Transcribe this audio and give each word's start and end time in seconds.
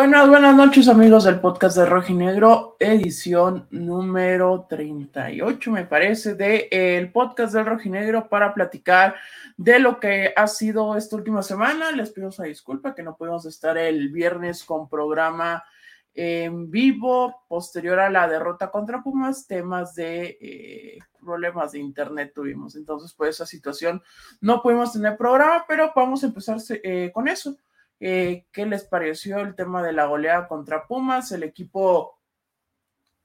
Buenas, 0.00 0.30
buenas 0.30 0.56
noches 0.56 0.88
amigos 0.88 1.24
del 1.24 1.40
podcast 1.40 1.76
de 1.76 1.84
Rojinegro, 1.84 2.74
edición 2.80 3.66
número 3.70 4.66
38 4.66 5.70
me 5.70 5.84
parece 5.84 6.34
de 6.36 7.10
podcast 7.12 7.52
del 7.52 7.66
Rojinegro 7.66 8.26
para 8.30 8.54
platicar 8.54 9.14
de 9.58 9.78
lo 9.78 10.00
que 10.00 10.32
ha 10.34 10.46
sido 10.46 10.96
esta 10.96 11.16
última 11.16 11.42
semana. 11.42 11.92
Les 11.92 12.12
pido 12.12 12.30
una 12.34 12.46
disculpa 12.46 12.94
que 12.94 13.02
no 13.02 13.14
pudimos 13.14 13.44
estar 13.44 13.76
el 13.76 14.08
viernes 14.08 14.64
con 14.64 14.88
programa 14.88 15.62
en 16.14 16.70
vivo 16.70 17.44
posterior 17.46 18.00
a 18.00 18.08
la 18.08 18.26
derrota 18.26 18.70
contra 18.70 19.02
Pumas, 19.02 19.46
temas 19.46 19.94
de 19.96 20.38
eh, 20.40 20.98
problemas 21.20 21.72
de 21.72 21.80
internet 21.80 22.32
tuvimos. 22.34 22.74
Entonces, 22.74 23.12
por 23.12 23.28
esa 23.28 23.44
situación 23.44 24.02
no 24.40 24.62
pudimos 24.62 24.94
tener 24.94 25.18
programa, 25.18 25.66
pero 25.68 25.92
vamos 25.94 26.24
a 26.24 26.28
empezar 26.28 26.56
eh, 26.82 27.10
con 27.12 27.28
eso. 27.28 27.54
Eh, 28.00 28.46
¿Qué 28.50 28.64
les 28.64 28.84
pareció 28.84 29.40
el 29.40 29.54
tema 29.54 29.82
de 29.82 29.92
la 29.92 30.06
goleada 30.06 30.48
contra 30.48 30.86
Pumas? 30.86 31.30
El 31.32 31.42
equipo 31.42 32.18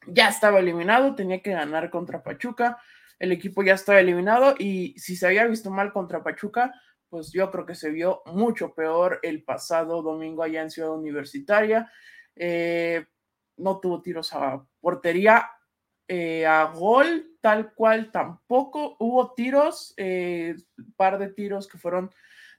ya 0.06 0.28
estaba 0.28 0.60
eliminado, 0.60 1.16
tenía 1.16 1.42
que 1.42 1.54
ganar 1.54 1.90
contra 1.90 2.22
Pachuca. 2.22 2.78
El 3.18 3.32
equipo 3.32 3.64
ya 3.64 3.76
estaba 3.76 4.02
eliminado 4.02 4.54
y 4.60 4.94
si 5.00 5.16
se 5.16 5.28
había 5.28 5.48
visto 5.48 5.72
mal 5.72 5.94
contra 5.94 6.22
Pachuca, 6.22 6.74
pues 7.10 7.32
yo 7.32 7.50
creo 7.50 7.66
que 7.66 7.76
se 7.76 7.90
vio 7.90 8.22
mucho 8.26 8.74
peor 8.74 9.20
el 9.24 9.44
pasado 9.44 10.02
domingo 10.02 10.44
allá 10.44 10.62
en 10.62 10.70
Ciudad 10.70 10.92
Universitaria. 10.92 11.90
Eh, 12.36 13.06
no 13.56 13.80
tuvo 13.80 14.02
tiros 14.02 14.34
a 14.34 14.66
portería, 14.82 15.50
eh, 16.10 16.46
a 16.46 16.66
gol, 16.66 17.38
tal 17.40 17.74
cual 17.74 18.12
tampoco. 18.12 18.98
Hubo 19.00 19.34
tiros, 19.34 19.96
un 19.98 20.94
par 20.98 21.18
de 21.18 21.30
tiros 21.30 21.70
que 21.70 21.78
fueron 21.78 22.12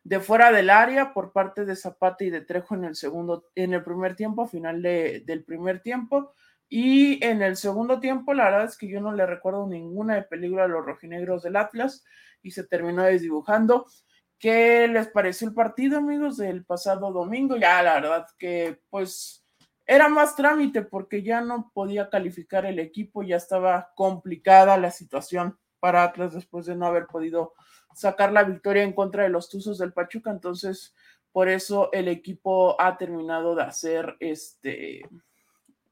de 0.06 0.20
fuera 0.20 0.52
del 0.52 0.70
área 0.70 1.12
por 1.12 1.32
parte 1.32 1.64
de 1.64 1.74
Zapata 1.74 2.22
y 2.22 2.30
de 2.30 2.40
Trejo 2.40 2.76
en 2.76 2.84
el 2.84 2.94
segundo, 2.94 3.46
en 3.56 3.74
el 3.74 3.82
primer 3.82 4.14
tiempo, 4.14 4.46
final 4.46 4.80
del 4.80 5.44
primer 5.44 5.82
tiempo. 5.82 6.32
Y 6.68 7.24
en 7.24 7.42
el 7.42 7.56
segundo 7.56 7.98
tiempo, 7.98 8.32
la 8.32 8.44
verdad 8.44 8.64
es 8.66 8.78
que 8.78 8.86
yo 8.86 9.00
no 9.00 9.10
le 9.10 9.26
recuerdo 9.26 9.66
ninguna 9.66 10.14
de 10.14 10.22
peligro 10.22 10.62
a 10.62 10.68
los 10.68 10.86
rojinegros 10.86 11.42
del 11.42 11.56
Atlas 11.56 12.04
y 12.40 12.52
se 12.52 12.62
terminó 12.62 13.02
desdibujando. 13.02 13.86
¿Qué 14.38 14.86
les 14.86 15.08
pareció 15.08 15.48
el 15.48 15.54
partido, 15.54 15.98
amigos, 15.98 16.36
del 16.36 16.64
pasado 16.64 17.10
domingo? 17.10 17.56
Ya, 17.56 17.82
la 17.82 17.94
verdad 17.94 18.26
que 18.38 18.78
pues 18.90 19.44
era 19.86 20.08
más 20.08 20.36
trámite 20.36 20.82
porque 20.82 21.24
ya 21.24 21.40
no 21.40 21.72
podía 21.74 22.10
calificar 22.10 22.64
el 22.64 22.78
equipo, 22.78 23.24
ya 23.24 23.38
estaba 23.38 23.90
complicada 23.96 24.76
la 24.76 24.92
situación 24.92 25.58
para 25.80 26.04
Atlas 26.04 26.32
después 26.32 26.64
de 26.66 26.76
no 26.76 26.86
haber 26.86 27.06
podido 27.06 27.54
sacar 27.96 28.30
la 28.30 28.44
victoria 28.44 28.82
en 28.82 28.92
contra 28.92 29.22
de 29.22 29.30
los 29.30 29.48
Tuzos 29.48 29.78
del 29.78 29.94
Pachuca, 29.94 30.30
entonces 30.30 30.94
por 31.32 31.48
eso 31.48 31.90
el 31.92 32.08
equipo 32.08 32.78
ha 32.78 32.98
terminado 32.98 33.54
de 33.54 33.62
hacer 33.62 34.16
este 34.20 35.08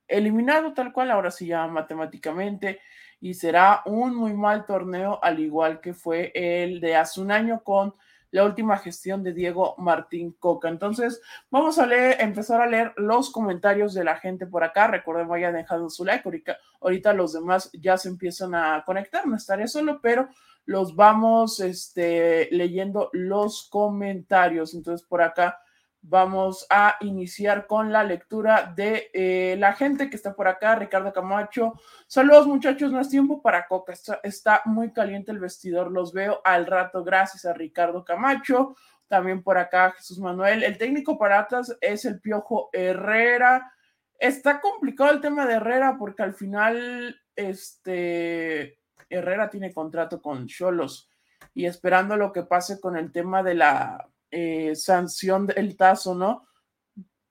eliminado 0.07 0.75
tal 0.75 0.93
cual, 0.93 1.11
ahora 1.11 1.31
sí 1.31 1.47
ya 1.47 1.67
matemáticamente, 1.67 2.79
y 3.21 3.33
será 3.33 3.81
un 3.87 4.15
muy 4.15 4.35
mal 4.35 4.67
torneo, 4.67 5.19
al 5.23 5.41
igual 5.41 5.81
que 5.81 5.95
fue 5.95 6.31
el 6.35 6.79
de 6.81 6.95
hace 6.95 7.23
un 7.23 7.31
año 7.31 7.63
con 7.65 7.95
la 8.33 8.45
última 8.45 8.77
gestión 8.77 9.23
de 9.23 9.33
Diego 9.33 9.75
Martín 9.79 10.33
Coca. 10.33 10.69
Entonces, 10.69 11.23
vamos 11.51 11.79
a 11.79 11.87
leer, 11.87 12.17
empezar 12.21 12.61
a 12.61 12.67
leer 12.67 12.93
los 12.97 13.31
comentarios 13.31 13.95
de 13.95 14.05
la 14.05 14.17
gente 14.17 14.47
por 14.47 14.63
acá. 14.63 14.89
Recuerden, 14.89 15.29
vayan 15.29 15.55
dejando 15.55 15.89
su 15.89 16.05
like. 16.05 16.23
Ahorita, 16.25 16.59
ahorita 16.81 17.13
los 17.15 17.33
demás 17.33 17.71
ya 17.73 17.97
se 17.97 18.09
empiezan 18.09 18.55
a 18.57 18.83
conectar. 18.85 19.27
No 19.27 19.37
estaré 19.37 19.69
solo, 19.69 20.01
pero 20.03 20.29
los 20.67 20.97
vamos 20.97 21.61
este, 21.61 22.49
leyendo 22.51 23.11
los 23.13 23.69
comentarios. 23.69 24.75
Entonces, 24.75 25.07
por 25.07 25.23
acá 25.23 25.59
vamos 26.07 26.67
a 26.69 26.97
iniciar 27.01 27.67
con 27.67 27.91
la 27.91 28.05
lectura 28.05 28.73
de 28.77 29.11
eh, 29.15 29.57
la 29.59 29.73
gente 29.73 30.11
que 30.11 30.17
está 30.17 30.35
por 30.35 30.49
acá. 30.49 30.77
Ricardo 30.77 31.13
Camacho. 31.13 31.75
Saludos, 32.07 32.47
muchachos. 32.47 32.93
No 32.93 33.07
tiempo 33.09 33.41
para 33.41 33.67
coca. 33.67 33.93
Está, 33.93 34.21
está 34.23 34.63
muy 34.67 34.93
caliente 34.93 35.33
el 35.33 35.39
vestidor. 35.39 35.91
Los 35.91 36.13
veo 36.13 36.41
al 36.45 36.67
rato. 36.67 37.03
Gracias 37.05 37.45
a 37.47 37.55
Ricardo 37.55 38.05
Camacho. 38.05 38.77
También 39.09 39.43
por 39.43 39.59
acá 39.59 39.93
Jesús 39.93 40.19
Manuel. 40.19 40.63
El 40.63 40.79
técnico 40.79 41.19
para 41.19 41.41
Atlas 41.41 41.77
es 41.81 42.05
el 42.05 42.21
Piojo 42.21 42.69
Herrera. 42.73 43.73
Está 44.19 44.61
complicado 44.61 45.11
el 45.11 45.21
tema 45.21 45.47
de 45.47 45.55
Herrera 45.55 45.97
porque 45.99 46.23
al 46.23 46.35
final, 46.35 47.17
este, 47.35 48.79
Herrera 49.09 49.51
tiene 49.51 49.73
contrato 49.73 50.21
con 50.21 50.47
Cholos 50.47 51.11
y 51.55 51.67
esperando 51.67 52.17
lo 52.17 52.33
que 52.33 52.43
pase 52.43 52.81
con 52.81 52.97
el 52.97 53.13
tema 53.13 53.43
de 53.43 53.55
la 53.55 54.09
eh, 54.31 54.75
sanción 54.75 55.47
del 55.47 55.77
Tazo, 55.77 56.15
¿no? 56.15 56.49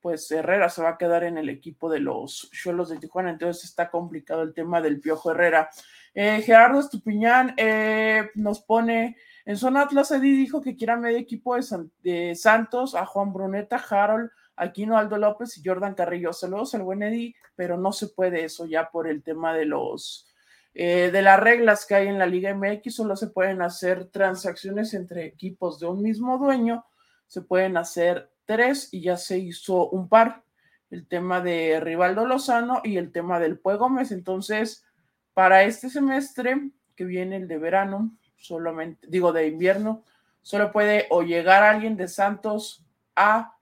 Pues 0.00 0.30
Herrera 0.30 0.68
se 0.68 0.82
va 0.82 0.90
a 0.90 0.98
quedar 0.98 1.24
en 1.24 1.38
el 1.38 1.48
equipo 1.48 1.90
de 1.90 2.00
los 2.00 2.50
Cholos 2.52 2.90
de 2.90 2.98
Tijuana, 2.98 3.30
entonces 3.30 3.64
está 3.64 3.90
complicado 3.90 4.42
el 4.42 4.54
tema 4.54 4.80
del 4.80 5.00
Piojo 5.00 5.30
Herrera. 5.30 5.70
Eh, 6.14 6.42
Gerardo 6.42 6.80
Estupiñán 6.80 7.54
eh, 7.56 8.30
nos 8.34 8.60
pone, 8.60 9.16
en 9.44 9.56
zona 9.56 9.82
Atlas 9.82 10.10
Edi 10.12 10.36
dijo 10.36 10.60
que 10.60 10.76
quiera 10.76 10.96
medio 10.96 11.18
equipo 11.18 11.56
de, 12.02 12.34
Santos, 12.34 12.94
a 12.94 13.04
Juan 13.04 13.32
Bruneta, 13.32 13.76
Harold, 13.76 14.30
Aquino 14.56 14.96
Aldo 14.96 15.18
López 15.18 15.58
y 15.58 15.62
Jordan 15.64 15.94
Carrillo. 15.94 16.32
Saludos 16.32 16.74
al 16.74 16.82
buen 16.82 17.02
Eddie, 17.02 17.34
pero 17.56 17.76
no 17.76 17.92
se 17.92 18.08
puede 18.08 18.44
eso 18.44 18.66
ya 18.66 18.90
por 18.90 19.08
el 19.08 19.22
tema 19.22 19.52
de 19.52 19.64
los 19.64 20.32
eh, 20.74 21.10
de 21.12 21.22
las 21.22 21.38
reglas 21.38 21.86
que 21.86 21.94
hay 21.94 22.08
en 22.08 22.18
la 22.18 22.26
Liga 22.26 22.52
MX, 22.52 22.96
solo 22.96 23.14
se 23.14 23.28
pueden 23.28 23.62
hacer 23.62 24.06
transacciones 24.06 24.92
entre 24.92 25.24
equipos 25.24 25.78
de 25.78 25.86
un 25.86 26.02
mismo 26.02 26.36
dueño, 26.36 26.84
se 27.26 27.42
pueden 27.42 27.76
hacer 27.76 28.32
tres 28.44 28.88
y 28.92 29.00
ya 29.00 29.16
se 29.16 29.38
hizo 29.38 29.88
un 29.88 30.08
par, 30.08 30.42
el 30.90 31.06
tema 31.06 31.40
de 31.40 31.80
Rivaldo 31.80 32.26
Lozano 32.26 32.80
y 32.82 32.96
el 32.96 33.12
tema 33.12 33.38
del 33.38 33.58
Pue 33.58 33.76
Gómez. 33.76 34.10
Entonces, 34.10 34.84
para 35.32 35.62
este 35.62 35.90
semestre 35.90 36.70
que 36.96 37.04
viene, 37.04 37.36
el 37.36 37.48
de 37.48 37.58
verano, 37.58 38.16
solamente, 38.36 39.06
digo 39.08 39.32
de 39.32 39.46
invierno, 39.46 40.04
solo 40.42 40.72
puede 40.72 41.06
o 41.10 41.22
llegar 41.22 41.62
alguien 41.62 41.96
de 41.96 42.08
Santos 42.08 42.84
a 43.16 43.56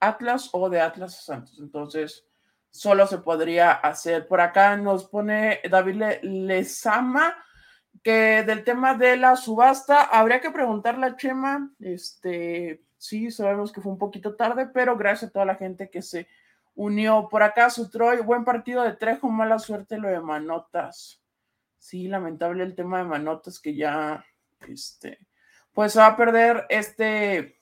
Atlas 0.00 0.48
o 0.52 0.70
de 0.70 0.80
Atlas 0.80 1.18
a 1.18 1.22
Santos. 1.22 1.58
Entonces, 1.60 2.26
solo 2.70 3.06
se 3.06 3.18
podría 3.18 3.72
hacer. 3.72 4.26
Por 4.26 4.40
acá 4.40 4.76
nos 4.76 5.04
pone 5.04 5.60
David 5.68 6.02
Lezama 6.22 7.36
que 8.02 8.44
del 8.44 8.64
tema 8.64 8.94
de 8.94 9.16
la 9.16 9.36
subasta 9.36 10.02
habría 10.04 10.40
que 10.40 10.50
preguntarle 10.50 11.06
a 11.06 11.16
Chema, 11.16 11.70
este, 11.80 12.82
sí, 12.96 13.30
sabemos 13.30 13.72
que 13.72 13.80
fue 13.80 13.92
un 13.92 13.98
poquito 13.98 14.36
tarde, 14.36 14.66
pero 14.72 14.96
gracias 14.96 15.30
a 15.30 15.32
toda 15.32 15.44
la 15.44 15.56
gente 15.56 15.90
que 15.90 16.00
se 16.02 16.26
unió 16.74 17.28
por 17.30 17.42
acá, 17.42 17.68
su 17.68 17.90
Troy, 17.90 18.18
buen 18.22 18.44
partido 18.44 18.82
de 18.82 18.94
Trejo, 18.94 19.28
mala 19.28 19.58
suerte 19.58 19.98
lo 19.98 20.08
de 20.08 20.20
Manotas. 20.20 21.20
Sí, 21.78 22.08
lamentable 22.08 22.62
el 22.64 22.74
tema 22.74 22.98
de 22.98 23.04
Manotas 23.04 23.58
que 23.58 23.74
ya, 23.74 24.24
este, 24.66 25.18
pues 25.72 25.96
va 25.98 26.06
a 26.06 26.16
perder 26.16 26.66
este, 26.70 27.60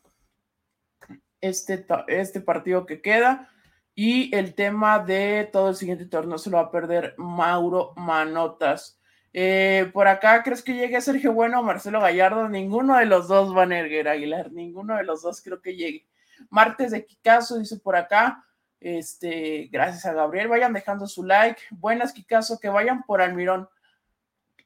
este, 1.40 1.86
este 2.08 2.40
partido 2.40 2.86
que 2.86 3.00
queda. 3.00 3.50
Y 4.00 4.32
el 4.32 4.54
tema 4.54 5.00
de 5.00 5.48
todo 5.52 5.70
el 5.70 5.74
siguiente 5.74 6.06
torneo 6.06 6.38
se 6.38 6.50
lo 6.50 6.58
va 6.58 6.62
a 6.62 6.70
perder 6.70 7.16
Mauro 7.18 7.94
Manotas. 7.96 9.00
Eh, 9.32 9.90
por 9.92 10.06
acá, 10.06 10.44
¿crees 10.44 10.62
que 10.62 10.74
llegue 10.74 11.00
Sergio 11.00 11.32
Bueno 11.32 11.58
o 11.58 11.62
Marcelo 11.64 12.00
Gallardo? 12.00 12.48
Ninguno 12.48 12.96
de 12.96 13.06
los 13.06 13.26
dos 13.26 13.52
van 13.52 13.72
a 13.72 13.80
erguer 13.80 14.06
Aguilar, 14.06 14.52
ninguno 14.52 14.96
de 14.96 15.02
los 15.02 15.22
dos 15.22 15.42
creo 15.42 15.60
que 15.60 15.74
llegue. 15.74 16.06
Martes 16.48 16.92
de 16.92 17.04
Kikazo 17.04 17.58
dice 17.58 17.76
por 17.80 17.96
acá. 17.96 18.46
Este, 18.78 19.68
gracias 19.72 20.06
a 20.06 20.12
Gabriel. 20.12 20.46
Vayan 20.46 20.74
dejando 20.74 21.08
su 21.08 21.24
like. 21.24 21.60
Buenas, 21.72 22.12
Kikazo, 22.12 22.60
que 22.60 22.68
vayan 22.68 23.02
por 23.02 23.20
Almirón. 23.20 23.68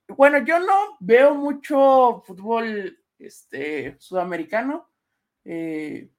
Bueno, 0.09 0.45
yo 0.45 0.59
no 0.59 0.99
veo 1.01 1.35
mucho 1.35 2.23
fútbol 2.27 2.99
este, 3.19 3.97
sudamericano, 3.99 4.91
eh, 5.43 6.11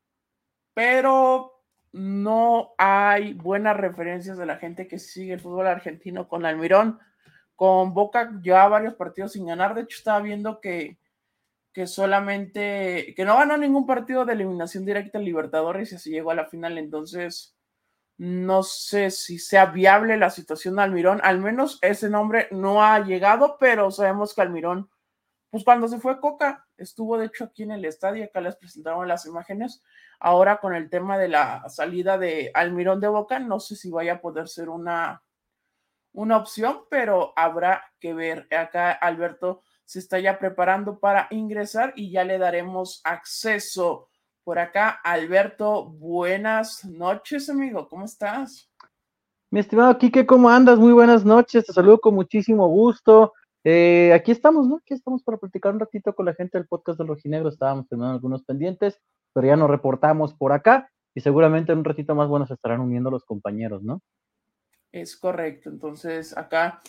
pero 0.74 1.53
no 1.94 2.74
hay 2.80 3.34
buenas 3.34 3.78
referencias 3.78 4.38
de 4.38 4.48
la 4.48 4.57
gente 4.57 4.88
que 4.88 4.98
sigue 4.98 5.34
el 5.34 5.40
fútbol 5.40 5.68
argentino 5.68 6.28
con 6.28 6.45
Almirón. 6.45 7.00
Con 7.56 7.94
Boca 7.94 8.31
ya 8.44 8.68
varios 8.68 8.95
partidos 8.95 9.34
sin 9.34 9.45
ganar. 9.45 9.75
De 9.75 9.81
hecho, 9.81 9.98
estaba 9.98 10.19
viendo 10.19 10.60
que, 10.60 10.98
que 11.72 11.86
solamente, 11.86 13.13
que 13.16 13.25
no 13.25 13.38
ganó 13.38 13.57
ningún 13.57 13.86
partido 13.86 14.25
de 14.25 14.34
eliminación 14.34 14.86
directa 14.86 15.19
en 15.19 15.25
Libertadores 15.25 15.92
y 15.92 15.95
así 15.95 16.10
llegó 16.10 16.31
a 16.31 16.36
la 16.36 16.48
final. 16.48 16.80
Entonces, 16.80 17.56
no 18.18 18.63
sé 18.63 19.12
si 19.12 19.38
sea 19.38 19.68
viable 19.68 20.18
la 20.18 20.31
situación 20.31 20.75
de 20.75 20.81
Almirón. 20.81 21.22
Al 21.24 21.39
menos 21.39 21.78
ese 21.84 22.10
nombre 22.10 22.48
no 22.50 22.84
ha 22.84 23.00
llegado, 23.06 23.57
pero 23.60 23.92
sabemos 23.92 24.34
que 24.34 24.42
Almirón, 24.42 24.89
pues 25.54 25.64
cuando 25.64 25.88
se 25.88 26.00
fue 26.00 26.20
Coca, 26.20 26.66
estuvo 26.78 27.16
de 27.16 27.28
hecho 27.28 27.44
aquí 27.44 27.62
en 27.62 27.70
el 27.70 27.86
estadio, 27.86 28.26
acá 28.26 28.42
les 28.42 28.56
presentaron 28.56 29.08
las 29.08 29.28
imágenes 29.28 29.84
Ahora 30.26 30.62
con 30.62 30.74
el 30.74 30.90
tema 30.90 31.20
de 31.20 31.28
la 31.28 31.68
salida 31.68 32.18
de 32.18 32.50
Almirón 32.56 33.00
de 33.02 33.10
Boca, 33.10 33.40
no 33.40 33.60
sé 33.60 33.76
si 33.76 33.92
vaya 33.92 34.14
a 34.14 34.22
poder 34.22 34.48
ser 34.48 34.70
una, 34.70 35.22
una 36.14 36.38
opción, 36.38 36.86
pero 36.90 37.34
habrá 37.36 37.84
que 38.00 38.14
ver. 38.14 38.48
Acá 38.50 38.94
Alberto 38.94 39.62
se 39.84 40.00
está 40.00 40.20
ya 40.20 40.40
preparando 40.40 40.98
para 40.98 41.28
ingresar 41.30 41.92
y 41.98 42.10
ya 42.10 42.24
le 42.24 42.40
daremos 42.40 43.02
acceso. 43.04 44.08
por 44.44 44.60
acá. 44.60 44.90
Alberto, 45.04 45.86
buenas 45.86 46.84
noches, 46.84 47.50
amigo. 47.50 47.88
¿Cómo 47.88 48.06
estás? 48.06 48.72
Mi 49.52 49.60
estimado 49.60 49.98
Quique, 50.00 50.26
¿cómo 50.26 50.50
andas? 50.50 50.80
Muy 50.80 50.94
buenas 50.94 51.24
noches. 51.24 51.66
Te 51.66 51.74
saludo 51.74 52.00
con 52.00 52.16
muchísimo 52.16 52.66
gusto. 52.70 53.34
Eh, 53.63 54.12
aquí 54.13 54.31
estamos, 54.31 54.68
¿no? 54.68 54.77
Aquí 54.77 54.94
estamos 54.94 55.24
para 55.24 55.38
platicar 55.38 55.74
un 55.74 55.80
ratito 55.80 56.13
con 56.13 56.25
la 56.25 56.33
gente 56.33 56.57
del 56.57 56.68
podcast 56.68 56.98
del 57.00 57.07
Rojinegro. 57.07 57.50
Estábamos 57.50 57.88
teniendo 57.88 58.13
algunos 58.13 58.44
pendientes, 58.44 59.00
pero 59.33 59.48
ya 59.48 59.56
nos 59.56 59.69
reportamos 59.69 60.33
por 60.33 60.51
acá 60.51 60.89
y 61.15 61.21
seguramente 61.21 61.71
en 61.71 61.80
un 61.80 61.86
ratito 61.86 62.13
más 62.15 62.27
bueno 62.27 62.45
se 62.45 62.56
estarán 62.56 62.81
uniendo 62.81 63.10
los 63.10 63.24
compañeros, 63.24 63.83
¿no? 63.83 64.01
Es 64.92 65.15
correcto. 65.15 65.69
Entonces, 65.69 66.36
acá 66.36 66.81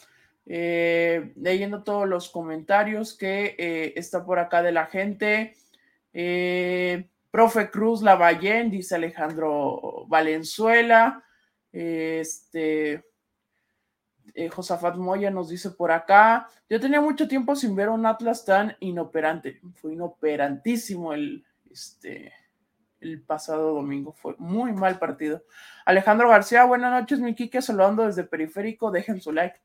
eh, 0.46 1.32
leyendo 1.36 1.84
todos 1.84 2.08
los 2.08 2.28
comentarios 2.28 3.16
que 3.16 3.54
eh, 3.56 3.92
está 3.96 4.24
por 4.24 4.38
acá 4.38 4.62
de 4.62 4.72
la 4.72 4.86
gente. 4.86 5.54
Profe 7.30 7.70
Cruz 7.70 8.02
Lavallén, 8.02 8.70
dice 8.70 8.96
Alejandro 8.96 10.06
Valenzuela. 10.08 11.24
Este. 11.72 13.13
Josafat 14.50 14.96
Moya 14.96 15.30
nos 15.30 15.48
dice 15.48 15.70
por 15.70 15.92
acá. 15.92 16.48
Yo 16.68 16.80
tenía 16.80 17.00
mucho 17.00 17.28
tiempo 17.28 17.54
sin 17.54 17.76
ver 17.76 17.88
un 17.88 18.06
Atlas 18.06 18.44
tan 18.44 18.76
inoperante. 18.80 19.60
Fue 19.74 19.92
inoperantísimo 19.92 21.12
el, 21.12 21.44
este, 21.70 22.32
el 23.00 23.22
pasado 23.22 23.74
domingo. 23.74 24.12
Fue 24.12 24.34
muy 24.38 24.72
mal 24.72 24.98
partido. 24.98 25.44
Alejandro 25.84 26.28
García, 26.28 26.64
buenas 26.64 26.92
noches, 26.92 27.20
mi 27.20 27.34
Kike, 27.34 27.62
saludando 27.62 28.04
desde 28.04 28.24
Periférico. 28.24 28.90
Dejen 28.90 29.20
su 29.20 29.32
like. 29.32 29.60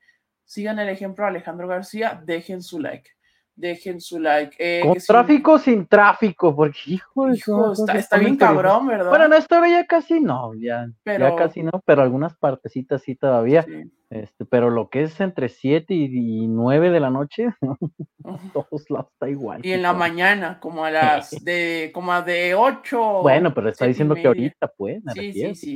Sigan 0.45 0.79
el 0.79 0.89
ejemplo 0.89 1.25
Alejandro 1.25 1.67
García, 1.67 2.21
dejen 2.25 2.63
su 2.63 2.79
like. 2.79 3.11
Dejen 3.59 3.99
su 3.99 4.19
like. 4.19 4.55
Eh, 4.57 4.81
Con 4.81 4.97
tráfico 4.97 5.59
sin 5.59 5.85
tráfico, 5.85 6.55
porque 6.55 6.79
hijo, 6.85 7.29
hijo 7.29 7.73
está, 7.73 8.17
bien 8.17 8.37
cabrón, 8.37 8.87
¿verdad? 8.87 9.09
Bueno, 9.09 9.27
no, 9.27 9.35
esta 9.35 9.67
ya 9.67 9.85
casi 9.85 10.21
no, 10.21 10.53
ya, 10.53 10.89
ya 11.05 11.35
casi 11.35 11.63
no, 11.63 11.71
pero 11.85 12.01
algunas 12.01 12.37
partecitas 12.37 13.01
sí 13.01 13.15
todavía. 13.15 13.65
Este, 14.09 14.45
pero 14.45 14.69
lo 14.69 14.89
que 14.89 15.03
es 15.03 15.19
entre 15.19 15.49
7 15.49 15.93
y, 15.93 16.47
9 16.47 16.89
de 16.89 16.99
la 17.01 17.09
noche, 17.09 17.49
todos 18.53 18.89
lados 18.89 19.11
está 19.11 19.29
igual. 19.29 19.63
Y 19.63 19.73
en 19.73 19.81
la 19.81 19.93
mañana, 19.93 20.59
como 20.61 20.85
a 20.85 20.89
las 20.89 21.31
de, 21.43 21.91
como 21.93 22.19
de 22.21 22.55
8. 22.55 23.21
Bueno, 23.21 23.53
pero 23.53 23.69
está 23.69 23.85
diciendo 23.85 24.15
que 24.15 24.25
ahorita, 24.25 24.71
pues, 24.77 25.03
sí, 25.13 25.33
sí, 25.33 25.55
sí. 25.55 25.75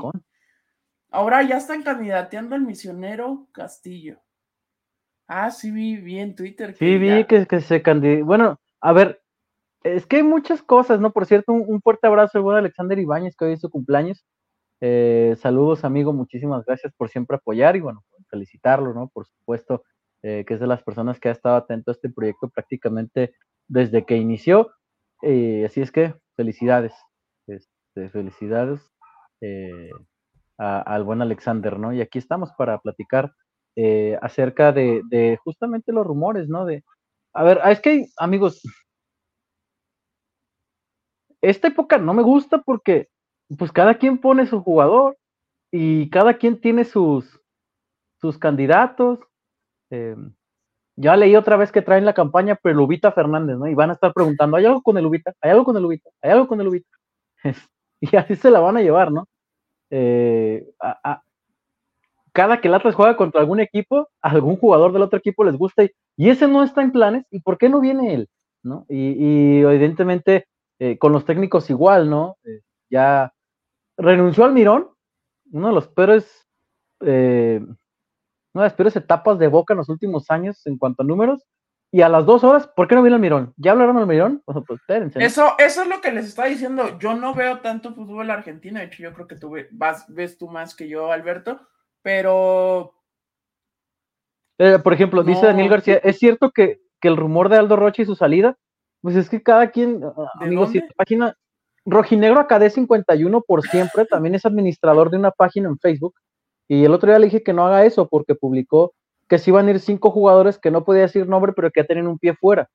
Ahora 1.12 1.44
ya 1.44 1.57
están 1.57 1.83
candidateando 1.83 2.56
al 2.56 2.62
misionero 2.62 3.47
Castillo. 3.51 4.19
Ah, 5.28 5.52
sí, 5.52 5.72
vi, 5.72 5.98
vi 5.98 6.20
en 6.20 6.36
Twitter. 6.36 6.75
sí, 6.75 6.98
vi 6.98 7.25
que, 7.25 7.46
que 7.46 7.62
se 7.62 7.81
candidató. 7.81 8.25
Bueno, 8.25 8.60
a 8.81 8.94
ver, 8.94 9.24
es 9.84 10.06
que 10.06 10.18
hay 10.18 10.24
muchas 10.24 10.64
cosas, 10.64 11.00
¿no? 11.00 11.12
Por 11.12 11.25
cierto, 11.25 11.52
un, 11.52 11.81
fuerte 11.81 12.08
abrazo 12.08 12.38
al 12.38 12.44
buen 12.44 12.58
Alexander 12.58 12.98
Ibáñez, 12.98 13.36
que 13.36 13.46
hoy 13.46 13.54
es 13.54 13.62
su 13.62 13.70
cumpleaños. 13.70 14.25
Eh, 14.81 15.36
saludos, 15.40 15.84
amigo, 15.84 16.14
muchísimas 16.14 16.66
gracias 16.66 16.94
por 16.98 17.10
siempre 17.10 17.38
apoyar 17.38 17.75
y 17.75 17.81
bueno, 17.81 18.04
felicitarlo, 18.30 18.94
¿no? 18.94 19.10
Por 19.10 19.25
supuesto, 19.25 19.84
eh, 20.22 20.46
que 20.48 20.56
es 20.56 20.60
de 20.60 20.68
las 20.68 20.84
personas 20.84 21.20
que 21.20 21.30
ha 21.30 21.34
estado 21.34 21.56
atento 21.56 21.92
a 21.92 21.94
este 21.94 22.10
proyecto 22.10 22.50
prácticamente 22.50 23.34
desde 23.68 24.06
que 24.06 24.18
inició. 24.18 24.72
Eh, 25.22 25.66
así 25.66 25.81
es 25.81 25.92
que, 25.92 26.16
felicidades, 26.36 26.94
este, 27.48 28.10
felicidades 28.10 28.81
al 30.58 31.04
buen 31.04 31.22
Alexander, 31.22 31.78
¿no? 31.78 31.92
Y 31.92 32.00
aquí 32.00 32.18
estamos 32.18 32.54
para 32.58 32.80
platicar 32.80 33.34
eh, 33.75 34.18
acerca 34.22 34.72
de, 34.72 35.40
justamente 35.44 35.92
los 35.92 36.06
rumores, 36.06 36.48
¿no? 36.48 36.66
De, 36.66 36.84
a 37.34 37.44
ver, 37.44 37.60
es 37.66 37.80
que, 37.81 38.08
amigos, 38.18 38.62
esta 41.42 41.68
época 41.68 41.98
no 41.98 42.14
me 42.14 42.24
gusta 42.24 42.60
porque, 42.60 43.10
pues, 43.58 43.72
cada 43.72 43.98
quien 43.98 44.20
pone 44.20 44.46
su 44.46 44.62
jugador 44.62 45.18
y 45.72 46.10
cada 46.10 46.38
quien 46.38 46.62
tiene 46.62 46.86
sus, 46.86 47.42
sus 48.22 48.38
candidatos. 48.38 49.20
Eh, 49.90 50.16
ya 50.96 51.16
leí 51.18 51.36
otra 51.36 51.58
vez 51.58 51.72
que 51.72 51.81
traen 51.81 52.06
la 52.06 52.14
campaña 52.14 52.56
Pelubita 52.56 53.12
Fernández, 53.12 53.58
¿no? 53.58 53.68
Y 53.68 53.74
van 53.74 53.90
a 53.90 53.94
estar 53.94 54.14
preguntando, 54.14 54.58
¿hay 54.58 54.66
algo 54.66 54.81
con 54.81 54.98
el 54.98 55.06
Ubita? 55.06 55.34
¿Hay 55.42 55.52
algo 55.52 55.66
con 55.66 55.76
el 55.78 55.86
Ubita? 55.86 56.10
¿Hay 56.22 56.31
algo 56.31 56.48
con 56.48 56.62
el 56.62 56.68
Ubita? 56.68 56.90
y 58.02 58.16
así 58.16 58.36
se 58.36 58.52
la 58.52 58.60
van 58.60 58.78
a 58.78 58.81
llevar, 58.81 59.12
¿no? 59.12 59.28
Eh, 59.90 60.66
cada 62.33 62.59
que 62.59 62.68
el 62.68 62.74
Atlas 62.74 62.95
juega 62.95 63.15
contra 63.15 63.39
algún 63.39 63.59
equipo, 63.59 64.09
algún 64.21 64.57
jugador 64.57 64.91
del 64.91 65.03
otro 65.03 65.19
equipo 65.19 65.44
les 65.44 65.56
gusta 65.56 65.83
y, 65.83 66.30
ese 66.30 66.47
no 66.47 66.63
está 66.63 66.81
en 66.81 66.91
planes, 66.91 67.25
¿y 67.31 67.39
por 67.39 67.57
qué 67.57 67.69
no 67.69 67.80
viene 67.80 68.13
él? 68.13 68.30
¿No? 68.63 68.85
Y, 68.89 69.62
evidentemente 69.62 70.47
eh, 70.80 70.97
con 70.97 71.12
los 71.12 71.25
técnicos 71.25 71.69
igual, 71.69 72.09
¿no? 72.09 72.38
Eh, 72.44 72.62
ya 72.89 73.31
renunció 73.97 74.44
al 74.44 74.53
Mirón, 74.53 74.89
uno 75.51 75.68
de 75.68 75.74
los 75.74 75.88
peores, 75.88 76.47
eh, 77.01 77.62
de 77.62 78.62
las 78.62 78.74
peores 78.74 78.95
etapas 78.95 79.37
de 79.37 79.47
Boca 79.47 79.73
en 79.73 79.80
los 79.80 79.90
últimos 79.90 80.30
años 80.31 80.66
en 80.66 80.78
cuanto 80.78 81.04
a 81.04 81.06
números, 81.06 81.44
y 81.92 82.02
a 82.02 82.09
las 82.09 82.25
dos 82.25 82.44
horas, 82.44 82.68
¿por 82.68 82.87
qué 82.87 82.95
no 82.95 83.04
viene 83.04 83.18
el 83.18 83.21
Mirón? 83.21 83.54
¿Ya 83.57 83.71
hablaron 83.71 83.97
del 83.97 84.07
Mirón? 84.07 84.42
pues 84.45 84.81
Eso, 85.16 85.54
eso 85.59 85.83
es 85.83 85.87
lo 85.87 86.02
que 86.02 86.11
les 86.11 86.25
está 86.25 86.45
diciendo. 86.45 86.97
Yo 86.97 87.13
no 87.13 87.35
veo 87.35 87.59
tanto 87.59 87.94
fútbol 87.94 88.31
argentino. 88.31 88.80
De 88.80 88.85
hecho, 88.85 89.04
yo 89.04 89.13
creo 89.13 89.28
que 89.28 89.35
tú 89.35 89.56
vas, 89.69 90.06
ves 90.07 90.40
tú 90.40 90.49
más 90.49 90.75
que 90.75 90.87
yo, 90.87 91.11
Alberto 91.11 91.59
pero... 92.04 92.94
Eh, 94.60 94.78
por 94.78 94.94
ejemplo, 94.94 95.24
dice 95.24 95.48
Daniel 95.48 95.69
García, 95.69 95.95
¿es 96.04 96.19
cierto 96.19 96.52
que, 96.52 96.81
el 97.02 97.18
rumor 97.18 97.50
de 97.50 97.57
Aldo 97.57 97.76
Rocha 97.76 98.04
y 98.04 98.06
su 98.06 98.16
salida? 98.16 98.56
Pues 99.02 99.16
es 99.16 99.30
que 99.30 99.42
cada 99.42 99.72
quien, 99.72 100.02
amigos, 100.40 100.69
si 100.69 100.80
página, 100.95 101.36
Rojinegro 101.86 102.40
AKD 102.40 102.69
51 102.69 103.42
por 103.42 103.64
siempre, 103.64 104.06
también 104.06 104.36
es 104.36 104.45
administrador 104.45 105.10
de 105.10 105.18
una 105.18 105.31
página 105.31 105.68
en 105.68 105.78
Facebook, 105.80 106.14
y 106.69 106.86
el 106.86 106.94
otro 106.94 107.10
día 107.10 107.19
le 107.19 107.26
dije 107.26 107.44
que 107.44 107.52
no 107.52 107.66
haga 107.66 107.86
eso 107.86 108.07
porque 108.07 108.36
publicó 108.36 108.94
que 109.28 109.38
se 109.38 109.50
iban 109.50 109.68
a 109.68 109.72
ir 109.72 109.80
cinco 109.80 110.12
jugadores 110.12 110.57
que 110.57 110.72
no 110.72 110.83
podía 110.83 111.02
decir 111.02 111.28
nombre, 111.28 111.54
pero 111.54 111.72
que 111.72 111.81
ya 111.81 111.88
tenían 111.88 112.07
un 112.07 112.19
pie 112.19 112.36
fuera. 112.36 112.69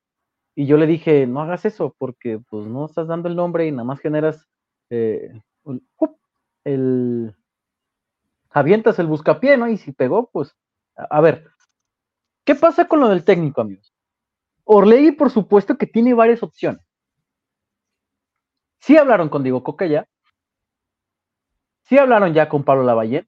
Y 0.55 0.65
yo 0.65 0.77
le 0.77 0.87
dije, 0.87 1.25
no 1.25 1.41
hagas 1.41 1.65
eso 1.65 1.95
porque 1.97 2.39
pues 2.49 2.67
no 2.67 2.85
estás 2.85 3.07
dando 3.07 3.29
el 3.29 3.35
nombre 3.35 3.65
y 3.65 3.71
nada 3.71 3.83
más 3.83 3.99
generas 3.99 4.47
eh, 4.89 5.31
el, 6.65 7.35
avientas 8.49 8.99
el 8.99 9.07
buscapié, 9.07 9.57
¿no? 9.57 9.67
Y 9.67 9.77
si 9.77 9.91
pegó, 9.91 10.29
pues, 10.31 10.55
a, 10.95 11.21
ver, 11.21 11.49
¿qué 12.43 12.55
pasa 12.55 12.87
con 12.87 12.99
lo 12.99 13.09
del 13.09 13.23
técnico, 13.23 13.61
amigos? 13.61 13.93
Orlegui, 14.63 15.11
por 15.11 15.29
supuesto, 15.29 15.77
que 15.77 15.87
tiene 15.87 16.13
varias 16.13 16.43
opciones. 16.43 16.81
Sí 18.79 18.97
hablaron 18.97 19.29
con 19.29 19.43
Diego 19.43 19.63
Coca 19.63 19.85
ya, 19.85 20.07
sí 21.83 21.97
hablaron 21.97 22.33
ya 22.33 22.49
con 22.49 22.63
Pablo 22.63 22.83
Lavallén, 22.83 23.27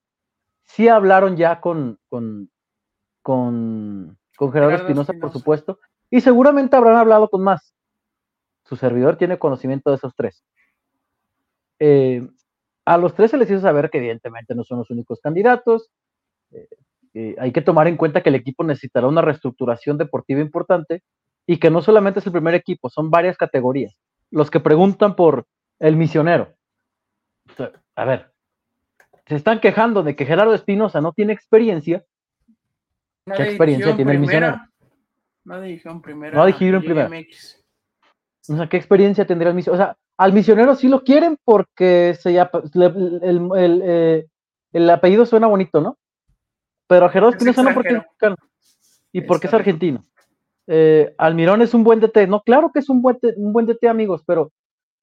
sí 0.63 0.87
hablaron 0.87 1.35
ya 1.35 1.59
con, 1.59 1.99
con, 2.07 2.49
con, 3.21 4.17
Gerardo 4.37 4.75
Espinosa, 4.75 5.13
por 5.19 5.31
supuesto, 5.31 5.79
y 6.09 6.21
seguramente 6.21 6.75
habrán 6.75 6.95
hablado 6.95 7.29
con 7.29 7.43
más. 7.43 7.75
Su 8.63 8.75
servidor 8.75 9.17
tiene 9.17 9.37
conocimiento 9.37 9.89
de 9.89 9.97
esos 9.97 10.15
tres. 10.15 10.43
Eh, 11.79 12.27
a 12.93 12.97
los 12.97 13.15
tres 13.15 13.31
se 13.31 13.37
les 13.37 13.49
hizo 13.49 13.61
saber 13.61 13.89
que 13.89 13.99
evidentemente 13.99 14.53
no 14.53 14.65
son 14.65 14.79
los 14.79 14.89
únicos 14.89 15.21
candidatos. 15.21 15.89
Eh, 16.51 16.67
eh, 17.13 17.35
hay 17.39 17.53
que 17.53 17.61
tomar 17.61 17.87
en 17.87 17.95
cuenta 17.95 18.21
que 18.21 18.27
el 18.27 18.35
equipo 18.35 18.65
necesitará 18.65 19.07
una 19.07 19.21
reestructuración 19.21 19.97
deportiva 19.97 20.41
importante 20.41 21.01
y 21.47 21.57
que 21.57 21.69
no 21.69 21.81
solamente 21.81 22.19
es 22.19 22.25
el 22.25 22.33
primer 22.33 22.53
equipo, 22.53 22.89
son 22.89 23.09
varias 23.09 23.37
categorías. 23.37 23.95
Los 24.29 24.51
que 24.51 24.59
preguntan 24.59 25.15
por 25.15 25.45
el 25.79 25.95
misionero. 25.95 26.53
A 27.95 28.03
ver, 28.03 28.33
se 29.25 29.35
están 29.35 29.61
quejando 29.61 30.03
de 30.03 30.17
que 30.17 30.25
Gerardo 30.25 30.53
Espinosa 30.53 30.99
no 30.99 31.13
tiene 31.13 31.31
experiencia. 31.31 32.03
¿Qué 33.25 33.43
experiencia 33.43 33.95
tiene 33.95 34.11
el 34.11 34.19
misionero? 34.19 34.59
No 35.45 35.61
dirigió 35.61 35.91
en 35.91 36.01
primera. 36.01 36.37
No 36.37 36.45
dirigió 36.45 36.75
en 36.75 36.81
primera. 36.81 37.09
O 38.49 38.55
sea, 38.57 38.67
¿qué 38.67 38.75
experiencia 38.75 39.25
tendría 39.25 39.49
el 39.49 39.55
misionero? 39.55 39.81
O 39.81 39.85
sea, 39.85 39.97
al 40.17 40.33
misionero 40.33 40.75
sí 40.75 40.87
lo 40.87 41.03
quieren 41.03 41.37
porque 41.43 42.15
se 42.19 42.37
eh, 42.37 44.27
el, 44.73 44.89
apellido 44.89 45.25
suena 45.25 45.47
bonito, 45.47 45.81
¿no? 45.81 45.97
Pero 46.87 47.05
a 47.05 47.09
Gerardo 47.09 47.31
Espinosa 47.31 47.63
no 47.63 47.73
porque 47.73 47.89
es 47.89 47.95
mexicano 47.95 48.35
y 49.11 49.21
porque 49.21 49.47
es 49.47 49.53
argentino. 49.53 50.05
Eh, 50.67 51.13
Almirón 51.17 51.61
es 51.61 51.73
un 51.73 51.83
buen 51.83 51.99
DT, 51.99 52.27
no, 52.27 52.41
claro 52.41 52.71
que 52.71 52.79
es 52.79 52.89
un 52.89 53.01
buen, 53.01 53.17
un 53.35 53.51
buen 53.51 53.65
DT, 53.65 53.87
amigos, 53.87 54.21
pero 54.25 54.51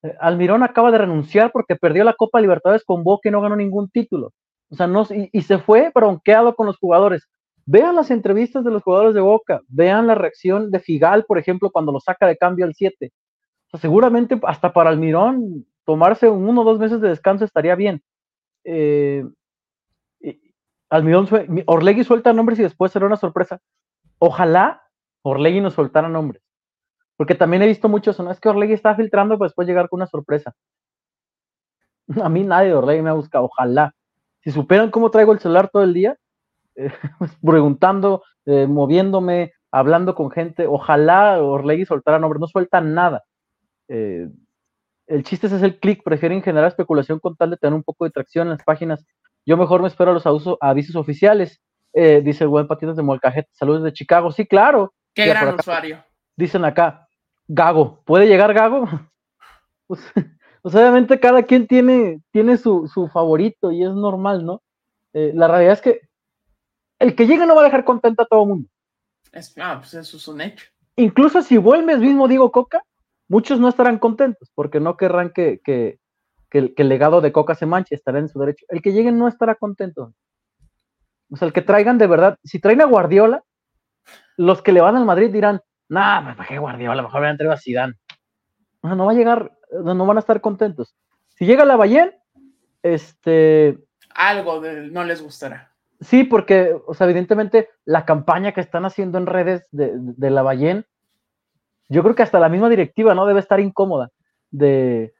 eh, 0.03 0.15
Almirón 0.21 0.63
acaba 0.63 0.91
de 0.91 0.99
renunciar 0.99 1.51
porque 1.53 1.77
perdió 1.77 2.05
la 2.05 2.15
Copa 2.15 2.41
Libertadores 2.41 2.85
con 2.85 3.03
Boca 3.03 3.29
y 3.29 3.33
no 3.33 3.41
ganó 3.41 3.57
ningún 3.57 3.91
título. 3.91 4.33
O 4.71 4.77
sea, 4.77 4.87
no, 4.87 5.07
y, 5.11 5.31
y 5.33 5.43
se 5.43 5.59
fue 5.59 5.91
bronqueado 5.95 6.55
con 6.55 6.67
los 6.67 6.79
jugadores. 6.79 7.27
Vean 7.67 7.97
las 7.97 8.11
entrevistas 8.11 8.65
de 8.65 8.71
los 8.71 8.83
jugadores 8.83 9.15
de 9.15 9.21
Boca, 9.21 9.61
vean 9.69 10.07
la 10.07 10.15
reacción 10.15 10.71
de 10.71 10.81
Figal, 10.81 11.25
por 11.25 11.39
ejemplo, 11.39 11.71
cuando 11.71 11.93
lo 11.93 12.01
saca 12.01 12.27
de 12.27 12.37
cambio 12.37 12.65
al 12.65 12.75
7 12.75 13.13
seguramente 13.75 14.41
hasta 14.45 14.73
para 14.73 14.91
Almirón 14.91 15.67
tomarse 15.85 16.29
uno 16.29 16.63
o 16.63 16.65
dos 16.65 16.79
meses 16.79 17.01
de 17.01 17.09
descanso 17.09 17.45
estaría 17.45 17.75
bien. 17.75 18.03
Eh, 18.65 19.25
Almirón, 20.91 21.29
Orlegui 21.67 22.05
suelta 22.05 22.33
nombres 22.33 22.59
y 22.59 22.63
después 22.63 22.93
será 22.93 23.07
una 23.07 23.17
sorpresa. 23.17 23.61
Ojalá 24.19 24.83
Orlegui 25.23 25.61
nos 25.61 25.75
soltara 25.75 26.09
nombres. 26.09 26.43
Porque 27.17 27.35
también 27.35 27.63
he 27.63 27.67
visto 27.67 27.89
muchos, 27.89 28.19
no 28.21 28.31
es 28.31 28.41
que 28.41 28.49
Orlegui 28.49 28.75
está 28.75 28.95
filtrando 28.95 29.39
para 29.39 29.49
después 29.49 29.67
llegar 29.67 29.89
con 29.89 29.99
una 29.99 30.07
sorpresa. 30.07 30.55
A 32.23 32.29
mí 32.29 32.45
nadie 32.45 32.69
de 32.69 32.75
Orlegui 32.75 33.03
me 33.03 33.11
ha 33.11 33.15
buscado, 33.15 33.47
ojalá. 33.47 33.95
Si 34.41 34.51
supieran 34.51 34.91
cómo 34.91 35.11
traigo 35.11 35.33
el 35.33 35.41
celular 35.41 35.69
todo 35.69 35.83
el 35.83 35.95
día, 35.95 36.17
eh, 36.77 36.93
preguntando, 37.45 38.23
eh, 38.47 38.67
moviéndome, 38.67 39.53
hablando 39.71 40.15
con 40.15 40.31
gente, 40.31 40.67
ojalá 40.67 41.43
Orlegui 41.43 41.85
soltara 41.85 42.19
nombres, 42.19 42.41
no 42.41 42.47
sueltan 42.47 42.95
nada. 42.95 43.25
Eh, 43.89 44.29
el 45.07 45.23
chiste 45.25 45.47
es 45.47 45.63
el 45.63 45.79
clic, 45.79 46.03
prefieren 46.03 46.43
generar 46.43 46.69
especulación 46.69 47.19
con 47.19 47.37
tal 47.37 47.51
de 47.51 47.57
tener 47.57 47.75
un 47.75 47.83
poco 47.83 48.05
de 48.05 48.11
tracción 48.11 48.47
en 48.47 48.55
las 48.55 48.65
páginas. 48.65 49.05
Yo 49.47 49.57
mejor 49.57 49.81
me 49.81 49.89
espero 49.89 50.11
a 50.11 50.15
los 50.15 50.59
avisos, 50.61 50.97
oficiales, 50.97 51.61
dice 51.95 52.45
el 52.45 52.49
buen 52.49 52.67
Patitas 52.67 52.97
de 52.97 53.03
Molcajete. 53.03 53.49
Saludos 53.53 53.83
de 53.85 53.95
Chicago. 53.95 54.31
Sí, 54.31 54.47
claro. 54.47 54.93
Qué 55.15 55.27
gran 55.27 55.55
usuario. 55.55 56.05
Dicen 56.37 56.65
acá, 56.65 57.09
Gago. 57.47 58.03
¿Puede 58.05 58.27
llegar 58.27 58.53
Gago? 58.53 58.87
pues, 59.87 60.03
pues, 60.63 60.75
obviamente 60.75 61.19
cada 61.19 61.43
quien 61.43 61.67
tiene, 61.67 62.21
tiene 62.31 62.59
su, 62.59 63.11
favorito 63.11 63.73
y 63.73 63.83
es 63.83 63.93
normal, 63.93 64.45
¿no? 64.45 64.63
la 65.15 65.49
realidad 65.49 65.73
es 65.73 65.81
que 65.81 66.09
el 66.99 67.15
que 67.15 67.27
llegue 67.27 67.47
no 67.47 67.55
va 67.55 67.63
a 67.63 67.65
dejar 67.65 67.85
contento 67.85 68.23
a 68.23 68.27
todo 68.27 68.43
el 68.43 68.49
mundo. 68.49 68.69
ah, 69.59 69.79
pues 69.79 69.95
eso 69.95 70.17
es 70.17 70.29
un 70.29 70.41
hecho. 70.41 70.67
Incluso 70.97 71.43
si 71.43 71.57
vuelves 71.57 71.99
mismo 71.99 72.27
Diego 72.27 72.51
Coca, 72.51 72.83
muchos 73.29 73.61
no 73.61 73.69
estarán 73.69 73.99
contentos 73.99 74.51
porque 74.55 74.81
no 74.81 74.97
querrán 74.97 75.31
que, 75.31 75.61
que, 75.65 75.99
el, 76.51 76.75
legado 76.89 77.21
de 77.21 77.33
Coca 77.33 77.55
se 77.55 77.67
manche, 77.67 77.95
estará 77.95 78.19
en 78.19 78.29
su 78.29 78.39
derecho. 78.39 78.67
El 78.69 78.83
que 78.83 78.93
llegue 78.93 79.13
no 79.13 79.29
estará 79.29 79.55
contento. 79.55 80.15
O 81.31 81.37
sea, 81.37 81.47
el 81.47 81.53
que 81.53 81.63
traigan 81.63 81.99
de 81.99 82.07
verdad, 82.07 82.39
si 82.43 82.59
traen 82.59 82.81
a 82.81 82.87
Guardiola, 82.87 83.43
los 84.37 84.63
que 84.63 84.73
le 84.73 84.81
van 84.81 84.97
al 84.97 85.05
Madrid 85.05 85.31
dirán, 85.31 85.61
nah, 85.89 86.35
¿para 86.35 86.49
qué 86.49 86.59
Guardiola? 86.59 87.03
Mejor 87.03 87.21
hubieran 87.21 87.37
traído 87.37 87.53
a 87.53 87.59
Zidane. 87.59 87.95
No, 88.83 88.97
no 88.97 89.07
va 89.07 89.13
a 89.13 89.15
llegar, 89.15 89.53
no 89.73 90.07
van 90.07 90.17
a 90.17 90.21
estar 90.21 90.41
contentos. 90.41 90.97
Si 91.29 91.45
llega 91.45 91.65
la 91.65 91.77
Bayern, 91.77 92.13
este... 92.83 93.79
Algo 94.15 94.63
no 94.91 95.05
les 95.05 95.23
gustará. 95.23 95.73
Sí, 96.01 96.25
porque, 96.25 96.77
o 96.87 96.95
sea, 96.95 97.07
evidentemente 97.07 97.71
la 97.85 98.05
campaña 98.05 98.53
que 98.53 98.61
están 98.61 98.85
haciendo 98.85 99.19
en 99.19 99.27
redes 99.27 99.67
de, 99.73 100.31
la 100.31 100.43
Ballén, 100.43 100.87
yo 101.89 102.03
creo 102.03 102.15
que 102.15 102.23
hasta 102.23 102.41
la 102.41 102.49
misma 102.49 102.69
directiva, 102.69 103.15
¿no? 103.15 103.27
Debe 103.27 103.41
estar 103.41 103.61
incómoda 103.61 104.11
de, 104.51 105.13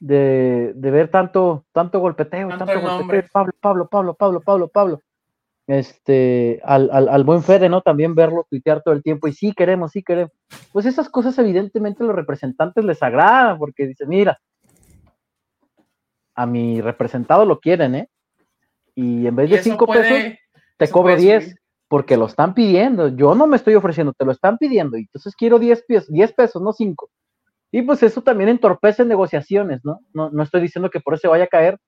de, 0.00 0.72
ver 0.74 1.08
tanto, 1.08 1.64
tanto 1.72 2.00
golpeteo, 2.00 2.48
tanto, 2.48 2.80
golpeteo. 2.80 3.30
Pablo, 3.32 3.52
Pablo, 3.60 3.88
Pablo, 3.88 4.14
Pablo, 4.14 4.40
Pablo, 4.40 4.68
Pablo. 4.68 5.02
Este, 5.66 6.60
al, 6.64 6.90
al, 6.92 7.24
buen 7.24 7.42
Fede, 7.42 7.68
¿no? 7.68 7.80
También 7.80 8.14
verlo 8.14 8.46
tuitear 8.48 8.82
todo 8.82 8.94
el 8.94 9.02
tiempo 9.02 9.26
y 9.26 9.32
sí 9.32 9.52
queremos, 9.52 9.90
sí 9.92 10.02
queremos. 10.02 10.32
Pues 10.72 10.86
esas 10.86 11.08
cosas 11.08 11.36
evidentemente 11.38 12.04
a 12.04 12.06
los 12.06 12.14
representantes 12.14 12.84
les 12.84 13.02
agradan 13.02 13.58
porque 13.58 13.86
dicen, 13.86 14.08
mira, 14.08 14.38
a 16.36 16.46
mi 16.46 16.80
representado 16.80 17.44
lo 17.44 17.58
quieren, 17.58 17.96
¿eh? 17.96 18.08
y 18.96 19.26
en 19.26 19.36
vez 19.36 19.50
de 19.50 19.62
5 19.62 19.86
pesos, 19.86 20.38
te 20.76 20.88
cobro 20.88 21.14
10 21.14 21.56
porque 21.88 22.16
lo 22.16 22.26
están 22.26 22.54
pidiendo. 22.54 23.08
Yo 23.08 23.34
no 23.34 23.46
me 23.46 23.56
estoy 23.56 23.74
ofreciendo, 23.74 24.12
te 24.12 24.24
lo 24.24 24.32
están 24.32 24.58
pidiendo. 24.58 24.96
Y 24.96 25.02
entonces 25.02 25.34
quiero 25.36 25.58
10 25.58 25.84
pesos, 25.86 26.12
10 26.12 26.32
pesos, 26.32 26.62
no 26.62 26.72
5. 26.72 27.10
Y 27.72 27.82
pues 27.82 28.02
eso 28.02 28.22
también 28.22 28.48
entorpece 28.48 29.04
negociaciones, 29.04 29.84
¿no? 29.84 30.00
¿no? 30.12 30.30
No 30.30 30.42
estoy 30.42 30.60
diciendo 30.60 30.90
que 30.90 31.00
por 31.00 31.14
eso 31.14 31.30
vaya 31.30 31.44
a 31.44 31.48
caer, 31.48 31.78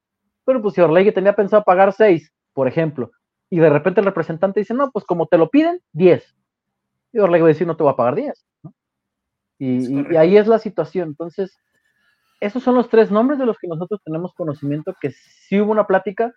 pero 0.45 0.61
pues 0.62 0.75
si 0.75 0.81
Orlegui 0.81 1.12
tenía 1.12 1.35
pensado 1.35 1.62
pagar 1.64 1.93
6, 1.93 2.33
por 2.52 2.69
ejemplo, 2.69 3.11
y 3.50 3.59
de 3.59 3.71
repente 3.71 4.00
el 4.00 4.07
representante 4.07 4.61
dice, 4.61 4.75
no, 4.75 4.90
pues 4.90 5.05
como 5.05 5.26
te 5.26 5.38
lo 5.38 5.49
piden, 5.49 5.81
10. 5.93 6.35
Y 7.12 7.19
Orlegui 7.19 7.43
va 7.43 7.47
a 7.47 7.49
decir, 7.49 7.67
no 7.67 7.76
te 7.76 7.83
voy 7.83 7.93
a 7.93 7.97
pagar 7.97 8.14
10. 8.14 8.47
¿no? 8.62 8.75
Y, 9.59 10.12
y, 10.12 10.17
ahí 10.17 10.37
es 10.37 10.47
la 10.47 10.59
situación. 10.59 11.09
Entonces, 11.09 11.57
esos 12.40 12.62
son 12.62 12.75
los 12.75 12.88
tres 12.88 13.11
nombres 13.11 13.38
de 13.38 13.47
los 13.47 13.59
que 13.59 13.69
nosotros 13.69 14.00
tenemos 14.05 14.33
conocimiento, 14.35 14.95
que 15.00 15.11
sí 15.11 15.61
hubo 15.61 15.73
una 15.73 15.87
plática, 15.87 16.33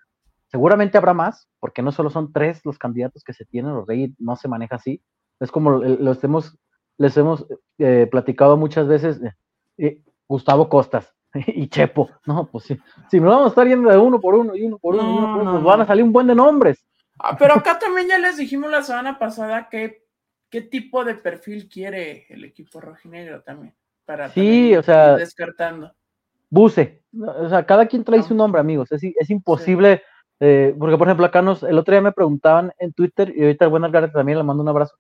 Seguramente 0.52 0.98
habrá 0.98 1.14
más, 1.14 1.48
porque 1.60 1.82
no 1.82 1.94
solo 1.94 2.10
son 2.10 2.34
tres 2.34 2.66
los 2.66 2.78
candidatos 2.78 3.24
que 3.24 3.32
se 3.32 3.46
tienen, 3.46 3.74
los 3.74 3.88
reyes 3.88 4.12
no 4.20 4.36
se 4.36 4.50
maneja 4.50 4.76
así. 4.76 5.02
Es 5.40 5.50
como 5.50 5.72
los 5.72 6.22
hemos, 6.26 6.58
les 6.98 7.16
hemos 7.16 7.46
eh, 7.78 8.08
platicado 8.12 8.58
muchas 8.58 8.86
veces, 8.86 9.22
eh, 9.22 9.34
eh, 9.78 10.02
Gustavo 10.28 10.68
Costas 10.68 11.16
y 11.34 11.68
Chepo. 11.70 12.10
No, 12.26 12.48
pues 12.48 12.66
sí. 12.66 12.78
Si 13.10 13.22
no 13.22 13.30
vamos 13.30 13.46
a 13.46 13.50
estar 13.50 13.66
yendo 13.66 13.90
de 13.90 13.98
uno 13.98 14.20
por 14.20 14.36
uno 14.36 14.54
y 14.54 14.64
uno 14.64 14.78
por 14.78 14.96
uno, 14.96 15.04
y 15.04 15.18
uno 15.18 15.34
por 15.34 15.42
uno, 15.44 15.54
nos 15.54 15.64
van 15.64 15.82
a 15.82 15.86
salir 15.86 16.04
un 16.04 16.12
buen 16.12 16.28
de 16.28 16.36
nombres. 16.36 16.86
Ah, 17.18 17.38
pero 17.40 17.54
acá 17.54 17.80
también 17.80 18.10
ya 18.10 18.18
les 18.18 18.36
dijimos 18.36 18.70
la 18.70 18.84
semana 18.84 19.18
pasada 19.18 19.70
que 19.70 20.04
qué 20.50 20.62
tipo 20.62 21.06
de 21.06 21.16
perfil 21.16 21.70
quiere 21.70 22.26
el 22.28 22.44
equipo 22.44 22.82
rojinegro 22.82 23.42
también. 23.42 23.74
Para 24.06 24.28
sí, 24.30 24.76
o 24.76 24.84
sea. 24.84 25.16
Descartando. 25.16 25.94
Buse. 26.50 27.04
O 27.18 27.48
sea, 27.48 27.66
cada 27.66 27.86
quien 27.86 28.04
trae 28.04 28.22
su 28.22 28.36
nombre, 28.36 28.60
amigos. 28.60 28.92
Es, 28.92 29.02
es 29.02 29.30
imposible. 29.30 30.04
Eh, 30.44 30.76
porque, 30.78 30.98
por 30.98 31.08
ejemplo, 31.08 31.26
acá 31.26 31.44
nos, 31.44 31.62
el 31.62 31.78
otro 31.78 31.94
día 31.94 32.02
me 32.02 32.12
preguntaban 32.12 32.74
en 32.80 32.92
Twitter, 32.94 33.32
y 33.36 33.44
ahorita 33.44 33.66
el 33.66 33.72
buen 33.72 33.84
Algarete 33.84 34.14
también 34.14 34.40
le 34.40 34.44
mando 34.44 34.64
un 34.64 34.70
abrazo. 34.70 34.96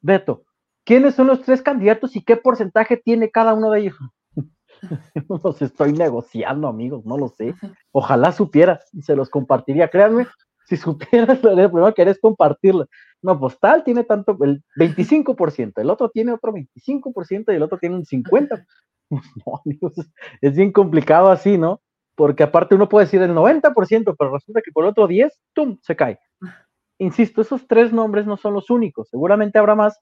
Beto, 0.00 0.44
¿quiénes 0.84 1.16
son 1.16 1.26
los 1.26 1.42
tres 1.42 1.60
candidatos 1.62 2.14
y 2.14 2.22
qué 2.22 2.36
porcentaje 2.36 2.96
tiene 2.96 3.28
cada 3.28 3.54
uno 3.54 3.70
de 3.70 3.80
ellos? 3.80 3.96
no 5.28 5.40
los 5.42 5.60
estoy 5.60 5.92
negociando, 5.92 6.68
amigos, 6.68 7.04
no 7.04 7.18
lo 7.18 7.28
sé. 7.28 7.54
Ojalá 7.90 8.30
supiera 8.30 8.80
y 8.92 9.02
se 9.02 9.16
los 9.16 9.28
compartiría. 9.28 9.88
Créanme, 9.88 10.28
si 10.66 10.76
supieras, 10.76 11.42
lo 11.42 11.54
primero 11.54 11.92
que 11.92 12.02
es 12.02 12.20
compartirlo. 12.20 12.86
No, 13.20 13.40
pues 13.40 13.58
tal 13.58 13.82
tiene 13.82 14.04
tanto, 14.04 14.36
el 14.42 14.62
25%, 14.76 15.72
el 15.76 15.90
otro 15.90 16.08
tiene 16.10 16.32
otro 16.32 16.52
25% 16.52 17.52
y 17.52 17.56
el 17.56 17.62
otro 17.62 17.78
tiene 17.78 17.96
un 17.96 18.04
50%. 18.04 18.64
No, 19.10 19.60
amigos, 19.64 19.92
es 20.40 20.56
bien 20.56 20.72
complicado 20.72 21.30
así, 21.30 21.58
¿no? 21.58 21.80
Porque 22.14 22.42
aparte 22.42 22.74
uno 22.74 22.88
puede 22.88 23.06
decir 23.06 23.22
el 23.22 23.32
90%, 23.32 24.14
pero 24.18 24.32
resulta 24.32 24.62
que 24.62 24.72
por 24.72 24.84
el 24.84 24.90
otro 24.90 25.06
10, 25.06 25.32
¡tum!, 25.52 25.78
se 25.82 25.96
cae. 25.96 26.18
Insisto, 26.98 27.40
esos 27.40 27.66
tres 27.66 27.92
nombres 27.92 28.26
no 28.26 28.36
son 28.36 28.54
los 28.54 28.70
únicos, 28.70 29.08
seguramente 29.08 29.58
habrá 29.58 29.74
más 29.74 30.00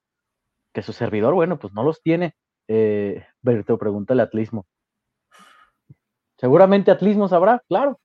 que 0.72 0.82
su 0.82 0.92
servidor, 0.92 1.34
bueno, 1.34 1.58
pues 1.58 1.72
no 1.72 1.82
los 1.82 2.02
tiene. 2.02 2.34
Eh, 2.68 3.24
Berto, 3.42 3.78
pregúntale 3.78 4.22
Atlismo. 4.22 4.66
Seguramente 6.38 6.90
Atlismo 6.90 7.28
sabrá, 7.28 7.62
claro, 7.68 8.00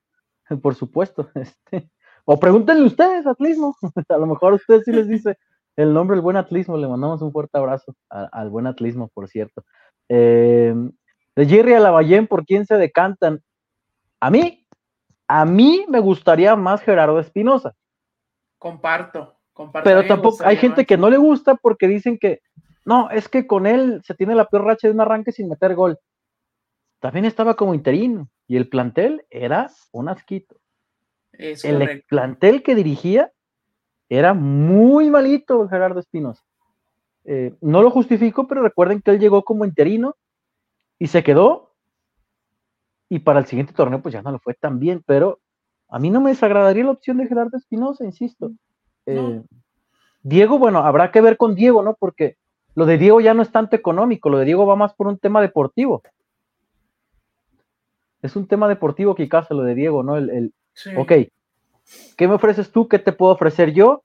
por 0.62 0.74
supuesto. 0.74 1.30
Este, 1.34 1.90
o 2.24 2.38
pregúntenle 2.38 2.84
ustedes, 2.86 3.26
Atlismo. 3.26 3.74
A 4.08 4.18
lo 4.18 4.26
mejor 4.26 4.52
usted 4.52 4.82
sí 4.84 4.92
les 4.92 5.08
dice 5.08 5.38
el 5.76 5.94
nombre 5.94 6.16
del 6.16 6.22
buen 6.22 6.36
Atlismo. 6.36 6.76
Le 6.76 6.86
mandamos 6.86 7.22
un 7.22 7.32
fuerte 7.32 7.56
abrazo 7.56 7.94
al 8.10 8.50
buen 8.50 8.66
Atlismo, 8.66 9.08
por 9.14 9.28
cierto. 9.28 9.64
Eh, 10.10 10.74
de 11.36 11.46
Jerry 11.46 11.74
a 11.74 11.80
Lavallén, 11.80 12.26
¿por 12.26 12.44
quién 12.44 12.66
se 12.66 12.76
decantan? 12.76 13.40
A 14.20 14.30
mí, 14.30 14.66
a 15.26 15.44
mí 15.44 15.84
me 15.88 16.00
gustaría 16.00 16.56
más 16.56 16.82
Gerardo 16.82 17.20
Espinosa. 17.20 17.74
Comparto, 18.58 19.36
comparto. 19.52 19.88
Pero 19.88 20.06
tampoco 20.06 20.44
hay 20.44 20.56
gente 20.56 20.84
que 20.84 20.96
no 20.96 21.10
le 21.10 21.16
gusta 21.16 21.54
porque 21.54 21.86
dicen 21.86 22.18
que 22.18 22.40
no, 22.84 23.10
es 23.10 23.28
que 23.28 23.46
con 23.46 23.66
él 23.66 24.00
se 24.04 24.14
tiene 24.14 24.34
la 24.34 24.46
peor 24.46 24.64
racha 24.64 24.88
de 24.88 24.94
un 24.94 25.00
arranque 25.00 25.30
sin 25.30 25.48
meter 25.48 25.74
gol. 25.74 25.98
También 27.00 27.26
estaba 27.26 27.54
como 27.54 27.74
interino 27.74 28.28
y 28.46 28.56
el 28.56 28.68
plantel 28.68 29.26
era 29.30 29.70
un 29.92 30.08
asquito. 30.08 30.56
el 31.32 32.02
plantel 32.08 32.62
que 32.62 32.74
dirigía 32.74 33.30
era 34.08 34.32
muy 34.32 35.10
malito 35.10 35.68
Gerardo 35.68 36.00
Espinosa. 36.00 36.42
Eh, 37.24 37.54
no 37.60 37.82
lo 37.82 37.90
justifico, 37.90 38.48
pero 38.48 38.62
recuerden 38.62 39.02
que 39.02 39.10
él 39.10 39.20
llegó 39.20 39.44
como 39.44 39.66
interino 39.66 40.16
y 40.98 41.08
se 41.08 41.22
quedó 41.22 41.67
y 43.08 43.20
para 43.20 43.40
el 43.40 43.46
siguiente 43.46 43.72
torneo 43.72 44.00
pues 44.00 44.12
ya 44.12 44.22
no 44.22 44.30
lo 44.30 44.38
fue 44.38 44.54
tan 44.54 44.78
bien, 44.78 45.02
pero 45.06 45.40
a 45.88 45.98
mí 45.98 46.10
no 46.10 46.20
me 46.20 46.30
desagradaría 46.30 46.84
la 46.84 46.90
opción 46.92 47.16
de 47.18 47.26
Gerardo 47.26 47.56
Espinosa, 47.56 48.04
insisto. 48.04 48.50
Eh, 49.06 49.42
Diego, 50.22 50.58
bueno, 50.58 50.80
habrá 50.80 51.10
que 51.10 51.20
ver 51.20 51.36
con 51.36 51.54
Diego, 51.54 51.82
¿no? 51.82 51.94
Porque 51.94 52.36
lo 52.74 52.84
de 52.84 52.98
Diego 52.98 53.20
ya 53.20 53.34
no 53.34 53.42
es 53.42 53.50
tanto 53.50 53.74
económico, 53.76 54.28
lo 54.28 54.38
de 54.38 54.44
Diego 54.44 54.66
va 54.66 54.76
más 54.76 54.92
por 54.92 55.06
un 55.06 55.18
tema 55.18 55.40
deportivo. 55.40 56.02
Es 58.20 58.36
un 58.36 58.46
tema 58.46 58.68
deportivo 58.68 59.14
que 59.14 59.28
casa 59.28 59.54
lo 59.54 59.62
de 59.62 59.74
Diego, 59.74 60.02
¿no? 60.02 60.16
El, 60.16 60.30
el 60.30 60.54
ok, 60.96 61.12
¿qué 62.16 62.28
me 62.28 62.34
ofreces 62.34 62.70
tú? 62.70 62.88
¿Qué 62.88 62.98
te 62.98 63.12
puedo 63.12 63.32
ofrecer 63.32 63.72
yo? 63.72 64.02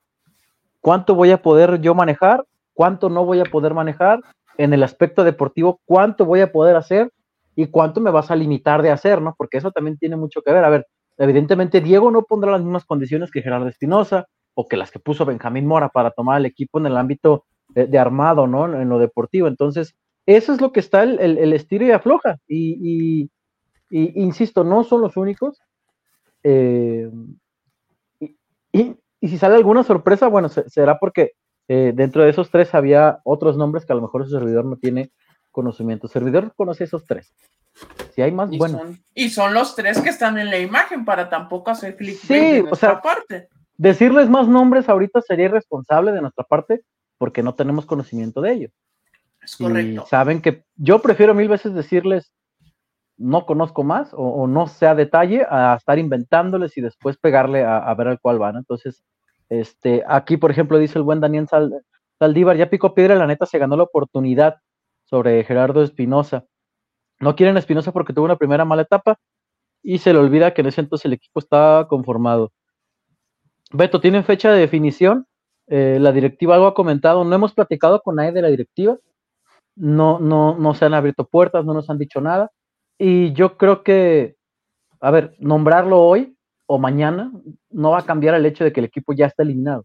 ¿Cuánto 0.80 1.14
voy 1.14 1.30
a 1.30 1.42
poder 1.42 1.80
yo 1.80 1.94
manejar? 1.94 2.44
¿Cuánto 2.72 3.10
no 3.10 3.24
voy 3.24 3.40
a 3.40 3.44
poder 3.44 3.74
manejar? 3.74 4.20
En 4.56 4.72
el 4.72 4.82
aspecto 4.82 5.24
deportivo, 5.24 5.80
¿cuánto 5.84 6.24
voy 6.24 6.40
a 6.40 6.52
poder 6.52 6.76
hacer? 6.76 7.12
Y 7.56 7.66
cuánto 7.66 8.00
me 8.00 8.10
vas 8.10 8.30
a 8.30 8.36
limitar 8.36 8.82
de 8.82 8.90
hacer, 8.90 9.20
¿no? 9.22 9.34
Porque 9.36 9.58
eso 9.58 9.70
también 9.70 9.96
tiene 9.98 10.16
mucho 10.16 10.42
que 10.42 10.52
ver. 10.52 10.64
A 10.64 10.70
ver, 10.70 10.86
evidentemente 11.18 11.80
Diego 11.80 12.10
no 12.10 12.22
pondrá 12.22 12.52
las 12.52 12.62
mismas 12.62 12.84
condiciones 12.84 13.30
que 13.30 13.42
Gerardo 13.42 13.68
Espinosa 13.68 14.26
o 14.54 14.66
que 14.66 14.76
las 14.76 14.90
que 14.90 14.98
puso 14.98 15.24
Benjamín 15.24 15.66
Mora 15.66 15.88
para 15.88 16.10
tomar 16.10 16.38
el 16.38 16.46
equipo 16.46 16.78
en 16.78 16.86
el 16.86 16.96
ámbito 16.96 17.44
de, 17.68 17.98
armado, 17.98 18.46
¿no? 18.46 18.80
En 18.80 18.88
lo 18.88 18.98
deportivo. 18.98 19.48
Entonces, 19.48 19.94
eso 20.26 20.52
es 20.52 20.60
lo 20.60 20.72
que 20.72 20.80
está 20.80 21.02
el, 21.02 21.52
estilo 21.52 21.86
y 21.86 21.90
afloja. 21.90 22.38
Y, 22.46 23.30
insisto, 23.90 24.64
no 24.64 24.84
son 24.84 25.00
los 25.00 25.16
únicos. 25.16 25.60
Eh, 26.42 27.10
y, 28.72 28.96
si 29.20 29.38
sale 29.38 29.56
alguna 29.56 29.82
sorpresa, 29.82 30.28
bueno, 30.28 30.48
será 30.48 30.98
porque 30.98 31.32
eh, 31.66 31.92
dentro 31.94 32.22
de 32.22 32.30
esos 32.30 32.50
tres 32.50 32.74
había 32.74 33.20
otros 33.24 33.56
nombres 33.56 33.86
que 33.86 33.92
a 33.92 33.96
lo 33.96 34.02
mejor 34.02 34.24
su 34.24 34.30
servidor 34.30 34.66
no 34.66 34.76
tiene 34.76 35.12
conocimiento. 35.54 36.08
servidor 36.08 36.52
conoce 36.54 36.84
esos 36.84 37.04
tres. 37.06 37.32
Si 38.14 38.20
hay 38.22 38.30
más, 38.30 38.52
Y 38.52 38.58
bueno. 38.58 38.78
son, 38.78 38.98
y 39.14 39.30
son 39.30 39.54
los 39.54 39.74
tres 39.74 40.00
que 40.00 40.10
están 40.10 40.38
en 40.38 40.50
la 40.50 40.58
imagen 40.58 41.04
para 41.04 41.30
tampoco 41.30 41.70
hacer 41.70 41.96
clic 41.96 42.16
Sí, 42.18 42.34
de 42.34 42.60
o 42.60 42.64
nuestra 42.66 42.90
sea, 42.92 43.00
parte. 43.00 43.48
Decirles 43.76 44.28
más 44.28 44.46
nombres 44.46 44.88
ahorita 44.88 45.20
sería 45.22 45.46
irresponsable 45.46 46.12
de 46.12 46.20
nuestra 46.20 46.44
parte 46.44 46.82
porque 47.18 47.42
no 47.42 47.54
tenemos 47.54 47.86
conocimiento 47.86 48.40
de 48.40 48.52
ellos. 48.52 48.72
Es 49.42 49.58
Y 49.60 49.64
correcto. 49.64 50.06
saben 50.08 50.40
que 50.42 50.64
yo 50.76 51.00
prefiero 51.00 51.34
mil 51.34 51.48
veces 51.48 51.74
decirles 51.74 52.32
no 53.16 53.46
conozco 53.46 53.82
más 53.84 54.12
o, 54.14 54.18
o 54.18 54.46
no 54.46 54.66
sé 54.66 54.86
a 54.86 54.94
detalle 54.94 55.46
a 55.48 55.74
estar 55.76 55.98
inventándoles 55.98 56.76
y 56.76 56.80
después 56.80 57.16
pegarle 57.16 57.64
a, 57.64 57.78
a 57.78 57.94
ver 57.94 58.08
al 58.08 58.20
cual 58.20 58.38
van. 58.38 58.56
Entonces, 58.56 59.02
este, 59.48 60.02
aquí, 60.08 60.36
por 60.36 60.50
ejemplo, 60.50 60.78
dice 60.78 60.98
el 60.98 61.04
buen 61.04 61.20
Daniel 61.20 61.46
Sal- 61.48 61.80
Saldívar, 62.18 62.56
ya 62.56 62.70
picó 62.70 62.94
piedra, 62.94 63.14
la 63.16 63.26
neta 63.26 63.46
se 63.46 63.58
ganó 63.58 63.76
la 63.76 63.82
oportunidad 63.84 64.56
sobre 65.04 65.44
Gerardo 65.44 65.82
Espinosa. 65.82 66.44
No 67.20 67.36
quieren 67.36 67.56
Espinosa 67.56 67.92
porque 67.92 68.12
tuvo 68.12 68.24
una 68.24 68.36
primera 68.36 68.64
mala 68.64 68.82
etapa 68.82 69.18
y 69.82 69.98
se 69.98 70.12
le 70.12 70.18
olvida 70.18 70.54
que 70.54 70.62
en 70.62 70.68
ese 70.68 70.80
entonces 70.80 71.04
el 71.06 71.12
equipo 71.12 71.38
estaba 71.38 71.86
conformado. 71.88 72.52
Beto, 73.72 74.00
¿tienen 74.00 74.24
fecha 74.24 74.52
de 74.52 74.60
definición? 74.60 75.26
Eh, 75.66 75.98
la 76.00 76.12
directiva 76.12 76.54
algo 76.54 76.66
ha 76.66 76.74
comentado, 76.74 77.24
no 77.24 77.34
hemos 77.34 77.54
platicado 77.54 78.00
con 78.02 78.16
nadie 78.16 78.32
de 78.32 78.42
la 78.42 78.48
directiva, 78.48 78.98
no, 79.76 80.18
no, 80.18 80.56
no 80.58 80.74
se 80.74 80.84
han 80.84 80.94
abierto 80.94 81.26
puertas, 81.26 81.64
no 81.64 81.74
nos 81.74 81.88
han 81.90 81.98
dicho 81.98 82.20
nada. 82.20 82.50
Y 82.98 83.32
yo 83.32 83.56
creo 83.56 83.82
que, 83.82 84.36
a 85.00 85.10
ver, 85.10 85.34
nombrarlo 85.38 86.00
hoy 86.00 86.36
o 86.66 86.78
mañana 86.78 87.32
no 87.70 87.90
va 87.90 88.00
a 88.00 88.06
cambiar 88.06 88.34
el 88.34 88.46
hecho 88.46 88.64
de 88.64 88.72
que 88.72 88.80
el 88.80 88.86
equipo 88.86 89.12
ya 89.12 89.26
está 89.26 89.42
eliminado. 89.42 89.84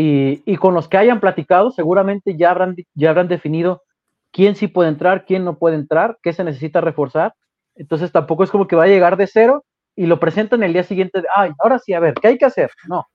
Y, 0.00 0.42
y 0.46 0.56
con 0.58 0.74
los 0.74 0.86
que 0.88 0.96
hayan 0.96 1.18
platicado, 1.18 1.72
seguramente 1.72 2.36
ya 2.36 2.50
habrán, 2.52 2.76
ya 2.94 3.10
habrán 3.10 3.26
definido 3.26 3.82
quién 4.30 4.54
sí 4.54 4.68
puede 4.68 4.90
entrar, 4.90 5.24
quién 5.24 5.44
no 5.44 5.58
puede 5.58 5.74
entrar, 5.74 6.18
qué 6.22 6.32
se 6.32 6.44
necesita 6.44 6.80
reforzar. 6.80 7.34
Entonces 7.74 8.12
tampoco 8.12 8.44
es 8.44 8.50
como 8.52 8.68
que 8.68 8.76
va 8.76 8.84
a 8.84 8.88
llegar 8.88 9.16
de 9.16 9.26
cero 9.26 9.64
y 9.96 10.06
lo 10.06 10.20
presentan 10.20 10.62
el 10.62 10.72
día 10.72 10.84
siguiente, 10.84 11.20
de, 11.22 11.26
ay, 11.34 11.50
ahora 11.58 11.80
sí, 11.80 11.94
a 11.94 12.00
ver, 12.00 12.14
¿qué 12.14 12.28
hay 12.28 12.38
que 12.38 12.44
hacer? 12.44 12.70
No, 12.86 13.06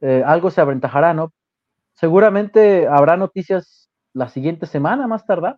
eh, 0.00 0.22
algo 0.24 0.50
se 0.50 0.60
aventajará, 0.60 1.14
¿no? 1.14 1.32
Seguramente 1.94 2.86
habrá 2.86 3.16
noticias 3.16 3.90
la 4.12 4.28
siguiente 4.28 4.66
semana, 4.66 5.08
más 5.08 5.26
tardar, 5.26 5.56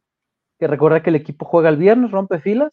que 0.58 0.66
recordar 0.68 1.02
que 1.02 1.10
el 1.10 1.16
equipo 1.16 1.44
juega 1.44 1.68
el 1.68 1.76
viernes, 1.76 2.10
rompe 2.10 2.40
filas. 2.40 2.72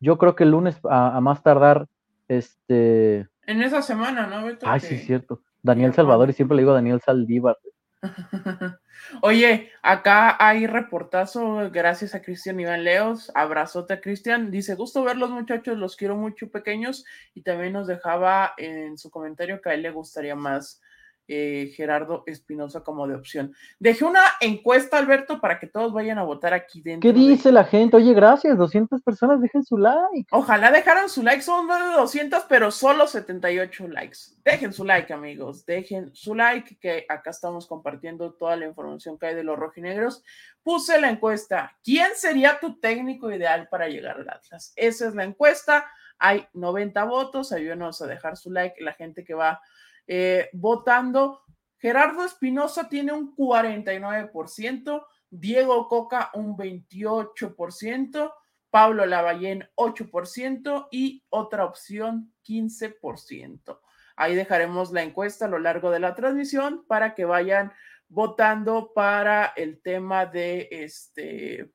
Yo 0.00 0.16
creo 0.16 0.34
que 0.36 0.44
el 0.44 0.52
lunes 0.52 0.78
a, 0.88 1.16
a 1.16 1.20
más 1.20 1.42
tardar, 1.42 1.86
este... 2.28 3.28
En 3.46 3.62
esa 3.62 3.82
semana, 3.82 4.26
¿no, 4.26 4.44
Beto? 4.46 4.66
Ay, 4.66 4.80
Que- 4.80 4.86
sí, 4.86 4.94
es 4.94 5.04
cierto. 5.06 5.42
Daniel 5.66 5.92
Salvador, 5.92 6.30
y 6.30 6.32
siempre 6.32 6.56
le 6.56 6.62
digo 6.62 6.72
Daniel 6.72 7.00
Saldívar. 7.04 7.58
Oye, 9.22 9.70
acá 9.82 10.36
hay 10.38 10.66
reportazo, 10.66 11.70
gracias 11.70 12.14
a 12.14 12.22
Cristian 12.22 12.60
Iván 12.60 12.84
Leos. 12.84 13.30
Abrazote 13.34 13.94
a 13.94 14.00
Cristian. 14.00 14.50
Dice, 14.50 14.74
gusto 14.74 15.04
verlos 15.04 15.30
muchachos, 15.30 15.76
los 15.76 15.96
quiero 15.96 16.16
mucho 16.16 16.50
pequeños. 16.50 17.04
Y 17.34 17.42
también 17.42 17.72
nos 17.72 17.86
dejaba 17.86 18.54
en 18.56 18.96
su 18.96 19.10
comentario 19.10 19.60
que 19.60 19.70
a 19.70 19.74
él 19.74 19.82
le 19.82 19.90
gustaría 19.90 20.36
más 20.36 20.80
eh, 21.28 21.72
Gerardo 21.74 22.22
Espinosa 22.26 22.82
como 22.84 23.06
de 23.08 23.14
opción. 23.14 23.54
Dejé 23.78 24.04
una 24.04 24.22
encuesta, 24.40 24.98
Alberto, 24.98 25.40
para 25.40 25.58
que 25.58 25.66
todos 25.66 25.92
vayan 25.92 26.18
a 26.18 26.22
votar 26.22 26.54
aquí 26.54 26.80
dentro. 26.82 27.08
¿Qué 27.08 27.12
de- 27.12 27.26
dice 27.26 27.52
la 27.52 27.64
gente? 27.64 27.96
Oye, 27.96 28.14
gracias, 28.14 28.56
200 28.56 29.02
personas, 29.02 29.40
dejen 29.40 29.64
su 29.64 29.76
like. 29.76 30.28
Ojalá 30.30 30.70
dejaran 30.70 31.08
su 31.08 31.22
like, 31.22 31.42
son 31.42 31.66
más 31.66 31.84
de 31.84 31.92
200, 31.96 32.44
pero 32.48 32.70
solo 32.70 33.06
78 33.06 33.88
likes. 33.88 34.18
Dejen 34.44 34.72
su 34.72 34.84
like, 34.84 35.12
amigos, 35.12 35.66
dejen 35.66 36.14
su 36.14 36.34
like, 36.34 36.76
que 36.78 37.06
acá 37.08 37.30
estamos 37.30 37.66
compartiendo 37.66 38.32
toda 38.34 38.56
la 38.56 38.66
información 38.66 39.18
que 39.18 39.26
hay 39.26 39.34
de 39.34 39.44
los 39.44 39.58
rojinegros. 39.58 40.22
Puse 40.62 41.00
la 41.00 41.10
encuesta, 41.10 41.76
¿quién 41.84 42.08
sería 42.14 42.58
tu 42.60 42.78
técnico 42.80 43.30
ideal 43.30 43.68
para 43.70 43.88
llegar 43.88 44.16
al 44.16 44.28
Atlas? 44.28 44.72
Esa 44.76 45.06
es 45.08 45.14
la 45.14 45.24
encuesta, 45.24 45.86
hay 46.18 46.46
90 46.54 47.04
votos, 47.04 47.52
ayúdenos 47.52 48.00
a 48.02 48.06
dejar 48.06 48.36
su 48.36 48.50
like, 48.50 48.82
la 48.82 48.92
gente 48.92 49.22
que 49.24 49.34
va 49.34 49.60
eh, 50.06 50.48
votando. 50.52 51.42
Gerardo 51.78 52.24
Espinosa 52.24 52.88
tiene 52.88 53.12
un 53.12 53.34
49%, 53.36 55.06
Diego 55.30 55.88
Coca 55.88 56.30
un 56.34 56.56
28%, 56.56 58.32
Pablo 58.70 59.06
Lavallén 59.06 59.68
8% 59.76 60.88
y 60.90 61.24
otra 61.28 61.64
opción 61.64 62.32
15%. 62.46 63.80
Ahí 64.16 64.34
dejaremos 64.34 64.92
la 64.92 65.02
encuesta 65.02 65.44
a 65.44 65.48
lo 65.48 65.58
largo 65.58 65.90
de 65.90 66.00
la 66.00 66.14
transmisión 66.14 66.84
para 66.86 67.14
que 67.14 67.24
vayan 67.24 67.72
votando 68.08 68.92
para 68.94 69.52
el 69.56 69.80
tema 69.82 70.26
de 70.26 70.68
este 70.70 71.72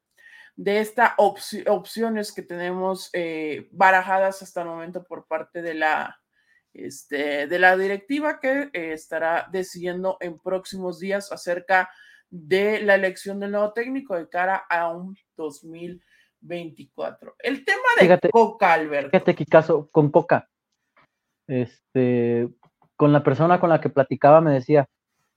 de 0.55 0.79
estas 0.79 1.13
opciones 1.17 2.31
que 2.31 2.41
tenemos 2.43 3.09
eh, 3.13 3.67
barajadas 3.71 4.41
hasta 4.41 4.61
el 4.61 4.67
momento 4.67 5.03
por 5.03 5.25
parte 5.25 5.61
de 5.61 5.73
la 5.73 6.20
este, 6.73 7.47
de 7.47 7.60
la 7.60 7.77
directiva 7.77 8.39
que 8.39 8.69
eh, 8.73 8.93
estará 8.93 9.47
decidiendo 9.51 10.17
en 10.19 10.39
próximos 10.39 10.99
días 10.99 11.31
acerca 11.31 11.89
de 12.29 12.81
la 12.81 12.95
elección 12.95 13.39
del 13.39 13.51
nuevo 13.51 13.73
técnico 13.73 14.15
de 14.15 14.29
cara 14.29 14.63
a 14.69 14.89
un 14.89 15.15
2024. 15.36 17.36
El 17.39 17.65
tema 17.65 17.81
de 17.97 18.05
Fíjate, 18.05 18.29
Coca, 18.29 18.73
Alberto. 18.73 19.12
Fíjate 19.12 19.45
caso 19.45 19.89
con 19.91 20.12
Coca, 20.12 20.49
este, 21.47 22.47
con 22.95 23.12
la 23.12 23.23
persona 23.23 23.60
con 23.60 23.69
la 23.69 23.81
que 23.81 23.89
platicaba 23.89 24.39
me 24.39 24.53
decía, 24.53 24.88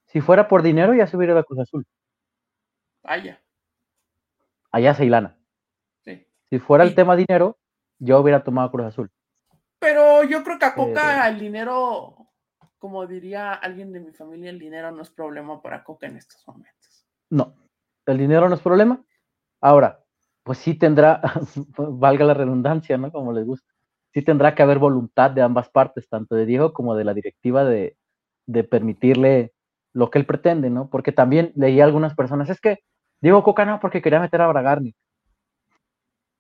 si 0.06 0.20
fuera 0.20 0.46
por 0.46 0.62
dinero 0.62 0.94
ya 0.94 1.08
se 1.08 1.16
hubiera 1.16 1.32
ido 1.32 1.40
a 1.40 1.44
Cruz 1.44 1.60
Azul, 1.60 1.84
Vaya, 3.02 3.42
allá 4.70 4.92
a 4.92 4.94
Ceilana. 4.94 5.36
sí. 6.04 6.26
Si 6.48 6.60
fuera 6.60 6.84
el 6.84 6.94
tema 6.94 7.16
dinero, 7.16 7.58
yo 7.98 8.20
hubiera 8.20 8.44
tomado 8.44 8.70
Cruz 8.70 8.86
Azul. 8.86 9.10
Pero 9.84 10.24
yo 10.24 10.42
creo 10.42 10.58
que 10.58 10.64
a 10.64 10.74
Coca 10.74 11.28
el 11.28 11.38
dinero, 11.38 12.16
como 12.78 13.06
diría 13.06 13.52
alguien 13.52 13.92
de 13.92 14.00
mi 14.00 14.12
familia, 14.12 14.48
el 14.48 14.58
dinero 14.58 14.90
no 14.90 15.02
es 15.02 15.10
problema 15.10 15.60
para 15.60 15.84
Coca 15.84 16.06
en 16.06 16.16
estos 16.16 16.42
momentos. 16.48 17.06
No, 17.28 17.54
el 18.06 18.16
dinero 18.16 18.48
no 18.48 18.54
es 18.54 18.62
problema. 18.62 19.04
Ahora, 19.60 20.02
pues 20.42 20.56
sí 20.56 20.72
tendrá, 20.72 21.20
valga 21.76 22.24
la 22.24 22.32
redundancia, 22.32 22.96
¿no? 22.96 23.12
Como 23.12 23.34
les 23.34 23.44
gusta, 23.44 23.70
sí 24.14 24.22
tendrá 24.22 24.54
que 24.54 24.62
haber 24.62 24.78
voluntad 24.78 25.30
de 25.30 25.42
ambas 25.42 25.68
partes, 25.68 26.08
tanto 26.08 26.34
de 26.34 26.46
Diego 26.46 26.72
como 26.72 26.96
de 26.96 27.04
la 27.04 27.12
directiva, 27.12 27.64
de, 27.64 27.98
de 28.46 28.64
permitirle 28.64 29.52
lo 29.92 30.10
que 30.10 30.18
él 30.18 30.24
pretende, 30.24 30.70
¿no? 30.70 30.88
Porque 30.88 31.12
también 31.12 31.52
leí 31.56 31.82
a 31.82 31.84
algunas 31.84 32.14
personas, 32.14 32.48
es 32.48 32.58
que 32.58 32.78
Diego 33.20 33.42
Coca 33.42 33.66
no, 33.66 33.80
porque 33.80 34.00
quería 34.00 34.20
meter 34.20 34.40
a 34.40 34.48
Bragarni. 34.48 34.94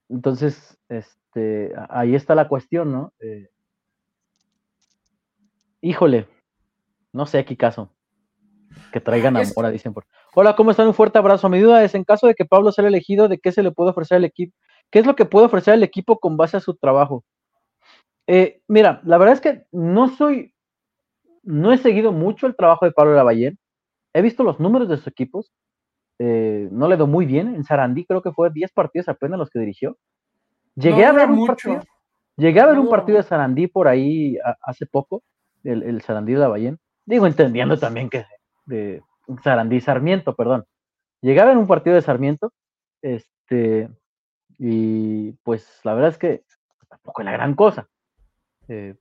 Entonces, 0.08 0.78
este, 0.88 1.72
ahí 1.88 2.14
está 2.14 2.34
la 2.34 2.48
cuestión, 2.48 2.92
¿no? 2.92 3.12
Eh, 3.20 3.48
híjole, 5.80 6.28
no 7.12 7.26
sé 7.26 7.44
qué 7.44 7.56
caso. 7.56 7.90
Que 8.92 9.00
traigan 9.00 9.36
amor, 9.36 9.70
dicen 9.70 9.92
por. 9.92 10.06
Hola, 10.34 10.56
¿cómo 10.56 10.70
están? 10.70 10.86
Un 10.86 10.94
fuerte 10.94 11.18
abrazo. 11.18 11.48
Mi 11.48 11.60
duda 11.60 11.84
es, 11.84 11.94
en 11.94 12.04
caso 12.04 12.26
de 12.26 12.34
que 12.34 12.44
Pablo 12.44 12.72
sea 12.72 12.82
el 12.82 12.88
elegido, 12.88 13.28
¿de 13.28 13.38
qué 13.38 13.52
se 13.52 13.62
le 13.62 13.70
puede 13.70 13.90
ofrecer 13.90 14.16
al 14.16 14.24
equipo? 14.24 14.56
¿Qué 14.90 14.98
es 14.98 15.06
lo 15.06 15.16
que 15.16 15.24
puede 15.24 15.46
ofrecer 15.46 15.74
al 15.74 15.82
equipo 15.82 16.18
con 16.18 16.36
base 16.36 16.56
a 16.56 16.60
su 16.60 16.74
trabajo? 16.74 17.24
Eh, 18.26 18.62
mira, 18.68 19.00
la 19.04 19.18
verdad 19.18 19.34
es 19.34 19.40
que 19.40 19.66
no 19.70 20.08
soy, 20.08 20.54
no 21.42 21.72
he 21.72 21.78
seguido 21.78 22.12
mucho 22.12 22.46
el 22.46 22.56
trabajo 22.56 22.84
de 22.84 22.92
Pablo 22.92 23.14
Lavallén. 23.14 23.58
He 24.12 24.22
visto 24.22 24.44
los 24.44 24.60
números 24.60 24.88
de 24.88 24.96
sus 24.96 25.06
equipos. 25.08 25.52
Eh, 26.18 26.68
no 26.70 26.88
le 26.88 26.96
doy 26.96 27.08
muy 27.08 27.26
bien. 27.26 27.54
En 27.54 27.64
Sarandí 27.64 28.04
creo 28.04 28.22
que 28.22 28.32
fue 28.32 28.50
10 28.50 28.72
partidos 28.72 29.08
apenas 29.08 29.38
los 29.38 29.50
que 29.50 29.58
dirigió. 29.58 29.96
Llegué 30.76 31.02
No 31.02 31.08
a 31.08 31.12
ver 31.12 31.30
un 31.30 31.36
mucho. 31.36 31.52
partido. 31.54 31.82
Llegué 32.36 32.60
a 32.60 32.66
ver 32.66 32.74
No 32.76 32.82
un 32.82 32.88
partido 32.90 33.18
de. 33.18 33.22
Sarandí 33.24 33.66
por 33.68 33.86
ahí 33.88 34.36
a- 34.44 34.56
hace 34.62 34.86
poco, 34.86 35.22
el, 35.62 35.82
el 35.82 36.02
Sarandí 36.02 36.32
de 36.32 36.38
Lavallén. 36.40 36.78
Digo, 37.06 37.26
entendiendo 37.26 37.78
también 37.78 38.08
que 38.10 38.24
de 38.66 39.02
Sarandí 39.42 39.80
Sarmiento, 39.80 40.34
perdón. 40.34 40.64
Llegué 41.20 41.40
a 41.40 41.44
ver 41.46 41.56
un 41.56 41.66
partido 41.66 41.94
de 41.96 42.02
Sarmiento, 42.02 42.52
este, 43.02 43.88
y 44.58 45.32
pues 45.42 45.80
la 45.84 45.94
verdad 45.94 46.10
es 46.10 46.18
que 46.18 46.42
tampoco 46.88 47.22
es 47.22 47.26
la 47.26 47.32
gran 47.32 47.54
cosa. 47.54 47.88
Eh, 48.68 48.94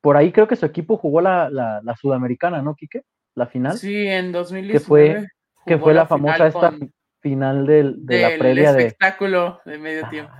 por 0.00 0.16
ahí 0.16 0.32
creo 0.32 0.48
que 0.48 0.56
su 0.56 0.66
equipo 0.66 0.96
jugó 0.96 1.20
la, 1.20 1.50
la, 1.50 1.80
la 1.82 1.96
Sudamericana, 1.96 2.62
¿no, 2.62 2.74
Quique? 2.74 3.02
La 3.34 3.46
final, 3.46 3.78
Sí, 3.78 4.06
en 4.06 4.32
2019. 4.32 4.72
que 4.72 4.80
fue, 4.80 5.26
que 5.66 5.78
fue 5.78 5.94
la 5.94 6.06
famosa 6.06 6.50
final 6.50 6.70
esta 6.78 6.86
final 7.20 7.66
del- 7.66 8.06
de 8.06 8.20
la 8.22 8.28
del 8.30 8.38
previa 8.38 8.72
de... 8.72 8.86
espectáculo 8.86 9.60
de 9.64 9.78
medio 9.78 10.08
tiempo. 10.08 10.32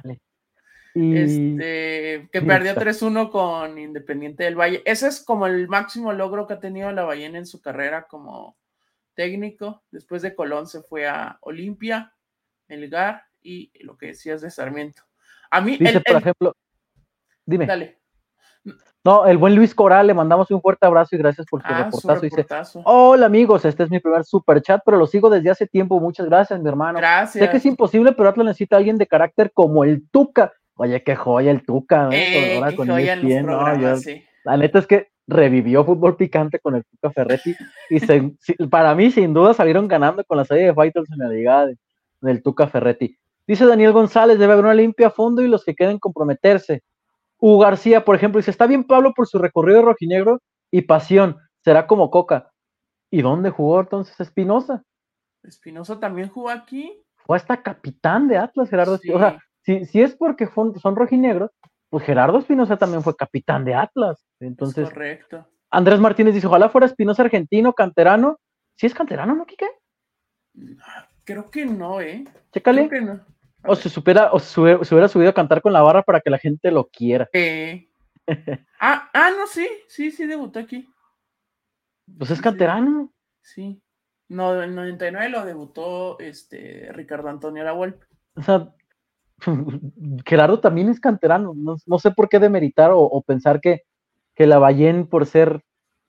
Y 0.94 1.16
Este, 1.16 2.28
que 2.32 2.42
perdió 2.42 2.72
exacto. 2.72 3.06
3-1 3.06 3.30
con 3.30 3.78
Independiente 3.78 4.44
del 4.44 4.56
Valle. 4.58 4.82
Ese 4.84 5.06
es 5.08 5.22
como 5.24 5.46
el 5.46 5.68
máximo 5.68 6.12
logro 6.12 6.46
que 6.46 6.54
ha 6.54 6.58
tenido 6.60 6.90
la 6.90 7.04
Ballena 7.04 7.38
en 7.38 7.46
su 7.46 7.60
carrera 7.60 8.06
como 8.08 8.56
técnico. 9.14 9.84
Después 9.90 10.22
de 10.22 10.34
Colón 10.34 10.66
se 10.66 10.82
fue 10.82 11.06
a 11.06 11.38
Olimpia, 11.42 12.14
Melgar 12.66 13.24
y 13.40 13.70
lo 13.84 13.96
que 13.96 14.06
decías 14.06 14.40
de 14.40 14.50
Sarmiento. 14.50 15.02
A 15.50 15.60
mí, 15.60 15.76
dice, 15.76 15.98
el- 15.98 16.02
por 16.02 16.16
el- 16.16 16.22
ejemplo, 16.22 16.56
dime. 17.44 17.66
dale. 17.66 18.00
No, 19.04 19.26
el 19.26 19.38
buen 19.38 19.54
Luis 19.54 19.74
Coral, 19.74 20.06
le 20.08 20.14
mandamos 20.14 20.50
un 20.50 20.60
fuerte 20.60 20.86
abrazo 20.86 21.16
y 21.16 21.18
gracias 21.18 21.46
por 21.50 21.62
su 21.62 21.66
Ah, 21.68 21.88
su 21.90 22.06
reportazo. 22.06 22.22
Dice, 22.80 22.82
hola 22.84 23.26
amigos, 23.26 23.64
este 23.64 23.84
es 23.84 23.90
mi 23.90 23.98
primer 23.98 24.24
super 24.24 24.60
chat, 24.60 24.82
pero 24.84 24.98
lo 24.98 25.06
sigo 25.06 25.30
desde 25.30 25.48
hace 25.50 25.66
tiempo. 25.66 25.98
Muchas 26.00 26.26
gracias, 26.26 26.60
mi 26.60 26.68
hermano. 26.68 26.98
Gracias. 26.98 27.42
Sé 27.44 27.50
que 27.50 27.56
es 27.56 27.64
imposible, 27.66 28.12
pero 28.12 28.28
Atlas 28.28 28.46
necesita 28.46 28.76
a 28.76 28.78
alguien 28.78 28.98
de 28.98 29.06
carácter 29.06 29.52
como 29.54 29.84
el 29.84 30.06
Tuca. 30.10 30.52
Oye, 30.74 31.02
qué 31.02 31.16
joya 31.16 31.50
el 31.50 31.64
Tuca. 31.64 32.08
¿eh? 32.12 32.56
Eh, 32.58 32.62
qué 32.68 32.76
con 32.76 32.88
joya 32.88 33.14
ESPN, 33.14 33.46
no, 33.46 33.58
programas, 33.58 33.80
yo- 33.80 33.96
sí. 33.96 34.22
La 34.44 34.56
neta 34.58 34.78
es 34.78 34.86
que 34.86 35.08
revivió 35.26 35.84
fútbol 35.84 36.16
picante 36.16 36.58
con 36.58 36.74
el 36.74 36.84
Tuca 36.84 37.10
Ferretti 37.10 37.54
y 37.88 38.00
se- 38.00 38.32
para 38.70 38.94
mí 38.94 39.10
sin 39.10 39.32
duda 39.32 39.54
salieron 39.54 39.88
ganando 39.88 40.24
con 40.24 40.36
la 40.36 40.44
serie 40.44 40.66
de 40.66 40.74
Fighters 40.74 41.10
en 41.10 41.18
la 41.18 41.28
liga 41.28 41.66
de- 41.66 41.78
del 42.20 42.42
Tuca 42.42 42.66
Ferretti. 42.66 43.16
Dice 43.46 43.64
Daniel 43.64 43.92
González, 43.92 44.38
debe 44.38 44.52
haber 44.52 44.64
una 44.66 44.74
limpia 44.74 45.06
a 45.06 45.10
fondo 45.10 45.40
y 45.40 45.48
los 45.48 45.64
que 45.64 45.74
queden 45.74 45.98
comprometerse. 45.98 46.82
Hugo 47.40 47.58
García, 47.58 48.04
por 48.04 48.14
ejemplo, 48.16 48.38
dice, 48.38 48.50
está 48.50 48.66
bien 48.66 48.84
Pablo 48.84 49.12
por 49.14 49.26
su 49.26 49.38
recorrido 49.38 49.82
rojinegro 49.82 50.40
y 50.70 50.82
pasión, 50.82 51.38
será 51.64 51.86
como 51.86 52.10
Coca. 52.10 52.50
¿Y 53.10 53.22
dónde 53.22 53.50
jugó 53.50 53.80
entonces 53.80 54.18
Espinosa? 54.20 54.84
Espinosa 55.42 55.98
también 55.98 56.28
jugó 56.28 56.50
aquí. 56.50 57.02
Fue 57.16 57.36
hasta 57.36 57.62
capitán 57.62 58.28
de 58.28 58.36
Atlas, 58.36 58.68
Gerardo 58.68 58.96
Sí. 58.98 59.08
Espinosa. 59.08 59.26
O 59.26 59.30
sea, 59.30 59.40
si, 59.62 59.84
si 59.86 60.02
es 60.02 60.14
porque 60.14 60.46
son 60.46 60.96
rojinegros, 60.96 61.50
pues 61.90 62.04
Gerardo 62.04 62.38
Espinosa 62.38 62.76
también 62.76 63.02
fue 63.02 63.16
capitán 63.16 63.64
de 63.64 63.74
Atlas. 63.74 64.24
Es 64.38 64.46
Entonces, 64.46 64.88
correcto. 64.88 65.46
Andrés 65.70 66.00
Martínez 66.00 66.34
dice, 66.34 66.46
ojalá 66.46 66.68
fuera 66.68 66.86
Espinosa 66.86 67.22
argentino, 67.22 67.72
canterano. 67.72 68.38
¿Sí 68.76 68.86
es 68.86 68.94
canterano, 68.94 69.34
no, 69.34 69.44
Quique? 69.44 69.68
Creo 71.24 71.50
que 71.50 71.66
no, 71.66 72.00
¿eh? 72.00 72.24
Chécale. 72.52 72.88
Creo 72.88 73.00
que 73.00 73.06
no. 73.06 73.20
O 73.64 73.76
se, 73.76 73.88
supiera, 73.88 74.32
o 74.32 74.38
se 74.38 74.60
hubiera, 74.60 75.08
subido 75.08 75.30
a 75.30 75.34
cantar 75.34 75.60
con 75.60 75.72
la 75.72 75.82
barra 75.82 76.02
para 76.02 76.20
que 76.20 76.30
la 76.30 76.38
gente 76.38 76.70
lo 76.70 76.88
quiera. 76.88 77.28
Eh. 77.32 77.88
ah, 78.80 79.10
ah, 79.12 79.30
no, 79.36 79.46
sí, 79.46 79.68
sí, 79.88 80.10
sí, 80.10 80.26
debutó 80.26 80.58
aquí. 80.60 80.88
Pues 82.18 82.30
es 82.30 82.40
canterano. 82.40 83.12
Sí. 83.42 83.80
No, 84.28 84.62
en 84.62 84.74
99 84.74 85.28
lo 85.28 85.44
debutó 85.44 86.18
este 86.20 86.90
Ricardo 86.92 87.28
Antonio 87.28 87.74
Volpe. 87.74 88.06
O 88.36 88.42
sea, 88.42 88.72
Gerardo 90.24 90.60
también 90.60 90.88
es 90.88 91.00
canterano. 91.00 91.52
No, 91.54 91.76
no 91.84 91.98
sé 91.98 92.10
por 92.12 92.28
qué 92.28 92.38
demeritar 92.38 92.92
o, 92.92 93.00
o 93.00 93.22
pensar 93.22 93.60
que, 93.60 93.82
que 94.34 94.46
la 94.46 94.58
Ballén 94.58 95.06
por 95.06 95.26
ser, 95.26 95.64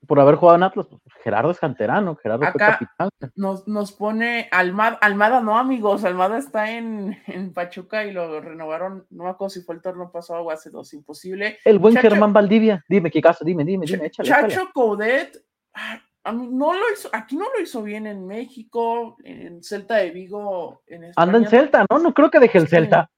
por 0.06 0.18
haber 0.20 0.34
jugado 0.34 0.56
en 0.56 0.62
Atlas, 0.64 0.86
pues 0.88 1.00
Gerardo 1.22 1.50
es 1.52 1.58
canterano, 1.60 2.16
Gerardo 2.16 2.40
fue 2.42 2.48
Acá- 2.50 2.72
capitán. 2.78 3.08
Nos, 3.36 3.66
nos 3.68 3.92
pone 3.92 4.48
Almada, 4.50 4.98
Almada 5.00 5.40
no, 5.40 5.56
amigos, 5.58 6.04
Almada 6.04 6.38
está 6.38 6.70
en, 6.72 7.16
en 7.26 7.52
Pachuca 7.52 8.04
y 8.04 8.12
lo 8.12 8.40
renovaron, 8.40 9.06
no 9.10 9.24
me 9.24 9.30
acuerdo 9.30 9.50
si 9.50 9.62
fue 9.62 9.76
el 9.76 9.82
torneo 9.82 10.10
pasado 10.10 10.42
o 10.42 10.50
hace 10.50 10.70
dos, 10.70 10.92
imposible. 10.94 11.58
El 11.64 11.78
buen 11.78 11.94
Chacho- 11.94 12.10
Germán 12.10 12.32
Valdivia, 12.32 12.84
dime, 12.88 13.10
qué 13.10 13.20
caso, 13.20 13.44
dime, 13.44 13.64
dime, 13.64 13.86
dime, 13.86 14.06
échale, 14.06 14.28
échale. 14.28 14.48
Chacho 14.54 14.70
Coudet, 14.74 15.36
ah, 15.74 16.00
a 16.24 16.32
mí 16.32 16.48
no 16.50 16.72
lo 16.72 16.92
hizo, 16.92 17.08
aquí 17.12 17.36
no 17.36 17.46
lo 17.54 17.60
hizo 17.60 17.82
bien 17.82 18.06
en 18.06 18.26
México, 18.26 19.16
en 19.24 19.62
Celta 19.62 19.96
de 19.96 20.10
Vigo, 20.10 20.82
en 20.86 21.04
Anda 21.16 21.38
en 21.38 21.44
España, 21.44 21.48
Celta, 21.48 21.86
¿no? 21.90 21.98
No 21.98 22.12
creo 22.14 22.30
que 22.30 22.38
deje 22.40 22.58
el. 22.58 22.68
Celta. 22.68 23.10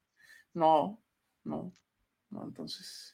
No, 0.55 1.01
no, 1.44 1.73
no, 2.31 2.44
entonces. 2.44 3.13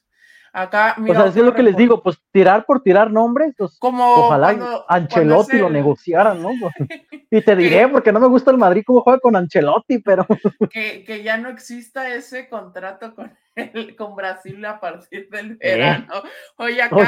Acá, 0.53 0.95
O 0.97 1.01
mira, 1.01 1.21
sea, 1.21 1.29
es 1.29 1.35
lo 1.37 1.53
que 1.53 1.63
les 1.63 1.77
digo, 1.77 2.03
pues 2.03 2.17
tirar 2.31 2.65
por 2.65 2.81
tirar 2.83 3.09
nombres, 3.09 3.53
pues, 3.57 3.77
Como 3.79 4.03
ojalá 4.15 4.47
cuando- 4.47 4.85
Ancelotti 4.89 5.47
cuando 5.51 5.67
lo 5.67 5.73
negociaran, 5.73 6.41
¿no? 6.41 6.49
Y 7.31 7.41
te 7.41 7.55
diré, 7.55 7.87
porque 7.87 8.11
no 8.11 8.19
me 8.19 8.27
gusta 8.27 8.51
el 8.51 8.57
Madrid 8.57 8.83
cómo 8.85 8.99
juega 9.01 9.19
con 9.19 9.37
Ancelotti, 9.37 9.99
pero 9.99 10.25
que, 10.69 11.05
que 11.05 11.23
ya 11.23 11.37
no 11.37 11.47
exista 11.47 12.13
ese 12.13 12.49
contrato 12.49 13.15
con, 13.15 13.31
el- 13.55 13.95
con 13.95 14.13
Brasil 14.15 14.63
a 14.65 14.79
partir 14.81 15.29
del 15.29 15.51
Eh. 15.61 15.75
verano. 15.77 16.13
Oye, 16.57 16.81
acá 16.81 16.95
Oye, 16.97 17.07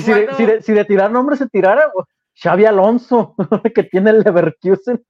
si, 0.00 0.12
de, 0.12 0.20
Osvaldo, 0.22 0.36
si 0.36 0.46
de- 0.46 0.62
si 0.62 0.72
de 0.72 0.84
tirar 0.86 1.10
nombres 1.10 1.38
se 1.40 1.48
tirara, 1.48 1.90
pues, 1.92 2.06
Xavi 2.42 2.64
Alonso, 2.64 3.34
que 3.74 3.82
tiene 3.82 4.10
el 4.10 4.20
Leverkusen, 4.20 5.04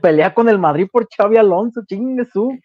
pelea 0.00 0.32
con 0.32 0.48
el 0.48 0.58
Madrid 0.58 0.88
por 0.90 1.06
Xavi 1.14 1.36
Alonso, 1.36 1.82
chingue 1.86 2.24
su. 2.32 2.58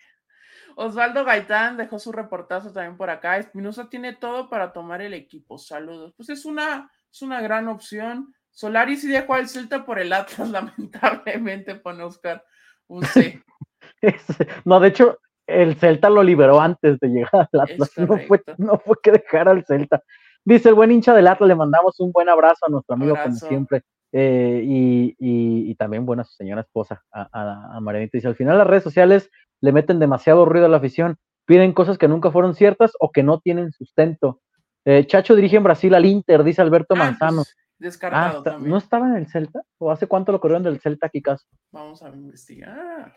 Osvaldo 0.75 1.23
Gaitán 1.25 1.77
dejó 1.77 1.99
su 1.99 2.11
reportazo 2.11 2.71
también 2.71 2.97
por 2.97 3.09
acá. 3.09 3.37
Espinosa 3.37 3.89
tiene 3.89 4.13
todo 4.13 4.49
para 4.49 4.73
tomar 4.73 5.01
el 5.01 5.13
equipo. 5.13 5.57
Saludos. 5.57 6.13
Pues 6.17 6.29
es 6.29 6.45
una, 6.45 6.89
es 7.11 7.21
una 7.21 7.41
gran 7.41 7.67
opción. 7.67 8.33
Solari 8.51 8.95
sí 8.97 9.07
dejó 9.09 9.33
al 9.35 9.47
Celta 9.49 9.85
por 9.85 9.99
el 9.99 10.13
Atlas, 10.13 10.49
lamentablemente, 10.49 11.75
pone 11.75 12.03
Oscar 12.03 12.43
UC. 12.87 13.05
Es- 14.01 14.25
No, 14.65 14.79
de 14.79 14.87
hecho, 14.89 15.19
el 15.47 15.75
Celta 15.75 16.09
lo 16.09 16.23
liberó 16.23 16.59
antes 16.59 16.99
de 16.99 17.07
llegar 17.07 17.47
al 17.53 17.61
Atlas. 17.61 17.91
No 17.97 18.17
fue, 18.17 18.41
no 18.57 18.77
fue 18.79 18.95
que 19.01 19.11
dejara 19.11 19.51
al 19.51 19.65
Celta. 19.65 20.01
Dice 20.43 20.69
el 20.69 20.75
buen 20.75 20.91
hincha 20.91 21.13
del 21.13 21.27
Atlas, 21.27 21.47
le 21.47 21.55
mandamos 21.55 21.99
un 21.99 22.11
buen 22.11 22.29
abrazo 22.29 22.65
a 22.65 22.69
nuestro 22.69 22.95
amigo, 22.95 23.11
Abrazo. 23.15 23.39
como 23.39 23.49
siempre. 23.49 23.81
eh, 24.11 24.61
y, 24.63 25.15
y- 25.19 25.71
y 25.71 25.75
también, 25.75 26.05
bueno, 26.05 26.21
a 26.21 26.25
su 26.25 26.33
señora 26.35 26.61
esposa, 26.61 27.03
a, 27.11 27.27
a, 27.31 27.77
a 27.77 27.79
Marianita. 27.79 28.17
Dice, 28.17 28.27
al 28.27 28.35
final 28.35 28.57
las 28.57 28.67
redes 28.67 28.83
sociales 28.83 29.29
le 29.65 29.71
meten 29.73 29.99
demasiado 29.99 30.45
ruido 30.45 30.67
a 30.67 30.69
la 30.69 30.77
afición, 30.77 31.17
piden 31.45 31.73
cosas 31.73 31.97
que 31.97 32.07
nunca 32.07 32.31
fueron 32.31 32.55
ciertas 32.55 32.93
o 32.99 33.11
que 33.11 33.23
no 33.23 33.39
tienen 33.39 33.71
sustento. 33.71 34.39
Eh, 34.85 35.05
Chacho 35.07 35.35
dirige 35.35 35.57
en 35.57 35.63
Brasil 35.63 35.93
al 35.95 36.05
Inter, 36.05 36.43
dice 36.43 36.61
Alberto 36.61 36.93
Ah, 36.95 36.99
Manzano. 36.99 37.37
pues, 37.43 37.55
Ah, 37.57 37.61
descartado 37.79 38.37
está- 38.37 38.51
también. 38.51 38.71
¿no 38.71 38.77
estaba 38.77 39.07
en 39.09 39.15
el 39.17 39.27
Celta? 39.27 39.61
¿O 39.79 39.91
hace 39.91 40.07
cuánto 40.07 40.31
lo 40.31 40.39
corrieron 40.39 40.63
del 40.63 40.79
Celta, 40.79 41.09
Kikas? 41.09 41.45
Vamos 41.71 42.01
a 42.03 42.09
investigar. 42.09 43.13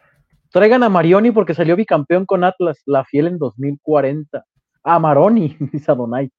Traigan 0.50 0.82
a 0.82 0.88
Marioni 0.88 1.30
porque 1.30 1.54
salió 1.54 1.76
bicampeón 1.76 2.24
con 2.26 2.42
Atlas, 2.42 2.82
la 2.86 3.04
fiel 3.04 3.26
en 3.28 3.38
2040. 3.38 4.44
A 4.82 4.98
Maroni, 4.98 5.56
dice 5.72 5.90
Adonai. 5.92 6.30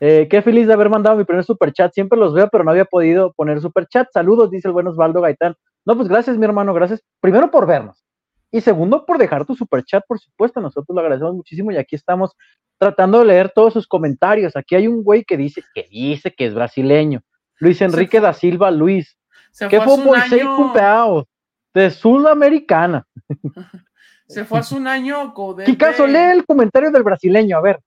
Eh, 0.00 0.26
qué 0.30 0.42
feliz 0.42 0.66
de 0.66 0.72
haber 0.74 0.90
mandado 0.90 1.16
mi 1.16 1.24
primer 1.24 1.44
superchat. 1.44 1.92
Siempre 1.92 2.18
los 2.18 2.34
veo, 2.34 2.48
pero 2.50 2.64
no 2.64 2.70
había 2.70 2.84
podido 2.84 3.32
poner 3.32 3.60
superchat. 3.60 4.08
Saludos, 4.12 4.50
dice 4.50 4.68
el 4.68 4.72
buen 4.74 4.86
Osvaldo 4.88 5.20
Gaitán. 5.20 5.54
No, 5.84 5.96
pues 5.96 6.08
gracias, 6.08 6.36
mi 6.36 6.44
hermano. 6.44 6.74
Gracias 6.74 7.02
primero 7.20 7.50
por 7.50 7.66
vernos. 7.66 8.04
Y 8.50 8.60
segundo, 8.60 9.04
por 9.04 9.18
dejar 9.18 9.44
tu 9.44 9.54
superchat, 9.54 10.04
por 10.06 10.18
supuesto. 10.18 10.60
Nosotros 10.60 10.94
lo 10.94 11.00
agradecemos 11.00 11.34
muchísimo 11.34 11.72
y 11.72 11.76
aquí 11.76 11.96
estamos 11.96 12.32
tratando 12.78 13.20
de 13.20 13.26
leer 13.26 13.50
todos 13.54 13.72
sus 13.72 13.86
comentarios. 13.86 14.56
Aquí 14.56 14.74
hay 14.74 14.86
un 14.86 15.02
güey 15.02 15.24
que 15.24 15.36
dice 15.36 15.62
que 15.74 15.86
dice 15.90 16.32
que 16.32 16.46
es 16.46 16.54
brasileño. 16.54 17.22
Luis 17.58 17.80
Enrique 17.80 18.20
da 18.20 18.32
Silva 18.32 18.70
Luis. 18.70 19.16
Se 19.50 19.68
¿Qué 19.68 19.80
fue, 19.80 19.94
año, 20.18 20.56
Cumpeao? 20.56 21.26
De 21.74 21.90
Sudamericana. 21.90 23.06
se 24.28 24.44
fue 24.44 24.58
hace 24.58 24.74
un 24.74 24.86
año 24.86 25.34
¿Qué 25.64 25.76
caso? 25.76 26.06
Lee 26.06 26.32
el 26.32 26.44
comentario 26.44 26.90
del 26.90 27.02
brasileño, 27.02 27.56
a 27.56 27.60
ver. 27.60 27.80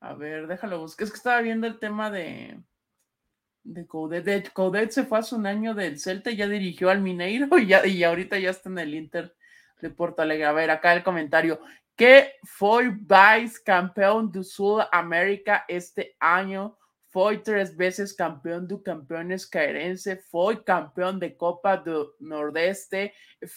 A 0.00 0.14
ver, 0.14 0.46
déjalo 0.46 0.80
buscar. 0.80 1.04
Es 1.04 1.10
que 1.10 1.16
estaba 1.16 1.40
viendo 1.40 1.66
el 1.66 1.78
tema 1.78 2.10
de, 2.10 2.58
de 3.64 3.86
Coudet. 3.86 4.24
De 4.24 4.42
Coudet 4.52 4.90
se 4.90 5.04
fue 5.04 5.18
hace 5.18 5.34
un 5.34 5.46
año 5.46 5.74
del 5.74 5.98
Celta 5.98 6.30
ya 6.30 6.48
dirigió 6.48 6.90
al 6.90 7.00
Mineiro 7.00 7.46
y, 7.58 7.66
ya, 7.66 7.86
y 7.86 8.02
ahorita 8.02 8.38
ya 8.38 8.50
está 8.50 8.68
en 8.68 8.78
el 8.78 8.94
Inter 8.94 9.34
de 9.80 9.90
Porto 9.90 10.22
Alegre. 10.22 10.46
A 10.46 10.52
ver, 10.52 10.70
acá 10.70 10.92
el 10.94 11.02
comentario. 11.02 11.60
Que 11.96 12.34
foi 12.44 12.90
vice 12.90 13.62
campeón 13.64 14.30
de 14.30 14.42
Sudamérica 14.42 15.64
este 15.68 16.16
año. 16.18 16.76
Foi 17.12 17.38
tres 17.38 17.76
veces 17.76 18.12
campeón 18.12 18.66
do 18.66 18.82
Campeones 18.82 19.44
Caerense. 19.44 20.16
Foi 20.30 20.62
campeón 20.62 21.18
de 21.18 21.36
Copa 21.36 21.76
do 21.76 22.14
Nordeste. 22.20 23.12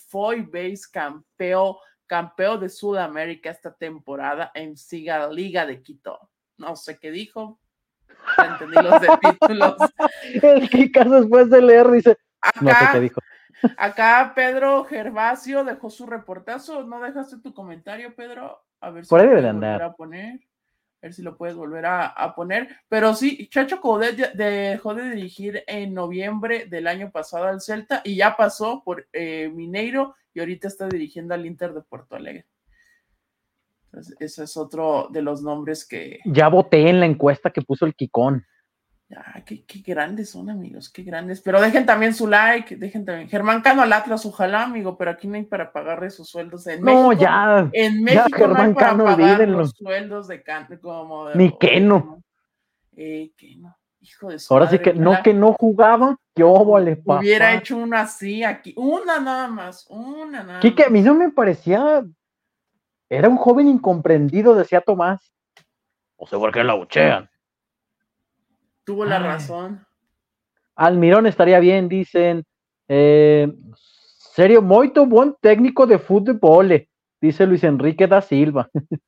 Foi 0.09 0.41
vice 0.41 0.89
campeón, 0.91 1.75
campeón 2.07 2.59
de 2.59 2.69
Sudamérica 2.69 3.51
esta 3.51 3.71
temporada 3.71 4.51
en 4.55 4.75
Siga 4.75 5.27
Liga 5.27 5.65
de 5.65 5.81
Quito 5.81 6.19
no 6.57 6.75
sé 6.75 6.97
qué 6.99 7.11
dijo. 7.11 7.59
Entendí 8.37 8.75
los 8.75 9.01
títulos. 9.21 9.75
El 10.41 10.69
Kikas 10.69 11.09
después 11.09 11.49
de 11.49 11.61
leer 11.61 11.91
dice, 11.91 12.17
no 12.61 12.71
sé 12.71 12.77
qué 12.79 12.85
Acá, 12.85 12.99
dijo. 12.99 13.21
Acá 13.77 14.33
Pedro 14.35 14.83
Gervasio 14.85 15.63
dejó 15.63 15.89
su 15.89 16.05
reportazo. 16.05 16.83
¿No 16.83 17.01
dejaste 17.01 17.39
tu 17.39 17.53
comentario, 17.53 18.15
Pedro? 18.15 18.63
A 18.81 18.89
ver 18.91 19.05
si 19.05 19.09
Por 19.09 19.19
ahí 19.19 19.25
lo 19.25 19.31
debe 19.31 19.41
de 19.43 19.49
andar. 19.49 19.81
a 19.81 19.93
poner. 19.93 20.35
A 21.01 21.07
ver 21.07 21.13
si 21.13 21.21
lo 21.21 21.35
puedes 21.37 21.55
volver 21.55 21.85
a, 21.85 22.07
a 22.07 22.33
poner. 22.33 22.69
Pero 22.87 23.13
sí, 23.13 23.47
Chacho 23.49 23.81
Coudet 23.81 24.33
dejó 24.35 24.95
de 24.95 25.09
dirigir 25.11 25.63
en 25.67 25.93
noviembre 25.93 26.65
del 26.67 26.87
año 26.87 27.11
pasado 27.11 27.45
al 27.45 27.59
Celta 27.61 28.01
y 28.05 28.15
ya 28.15 28.37
pasó 28.37 28.83
por 28.85 29.07
eh, 29.11 29.51
Mineiro 29.53 30.15
y 30.33 30.39
ahorita 30.39 30.67
está 30.67 30.87
dirigiendo 30.87 31.33
al 31.33 31.45
Inter 31.45 31.73
de 31.73 31.81
Porto 31.81 32.15
Alegre. 32.15 32.45
Entonces, 33.85 34.15
ese 34.19 34.45
es 34.45 34.57
otro 34.57 35.07
de 35.11 35.21
los 35.21 35.43
nombres 35.43 35.85
que, 35.87 36.19
Ya 36.25 36.47
voté 36.47 36.89
en 36.89 36.99
la 36.99 37.05
encuesta 37.05 37.51
que 37.51 37.61
puso 37.61 37.85
el 37.85 37.93
Kikón. 37.93 38.45
Ah, 39.15 39.41
qué, 39.45 39.63
qué 39.65 39.81
grandes 39.85 40.31
son, 40.31 40.49
amigos, 40.49 40.89
qué 40.89 41.03
grandes. 41.03 41.41
Pero 41.41 41.61
dejen 41.61 41.85
también 41.85 42.13
su 42.13 42.27
like, 42.27 42.75
dejen 42.75 43.05
también. 43.05 43.29
Germán 43.29 43.61
Cano 43.61 43.81
al 43.81 43.93
Atlas, 43.93 44.25
ojalá, 44.25 44.63
amigo, 44.63 44.97
pero 44.97 45.11
aquí 45.11 45.27
no 45.27 45.35
hay 45.35 45.43
para 45.43 45.71
pagarle 45.71 46.09
sus 46.09 46.29
sueldos. 46.29 46.65
En 46.67 46.81
No, 46.81 47.09
México, 47.09 47.21
ya. 47.21 47.69
En 47.73 47.95
ya, 47.95 48.01
México 48.01 48.29
no 48.29 48.45
hay 48.45 48.49
Germán 48.55 48.73
para 48.73 48.87
Cano, 48.89 49.03
pagar 49.05 49.29
olvídenlo. 49.31 49.57
los 49.59 49.71
sueldos 49.71 50.27
de 50.27 50.41
Cano, 50.43 50.67
como 50.81 51.27
de- 51.27 51.35
Ni 51.35 51.47
o- 51.49 51.57
Keno. 51.59 52.23
Eh, 52.95 53.31
Keno. 53.37 53.75
Hijo 53.99 54.29
de 54.29 54.37
su 54.39 54.53
Ahora 54.53 54.67
sí 54.69 54.79
que 54.79 54.93
no 54.93 55.23
que 55.23 55.33
no 55.33 55.53
jugaba, 55.53 56.17
qué 56.35 56.43
óvole, 56.43 56.97
papá. 56.97 57.19
Hubiera 57.19 57.53
hecho 57.53 57.77
una 57.77 58.01
así 58.01 58.43
aquí, 58.43 58.73
una 58.75 59.19
nada 59.21 59.47
más, 59.47 59.85
una 59.89 60.43
nada 60.43 60.59
Quique, 60.59 60.83
a 60.83 60.89
mí 60.89 60.99
más. 60.99 61.05
no 61.07 61.15
me 61.15 61.29
parecía. 61.31 62.03
Era 63.09 63.29
un 63.29 63.37
joven 63.37 63.69
incomprendido, 63.69 64.55
decía 64.55 64.81
Tomás. 64.81 65.31
O 66.17 66.27
sea, 66.27 66.37
¿por 66.37 66.51
qué 66.51 66.63
la 66.65 66.73
buchean? 66.73 67.29
Tuvo 68.83 69.05
la 69.05 69.19
razón. 69.19 69.85
Almirón 70.75 71.25
estaría 71.27 71.59
bien, 71.59 71.87
dicen. 71.87 72.43
Eh, 72.87 73.51
serio, 74.35 74.61
moito 74.61 75.05
buen 75.05 75.35
técnico 75.39 75.87
de 75.87 75.99
fútbol, 75.99 76.87
dice 77.21 77.45
Luis 77.45 77.63
Enrique 77.63 78.07
da 78.07 78.21
Silva. 78.21 78.69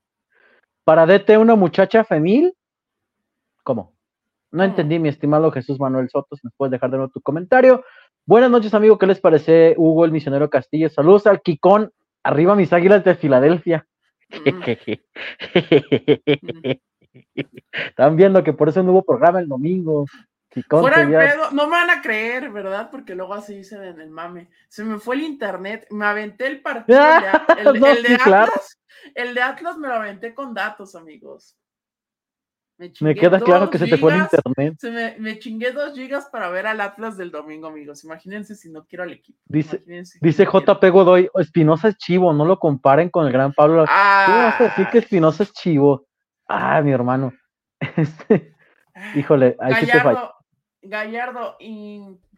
Para 0.83 1.05
DT 1.05 1.38
una 1.38 1.55
muchacha 1.55 2.03
femil. 2.03 2.53
¿Cómo? 3.63 3.93
No 4.51 4.63
entendí, 4.63 4.99
mi 4.99 5.09
estimado 5.09 5.51
Jesús 5.51 5.79
Manuel 5.79 6.09
Soto. 6.09 6.35
Si 6.35 6.45
nos 6.45 6.53
puedes 6.55 6.71
dejar 6.71 6.91
de 6.91 6.97
nuevo 6.97 7.11
tu 7.11 7.19
comentario. 7.21 7.83
Buenas 8.25 8.49
noches, 8.49 8.73
amigo. 8.73 8.97
¿Qué 8.97 9.07
les 9.07 9.19
parece, 9.19 9.73
Hugo, 9.77 10.05
el 10.05 10.11
misionero 10.11 10.49
Castillo? 10.49 10.89
Saludos 10.89 11.27
al 11.27 11.41
Kikón. 11.41 11.91
Arriba 12.23 12.55
mis 12.55 12.71
águilas 12.71 13.03
de 13.03 13.15
Filadelfia. 13.15 13.85
Mm. 14.29 14.61
Están 17.71 18.15
viendo 18.15 18.43
que 18.43 18.54
por 18.54 18.69
eso 18.69 18.84
no 18.84 18.91
hubo 18.91 19.04
programa 19.04 19.39
el 19.39 19.47
domingo. 19.47 20.06
Fuera 20.69 21.01
el 21.01 21.10
pedo, 21.10 21.51
no 21.51 21.65
me 21.65 21.71
van 21.71 21.89
a 21.89 22.01
creer, 22.01 22.49
¿verdad? 22.49 22.89
Porque 22.89 23.13
luego 23.13 23.34
así 23.34 23.56
dicen 23.58 23.84
en 23.84 23.99
el 23.99 24.10
mame. 24.10 24.49
Se 24.69 24.84
me 24.86 24.99
fue 24.99 25.15
el 25.15 25.23
internet, 25.23 25.86
me 25.91 26.06
aventé 26.06 26.47
el 26.47 26.62
partido. 26.62 26.97
el, 27.58 27.82
de 27.82 28.15
Atlas, 28.25 28.80
el 29.15 29.34
de 29.34 29.41
Atlas 29.41 29.78
me 29.78 29.89
lo 29.89 29.95
aventé 29.95 30.34
con 30.34 30.54
datos, 30.54 30.95
amigos. 30.95 31.58
Me, 32.99 33.15
queda 33.15 33.39
claro 33.39 33.69
que 33.69 33.78
se 33.78 33.88
te 33.88 33.97
fue 33.97 34.13
el 34.13 34.21
internet. 34.21 34.75
Se 34.80 35.15
me, 35.17 35.39
chingué 35.39 35.71
dos 35.71 35.93
gigas 35.93 36.28
para 36.30 36.49
ver 36.49 36.67
al 36.67 36.82
Atlas 36.82 37.15
del 37.15 37.32
domingo, 37.32 37.67
amigos. 37.67 38.04
Imagínense 38.04 38.56
si 38.56 38.69
no 38.69 38.86
quiero 38.86 39.04
al 39.04 39.13
equipo. 39.13 39.39
Dice, 39.45 39.82
dice 40.19 40.45
JP 40.45 40.84
Godoy, 40.91 41.30
Espinosa 41.36 41.89
es 41.89 41.97
chivo, 41.97 42.34
no 42.34 42.45
lo 42.45 42.60
comparen 42.60 43.10
con 43.10 43.25
el 43.25 43.32
gran 43.32 43.54
Pablo. 43.54 43.86
Ah. 43.88 44.56
¿Cómo 44.58 44.89
que 44.89 44.97
Espinosa 44.97 45.43
es 45.43 45.54
chivo? 45.54 46.06
Ah, 46.47 46.81
mi 46.81 46.91
hermano. 46.91 47.34
Este, 47.97 48.55
híjole, 49.15 49.58
ahí 49.60 49.86
Gallardo, 49.86 50.34
Gallardo 50.81 51.58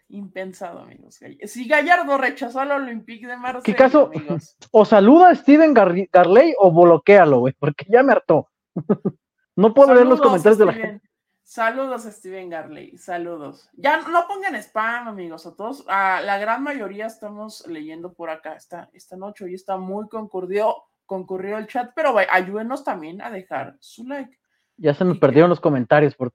impensado, 0.09 0.79
amigos. 0.79 1.19
Si 1.45 1.67
Gallardo 1.67 2.17
rechazó 2.17 2.59
al 2.61 2.71
Olympique 2.71 3.27
de 3.27 3.37
Marseille, 3.37 3.63
¿Qué 3.63 3.75
caso? 3.75 4.11
O 4.71 4.85
saluda 4.85 5.29
a 5.29 5.35
Steven 5.35 5.73
Garley 5.73 6.53
o 6.57 6.71
bloquealo, 6.71 7.39
güey, 7.39 7.53
porque 7.57 7.85
ya 7.89 8.03
me 8.03 8.13
hartó. 8.13 8.49
no 9.55 9.73
puedo 9.73 9.93
ver 9.93 10.05
los 10.05 10.21
comentarios 10.21 10.57
de 10.57 10.65
la 10.65 10.73
gente. 10.73 11.07
Saludos 11.43 12.05
a 12.05 12.11
Steven 12.11 12.49
Garley, 12.49 12.97
saludos. 12.97 13.69
Ya 13.71 14.01
no 14.01 14.27
pongan 14.27 14.55
spam, 14.55 15.07
amigos, 15.07 15.45
a 15.47 15.55
todos, 15.55 15.85
a 15.87 16.19
la 16.19 16.37
gran 16.39 16.61
mayoría 16.61 17.05
estamos 17.05 17.65
leyendo 17.67 18.11
por 18.11 18.29
acá 18.29 18.55
esta, 18.55 18.89
esta 18.91 19.15
noche, 19.15 19.45
hoy 19.45 19.53
está 19.53 19.77
muy 19.77 20.09
concurrido, 20.09 20.86
concurrió 21.07 21.57
el 21.57 21.65
chat, 21.65 21.91
pero 21.95 22.15
ayúdenos 22.29 22.83
también 22.83 23.21
a 23.23 23.31
dejar 23.31 23.75
su 23.79 24.05
like. 24.05 24.37
Ya 24.77 24.93
se 24.93 25.03
me 25.03 25.15
perdieron 25.15 25.49
los 25.49 25.59
comentarios 25.59 26.13
por 26.13 26.31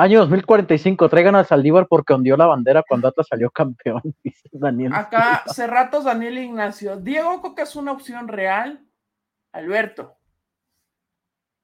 Año 0.00 0.20
2045, 0.20 1.08
traigan 1.08 1.34
a 1.34 1.42
Saldívar 1.42 1.88
porque 1.88 2.12
ondió 2.12 2.36
la 2.36 2.46
bandera 2.46 2.84
cuando 2.88 3.08
Atlas 3.08 3.26
salió 3.28 3.50
campeón, 3.50 4.00
dice 4.24 4.48
Daniel. 4.52 4.92
Acá, 4.94 5.42
Cerratos 5.52 6.04
Daniel 6.04 6.38
Ignacio. 6.38 6.96
Diego 6.96 7.42
Coca 7.42 7.64
es 7.64 7.74
una 7.74 7.92
opción 7.92 8.28
real. 8.28 8.84
Alberto. 9.50 10.16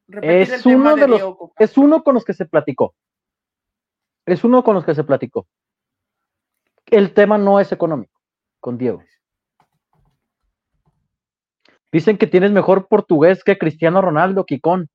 es 0.09 0.67
uno 0.67 0.97
de, 0.97 1.07
los, 1.07 1.23
es 1.59 1.79
uno 1.79 2.03
con 2.03 2.15
los 2.15 2.25
que 2.25 2.35
se 2.35 2.45
platicó. 2.45 2.97
Es 4.27 4.43
uno 4.43 4.65
con 4.65 4.75
los 4.75 4.85
que 4.85 4.97
se 4.97 5.05
platicó. 5.05 5.47
El 6.87 7.15
tema 7.15 7.39
no 7.39 7.61
es 7.61 7.71
económico, 7.71 8.21
con 8.59 8.77
Diego. 8.77 9.05
Dicen 11.95 12.19
que 12.19 12.27
tienes 12.27 12.51
mejor 12.51 12.89
portugués 12.89 13.45
que 13.45 13.57
Cristiano 13.57 14.03
Ronaldo, 14.03 14.45
Kikón. 14.45 14.89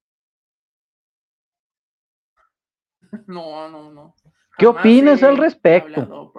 No, 3.25 3.69
no, 3.69 3.89
no. 3.91 4.15
¿Qué 4.57 4.67
opinas 4.67 5.23
al 5.23 5.37
respecto? 5.37 6.33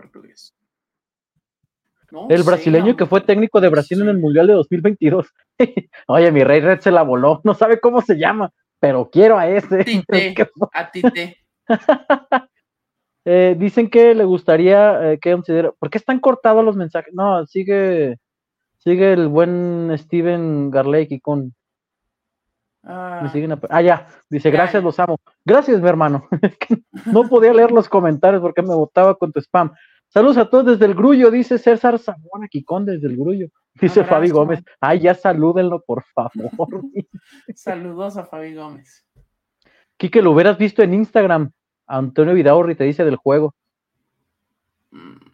el 2.28 2.42
brasileño 2.42 2.94
que 2.94 3.06
fue 3.06 3.22
técnico 3.22 3.60
de 3.60 3.70
Brasil 3.70 4.02
en 4.02 4.08
el 4.08 4.18
Mundial 4.18 4.48
de 4.48 4.52
2022. 4.52 5.32
Oye, 6.06 6.30
mi 6.30 6.44
rey 6.44 6.60
Red 6.60 6.80
se 6.80 6.90
la 6.90 7.02
voló. 7.02 7.40
No 7.42 7.54
sabe 7.54 7.80
cómo 7.80 8.02
se 8.02 8.18
llama, 8.18 8.52
pero 8.78 9.08
quiero 9.10 9.38
a 9.38 9.48
ese. 9.48 10.04
a 10.72 10.90
Tite. 10.90 11.38
eh, 13.24 13.56
dicen 13.58 13.88
que 13.88 14.14
le 14.14 14.24
gustaría 14.24 15.12
eh, 15.12 15.18
que 15.18 15.32
considera. 15.32 15.72
¿Por 15.72 15.88
qué 15.88 15.96
están 15.96 16.20
cortados 16.20 16.62
los 16.62 16.76
mensajes? 16.76 17.14
No, 17.14 17.46
sigue, 17.46 18.18
sigue 18.80 19.12
el 19.12 19.28
buen 19.28 19.92
Steven 19.96 20.70
Garley 20.70 21.20
con 21.20 21.54
Ah, 22.82 23.30
ah, 23.68 23.82
ya, 23.82 24.06
dice, 24.30 24.50
gracias, 24.50 24.82
los 24.82 24.98
amo. 24.98 25.18
Gracias, 25.44 25.80
mi 25.82 25.88
hermano. 25.88 26.26
no 27.06 27.28
podía 27.28 27.52
leer 27.52 27.70
los 27.70 27.88
comentarios 27.88 28.40
porque 28.40 28.62
me 28.62 28.74
votaba 28.74 29.14
con 29.14 29.32
tu 29.32 29.40
spam. 29.40 29.72
Saludos 30.08 30.38
a 30.38 30.48
todos 30.48 30.66
desde 30.66 30.86
el 30.86 30.94
Grullo, 30.94 31.30
dice 31.30 31.58
César 31.58 31.98
Zamora 31.98 32.48
Quicón 32.48 32.86
desde 32.86 33.06
el 33.06 33.16
Grullo. 33.16 33.48
Dice 33.74 34.02
Fabi 34.02 34.30
Gómez. 34.30 34.62
Ay, 34.80 35.00
ya 35.00 35.14
salúdenlo, 35.14 35.82
por 35.82 36.02
favor. 36.04 36.32
Saludos 37.54 38.16
a 38.16 38.24
Fabi 38.24 38.54
Gómez. 38.54 39.06
Quique, 39.96 40.22
lo 40.22 40.32
hubieras 40.32 40.56
visto 40.56 40.82
en 40.82 40.94
Instagram. 40.94 41.50
Antonio 41.86 42.34
Vidaurri 42.34 42.74
te 42.74 42.84
dice 42.84 43.04
del 43.04 43.16
juego. 43.16 43.54
Mm 44.90 45.29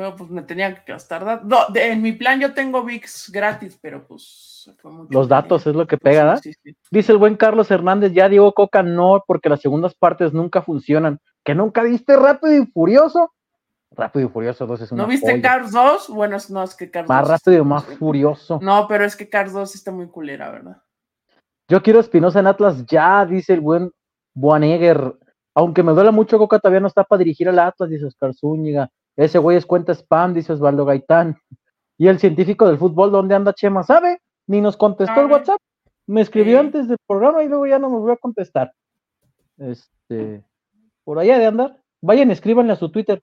pero 0.00 0.16
pues 0.16 0.30
me 0.30 0.40
tenía 0.40 0.74
que 0.74 0.92
gastar 0.92 1.44
No, 1.44 1.58
en 1.74 2.00
mi 2.00 2.12
plan 2.12 2.40
yo 2.40 2.54
tengo 2.54 2.82
VIX 2.82 3.30
gratis, 3.30 3.78
pero 3.82 4.06
pues 4.06 4.74
Los 5.10 5.28
datos 5.28 5.66
es 5.66 5.74
lo 5.74 5.86
que 5.86 5.98
pega, 5.98 6.24
¿verdad? 6.24 6.42
Dice 6.90 7.12
el 7.12 7.18
buen 7.18 7.36
Carlos 7.36 7.70
Hernández, 7.70 8.12
ya 8.14 8.30
Diego 8.30 8.54
Coca 8.54 8.82
no, 8.82 9.22
porque 9.26 9.50
las 9.50 9.60
segundas 9.60 9.94
partes 9.94 10.32
nunca 10.32 10.62
funcionan. 10.62 11.20
¿Que 11.44 11.54
nunca 11.54 11.82
viste 11.82 12.16
Rápido 12.16 12.62
y 12.62 12.66
Furioso? 12.68 13.34
Rápido 13.90 14.26
y 14.26 14.28
Furioso 14.30 14.66
2 14.66 14.80
es 14.80 14.92
una 14.92 15.02
¿No 15.02 15.08
viste 15.08 15.38
Cars 15.42 15.70
2? 15.70 16.08
Bueno, 16.08 16.38
no, 16.48 16.62
es 16.62 16.74
que 16.74 16.90
Cars 16.90 17.06
Más 17.06 17.28
rápido 17.28 17.58
y 17.58 17.64
más 17.66 17.84
furioso. 17.84 18.58
No, 18.62 18.86
pero 18.88 19.04
es 19.04 19.16
que 19.16 19.28
Cars 19.28 19.52
2 19.52 19.74
está 19.74 19.92
muy 19.92 20.06
culera, 20.06 20.50
¿verdad? 20.50 20.78
Yo 21.68 21.82
quiero 21.82 22.00
Espinosa 22.00 22.40
en 22.40 22.46
Atlas 22.46 22.86
ya, 22.86 23.26
dice 23.26 23.52
el 23.52 23.60
buen 23.60 23.92
Buanegger. 24.32 25.14
Aunque 25.54 25.82
me 25.82 25.92
duela 25.92 26.10
mucho, 26.10 26.38
Coca 26.38 26.58
todavía 26.58 26.80
no 26.80 26.86
está 26.86 27.04
para 27.04 27.18
dirigir 27.18 27.50
al 27.50 27.58
Atlas, 27.58 27.90
dice 27.90 28.06
Oscar 28.06 28.32
Zúñiga. 28.32 28.90
Ese 29.20 29.38
güey 29.38 29.58
es 29.58 29.66
cuenta 29.66 29.92
spam, 29.92 30.32
dice 30.32 30.54
Osvaldo 30.54 30.86
Gaitán. 30.86 31.36
Y 31.98 32.08
el 32.08 32.18
científico 32.18 32.66
del 32.66 32.78
fútbol, 32.78 33.12
¿dónde 33.12 33.34
anda 33.34 33.52
Chema? 33.52 33.82
¿Sabe? 33.82 34.22
Ni 34.46 34.62
nos 34.62 34.78
contestó 34.78 35.20
el 35.20 35.30
WhatsApp. 35.30 35.60
Me 36.06 36.22
escribió 36.22 36.58
antes 36.58 36.88
del 36.88 36.96
programa 37.06 37.44
y 37.44 37.48
luego 37.48 37.66
ya 37.66 37.78
no 37.78 37.90
me 37.90 37.98
voy 37.98 38.12
a 38.12 38.16
contestar. 38.16 38.72
Este, 39.58 40.42
por 41.04 41.18
allá 41.18 41.38
de 41.38 41.44
andar. 41.44 41.76
Vayan, 42.00 42.30
escríbanle 42.30 42.72
a 42.72 42.76
su 42.76 42.90
Twitter. 42.90 43.22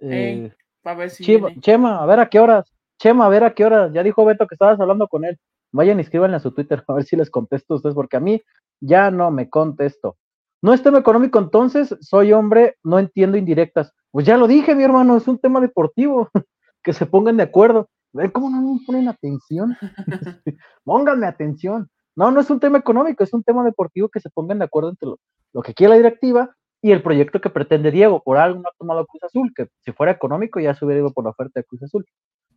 Eh, 0.00 0.52
ver 0.84 1.10
si 1.10 1.24
Chema, 1.58 2.00
a 2.00 2.06
ver 2.06 2.20
a 2.20 2.28
qué 2.28 2.38
horas. 2.38 2.72
Chema, 3.00 3.26
a 3.26 3.28
ver 3.28 3.42
a 3.42 3.54
qué 3.54 3.64
horas. 3.64 3.92
Ya 3.92 4.04
dijo 4.04 4.24
Beto 4.24 4.46
que 4.46 4.54
estabas 4.54 4.78
hablando 4.78 5.08
con 5.08 5.24
él. 5.24 5.36
Vayan, 5.72 5.98
escríbanle 5.98 6.36
a 6.36 6.40
su 6.40 6.52
Twitter 6.52 6.84
a 6.86 6.92
ver 6.92 7.02
si 7.02 7.16
les 7.16 7.28
contesto 7.28 7.74
a 7.74 7.76
ustedes, 7.78 7.96
porque 7.96 8.18
a 8.18 8.20
mí 8.20 8.40
ya 8.80 9.10
no 9.10 9.32
me 9.32 9.50
contesto. 9.50 10.16
No 10.62 10.72
es 10.72 10.80
tema 10.80 10.98
económico, 10.98 11.40
entonces 11.40 11.96
soy 12.00 12.32
hombre, 12.32 12.76
no 12.84 13.00
entiendo 13.00 13.36
indirectas. 13.36 13.92
Pues 14.12 14.24
ya 14.24 14.36
lo 14.36 14.46
dije, 14.46 14.74
mi 14.76 14.84
hermano, 14.84 15.16
es 15.16 15.26
un 15.26 15.38
tema 15.38 15.60
deportivo. 15.60 16.30
que 16.82 16.92
se 16.92 17.06
pongan 17.06 17.36
de 17.36 17.44
acuerdo. 17.44 17.88
ver 18.12 18.32
cómo 18.32 18.50
no 18.50 18.60
me 18.60 18.80
ponen 18.86 19.08
atención. 19.08 19.76
Pónganme 20.84 21.26
atención. 21.26 21.88
No, 22.14 22.30
no 22.30 22.40
es 22.40 22.50
un 22.50 22.60
tema 22.60 22.78
económico, 22.78 23.24
es 23.24 23.32
un 23.32 23.42
tema 23.42 23.64
deportivo 23.64 24.08
que 24.08 24.20
se 24.20 24.28
pongan 24.28 24.58
de 24.58 24.66
acuerdo 24.66 24.90
entre 24.90 25.08
lo, 25.52 25.62
que 25.62 25.72
quiere 25.72 25.92
la 25.92 25.96
directiva 25.96 26.54
y 26.82 26.90
el 26.90 27.02
proyecto 27.02 27.40
que 27.40 27.48
pretende 27.48 27.90
Diego. 27.90 28.22
Por 28.22 28.36
algo 28.36 28.60
no 28.60 28.68
ha 28.68 28.76
tomado 28.76 29.06
Cruz 29.06 29.22
Azul, 29.22 29.52
que 29.54 29.68
si 29.80 29.92
fuera 29.92 30.12
económico 30.12 30.60
ya 30.60 30.74
se 30.74 30.84
hubiera 30.84 31.00
ido 31.00 31.12
por 31.12 31.24
la 31.24 31.30
oferta 31.30 31.60
de 31.60 31.64
Cruz 31.64 31.82
Azul. 31.82 32.04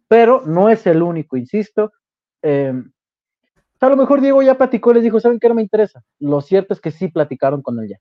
Pero 0.09 0.41
no 0.45 0.69
es 0.69 0.85
el 0.87 1.01
único, 1.01 1.37
insisto. 1.37 1.91
Em, 2.41 2.91
a 3.79 3.89
lo 3.89 3.95
mejor 3.95 4.19
Diego 4.19 4.41
ya 4.41 4.57
platicó 4.57 4.91
y 4.91 4.95
les 4.95 5.03
dijo, 5.03 5.19
¿saben 5.19 5.39
qué 5.39 5.47
no 5.47 5.55
me 5.55 5.61
interesa? 5.61 6.03
Lo 6.19 6.41
cierto 6.41 6.73
es 6.73 6.81
que 6.81 6.91
sí 6.91 7.07
platicaron 7.07 7.61
con 7.61 7.79
él 7.79 7.89
ya. 7.89 7.97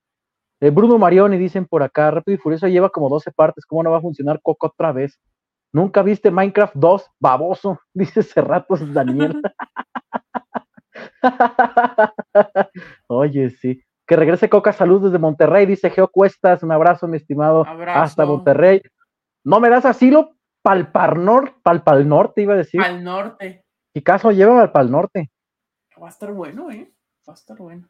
Eh, 0.60 0.70
Bruno 0.70 0.98
Marioni 0.98 1.36
dicen 1.36 1.66
por 1.66 1.82
acá, 1.82 2.10
Rápido 2.10 2.36
y 2.36 2.38
Furioso 2.38 2.68
lleva 2.68 2.90
como 2.90 3.08
12 3.08 3.32
partes, 3.32 3.66
¿cómo 3.66 3.82
no 3.82 3.90
va 3.90 3.98
a 3.98 4.02
funcionar 4.02 4.40
Coco 4.42 4.68
otra 4.68 4.92
vez? 4.92 5.20
¿Nunca 5.72 6.02
viste 6.02 6.30
Minecraft 6.30 6.74
2? 6.76 7.10
Baboso, 7.18 7.80
dice 7.94 8.22
Cerratos 8.22 8.80
Daniel. 8.92 9.42
Oye, 13.08 13.50
sí. 13.50 13.82
Que 14.06 14.16
regrese 14.16 14.48
Coca 14.48 14.72
Salud 14.72 15.02
desde 15.02 15.18
Monterrey, 15.18 15.66
dice 15.66 15.90
Geo 15.90 16.08
Cuestas, 16.08 16.62
un 16.62 16.70
abrazo, 16.72 17.08
mi 17.08 17.16
estimado, 17.16 17.64
hasta 17.88 18.26
Monterrey. 18.26 18.82
¿No 19.44 19.60
me 19.60 19.70
das 19.70 19.86
asilo? 19.86 20.36
Palpar 20.62 21.18
norte, 21.18 21.54
palpal 21.62 22.08
norte, 22.08 22.42
iba 22.42 22.54
a 22.54 22.58
decir. 22.58 22.80
Al 22.80 23.02
norte. 23.02 23.64
¿Qué 23.94 24.02
caso 24.02 24.30
lleva 24.30 24.60
al 24.60 24.72
pal 24.72 24.90
norte? 24.90 25.30
Va 26.00 26.06
a 26.06 26.10
estar 26.10 26.32
bueno, 26.32 26.70
¿eh? 26.70 26.92
Va 27.28 27.32
a 27.32 27.34
estar 27.34 27.56
bueno. 27.56 27.88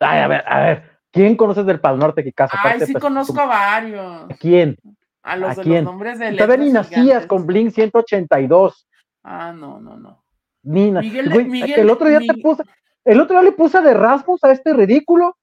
Ay, 0.00 0.20
a 0.20 0.28
ver, 0.28 0.44
a 0.46 0.60
ver. 0.60 0.95
¿Quién 1.16 1.34
conoces 1.34 1.64
del 1.64 1.80
Pal 1.80 1.98
Norte 1.98 2.22
que 2.22 2.32
casa? 2.32 2.58
Ay, 2.62 2.78
sí 2.80 2.92
pues, 2.92 3.02
conozco 3.02 3.40
a 3.40 3.46
varios. 3.46 4.30
¿A 4.30 4.34
quién? 4.38 4.76
A 5.22 5.34
los 5.36 5.56
de 5.56 5.64
los 5.64 5.82
nombres 5.82 6.18
de 6.18 6.32
Todavía 6.32 6.58
ni 6.58 6.70
nacías 6.70 7.24
con 7.24 7.46
Blink 7.46 7.70
182. 7.72 8.86
Ah, 9.24 9.50
no, 9.52 9.80
no, 9.80 9.96
no. 9.96 10.22
Ni 10.62 10.92
Miguel, 10.92 11.48
Miguel, 11.48 11.80
el 11.80 11.90
otro 11.90 12.08
día 12.08 12.18
te 12.18 12.34
puse, 12.42 12.64
el 13.04 13.20
otro 13.20 13.40
día 13.40 13.50
le 13.50 13.56
puse 13.56 13.80
de 13.80 13.94
Rasmus 13.94 14.44
a 14.44 14.52
este 14.52 14.74
ridículo. 14.74 15.36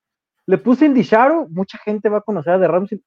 Le 0.45 0.59
puse 0.59 0.85
Indy 0.85 1.01
Shadow, 1.01 1.47
mucha 1.49 1.79
gente 1.79 2.07
va 2.07 2.19
a 2.19 2.21
conocer 2.21 2.53
a 2.53 2.59
The 2.59 2.67
Ramsey. 2.67 3.01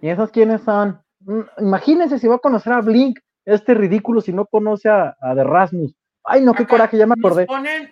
¿Y 0.00 0.08
esos 0.08 0.30
quiénes 0.30 0.62
son? 0.62 1.00
Mm, 1.20 1.40
imagínense 1.58 2.18
si 2.18 2.26
va 2.26 2.36
a 2.36 2.40
conocer 2.40 2.72
a 2.72 2.80
Blink, 2.80 3.20
este 3.44 3.74
ridículo, 3.74 4.20
si 4.20 4.32
no 4.32 4.46
conoce 4.46 4.88
a, 4.88 5.14
a 5.20 5.34
The 5.36 5.44
Rasmus. 5.44 5.94
Ay, 6.24 6.40
no, 6.40 6.54
qué 6.54 6.66
coraje, 6.66 6.96
ya 6.96 7.06
me 7.06 7.14
acordé. 7.18 7.46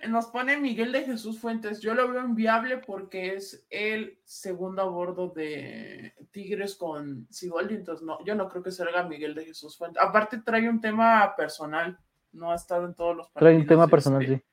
Nos 0.08 0.26
pone 0.26 0.56
Miguel 0.56 0.92
de 0.92 1.02
Jesús 1.02 1.40
Fuentes. 1.40 1.80
Yo 1.80 1.94
lo 1.94 2.08
veo 2.08 2.24
inviable 2.24 2.78
porque 2.78 3.34
es 3.34 3.66
el 3.70 4.20
segundo 4.24 4.82
a 4.82 4.84
bordo 4.84 5.30
de 5.30 6.14
Tigres 6.30 6.76
con 6.76 7.26
Siboldi. 7.30 7.74
Entonces, 7.74 8.06
no, 8.06 8.24
yo 8.24 8.36
no 8.36 8.48
creo 8.48 8.62
que 8.62 8.70
salga 8.70 9.02
Miguel 9.02 9.34
de 9.34 9.46
Jesús 9.46 9.76
Fuentes. 9.76 10.00
Aparte, 10.02 10.38
trae 10.38 10.68
un 10.68 10.80
tema 10.80 11.34
personal. 11.36 11.98
No 12.32 12.52
ha 12.52 12.54
estado 12.54 12.86
en 12.86 12.94
todos 12.94 13.16
los 13.16 13.26
partidos. 13.30 13.50
Trae 13.50 13.60
un 13.60 13.66
tema 13.66 13.88
personal, 13.88 14.22
este, 14.22 14.36
sí. 14.36 14.44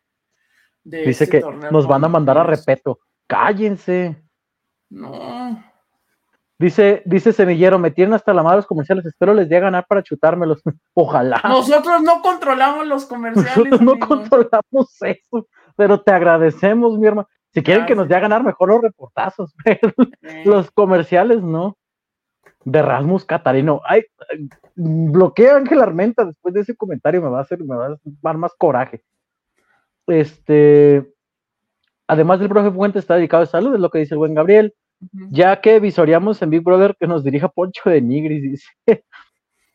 Dice 0.83 1.25
este 1.25 1.41
que 1.41 1.69
nos 1.71 1.85
van 1.85 2.03
a 2.03 2.07
mandar 2.07 2.39
a 2.39 2.43
repeto. 2.43 2.99
Cállense. 3.27 4.23
No. 4.89 5.63
Dice, 6.59 7.03
dice 7.05 7.33
Semillero, 7.33 7.77
me 7.77 7.91
tienen 7.91 8.15
hasta 8.15 8.33
la 8.33 8.41
madre 8.41 8.57
los 8.57 8.65
comerciales, 8.65 9.05
espero 9.05 9.35
les 9.35 9.47
dé 9.47 9.57
a 9.57 9.61
ganar 9.61 9.85
para 9.87 10.01
chutármelos. 10.01 10.61
Ojalá. 10.95 11.39
Nosotros 11.43 12.01
no 12.01 12.21
controlamos 12.21 12.87
los 12.87 13.05
comerciales. 13.05 13.57
Nosotros 13.57 13.81
no 13.81 13.99
controlamos 13.99 15.01
eso, 15.01 15.47
pero 15.75 16.01
te 16.01 16.11
agradecemos, 16.11 16.97
mi 16.97 17.07
hermano. 17.07 17.27
Si 17.53 17.63
quieren 17.63 17.85
que 17.85 17.95
nos 17.95 18.07
dé 18.07 18.15
a 18.15 18.19
ganar, 18.19 18.43
mejor 18.43 18.69
los 18.69 18.81
reportazos, 18.81 19.53
pero 19.63 19.93
los 20.45 20.71
comerciales 20.71 21.41
no. 21.41 21.77
De 22.65 22.81
Rasmus 22.81 23.23
Catarino. 23.23 23.81
Ay, 23.85 24.03
bloquea 24.75 25.53
a 25.53 25.57
Ángel 25.57 25.81
Armenta 25.81 26.25
después 26.25 26.53
de 26.53 26.61
ese 26.61 26.75
comentario, 26.75 27.21
me 27.21 27.29
va 27.29 27.39
a 27.39 27.43
hacer, 27.43 27.63
me 27.63 27.75
va 27.75 27.85
a 27.85 27.97
dar 28.21 28.37
más 28.37 28.53
coraje. 28.57 29.03
Este, 30.07 31.09
además 32.07 32.39
del 32.39 32.49
profe 32.49 32.71
Fuente 32.71 32.99
está 32.99 33.15
dedicado 33.15 33.43
a 33.43 33.45
salud, 33.45 33.73
es 33.73 33.79
lo 33.79 33.89
que 33.89 33.99
dice 33.99 34.15
el 34.15 34.19
buen 34.19 34.33
Gabriel. 34.33 34.73
Ya 35.29 35.61
que 35.61 35.79
visoreamos 35.79 36.41
en 36.41 36.49
Big 36.49 36.63
Brother 36.63 36.95
que 36.99 37.07
nos 37.07 37.23
dirija 37.23 37.49
Poncho 37.49 37.89
de 37.89 38.01
Nigris, 38.01 38.41
dice, 38.43 38.67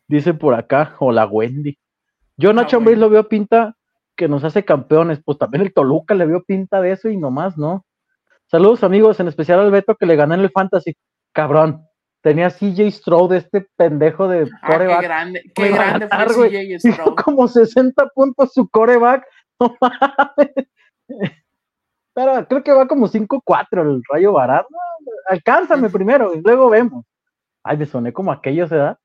dice 0.08 0.34
por 0.34 0.54
acá, 0.54 0.96
o 0.98 1.12
la 1.12 1.26
Wendy. 1.26 1.78
Yo 2.36 2.52
Nacho 2.52 2.78
Ambriz 2.78 2.98
lo 2.98 3.10
veo 3.10 3.28
pinta 3.28 3.76
que 4.16 4.28
nos 4.28 4.44
hace 4.44 4.64
campeones, 4.64 5.20
pues 5.24 5.38
también 5.38 5.62
el 5.62 5.72
Toluca 5.72 6.14
le 6.14 6.26
vio 6.26 6.42
pinta 6.42 6.80
de 6.80 6.92
eso 6.92 7.08
y 7.08 7.16
nomás, 7.16 7.56
¿no? 7.56 7.84
Saludos 8.46 8.84
amigos, 8.84 9.18
en 9.20 9.28
especial 9.28 9.60
al 9.60 9.70
Beto 9.70 9.96
que 9.96 10.06
le 10.06 10.16
gané 10.16 10.34
en 10.34 10.40
el 10.42 10.50
Fantasy. 10.50 10.94
Cabrón, 11.32 11.86
tenía 12.20 12.50
CJ 12.50 12.90
Stroud, 12.90 13.32
este 13.32 13.66
pendejo 13.76 14.28
de 14.28 14.50
ah, 14.62 14.78
Qué 14.78 15.06
grande, 15.06 15.52
qué 15.54 15.68
grande 15.70 16.08
fue 16.08 16.50
CJ 16.50 16.78
Stroud. 16.92 17.14
como 17.16 17.48
60 17.48 18.08
puntos 18.14 18.52
su 18.52 18.68
coreback. 18.68 19.24
No 19.60 19.76
mames. 19.80 21.41
Pero 22.14 22.46
creo 22.46 22.62
que 22.62 22.72
va 22.72 22.86
como 22.86 23.08
5-4 23.08 23.82
el 23.82 24.02
Rayo 24.10 24.32
barato 24.32 24.68
alcánzame 25.28 25.90
primero 25.90 26.34
y 26.34 26.40
luego 26.40 26.70
vemos. 26.70 27.04
Ay, 27.62 27.76
me 27.76 27.86
soné 27.86 28.12
como 28.12 28.32
aquello 28.32 28.66
se 28.66 28.76
da. 28.76 28.98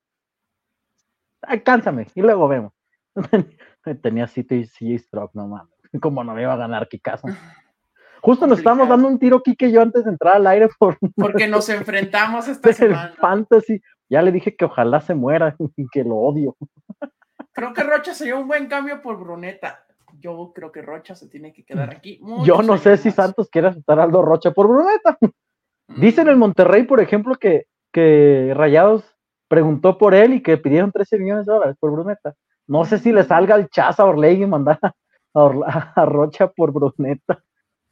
Alcánzame 1.42 2.08
y 2.16 2.22
luego 2.22 2.48
vemos. 2.48 2.74
Tenía 4.02 4.28
City 4.28 4.70
y 4.80 4.98
Stroke, 4.98 5.34
no 5.36 5.48
mames. 5.48 5.74
Como 6.02 6.24
no 6.24 6.34
me 6.34 6.42
iba 6.42 6.54
a 6.54 6.58
ganar 6.58 6.88
caso 7.02 7.28
Justo 8.22 8.48
nos 8.48 8.58
estábamos 8.58 8.90
dando 8.90 9.08
un 9.08 9.20
tiro 9.20 9.42
Kike 9.42 9.68
y 9.68 9.72
yo 9.72 9.82
antes 9.82 10.04
de 10.04 10.10
entrar 10.10 10.36
al 10.36 10.48
aire 10.48 10.70
por 10.80 10.98
porque 11.16 11.48
nos 11.48 11.70
enfrentamos 11.70 12.48
esta 12.48 12.74
semana. 12.74 13.14
Fantasy. 13.20 13.82
Ya 14.10 14.22
le 14.22 14.32
dije 14.32 14.56
que 14.56 14.66
ojalá 14.66 15.02
se 15.02 15.14
muera 15.14 15.56
y 15.76 15.88
que 15.90 16.04
lo 16.04 16.16
odio. 16.16 16.56
Creo 17.52 17.74
que 17.74 17.84
Rocha 17.84 18.14
sería 18.14 18.38
un 18.38 18.48
buen 18.48 18.68
cambio 18.68 19.02
por 19.02 19.20
Bruneta. 19.20 19.86
Yo 20.20 20.52
creo 20.54 20.72
que 20.72 20.82
Rocha 20.82 21.16
se 21.16 21.28
tiene 21.28 21.54
que 21.54 21.64
quedar 21.64 21.90
aquí. 21.90 22.20
Yo 22.44 22.62
no 22.62 22.78
sé 22.78 22.98
si 22.98 23.12
Santos 23.12 23.50
quiere 23.50 23.68
aceptar 23.68 24.00
a 24.00 24.04
Aldo 24.04 24.22
Rocha 24.22 24.52
por 24.52 24.68
Bruneta. 24.68 25.18
Dicen 25.88 26.28
en 26.28 26.40
Monterrey, 26.40 26.84
por 26.84 27.00
ejemplo, 27.00 27.36
que, 27.36 27.66
que 27.92 28.54
Rayados 28.56 29.04
preguntó 29.48 29.98
por 29.98 30.14
él 30.14 30.34
y 30.34 30.42
que 30.42 30.58
pidieron 30.58 30.92
13 30.92 31.20
millones 31.20 31.46
de 31.46 31.54
dólares 31.54 31.78
por 31.80 31.92
Bruneta. 31.92 32.34
No 32.68 32.84
sé 32.86 33.00
si 33.00 33.12
le 33.12 33.24
salga 33.24 33.56
el 33.56 33.70
chaz 33.70 34.00
a 34.00 34.06
Orlegui 34.06 34.44
y 34.44 34.48
mandar 34.48 34.80
a, 35.34 36.06
Rocha 36.06 36.48
por 36.48 36.72
Bruneta. 36.72 37.44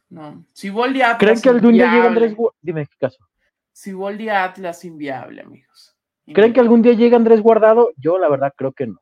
No. 0.10 0.46
Si 0.54 0.70
Atlas. 0.70 1.18
¿Creen 1.18 1.42
que 1.42 1.50
algún 1.50 1.74
día 1.74 1.92
llega 1.92 2.08
Andrés 2.08 2.36
Dime 2.62 2.86
qué 2.86 2.98
caso. 3.00 3.26
Si 3.72 3.94
Atlas 4.30 4.86
inviable, 4.86 5.42
amigos. 5.42 5.96
¿Creen 6.34 6.54
que 6.54 6.60
algún 6.60 6.82
día 6.82 6.94
llega 6.94 7.18
Andrés 7.18 7.42
Guardado? 7.42 7.92
Yo 7.98 8.18
la 8.18 8.30
verdad 8.30 8.54
creo 8.56 8.72
que 8.72 8.88
no. 8.88 9.00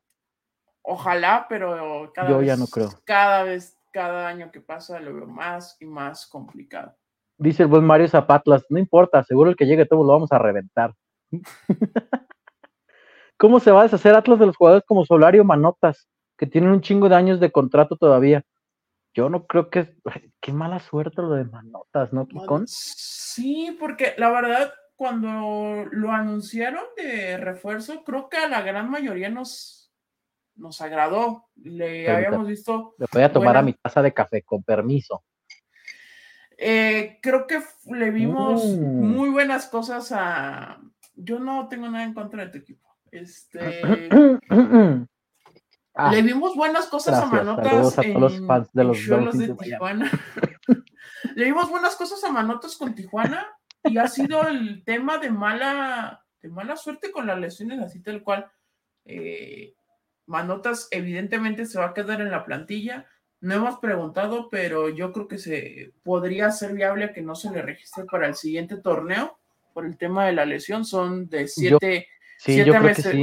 Ojalá, 0.84 1.46
pero 1.48 2.12
cada 2.14 2.30
Yo 2.30 2.42
ya 2.42 2.56
no 2.56 2.66
creo. 2.66 2.90
Cada 3.04 3.42
vez, 3.42 3.76
cada 3.90 4.28
año 4.28 4.52
que 4.52 4.60
pasa 4.60 5.00
lo 5.00 5.14
veo 5.14 5.26
más 5.26 5.76
y 5.80 5.86
más 5.86 6.26
complicado. 6.26 6.94
Dice 7.38 7.64
el 7.64 7.68
buen 7.68 7.84
Mario 7.84 8.06
Zapatlas, 8.06 8.64
no 8.68 8.78
importa, 8.78 9.24
seguro 9.24 9.50
el 9.50 9.56
que 9.56 9.66
llegue 9.66 9.86
todo 9.86 10.04
lo 10.04 10.12
vamos 10.12 10.30
a 10.30 10.38
reventar. 10.38 10.94
¿Cómo 13.36 13.60
se 13.60 13.72
va 13.72 13.80
a 13.80 13.84
deshacer 13.84 14.14
Atlas 14.14 14.38
de 14.38 14.46
los 14.46 14.56
jugadores 14.56 14.84
como 14.86 15.04
Solario 15.04 15.42
Manotas, 15.42 16.06
que 16.36 16.46
tienen 16.46 16.70
un 16.70 16.80
chingo 16.80 17.08
de 17.08 17.16
años 17.16 17.40
de 17.40 17.50
contrato 17.50 17.96
todavía? 17.96 18.44
Yo 19.14 19.28
no 19.30 19.46
creo 19.46 19.70
que. 19.70 19.96
Qué 20.40 20.52
mala 20.52 20.80
suerte 20.80 21.22
lo 21.22 21.30
de 21.30 21.44
Manotas, 21.44 22.12
¿no, 22.12 22.26
Kikon? 22.26 22.64
Sí, 22.66 23.76
porque 23.80 24.14
la 24.18 24.30
verdad, 24.30 24.74
cuando 24.96 25.86
lo 25.90 26.12
anunciaron 26.12 26.84
de 26.96 27.38
refuerzo, 27.38 28.04
creo 28.04 28.28
que 28.28 28.36
a 28.36 28.48
la 28.48 28.62
gran 28.62 28.90
mayoría 28.90 29.30
nos, 29.30 29.83
nos 30.56 30.80
agradó. 30.80 31.48
Le 31.56 32.08
habíamos 32.10 32.46
visto. 32.46 32.94
Le 32.98 33.06
voy 33.12 33.22
a 33.22 33.32
tomar 33.32 33.56
a 33.56 33.62
mi 33.62 33.72
taza 33.74 34.02
de 34.02 34.12
café, 34.12 34.42
con 34.42 34.62
permiso. 34.62 35.24
Eh, 36.56 37.18
creo 37.20 37.46
que 37.46 37.60
le 37.86 38.10
vimos 38.10 38.64
mm. 38.64 38.80
muy 38.80 39.30
buenas 39.30 39.66
cosas 39.66 40.12
a. 40.12 40.80
Yo 41.14 41.38
no 41.38 41.68
tengo 41.68 41.88
nada 41.88 42.04
en 42.04 42.14
contra 42.14 42.44
de 42.44 42.50
tu 42.50 42.58
equipo. 42.58 42.88
Este. 43.10 44.08
Ah, 45.96 46.10
le 46.10 46.22
vimos 46.22 46.56
buenas 46.56 46.86
cosas 46.86 47.22
a 47.22 47.26
Manotas 47.26 47.98
en 47.98 48.20
los 48.20 48.44
fans 48.44 48.68
de 48.72 48.82
los, 48.82 48.98
de, 49.06 49.54
Tijuana. 49.54 50.10
le 51.36 51.44
vimos 51.44 51.70
buenas 51.70 51.94
cosas 51.94 52.24
a 52.24 52.32
Manotas 52.32 52.76
con 52.76 52.96
Tijuana 52.96 53.46
y 53.84 53.96
ha 53.98 54.08
sido 54.08 54.48
el 54.48 54.82
tema 54.82 55.18
de 55.18 55.30
mala, 55.30 56.24
de 56.42 56.48
mala 56.48 56.76
suerte 56.76 57.12
con 57.12 57.28
las 57.28 57.38
lesiones, 57.38 57.78
así 57.78 58.02
tal 58.02 58.24
cual. 58.24 58.50
Eh, 59.04 59.76
Manotas 60.26 60.88
evidentemente 60.90 61.66
se 61.66 61.78
va 61.78 61.86
a 61.86 61.94
quedar 61.94 62.20
en 62.20 62.30
la 62.30 62.44
plantilla 62.44 63.06
no 63.44 63.54
hemos 63.54 63.78
preguntado, 63.78 64.48
pero 64.48 64.88
yo 64.88 65.12
creo 65.12 65.28
que 65.28 65.36
se 65.36 65.92
podría 66.02 66.50
ser 66.50 66.72
viable 66.72 67.12
que 67.12 67.20
no 67.20 67.34
se 67.34 67.50
le 67.50 67.60
registre 67.60 68.04
para 68.06 68.26
el 68.26 68.34
siguiente 68.36 68.78
torneo 68.78 69.38
por 69.74 69.84
el 69.84 69.98
tema 69.98 70.24
de 70.24 70.32
la 70.32 70.46
lesión. 70.46 70.86
Son 70.86 71.28
de 71.28 71.46
siete, 71.46 72.08
meses, 72.46 73.14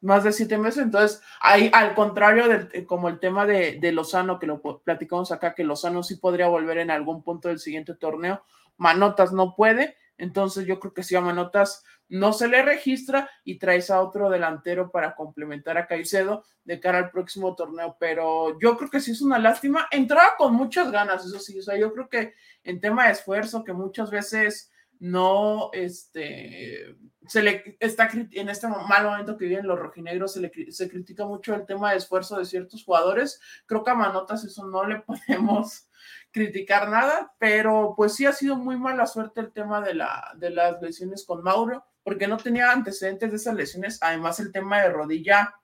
más, 0.00 0.24
de 0.24 0.32
siete 0.32 0.58
meses. 0.58 0.82
Entonces, 0.82 1.22
ahí 1.40 1.70
al 1.72 1.94
contrario, 1.94 2.48
del, 2.48 2.84
como 2.84 3.08
el 3.08 3.20
tema 3.20 3.46
de, 3.46 3.78
de, 3.80 3.92
Lozano, 3.92 4.40
que 4.40 4.48
lo 4.48 4.60
platicamos 4.60 5.30
acá, 5.30 5.54
que 5.54 5.62
Lozano 5.62 6.02
sí 6.02 6.16
podría 6.16 6.48
volver 6.48 6.78
en 6.78 6.90
algún 6.90 7.22
punto 7.22 7.46
del 7.46 7.60
siguiente 7.60 7.94
torneo, 7.94 8.42
Manotas 8.76 9.32
no 9.32 9.54
puede. 9.54 9.94
Entonces, 10.20 10.66
yo 10.66 10.78
creo 10.78 10.92
que 10.92 11.02
si 11.02 11.16
a 11.16 11.20
Manotas 11.20 11.82
no 12.08 12.32
se 12.32 12.48
le 12.48 12.62
registra 12.62 13.30
y 13.42 13.58
traes 13.58 13.90
a 13.90 14.00
otro 14.02 14.28
delantero 14.28 14.90
para 14.90 15.14
complementar 15.14 15.78
a 15.78 15.86
Caicedo 15.86 16.44
de 16.64 16.78
cara 16.78 16.98
al 16.98 17.10
próximo 17.10 17.54
torneo. 17.54 17.96
Pero 17.98 18.58
yo 18.60 18.76
creo 18.76 18.90
que 18.90 19.00
sí 19.00 19.12
es 19.12 19.22
una 19.22 19.38
lástima. 19.38 19.88
Entraba 19.90 20.34
con 20.36 20.54
muchas 20.54 20.90
ganas, 20.90 21.24
eso 21.24 21.38
sí. 21.38 21.58
O 21.58 21.62
sea, 21.62 21.78
yo 21.78 21.92
creo 21.92 22.08
que 22.08 22.34
en 22.64 22.80
tema 22.80 23.06
de 23.06 23.12
esfuerzo, 23.12 23.64
que 23.64 23.72
muchas 23.72 24.10
veces 24.10 24.70
no, 24.98 25.70
este, 25.72 26.96
se 27.26 27.42
le 27.42 27.76
está 27.80 28.10
en 28.12 28.48
este 28.50 28.68
mal 28.68 29.04
momento 29.04 29.38
que 29.38 29.46
viven 29.46 29.66
los 29.66 29.78
rojinegros, 29.78 30.34
se 30.34 30.40
le 30.40 30.72
se 30.72 30.90
critica 30.90 31.24
mucho 31.24 31.54
el 31.54 31.64
tema 31.64 31.92
de 31.92 31.96
esfuerzo 31.96 32.38
de 32.38 32.44
ciertos 32.44 32.84
jugadores. 32.84 33.40
Creo 33.64 33.82
que 33.82 33.90
a 33.92 33.94
Manotas 33.94 34.44
eso 34.44 34.66
no 34.66 34.84
le 34.84 35.00
podemos 35.06 35.89
criticar 36.30 36.88
nada, 36.88 37.34
pero 37.38 37.94
pues 37.96 38.14
sí 38.14 38.26
ha 38.26 38.32
sido 38.32 38.56
muy 38.56 38.76
mala 38.76 39.06
suerte 39.06 39.40
el 39.40 39.52
tema 39.52 39.80
de, 39.80 39.94
la, 39.94 40.32
de 40.36 40.50
las 40.50 40.80
lesiones 40.80 41.24
con 41.24 41.42
Mauro 41.42 41.84
porque 42.02 42.26
no 42.26 42.36
tenía 42.36 42.72
antecedentes 42.72 43.30
de 43.30 43.36
esas 43.36 43.54
lesiones. 43.54 43.98
Además, 44.00 44.40
el 44.40 44.52
tema 44.52 44.80
de 44.80 44.90
rodilla 44.90 45.54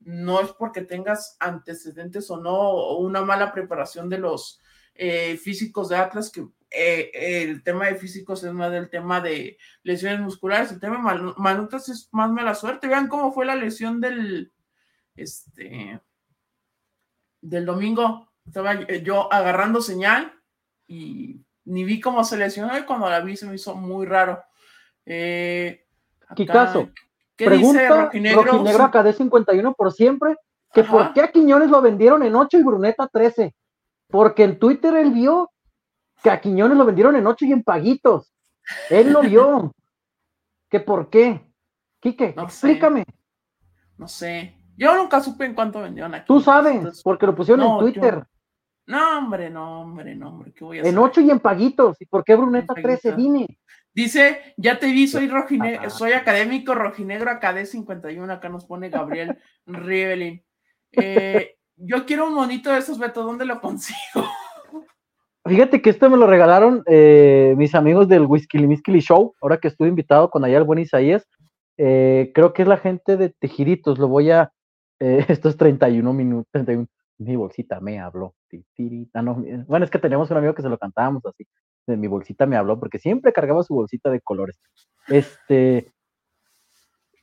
no 0.00 0.40
es 0.40 0.52
porque 0.52 0.82
tengas 0.82 1.36
antecedentes 1.40 2.30
o 2.30 2.38
no, 2.38 2.52
o 2.52 2.98
una 2.98 3.22
mala 3.22 3.52
preparación 3.52 4.08
de 4.08 4.18
los 4.18 4.60
eh, 4.94 5.36
físicos 5.36 5.88
de 5.88 5.96
Atlas, 5.96 6.30
que 6.30 6.46
eh, 6.70 7.10
el 7.42 7.62
tema 7.62 7.86
de 7.86 7.96
físicos 7.96 8.44
es 8.44 8.52
más 8.52 8.70
del 8.70 8.88
tema 8.90 9.20
de 9.20 9.58
lesiones 9.82 10.20
musculares. 10.20 10.72
El 10.72 10.80
tema 10.80 11.12
de 11.12 11.32
Manutas 11.36 11.88
es 11.88 12.08
más 12.12 12.30
mala 12.30 12.54
suerte. 12.54 12.88
Vean 12.88 13.08
cómo 13.08 13.32
fue 13.32 13.46
la 13.46 13.56
lesión 13.56 14.00
del, 14.00 14.52
este, 15.16 16.00
del 17.40 17.66
domingo. 17.66 18.29
Estaba 18.50 18.74
yo 18.74 19.32
agarrando 19.32 19.80
señal 19.80 20.32
y 20.88 21.40
ni 21.66 21.84
vi 21.84 22.00
cómo 22.00 22.24
se 22.24 22.36
lesionó 22.36 22.76
y 22.76 22.82
cuando 22.82 23.08
la 23.08 23.20
vi 23.20 23.36
se 23.36 23.46
me 23.46 23.54
hizo 23.54 23.76
muy 23.76 24.06
raro. 24.06 24.42
Eh, 25.06 25.86
caso 26.48 26.90
pregunta 27.44 28.10
Rojinegro, 28.34 28.84
acá 28.84 29.04
de 29.04 29.12
51 29.12 29.72
por 29.74 29.92
siempre, 29.92 30.36
que 30.72 30.82
por 30.82 31.12
qué 31.12 31.22
a 31.22 31.30
Quiñones 31.30 31.70
lo 31.70 31.80
vendieron 31.80 32.24
en 32.24 32.34
8 32.34 32.58
y 32.58 32.62
Bruneta 32.64 33.06
13. 33.06 33.54
Porque 34.08 34.42
en 34.42 34.58
Twitter 34.58 34.94
él 34.96 35.12
vio 35.12 35.52
que 36.24 36.30
a 36.30 36.40
Quiñones 36.40 36.76
lo 36.76 36.84
vendieron 36.84 37.14
en 37.14 37.26
8 37.26 37.44
y 37.44 37.52
en 37.52 37.62
paguitos. 37.62 38.34
Él 38.88 39.12
lo 39.12 39.20
vio. 39.20 39.72
¿Qué 40.68 40.80
por 40.80 41.08
qué? 41.08 41.40
Quique, 42.00 42.34
explícame. 42.36 43.04
No 43.96 44.08
sé. 44.08 44.56
Yo 44.76 44.96
nunca 44.96 45.20
supe 45.20 45.44
en 45.44 45.54
cuánto 45.54 45.80
vendieron 45.80 46.14
aquí. 46.14 46.24
Tú 46.26 46.40
sabes, 46.40 47.00
porque 47.02 47.26
lo 47.26 47.34
pusieron 47.34 47.64
en 47.64 47.78
Twitter. 47.78 48.26
No, 48.90 49.18
hombre, 49.18 49.48
no, 49.50 49.82
hombre, 49.82 50.16
no, 50.16 50.30
hombre. 50.30 50.52
¿Qué 50.52 50.64
voy 50.64 50.80
a 50.80 50.82
en 50.82 50.98
8 50.98 51.20
y 51.20 51.30
en 51.30 51.38
paguitos. 51.38 52.00
¿Y 52.00 52.06
por 52.06 52.24
qué 52.24 52.34
Bruneta 52.34 52.74
13 52.74 53.12
vine? 53.12 53.46
Dice, 53.94 54.54
ya 54.56 54.80
te 54.80 54.86
vi, 54.86 55.06
soy 55.06 55.28
rojinegro, 55.28 55.88
soy 55.90 56.12
académico 56.12 56.74
rojinegro 56.74 57.30
AKD 57.30 57.66
51, 57.66 58.32
acá 58.32 58.48
nos 58.48 58.64
pone 58.64 58.90
Gabriel 58.90 59.38
Rivelin. 59.66 60.42
Eh, 60.90 61.54
yo 61.76 62.04
quiero 62.04 62.26
un 62.26 62.34
monito 62.34 62.72
de 62.72 62.78
esos, 62.78 62.98
Beto, 62.98 63.22
¿dónde 63.22 63.44
lo 63.44 63.60
consigo? 63.60 63.96
Fíjate 65.46 65.80
que 65.80 65.90
esto 65.90 66.10
me 66.10 66.16
lo 66.16 66.26
regalaron 66.26 66.82
eh, 66.86 67.54
mis 67.56 67.76
amigos 67.76 68.08
del 68.08 68.26
Whisky 68.26 68.58
Miskili 68.58 69.00
Show, 69.00 69.34
ahora 69.40 69.58
que 69.58 69.68
estuve 69.68 69.88
invitado 69.88 70.30
con 70.30 70.44
allá 70.44 70.58
el 70.58 70.64
buen 70.64 70.80
Isaías. 70.80 71.28
Eh, 71.78 72.32
creo 72.34 72.52
que 72.52 72.62
es 72.62 72.68
la 72.68 72.76
gente 72.76 73.16
de 73.16 73.30
Tejiritos, 73.30 74.00
lo 74.00 74.08
voy 74.08 74.32
a, 74.32 74.52
estos 74.98 75.56
31 75.56 76.12
minutos, 76.12 76.50
31, 76.50 76.88
mi 77.20 77.36
bolsita 77.36 77.80
me 77.80 78.00
habló. 78.00 78.34
Ah, 79.14 79.22
bueno, 79.66 79.84
es 79.84 79.90
que 79.90 79.98
teníamos 79.98 80.30
un 80.30 80.36
amigo 80.36 80.54
que 80.54 80.62
se 80.62 80.68
lo 80.68 80.78
cantábamos 80.78 81.24
así 81.26 81.46
de 81.86 81.96
mi 81.96 82.06
bolsita 82.06 82.46
me 82.46 82.56
habló, 82.56 82.78
porque 82.78 82.98
siempre 82.98 83.32
cargaba 83.32 83.62
su 83.62 83.74
bolsita 83.74 84.10
de 84.10 84.20
colores. 84.20 84.58
Este, 85.08 85.92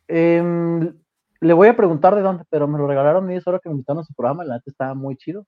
em, 0.08 0.94
le 1.40 1.54
voy 1.54 1.68
a 1.68 1.76
preguntar 1.76 2.16
de 2.16 2.22
dónde, 2.22 2.44
pero 2.50 2.68
me 2.68 2.78
lo 2.78 2.88
regalaron 2.88 3.32
y 3.32 3.36
es 3.36 3.48
hora 3.48 3.60
que 3.60 3.70
me 3.70 3.74
invitaron 3.74 4.02
a 4.02 4.06
su 4.06 4.14
programa, 4.14 4.44
la 4.44 4.56
neta 4.56 4.70
estaba 4.70 4.94
muy 4.94 5.16
chido. 5.16 5.46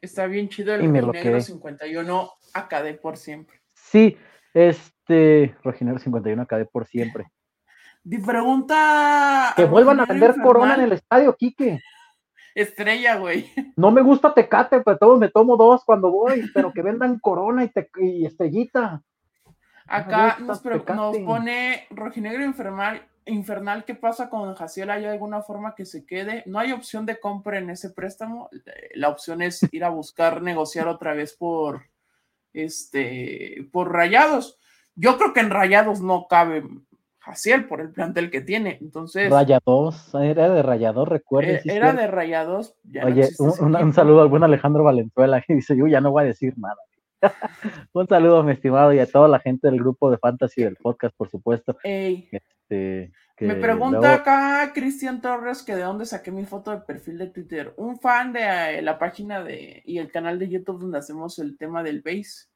Está 0.00 0.26
bien 0.26 0.48
chido 0.48 0.74
el 0.74 0.80
Rojinegro 0.82 1.40
51 1.40 2.30
AKD 2.52 3.00
por 3.00 3.16
siempre. 3.16 3.60
Sí, 3.72 4.16
este, 4.52 5.56
Rojinegro 5.62 5.98
51 5.98 6.42
AKD 6.42 6.66
por 6.70 6.86
siempre. 6.86 7.26
Mi 8.02 8.18
pregunta. 8.18 9.54
Que 9.56 9.64
vuelvan 9.64 10.00
a 10.00 10.04
vender 10.04 10.34
Corona 10.42 10.74
en 10.74 10.82
el 10.82 10.92
estadio, 10.92 11.34
Quique 11.36 11.80
estrella, 12.54 13.16
güey. 13.16 13.50
No 13.76 13.90
me 13.90 14.02
gusta 14.02 14.32
Tecate, 14.32 14.80
pero 14.80 14.98
todos 14.98 15.18
me 15.18 15.28
tomo 15.28 15.56
dos 15.56 15.84
cuando 15.84 16.10
voy, 16.10 16.48
pero 16.54 16.72
que 16.72 16.82
vendan 16.82 17.18
Corona 17.18 17.64
y, 17.98 18.24
Estrellita. 18.24 19.02
Acá 19.86 20.38
nos, 20.40 20.60
pone 20.60 21.86
Rojinegro 21.90 22.44
Infernal, 22.44 23.02
Infernal, 23.26 23.84
¿qué 23.84 23.94
pasa 23.94 24.28
con 24.28 24.54
Jaciel? 24.54 24.90
¿Hay 24.90 25.04
alguna 25.04 25.42
forma 25.42 25.74
que 25.74 25.86
se 25.86 26.04
quede? 26.04 26.42
No 26.46 26.58
hay 26.58 26.72
opción 26.72 27.06
de 27.06 27.18
compra 27.18 27.58
en 27.58 27.70
ese 27.70 27.90
préstamo. 27.90 28.50
La 28.94 29.08
opción 29.08 29.40
es 29.42 29.66
ir 29.72 29.84
a 29.84 29.88
buscar 29.88 30.42
negociar 30.42 30.88
otra 30.88 31.14
vez 31.14 31.34
por 31.34 31.84
este 32.52 33.68
por 33.72 33.92
rayados. 33.92 34.58
Yo 34.94 35.16
creo 35.16 35.32
que 35.32 35.40
en 35.40 35.50
rayados 35.50 36.00
no 36.00 36.26
cabe 36.28 36.64
Jaciel 37.24 37.66
por 37.66 37.80
el 37.80 37.90
plantel 37.90 38.30
que 38.30 38.42
tiene. 38.42 38.76
Entonces. 38.82 39.30
Rayados, 39.30 40.14
era 40.14 40.50
de 40.50 40.62
Rayados, 40.62 41.08
recuerdo. 41.08 41.58
era 41.64 41.94
de 41.94 42.06
Rayados. 42.06 42.74
Oye, 43.02 43.30
un, 43.38 43.94
saludo 43.94 44.20
al 44.20 44.28
buen 44.28 44.44
Alejandro 44.44 44.84
Valenzuela 44.84 45.40
que 45.40 45.54
dice: 45.54 45.74
Yo 45.74 45.86
ya 45.86 46.02
no 46.02 46.10
voy 46.10 46.24
a 46.24 46.26
decir 46.26 46.52
nada. 46.58 46.76
un 47.94 48.06
saludo, 48.06 48.42
mi 48.42 48.52
estimado, 48.52 48.92
y 48.92 48.98
a 48.98 49.06
toda 49.06 49.28
la 49.28 49.38
gente 49.38 49.68
del 49.68 49.78
grupo 49.80 50.10
de 50.10 50.18
Fantasy 50.18 50.64
del 50.64 50.76
podcast, 50.76 51.16
por 51.16 51.30
supuesto. 51.30 51.78
Este, 51.82 53.10
Me 53.40 53.54
pregunta 53.54 54.12
acá 54.12 54.70
Cristian 54.74 55.22
Torres 55.22 55.62
que 55.62 55.74
de 55.74 55.82
dónde 55.82 56.04
saqué 56.04 56.30
mi 56.30 56.44
foto 56.44 56.72
de 56.72 56.82
perfil 56.82 57.16
de 57.16 57.28
Twitter. 57.28 57.72
Un 57.78 57.98
fan 57.98 58.34
de 58.34 58.40
eh, 58.78 58.82
la 58.82 58.98
página 58.98 59.42
de 59.42 59.82
y 59.86 59.96
el 59.96 60.12
canal 60.12 60.38
de 60.38 60.50
YouTube 60.50 60.80
donde 60.80 60.98
hacemos 60.98 61.38
el 61.38 61.56
tema 61.56 61.82
del 61.82 62.02
base. 62.02 62.48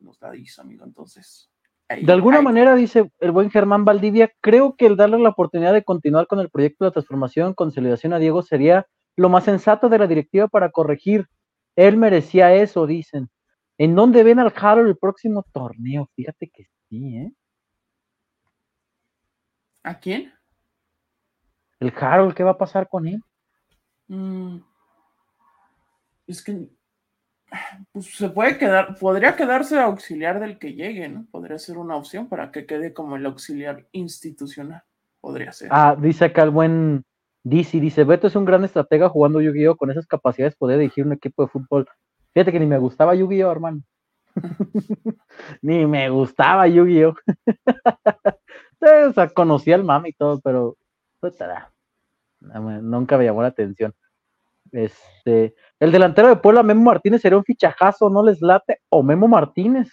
Nos 0.00 0.20
la 0.20 0.32
dice, 0.32 0.60
amigo, 0.60 0.84
entonces 0.84 1.51
de 2.00 2.12
alguna 2.12 2.42
manera, 2.42 2.74
dice 2.74 3.10
el 3.20 3.30
buen 3.30 3.50
Germán 3.50 3.84
Valdivia, 3.84 4.32
creo 4.40 4.76
que 4.76 4.86
el 4.86 4.96
darle 4.96 5.18
la 5.18 5.30
oportunidad 5.30 5.72
de 5.72 5.84
continuar 5.84 6.26
con 6.26 6.40
el 6.40 6.50
proyecto 6.50 6.84
de 6.84 6.90
transformación, 6.90 7.54
consolidación 7.54 8.12
a 8.12 8.18
Diego 8.18 8.42
sería 8.42 8.86
lo 9.16 9.28
más 9.28 9.44
sensato 9.44 9.88
de 9.88 9.98
la 9.98 10.06
directiva 10.06 10.48
para 10.48 10.70
corregir. 10.70 11.28
Él 11.76 11.96
merecía 11.96 12.54
eso, 12.54 12.86
dicen. 12.86 13.30
¿En 13.78 13.94
dónde 13.94 14.22
ven 14.22 14.38
al 14.38 14.52
Harold 14.54 14.88
el 14.88 14.96
próximo 14.96 15.44
torneo? 15.52 16.08
Fíjate 16.14 16.48
que 16.48 16.66
sí, 16.88 17.16
¿eh? 17.16 17.32
¿A 19.82 19.98
quién? 19.98 20.32
El 21.80 21.92
Harold, 21.98 22.34
¿qué 22.34 22.44
va 22.44 22.52
a 22.52 22.58
pasar 22.58 22.88
con 22.88 23.08
él? 23.08 23.20
Mm. 24.06 24.58
Es 26.26 26.42
que 26.42 26.68
pues 27.92 28.06
se 28.16 28.28
puede 28.30 28.58
quedar, 28.58 28.96
podría 28.98 29.36
quedarse 29.36 29.78
auxiliar 29.78 30.40
del 30.40 30.58
que 30.58 30.74
llegue, 30.74 31.08
¿no? 31.08 31.26
Podría 31.30 31.58
ser 31.58 31.78
una 31.78 31.96
opción 31.96 32.28
para 32.28 32.50
que 32.50 32.66
quede 32.66 32.92
como 32.92 33.16
el 33.16 33.26
auxiliar 33.26 33.86
institucional. 33.92 34.82
Podría 35.20 35.52
ser. 35.52 35.68
Ah, 35.70 35.96
dice 35.98 36.26
acá 36.26 36.42
el 36.42 36.50
buen 36.50 37.04
DC, 37.44 37.80
dice, 37.80 38.04
Beto 38.04 38.26
es 38.26 38.36
un 38.36 38.44
gran 38.44 38.64
estratega 38.64 39.08
jugando 39.08 39.40
Yu-Gi-Oh! 39.40 39.76
con 39.76 39.90
esas 39.90 40.06
capacidades, 40.06 40.56
poder 40.56 40.78
dirigir 40.78 41.04
un 41.04 41.12
equipo 41.12 41.42
de 41.42 41.48
fútbol. 41.48 41.88
Fíjate 42.32 42.52
que 42.52 42.60
ni 42.60 42.66
me 42.66 42.78
gustaba 42.78 43.14
Yu-Gi-Oh, 43.14 43.50
hermano. 43.50 43.82
ni 45.62 45.86
me 45.86 46.08
gustaba 46.08 46.66
Yu-Gi-Oh! 46.66 47.14
o 49.08 49.12
sea, 49.12 49.28
conocía 49.28 49.74
al 49.74 49.84
mami 49.84 50.10
y 50.10 50.12
todo, 50.12 50.40
pero 50.40 50.76
nunca 52.40 53.18
me 53.18 53.24
llamó 53.24 53.42
la 53.42 53.48
atención. 53.48 53.94
Este, 54.70 55.54
el 55.82 55.90
delantero 55.90 56.28
de 56.28 56.36
Puebla, 56.36 56.62
Memo 56.62 56.84
Martínez, 56.84 57.22
sería 57.22 57.38
un 57.38 57.42
fichajazo, 57.42 58.08
¿no 58.08 58.22
les 58.22 58.40
late? 58.40 58.78
O 58.88 59.02
Memo 59.02 59.26
Martínez. 59.26 59.90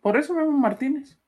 Por 0.00 0.16
eso 0.16 0.32
Memo 0.32 0.52
Martínez. 0.52 1.18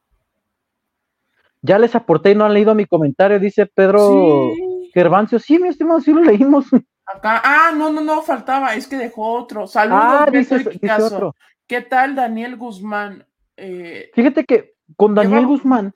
Ya 1.60 1.76
les 1.76 1.92
aporté 1.96 2.30
y 2.30 2.36
no 2.36 2.44
han 2.44 2.54
leído 2.54 2.72
mi 2.72 2.86
comentario, 2.86 3.40
dice 3.40 3.66
Pedro 3.66 4.52
Gervancio. 4.94 5.40
Sí, 5.40 5.58
mi 5.58 5.70
estimado, 5.70 6.00
sí 6.00 6.12
lo 6.12 6.22
leímos. 6.22 6.66
Acá, 7.04 7.42
ah, 7.44 7.72
no, 7.76 7.90
no, 7.90 8.00
no, 8.00 8.22
faltaba, 8.22 8.76
es 8.76 8.86
que 8.86 8.96
dejó 8.96 9.32
otro. 9.32 9.66
Saludos, 9.66 10.00
ah, 10.00 11.32
¿Qué 11.66 11.80
tal 11.80 12.14
Daniel 12.14 12.54
Guzmán? 12.56 13.26
Eh, 13.56 14.12
Fíjate 14.14 14.44
que 14.44 14.74
con 14.96 15.16
Daniel 15.16 15.46
Guzmán, 15.46 15.94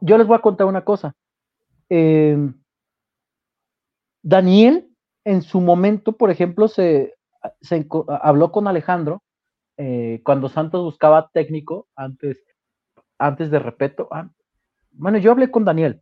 yo 0.00 0.16
les 0.16 0.26
voy 0.26 0.38
a 0.38 0.42
contar 0.42 0.68
una 0.68 0.84
cosa. 0.86 1.14
Eh, 1.90 2.38
Daniel, 4.22 4.90
en 5.26 5.42
su 5.42 5.60
momento, 5.60 6.12
por 6.12 6.30
ejemplo, 6.30 6.68
se, 6.68 7.16
habló 8.22 8.52
con 8.52 8.68
Alejandro 8.68 9.24
eh, 9.76 10.20
cuando 10.24 10.48
Santos 10.48 10.84
buscaba 10.84 11.30
técnico 11.32 11.88
antes, 11.96 12.44
antes 13.18 13.50
de 13.50 13.58
Repeto. 13.58 14.08
bueno, 14.92 15.18
yo 15.18 15.32
hablé 15.32 15.50
con 15.50 15.64
Daniel. 15.64 16.00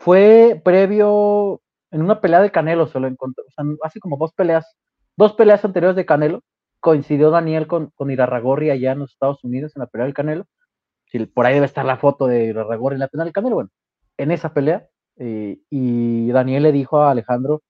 Fue 0.00 0.60
previo 0.64 1.62
en 1.92 2.02
una 2.02 2.20
pelea 2.20 2.42
de 2.42 2.50
Canelo, 2.50 2.88
se 2.88 2.98
lo 2.98 3.06
encontró, 3.06 3.44
o 3.46 3.50
sea, 3.52 3.64
hace 3.84 4.00
como 4.00 4.16
dos 4.16 4.32
peleas, 4.32 4.76
dos 5.16 5.34
peleas 5.34 5.64
anteriores 5.64 5.94
de 5.94 6.06
Canelo, 6.06 6.42
coincidió 6.80 7.30
Daniel 7.30 7.68
con, 7.68 7.90
con 7.94 8.10
Irarragorri 8.10 8.70
allá 8.70 8.90
en 8.90 9.00
los 9.00 9.12
Estados 9.12 9.44
Unidos 9.44 9.72
en 9.76 9.80
la 9.80 9.86
pelea 9.86 10.06
del 10.06 10.14
Canelo. 10.14 10.46
Por 11.32 11.46
ahí 11.46 11.54
debe 11.54 11.66
estar 11.66 11.84
la 11.84 11.96
foto 11.96 12.26
de 12.26 12.46
Irarragorri 12.46 12.94
en 12.94 13.00
la 13.00 13.08
pelea 13.08 13.24
del 13.24 13.32
Canelo. 13.32 13.54
Bueno, 13.54 13.70
en 14.16 14.32
esa 14.32 14.52
pelea 14.52 14.88
eh, 15.16 15.60
y 15.70 16.32
Daniel 16.32 16.64
le 16.64 16.72
dijo 16.72 17.00
a 17.02 17.12
Alejandro 17.12 17.62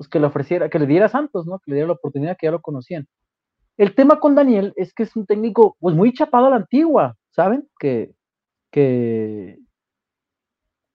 pues, 0.00 0.08
que 0.08 0.18
le 0.18 0.28
ofreciera, 0.28 0.70
que 0.70 0.78
le 0.78 0.86
diera 0.86 1.10
Santos, 1.10 1.46
¿no? 1.46 1.58
Que 1.58 1.72
le 1.72 1.74
diera 1.74 1.88
la 1.88 1.92
oportunidad 1.92 2.34
que 2.38 2.46
ya 2.46 2.52
lo 2.52 2.62
conocían. 2.62 3.06
El 3.76 3.94
tema 3.94 4.18
con 4.18 4.34
Daniel 4.34 4.72
es 4.76 4.94
que 4.94 5.02
es 5.02 5.14
un 5.14 5.26
técnico 5.26 5.76
pues 5.78 5.94
muy 5.94 6.14
chapado 6.14 6.46
a 6.46 6.50
la 6.50 6.56
antigua, 6.56 7.18
¿saben? 7.32 7.68
Que, 7.78 8.14
que 8.70 9.58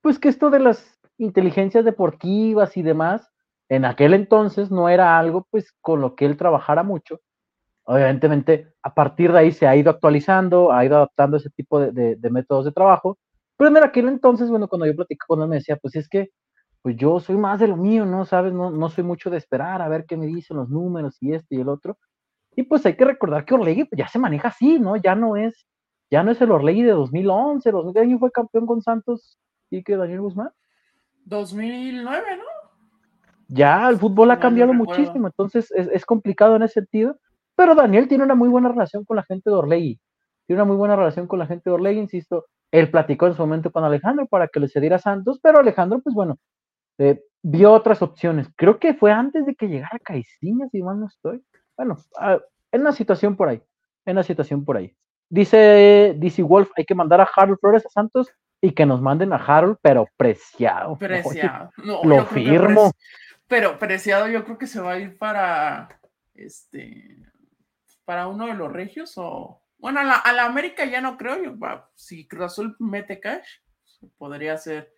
pues 0.00 0.18
que 0.18 0.28
esto 0.28 0.50
de 0.50 0.58
las 0.58 0.98
inteligencias 1.18 1.84
deportivas 1.84 2.76
y 2.76 2.82
demás, 2.82 3.30
en 3.68 3.84
aquel 3.84 4.12
entonces 4.12 4.72
no 4.72 4.88
era 4.88 5.16
algo 5.16 5.46
pues 5.52 5.72
con 5.80 6.00
lo 6.00 6.16
que 6.16 6.26
él 6.26 6.36
trabajara 6.36 6.82
mucho. 6.82 7.20
Obviamente, 7.84 8.72
a 8.82 8.92
partir 8.92 9.30
de 9.30 9.38
ahí 9.38 9.52
se 9.52 9.68
ha 9.68 9.76
ido 9.76 9.92
actualizando, 9.92 10.72
ha 10.72 10.84
ido 10.84 10.96
adaptando 10.96 11.36
ese 11.36 11.50
tipo 11.50 11.78
de 11.78 12.30
métodos 12.32 12.64
de 12.64 12.72
trabajo, 12.72 13.18
pero 13.56 13.70
en 13.70 13.76
aquel 13.84 14.08
entonces, 14.08 14.50
bueno, 14.50 14.66
cuando 14.66 14.86
yo 14.86 14.96
platicaba 14.96 15.28
con 15.28 15.42
él, 15.42 15.48
me 15.48 15.56
decía, 15.56 15.76
pues 15.76 15.94
es 15.94 16.08
que, 16.08 16.30
pues 16.86 16.96
yo 16.96 17.18
soy 17.18 17.36
más 17.36 17.58
de 17.58 17.66
lo 17.66 17.76
mío, 17.76 18.06
¿no? 18.06 18.24
¿Sabes? 18.24 18.52
No, 18.52 18.70
no 18.70 18.88
soy 18.88 19.02
mucho 19.02 19.28
de 19.28 19.38
esperar 19.38 19.82
a 19.82 19.88
ver 19.88 20.04
qué 20.06 20.16
me 20.16 20.26
dicen 20.26 20.56
los 20.56 20.68
números 20.68 21.16
y 21.20 21.32
este 21.34 21.56
y 21.56 21.60
el 21.60 21.68
otro. 21.68 21.98
Y 22.54 22.62
pues 22.62 22.86
hay 22.86 22.94
que 22.94 23.04
recordar 23.04 23.44
que 23.44 23.54
Orlegui 23.54 23.86
pues, 23.86 23.98
ya 23.98 24.06
se 24.06 24.20
maneja 24.20 24.46
así, 24.46 24.78
¿no? 24.78 24.94
Ya 24.94 25.16
no 25.16 25.36
es, 25.36 25.66
ya 26.12 26.22
no 26.22 26.30
es 26.30 26.40
el 26.40 26.52
Orlegui 26.52 26.82
de 26.82 26.92
2011, 26.92 27.72
¿qué 27.92 27.98
año 27.98 28.20
fue 28.20 28.30
campeón 28.30 28.66
con 28.66 28.82
Santos 28.82 29.36
y 29.68 29.82
que 29.82 29.96
Daniel 29.96 30.20
Guzmán? 30.20 30.50
2009, 31.24 32.36
¿no? 32.36 32.44
Ya, 33.48 33.88
el 33.88 33.96
fútbol 33.96 34.30
ha 34.30 34.38
cambiado 34.38 34.72
muchísimo, 34.72 35.26
entonces 35.26 35.72
es, 35.72 35.88
es, 35.88 36.06
complicado 36.06 36.54
en 36.54 36.62
ese 36.62 36.74
sentido, 36.74 37.18
pero 37.56 37.74
Daniel 37.74 38.06
tiene 38.06 38.22
una 38.22 38.36
muy 38.36 38.48
buena 38.48 38.68
relación 38.68 39.04
con 39.04 39.16
la 39.16 39.24
gente 39.24 39.50
de 39.50 39.56
Orlegui, 39.56 39.98
tiene 40.46 40.62
una 40.62 40.68
muy 40.68 40.76
buena 40.76 40.94
relación 40.94 41.26
con 41.26 41.40
la 41.40 41.48
gente 41.48 41.68
de 41.68 41.74
Orlegui, 41.74 41.98
insisto, 41.98 42.46
él 42.70 42.92
platicó 42.92 43.26
en 43.26 43.34
su 43.34 43.42
momento 43.42 43.72
con 43.72 43.82
Alejandro 43.82 44.28
para 44.28 44.46
que 44.46 44.60
le 44.60 44.68
cediera 44.68 44.96
a 44.96 45.00
Santos, 45.00 45.40
pero 45.42 45.58
Alejandro, 45.58 45.98
pues 46.00 46.14
bueno, 46.14 46.38
eh, 46.98 47.22
vio 47.42 47.72
otras 47.72 48.02
opciones. 48.02 48.48
Creo 48.56 48.78
que 48.78 48.94
fue 48.94 49.12
antes 49.12 49.46
de 49.46 49.54
que 49.54 49.68
llegara 49.68 49.98
Caiciña, 49.98 50.68
si 50.70 50.82
mal 50.82 51.00
no 51.00 51.06
estoy. 51.06 51.42
Bueno, 51.76 51.96
ah, 52.18 52.38
en 52.72 52.80
una 52.80 52.92
situación 52.92 53.36
por 53.36 53.48
ahí, 53.48 53.62
en 54.04 54.12
una 54.12 54.22
situación 54.22 54.64
por 54.64 54.76
ahí. 54.76 54.96
dice 55.28 56.14
DC 56.16 56.42
Wolf, 56.42 56.70
hay 56.76 56.84
que 56.84 56.94
mandar 56.94 57.20
a 57.20 57.28
Harold 57.34 57.58
Flores 57.60 57.86
a 57.86 57.90
Santos 57.90 58.30
y 58.60 58.72
que 58.72 58.86
nos 58.86 59.00
manden 59.00 59.32
a 59.32 59.36
Harold, 59.36 59.78
pero 59.82 60.08
preciado. 60.16 60.96
Preciado. 60.98 61.70
lo 61.76 62.24
firmo. 62.26 62.92
pero 63.46 63.78
preciado 63.78 64.28
yo 64.28 64.44
creo 64.44 64.58
que 64.58 64.66
se 64.66 64.80
va 64.80 64.92
a 64.92 64.98
ir 64.98 65.16
para 65.18 65.88
este 66.34 67.16
para 68.04 68.28
uno 68.28 68.46
de 68.46 68.54
los 68.54 68.72
regios 68.72 69.14
o 69.16 69.60
bueno, 69.78 70.00
a 70.00 70.32
la, 70.32 70.44
América 70.44 70.84
ya 70.84 71.00
no 71.00 71.16
creo, 71.16 71.42
yo, 71.42 71.54
si 71.94 72.26
Cruz 72.26 72.46
Azul 72.46 72.76
mete 72.78 73.20
cash, 73.20 73.46
podría 74.16 74.56
ser 74.56 74.92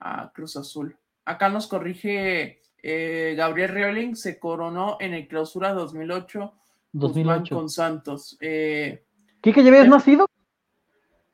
a 0.00 0.32
Cruz 0.32 0.56
Azul. 0.56 0.98
Acá 1.24 1.48
nos 1.48 1.66
corrige 1.66 2.62
eh, 2.82 3.34
Gabriel 3.36 3.70
Reoling, 3.70 4.16
se 4.16 4.38
coronó 4.38 4.96
en 5.00 5.14
el 5.14 5.28
clausura 5.28 5.72
2008, 5.72 6.52
2008. 6.92 7.54
con 7.54 7.68
Santos. 7.68 8.36
Eh, 8.40 9.04
¿Qué 9.40 9.52
que 9.52 9.62
ya 9.62 9.70
habías 9.70 9.88
nacido? 9.88 10.28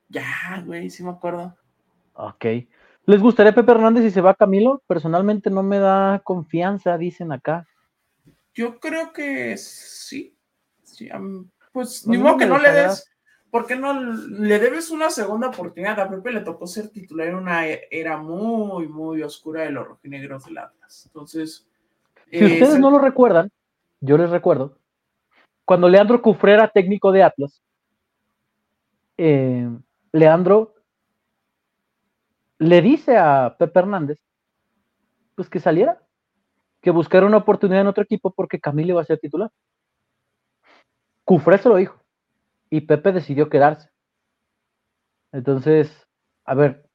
Ya, 0.09 0.63
güey, 0.65 0.89
sí 0.89 1.03
me 1.03 1.11
acuerdo. 1.11 1.55
Ok. 2.13 2.45
¿Les 3.05 3.21
gustaría 3.21 3.55
Pepe 3.55 3.71
Hernández 3.71 4.03
si 4.03 4.11
se 4.11 4.21
va 4.21 4.35
Camilo? 4.35 4.83
Personalmente 4.85 5.49
no 5.49 5.63
me 5.63 5.79
da 5.79 6.21
confianza, 6.23 6.97
dicen 6.97 7.31
acá. 7.31 7.67
Yo 8.53 8.79
creo 8.79 9.13
que 9.13 9.57
sí. 9.57 10.35
pues 11.71 12.05
ni 12.05 12.17
modo 12.17 12.37
que 12.37 12.45
no 12.45 12.59
le 12.59 12.71
des. 12.71 13.09
¿Por 13.51 13.65
qué 13.65 13.75
no 13.75 13.93
le 13.93 14.59
debes 14.59 14.91
una 14.91 15.09
segunda 15.09 15.47
oportunidad? 15.47 15.99
A 15.99 16.09
Pepe 16.09 16.31
le 16.31 16.41
tocó 16.41 16.67
ser 16.67 16.89
titular 16.89 17.27
en 17.27 17.35
una 17.35 17.65
era 17.65 18.17
muy, 18.17 18.87
muy 18.87 19.23
oscura 19.23 19.63
de 19.63 19.71
los 19.71 19.87
rojinegros 19.87 20.45
del 20.45 20.59
Atlas. 20.59 21.05
Entonces. 21.07 21.67
Si 22.31 22.45
ustedes 22.45 22.79
no 22.79 22.91
lo 22.91 22.99
recuerdan, 22.99 23.49
yo 24.01 24.17
les 24.17 24.29
recuerdo, 24.29 24.77
cuando 25.65 25.89
Leandro 25.89 26.21
Cufré 26.21 26.53
era 26.53 26.67
técnico 26.67 27.11
de 27.11 27.23
Atlas, 27.23 27.61
eh, 29.17 29.67
Leandro 30.11 30.75
le 32.59 32.81
dice 32.81 33.17
a 33.17 33.55
Pepe 33.57 33.79
Hernández, 33.79 34.19
pues 35.33 35.49
que 35.49 35.59
saliera, 35.59 35.99
que 36.81 36.91
buscara 36.91 37.25
una 37.25 37.37
oportunidad 37.37 37.81
en 37.81 37.87
otro 37.87 38.03
equipo 38.03 38.31
porque 38.31 38.59
Camilo 38.59 38.89
iba 38.89 39.01
a 39.01 39.05
ser 39.05 39.17
titular. 39.17 39.49
Cufré 41.23 41.57
se 41.57 41.69
lo 41.69 41.77
dijo 41.77 41.98
y 42.69 42.81
Pepe 42.81 43.11
decidió 43.11 43.49
quedarse. 43.49 43.89
Entonces, 45.31 46.07
a 46.45 46.55
ver, 46.55 46.89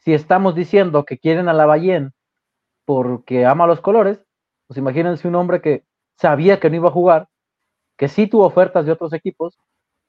si 0.00 0.14
estamos 0.14 0.54
diciendo 0.54 1.04
que 1.04 1.18
quieren 1.18 1.48
a 1.48 1.52
la 1.52 1.66
Ballén 1.66 2.12
porque 2.84 3.46
ama 3.46 3.66
los 3.66 3.80
colores, 3.80 4.24
pues 4.66 4.78
imagínense 4.78 5.28
un 5.28 5.34
hombre 5.34 5.60
que 5.60 5.84
sabía 6.16 6.60
que 6.60 6.70
no 6.70 6.76
iba 6.76 6.88
a 6.88 6.92
jugar, 6.92 7.28
que 7.96 8.08
sí 8.08 8.26
tuvo 8.26 8.46
ofertas 8.46 8.86
de 8.86 8.92
otros 8.92 9.12
equipos 9.12 9.58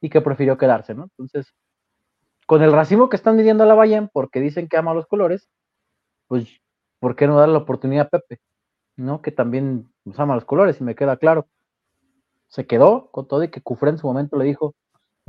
y 0.01 0.09
que 0.09 0.21
prefirió 0.21 0.57
quedarse, 0.57 0.93
¿no? 0.93 1.03
Entonces, 1.03 1.53
con 2.45 2.61
el 2.61 2.71
racimo 2.71 3.09
que 3.09 3.15
están 3.15 3.35
midiendo 3.35 3.63
a 3.63 3.67
la 3.67 3.75
Bayern 3.75 4.09
porque 4.11 4.39
dicen 4.39 4.67
que 4.67 4.77
ama 4.77 4.93
los 4.93 5.07
colores, 5.07 5.49
pues, 6.27 6.47
¿por 6.99 7.15
qué 7.15 7.27
no 7.27 7.37
darle 7.37 7.53
la 7.53 7.59
oportunidad 7.59 8.07
a 8.07 8.09
Pepe? 8.09 8.39
¿No? 8.95 9.21
Que 9.21 9.31
también 9.31 9.91
nos 10.03 10.19
ama 10.19 10.35
los 10.35 10.45
colores 10.45 10.79
y 10.81 10.83
me 10.83 10.95
queda 10.95 11.17
claro. 11.17 11.47
Se 12.47 12.65
quedó 12.65 13.11
con 13.11 13.27
todo 13.27 13.43
y 13.43 13.49
que 13.49 13.61
Cufré 13.61 13.91
en 13.91 13.97
su 13.97 14.07
momento 14.07 14.37
le 14.37 14.45
dijo, 14.45 14.75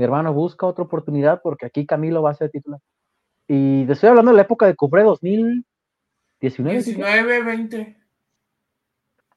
mi 0.01 0.05
hermano 0.05 0.32
busca 0.32 0.64
otra 0.64 0.82
oportunidad 0.82 1.42
porque 1.42 1.66
aquí 1.66 1.84
Camilo 1.84 2.22
va 2.22 2.30
a 2.30 2.34
ser 2.34 2.48
titular. 2.48 2.80
Y 3.46 3.84
estoy 3.90 4.09
hablando 4.09 4.30
de 4.30 4.36
la 4.38 4.44
época 4.44 4.64
de 4.64 4.74
Cufré 4.74 5.03
2019. 5.03 6.76
19, 6.76 7.42
20. 7.42 7.96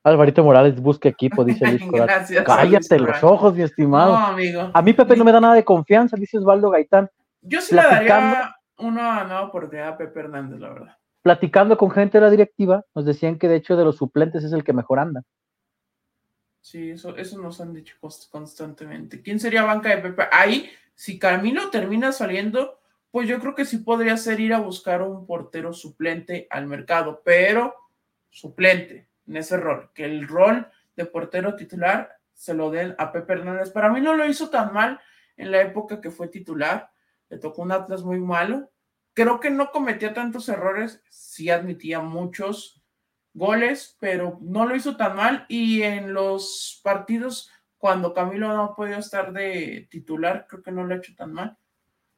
Alvarito 0.05 0.41
Morales 0.41 0.79
busca 0.79 1.09
equipo, 1.09 1.43
dice 1.43 1.67
Luis 1.67 1.85
Gracias, 1.91 2.45
Cállate 2.45 2.97
los 2.97 3.21
ojos, 3.25 3.53
mi 3.55 3.63
estimado. 3.63 4.17
No, 4.17 4.25
amigo. 4.27 4.71
A 4.73 4.81
mí 4.81 4.93
Pepe 4.93 5.17
no 5.17 5.25
me 5.25 5.33
da 5.33 5.41
nada 5.41 5.55
de 5.55 5.65
confianza, 5.65 6.15
dice 6.15 6.37
Osvaldo 6.37 6.69
Gaitán. 6.69 7.09
Yo 7.41 7.59
sí 7.59 7.75
le 7.75 7.81
daría 7.81 8.55
una 8.77 9.25
nueva 9.25 9.41
oportunidad 9.41 9.89
a 9.89 9.97
Pepe 9.97 10.21
Hernández, 10.21 10.61
la 10.61 10.69
verdad. 10.69 10.97
Platicando 11.23 11.77
con 11.77 11.91
gente 11.91 12.19
de 12.19 12.23
la 12.23 12.31
directiva, 12.31 12.85
nos 12.95 13.03
decían 13.03 13.37
que 13.37 13.49
de 13.49 13.57
hecho 13.57 13.75
de 13.75 13.83
los 13.83 13.97
suplentes 13.97 14.45
es 14.45 14.53
el 14.53 14.63
que 14.63 14.71
mejor 14.71 14.99
anda. 14.99 15.23
Sí, 16.63 16.91
eso, 16.91 17.17
eso 17.17 17.37
nos 17.41 17.59
han 17.59 17.73
dicho 17.73 17.97
constantemente. 17.99 19.21
¿Quién 19.21 19.37
sería 19.37 19.63
banca 19.63 19.89
de 19.89 19.97
Pepe? 19.97 20.23
Ahí, 20.31 20.71
si 20.95 21.19
Camilo 21.19 21.69
termina 21.69 22.13
saliendo, 22.13 22.79
pues 23.11 23.27
yo 23.27 23.37
creo 23.41 23.53
que 23.53 23.65
sí 23.65 23.79
podría 23.79 24.15
ser 24.15 24.39
ir 24.39 24.53
a 24.53 24.61
buscar 24.61 25.01
un 25.01 25.25
portero 25.25 25.73
suplente 25.73 26.47
al 26.49 26.65
mercado, 26.65 27.21
pero 27.25 27.75
suplente 28.29 29.09
en 29.27 29.35
ese 29.35 29.57
rol, 29.57 29.91
que 29.93 30.05
el 30.05 30.25
rol 30.25 30.65
de 30.95 31.05
portero 31.05 31.57
titular 31.57 32.17
se 32.33 32.53
lo 32.53 32.71
den 32.71 32.95
a 32.97 33.11
Pepe 33.11 33.33
Hernández. 33.33 33.69
Para 33.69 33.91
mí 33.91 33.99
no 33.99 34.15
lo 34.15 34.25
hizo 34.25 34.49
tan 34.49 34.71
mal 34.71 35.01
en 35.35 35.51
la 35.51 35.61
época 35.61 35.99
que 35.99 36.11
fue 36.11 36.29
titular 36.29 36.93
le 37.33 37.39
tocó 37.39 37.63
un 37.63 37.71
Atlas 37.71 38.03
muy 38.03 38.19
malo. 38.19 38.71
Creo 39.13 39.39
que 39.39 39.49
no 39.49 39.71
cometía 39.71 40.13
tantos 40.13 40.47
errores, 40.49 41.03
sí 41.09 41.49
admitía 41.49 41.99
muchos 41.99 42.82
goles, 43.33 43.97
pero 43.99 44.37
no 44.41 44.65
lo 44.65 44.75
hizo 44.75 44.95
tan 44.95 45.15
mal. 45.15 45.45
Y 45.49 45.81
en 45.81 46.13
los 46.13 46.79
partidos, 46.83 47.49
cuando 47.77 48.13
Camilo 48.13 48.47
no 48.49 48.63
ha 48.63 48.75
podido 48.75 48.99
estar 48.99 49.33
de 49.33 49.87
titular, 49.89 50.45
creo 50.47 50.63
que 50.63 50.71
no 50.71 50.83
lo 50.83 50.93
ha 50.93 50.97
hecho 50.97 51.13
tan 51.15 51.33
mal. 51.33 51.57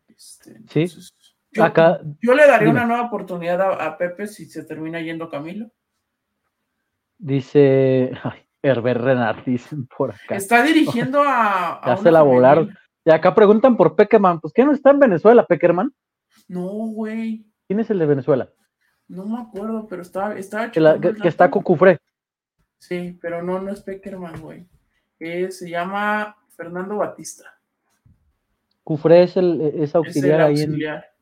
Este, 0.08 0.62
sí. 0.70 0.88
Yo, 1.52 1.64
Acá, 1.64 2.02
yo 2.22 2.34
le 2.36 2.46
daría 2.48 2.70
una 2.70 2.86
nueva 2.86 3.04
oportunidad 3.04 3.82
a, 3.82 3.98
Pepe 3.98 4.28
si 4.28 4.46
se 4.46 4.66
termina 4.66 5.00
yendo 5.00 5.30
Camilo. 5.30 5.72
Dice 7.18 8.12
Herbert 8.62 9.02
Renard, 9.02 9.46
dicen 9.46 9.88
por 9.88 10.12
acá. 10.12 10.36
Está 10.36 10.64
dirigiendo 10.64 11.24
a. 11.24 11.82
ya 11.86 11.98
se 11.98 12.12
la 12.12 12.24
volaron. 12.24 12.76
Y 13.06 13.12
acá 13.12 13.34
preguntan 13.34 13.78
por 13.78 13.96
Peckerman. 13.96 14.42
Pues, 14.42 14.54
¿qué 14.54 14.66
no 14.66 14.74
está 14.74 14.90
en 14.90 15.00
Venezuela, 15.00 15.46
Peckerman? 15.46 15.94
No, 16.48 16.68
güey. 16.68 17.46
¿Quién 17.68 17.80
es 17.80 17.90
el 17.90 18.00
de 18.00 18.06
Venezuela? 18.06 18.52
No 19.08 19.26
me 19.26 19.40
acuerdo, 19.40 19.88
pero 19.88 20.02
estaba. 20.02 20.36
estaba 20.38 20.72
que, 20.72 20.80
está 21.24 21.50
con 21.50 21.64
Cufré. 21.64 22.00
Sí, 22.80 23.18
pero 23.22 23.44
no, 23.44 23.62
no 23.62 23.72
es 23.72 23.82
Peckerman, 23.82 24.42
güey. 24.42 24.68
se 25.20 25.70
llama 25.70 26.38
Fernando 26.50 26.98
Batista. 26.98 27.46
Cufré 28.84 29.24
es, 29.24 29.38
el, 29.38 29.62
es 29.62 29.96
auxiliar, 29.96 30.42
ahí 30.42 30.62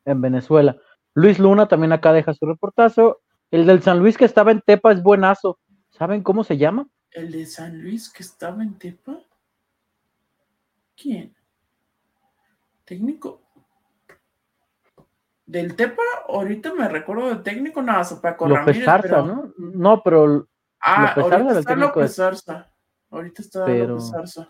en, 0.04 0.20
Venezuela. 0.20 0.76
Luis 1.14 1.38
Luna 1.38 1.66
también 1.68 1.92
acá 1.92 2.12
deja 2.12 2.34
su 2.34 2.46
reportazo. 2.46 3.20
El 3.50 3.66
del 3.66 3.82
San 3.82 3.98
Luis 3.98 4.18
que 4.18 4.24
estaba 4.24 4.50
en 4.50 4.60
Tepa 4.60 4.92
es 4.92 5.02
buenazo. 5.02 5.58
¿Saben 5.90 6.22
cómo 6.22 6.44
se 6.44 6.58
llama? 6.58 6.88
¿El 7.10 7.30
de 7.30 7.46
San 7.46 7.80
Luis 7.80 8.12
que 8.12 8.22
estaba 8.22 8.62
en 8.62 8.78
Tepa? 8.78 9.20
¿Quién? 10.96 11.34
técnico 12.84 13.43
del 15.46 15.76
Tepa, 15.76 16.02
ahorita 16.28 16.72
me 16.74 16.88
recuerdo 16.88 17.28
de 17.28 17.36
técnico, 17.42 17.82
nada, 17.82 18.04
Paco 18.20 18.48
López 18.48 18.84
Zarza, 18.84 19.22
¿no? 19.22 19.52
No, 19.58 20.02
pero 20.02 20.46
ah, 20.80 21.14
López 21.16 21.32
ahorita 21.32 21.58
está 21.58 21.76
López 21.76 22.14
Zarza. 22.16 22.70
Ahorita 23.10 23.42
está 23.42 23.68
López 23.68 24.10
Zarza. 24.10 24.48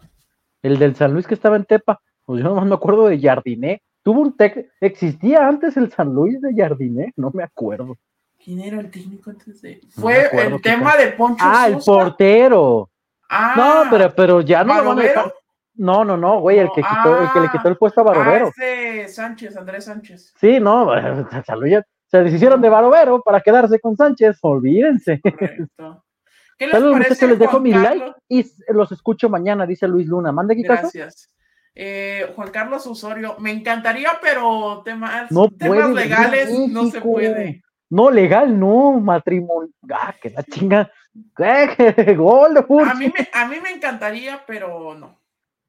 El 0.62 0.78
del 0.78 0.94
San 0.96 1.12
Luis 1.12 1.26
que 1.26 1.34
estaba 1.34 1.56
en 1.56 1.64
Tepa, 1.64 2.00
pues 2.24 2.42
yo 2.42 2.54
no 2.54 2.64
me 2.64 2.74
acuerdo 2.74 3.08
de 3.08 3.20
Jardiné. 3.20 3.82
Tuvo 4.02 4.20
un 4.20 4.36
técnico, 4.36 4.68
existía 4.80 5.46
antes 5.46 5.76
el 5.76 5.90
San 5.90 6.14
Luis 6.14 6.40
de 6.40 6.54
Jardiné, 6.54 7.12
no 7.16 7.30
me 7.32 7.42
acuerdo. 7.42 7.96
¿Quién 8.42 8.60
era 8.60 8.80
el 8.80 8.90
técnico 8.90 9.30
antes 9.30 9.62
de? 9.62 9.80
Fue 9.90 10.28
el 10.32 10.60
tema 10.60 10.96
de 10.96 11.12
Poncho 11.12 11.42
Ah, 11.46 11.66
el 11.66 11.78
portero. 11.78 12.90
Ah, 13.28 13.54
no, 13.56 13.90
pero, 13.90 14.14
pero 14.14 14.40
ya 14.42 14.62
no 14.62 14.74
lo 14.74 14.84
van 14.90 14.98
a 14.98 15.02
dejar. 15.02 15.34
No, 15.76 16.04
no, 16.04 16.16
no, 16.16 16.40
güey, 16.40 16.58
el, 16.58 16.68
que 16.74 16.82
quitó, 16.82 17.20
el 17.20 17.32
que 17.32 17.40
le 17.40 17.50
quitó 17.50 17.68
el 17.68 17.76
puesto 17.76 18.00
a 18.00 18.04
Barovero. 18.04 18.46
Ah, 18.46 18.50
este 18.50 19.08
Sánchez, 19.08 19.56
Andrés 19.56 19.84
Sánchez. 19.84 20.32
Sí, 20.40 20.60
no, 20.60 20.90
se 22.06 22.22
deshicieron 22.22 22.60
de 22.60 22.68
Barovero 22.68 23.20
para 23.22 23.40
quedarse 23.40 23.80
con 23.80 23.96
Sánchez, 23.96 24.38
olvídense. 24.42 25.20
Correcto. 25.20 26.04
¿Qué 26.56 26.68
les 26.68 26.80
parece, 26.80 27.26
les 27.26 27.38
dejo 27.38 27.58
mi 27.58 27.72
like 27.72 28.12
y 28.28 28.46
los 28.68 28.92
escucho 28.92 29.28
mañana, 29.28 29.66
dice 29.66 29.88
Luis 29.88 30.06
Luna. 30.06 30.30
Mande 30.30 30.54
aquí 30.54 30.62
Gracias. 30.62 31.28
Eh, 31.74 32.32
Juan 32.36 32.50
Carlos 32.50 32.86
Osorio, 32.86 33.34
me 33.40 33.50
encantaría, 33.50 34.10
pero 34.22 34.82
temas, 34.84 35.28
temas 35.58 35.90
legales 35.90 36.50
no 36.68 36.86
se 36.86 37.00
puede. 37.00 37.62
No, 37.90 38.10
legal, 38.10 38.58
no, 38.58 39.00
matrimonio. 39.00 39.72
Ah, 39.92 40.14
que 40.20 40.30
la 40.30 40.44
chinga. 40.44 40.90
Gol 42.16 42.54
de 42.54 42.60
a 42.60 42.94
mí, 42.94 43.12
me, 43.16 43.28
a 43.32 43.46
mí 43.46 43.56
me 43.60 43.70
encantaría, 43.70 44.42
pero 44.46 44.94
no. 44.94 45.20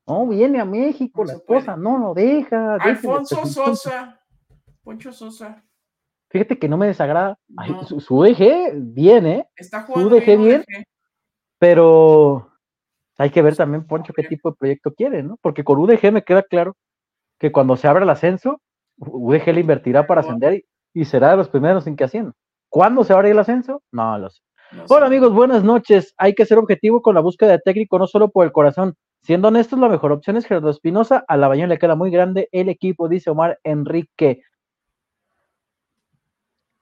No, 0.08 0.28
viene 0.28 0.60
a 0.60 0.66
México, 0.66 1.24
la 1.24 1.34
esposa 1.34 1.76
no 1.76 1.98
lo 1.98 2.14
deja. 2.14 2.76
Alfonso 2.76 3.46
Sosa, 3.46 4.22
Poncho 4.84 5.12
Sosa. 5.12 5.64
Fíjate 6.30 6.60
que 6.60 6.70
no 6.70 6.78
me 6.78 6.88
desagrada. 6.88 7.40
su, 7.88 8.00
su, 8.00 8.18
UDG 8.18 8.74
viene. 8.76 9.48
Está 9.56 9.82
jugando 9.84 10.20
su 10.20 10.38
bien, 10.38 10.64
pero 11.58 12.52
hay 13.18 13.30
que 13.30 13.42
ver 13.42 13.56
también, 13.56 13.88
Poncho, 13.88 14.14
qué 14.14 14.24
tipo 14.24 14.52
de 14.52 14.58
proyecto 14.58 14.94
quiere, 14.94 15.24
¿no? 15.24 15.38
Porque 15.42 15.64
con 15.64 15.80
UDG 15.80 16.12
me 16.12 16.24
queda 16.24 16.44
claro 16.44 16.76
que 17.40 17.52
cuando 17.52 17.76
se 17.76 17.88
abra 17.88 18.04
el 18.04 18.10
ascenso, 18.10 18.62
UDG 18.98 19.54
le 19.54 19.62
invertirá 19.62 20.06
para 20.06 20.22
ascender 20.22 20.64
y, 20.94 21.06
será 21.06 21.32
de 21.32 21.38
los 21.38 21.50
primeros 21.50 21.88
en 21.88 21.96
que 21.96 22.04
haciendo. 22.04 22.34
¿Cuándo 22.70 23.04
se 23.04 23.14
abre 23.14 23.32
el 23.32 23.40
ascenso? 23.40 23.82
No 23.92 24.18
lo 24.18 24.30
sé. 24.30 24.42
Hola 24.90 25.06
amigos, 25.06 25.34
buenas 25.34 25.64
noches. 25.64 26.14
Hay 26.18 26.34
que 26.36 26.46
ser 26.46 26.58
objetivo 26.58 27.02
con 27.02 27.16
la 27.16 27.22
búsqueda 27.22 27.52
de 27.52 27.60
técnico, 27.60 27.98
no 27.98 28.08
solo 28.08 28.30
por 28.30 28.46
el 28.46 28.52
corazón, 28.52 28.96
Siendo 29.26 29.48
honestos, 29.48 29.80
la 29.80 29.90
mejor 29.90 30.12
opción 30.12 30.38
es 30.38 30.46
Gerardo 30.46 30.70
Espinosa. 30.70 31.26
A 31.28 31.36
Bañón 31.36 31.70
le 31.70 31.80
queda 31.80 31.96
muy 31.96 32.12
grande 32.12 32.48
el 32.52 32.70
equipo, 32.70 33.10
dice 33.10 33.32
Omar 33.32 33.60
Enrique. 33.64 34.44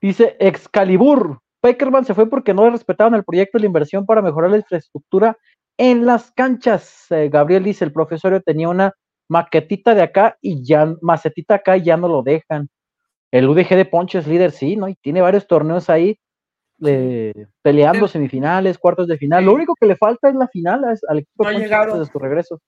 Dice 0.02 0.36
Excalibur. 0.42 1.40
Peckerman 1.62 2.04
se 2.04 2.14
fue 2.14 2.30
porque 2.30 2.54
no 2.54 2.66
le 2.66 2.72
respetaban 2.72 3.14
el 3.14 3.24
proyecto 3.24 3.58
de 3.58 3.62
la 3.62 3.68
inversión 3.68 4.06
para 4.06 4.22
mejorar 4.22 4.52
la 4.52 4.58
infraestructura 4.58 5.38
en 5.78 6.06
las 6.06 6.32
canchas. 6.32 7.06
Eh, 7.12 7.30
Gabriel 7.30 7.64
dice: 7.64 7.86
el 7.86 7.94
profesorio 7.94 8.42
tenía 8.42 8.68
una 8.68 8.92
maquetita 9.30 9.96
de 9.96 10.02
acá 10.02 10.38
y 10.42 10.66
ya, 10.66 10.94
macetita 11.02 11.56
acá 11.56 11.78
y 11.78 11.84
ya 11.84 11.96
no 11.96 12.10
lo 12.10 12.24
dejan. 12.24 12.68
El 13.32 13.48
UDG 13.48 13.70
de 13.70 13.86
Ponche 13.86 14.20
es 14.20 14.28
líder, 14.28 14.52
sí, 14.52 14.76
¿no? 14.76 14.90
Y 14.90 14.96
tiene 14.96 15.22
varios 15.22 15.48
torneos 15.48 15.90
ahí 15.90 16.20
eh, 16.86 17.48
peleando 17.62 18.08
semifinales, 18.08 18.78
cuartos 18.78 19.08
de 19.08 19.18
final. 19.18 19.46
Lo 19.46 19.54
único 19.54 19.76
que 19.76 19.88
le 19.88 19.96
falta 19.96 20.30
es 20.30 20.36
la 20.36 20.48
final 20.48 20.84
al 20.86 21.18
equipo 21.18 21.48
de 21.48 21.54
Ponche 21.54 22.00
de 22.00 22.06
su 22.06 22.20
regreso. 22.20 22.62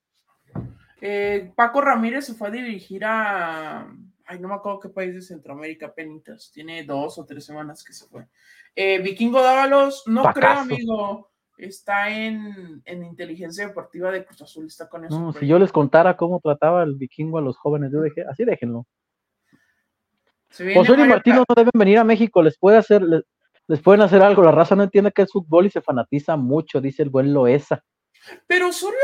Eh, 1.02 1.52
Paco 1.56 1.82
Ramírez 1.82 2.26
se 2.26 2.34
fue 2.34 2.48
a 2.48 2.52
dirigir 2.52 3.04
a 3.06 3.88
ay, 4.26 4.40
no 4.40 4.48
me 4.48 4.56
acuerdo 4.56 4.80
qué 4.80 4.90
país 4.90 5.14
de 5.14 5.22
Centroamérica, 5.22 5.94
penitas, 5.94 6.52
tiene 6.52 6.84
dos 6.84 7.18
o 7.18 7.26
tres 7.26 7.46
semanas 7.46 7.84
que 7.84 7.94
se 7.94 8.08
fue. 8.08 8.28
Eh, 8.76 9.00
Vikingo 9.00 9.42
Dávalos, 9.42 10.04
no 10.08 10.24
creo, 10.34 10.50
amigo, 10.50 11.32
está 11.58 12.10
en, 12.10 12.84
inteligencia 12.86 13.68
deportiva 13.68 14.12
de 14.12 14.26
Cruz 14.26 14.42
Azul, 14.42 14.66
está 14.66 14.90
con 14.90 15.06
eso. 15.06 15.20
No, 15.20 15.34
si 15.34 15.48
yo 15.48 15.60
les 15.60 15.72
contara 15.72 16.18
cómo 16.18 16.40
trataba 16.40 16.84
el 16.84 16.96
Vikingo 16.96 17.38
a 17.38 17.42
los 17.42 17.58
jóvenes 17.58 17.92
de 17.92 18.00
UDG, 18.00 18.30
así 18.30 18.46
déjenlo. 18.46 18.86
José 20.50 20.94
y 20.94 21.08
Martino 21.08 21.44
no 21.48 21.56
deben 21.56 21.72
venir 21.74 21.98
a 21.98 22.04
México, 22.06 22.42
les 22.42 22.58
puede 22.58 22.78
hacer, 22.78 23.02
les, 23.02 23.24
pueden 23.84 24.02
hacer 24.02 24.22
algo, 24.22 24.44
la 24.44 24.52
raza 24.52 24.76
no 24.76 24.84
entiende 24.84 25.12
que 25.12 25.24
es 25.24 25.32
fútbol 25.32 25.66
y 25.66 25.72
se 25.72 25.82
fanatiza 25.82 26.36
mucho, 26.36 26.82
dice 26.82 27.04
el 27.04 27.10
buen 27.10 27.34
Loesa. 27.34 27.84
Pero 28.48 28.70
Osorio, 28.70 29.00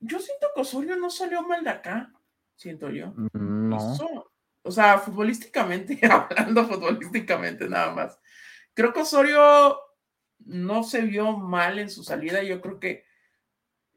yo 0.00 0.18
siento 0.18 0.48
que 0.54 0.60
Osorio 0.60 0.96
no 0.96 1.10
salió 1.10 1.42
mal 1.42 1.64
de 1.64 1.70
acá, 1.70 2.12
siento 2.54 2.90
yo. 2.90 3.12
Mm, 3.16 3.68
no. 3.68 4.26
O 4.62 4.70
sea, 4.70 4.98
futbolísticamente, 4.98 6.00
hablando 6.10 6.66
futbolísticamente 6.66 7.68
nada 7.68 7.94
más. 7.94 8.18
Creo 8.74 8.92
que 8.92 9.00
Osorio 9.00 9.78
no 10.38 10.82
se 10.82 11.02
vio 11.02 11.36
mal 11.36 11.78
en 11.78 11.88
su 11.88 12.02
salida. 12.02 12.42
Yo 12.42 12.60
creo 12.60 12.78
que 12.80 13.04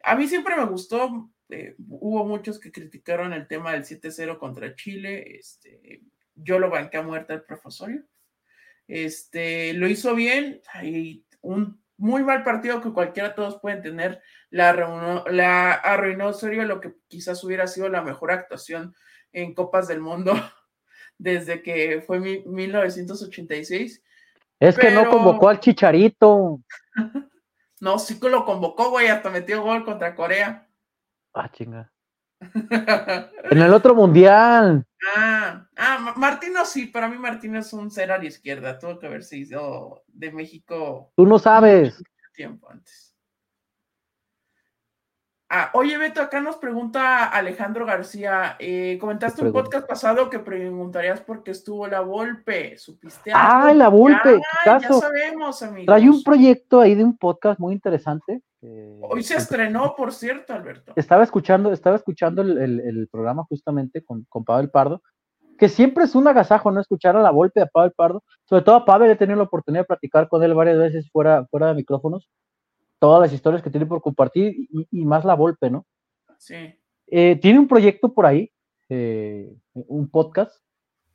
a 0.03 0.15
mí 0.15 0.27
siempre 0.27 0.55
me 0.55 0.65
gustó. 0.65 1.31
Eh, 1.49 1.75
hubo 1.87 2.23
muchos 2.25 2.59
que 2.59 2.71
criticaron 2.71 3.33
el 3.33 3.47
tema 3.47 3.73
del 3.73 3.83
7-0 3.83 4.37
contra 4.37 4.75
Chile. 4.75 5.37
Este, 5.37 6.03
yo 6.35 6.59
lo 6.59 6.69
banqué 6.69 6.97
a 6.97 7.03
muerte 7.03 7.33
al 7.33 7.43
profesorio. 7.43 8.03
Este, 8.89 9.73
lo 9.73 9.87
hizo 9.87 10.15
bien. 10.15 10.61
Hay 10.73 11.23
un 11.41 11.79
muy 11.95 12.23
mal 12.23 12.43
partido 12.43 12.81
que 12.81 12.91
cualquiera 12.91 13.35
todos 13.35 13.59
pueden 13.61 13.81
tener. 13.81 14.21
La, 14.49 14.73
la 15.29 15.73
arruinó 15.73 16.29
Osorio 16.29 16.65
lo 16.65 16.81
que 16.81 16.95
quizás 17.07 17.41
hubiera 17.43 17.67
sido 17.67 17.87
la 17.87 18.01
mejor 18.01 18.31
actuación 18.31 18.95
en 19.31 19.53
Copas 19.53 19.87
del 19.87 20.01
Mundo 20.01 20.33
desde 21.17 21.61
que 21.61 22.01
fue 22.05 22.19
1986. 22.19 24.03
Es 24.59 24.77
que 24.77 24.91
no 24.91 25.09
convocó 25.09 25.49
al 25.49 25.59
Chicharito. 25.59 26.59
no, 27.79 27.99
sí 27.99 28.19
que 28.19 28.27
lo 28.27 28.43
convocó, 28.43 28.89
güey, 28.89 29.07
hasta 29.07 29.29
metió 29.29 29.61
gol 29.61 29.85
contra 29.85 30.15
Corea. 30.15 30.67
Ah, 31.33 31.49
chinga. 31.51 31.91
en 33.51 33.57
el 33.61 33.73
otro 33.73 33.95
mundial. 33.95 34.85
Ah, 35.15 35.67
ah, 35.77 36.13
Martino 36.15 36.65
sí, 36.65 36.87
para 36.87 37.07
mí 37.07 37.17
Martino 37.17 37.59
es 37.59 37.71
un 37.73 37.89
cero 37.91 38.13
a 38.13 38.17
la 38.17 38.25
izquierda, 38.25 38.77
tuvo 38.79 38.99
que 38.99 39.07
haberse 39.07 39.37
ido 39.37 40.03
de 40.07 40.31
México. 40.31 41.11
Tú 41.15 41.25
no 41.25 41.39
sabes. 41.39 42.01
Tiempo 42.33 42.69
antes. 42.69 43.09
Ah, 45.51 45.71
oye, 45.73 45.97
Beto, 45.97 46.21
acá 46.21 46.39
nos 46.41 46.57
pregunta 46.57 47.25
Alejandro 47.25 47.83
García. 47.83 48.55
Eh, 48.59 48.99
comentaste 49.01 49.43
un 49.43 49.51
podcast 49.51 49.87
pasado 49.87 50.29
que 50.29 50.37
preguntarías 50.37 51.21
por 51.21 51.41
qué 51.41 51.49
estuvo 51.51 51.87
la 51.87 52.01
Volpe. 52.01 52.77
¿Supiste 52.77 53.31
Ah, 53.33 53.73
la 53.73 53.89
Volpe. 53.89 54.39
Ya, 54.63 54.77
ya 54.79 54.93
sabemos, 54.93 55.63
amigos. 55.63 55.87
Trae 55.87 56.07
un 56.07 56.21
proyecto 56.21 56.81
ahí 56.81 56.93
de 56.93 57.03
un 57.03 57.17
podcast 57.17 57.59
muy 57.59 57.73
interesante. 57.73 58.43
Hoy 58.61 59.23
se 59.23 59.35
estrenó, 59.35 59.95
por 59.95 60.11
cierto, 60.11 60.53
Alberto. 60.53 60.93
Estaba 60.95 61.23
escuchando, 61.23 61.71
estaba 61.71 61.95
escuchando 61.95 62.41
el, 62.41 63.07
programa 63.11 63.43
justamente 63.43 64.03
con, 64.03 64.25
con 64.27 64.43
Pavel 64.43 64.69
Pardo, 64.69 65.01
que 65.57 65.69
siempre 65.69 66.03
es 66.03 66.15
un 66.15 66.27
agasajo, 66.27 66.71
¿no? 66.71 66.81
Escuchar 66.81 67.15
a 67.15 67.21
la 67.21 67.31
Volpe, 67.31 67.61
a 67.61 67.67
Pavel 67.67 67.91
Pardo. 67.91 68.23
Sobre 68.45 68.63
todo 68.63 68.75
a 68.75 68.85
Pavel, 68.85 69.11
he 69.11 69.15
tenido 69.15 69.37
la 69.37 69.43
oportunidad 69.43 69.83
de 69.83 69.87
platicar 69.87 70.27
con 70.27 70.43
él 70.43 70.53
varias 70.53 70.77
veces 70.77 71.09
fuera, 71.11 71.45
fuera 71.47 71.67
de 71.67 71.75
micrófonos 71.75 72.29
todas 72.99 73.21
las 73.21 73.33
historias 73.33 73.63
que 73.63 73.69
tiene 73.69 73.85
por 73.85 74.01
compartir 74.01 74.67
y, 74.91 75.05
más 75.05 75.25
la 75.25 75.33
Volpe, 75.33 75.69
¿no? 75.69 75.85
Sí. 76.37 76.75
Eh, 77.07 77.37
tiene 77.41 77.59
un 77.59 77.67
proyecto 77.67 78.13
por 78.13 78.25
ahí, 78.25 78.51
eh, 78.89 79.51
un 79.73 80.09
podcast, 80.09 80.61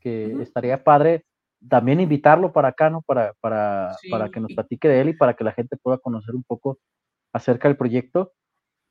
que 0.01 0.43
estaría 0.43 0.83
padre 0.83 1.25
también 1.67 2.01
invitarlo 2.01 2.53
para 2.53 2.69
acá, 2.69 2.91
¿no? 2.91 3.01
Para, 3.03 3.33
para, 3.41 3.97
para, 4.11 4.29
que 4.29 4.41
nos 4.41 4.53
platique 4.53 4.89
de 4.89 5.01
él 5.01 5.09
y 5.11 5.15
para 5.15 5.35
que 5.35 5.45
la 5.45 5.53
gente 5.53 5.77
pueda 5.77 5.97
conocer 5.99 6.35
un 6.35 6.43
poco 6.43 6.79
acerca 7.35 7.69
del 7.69 7.77
proyecto. 7.77 8.33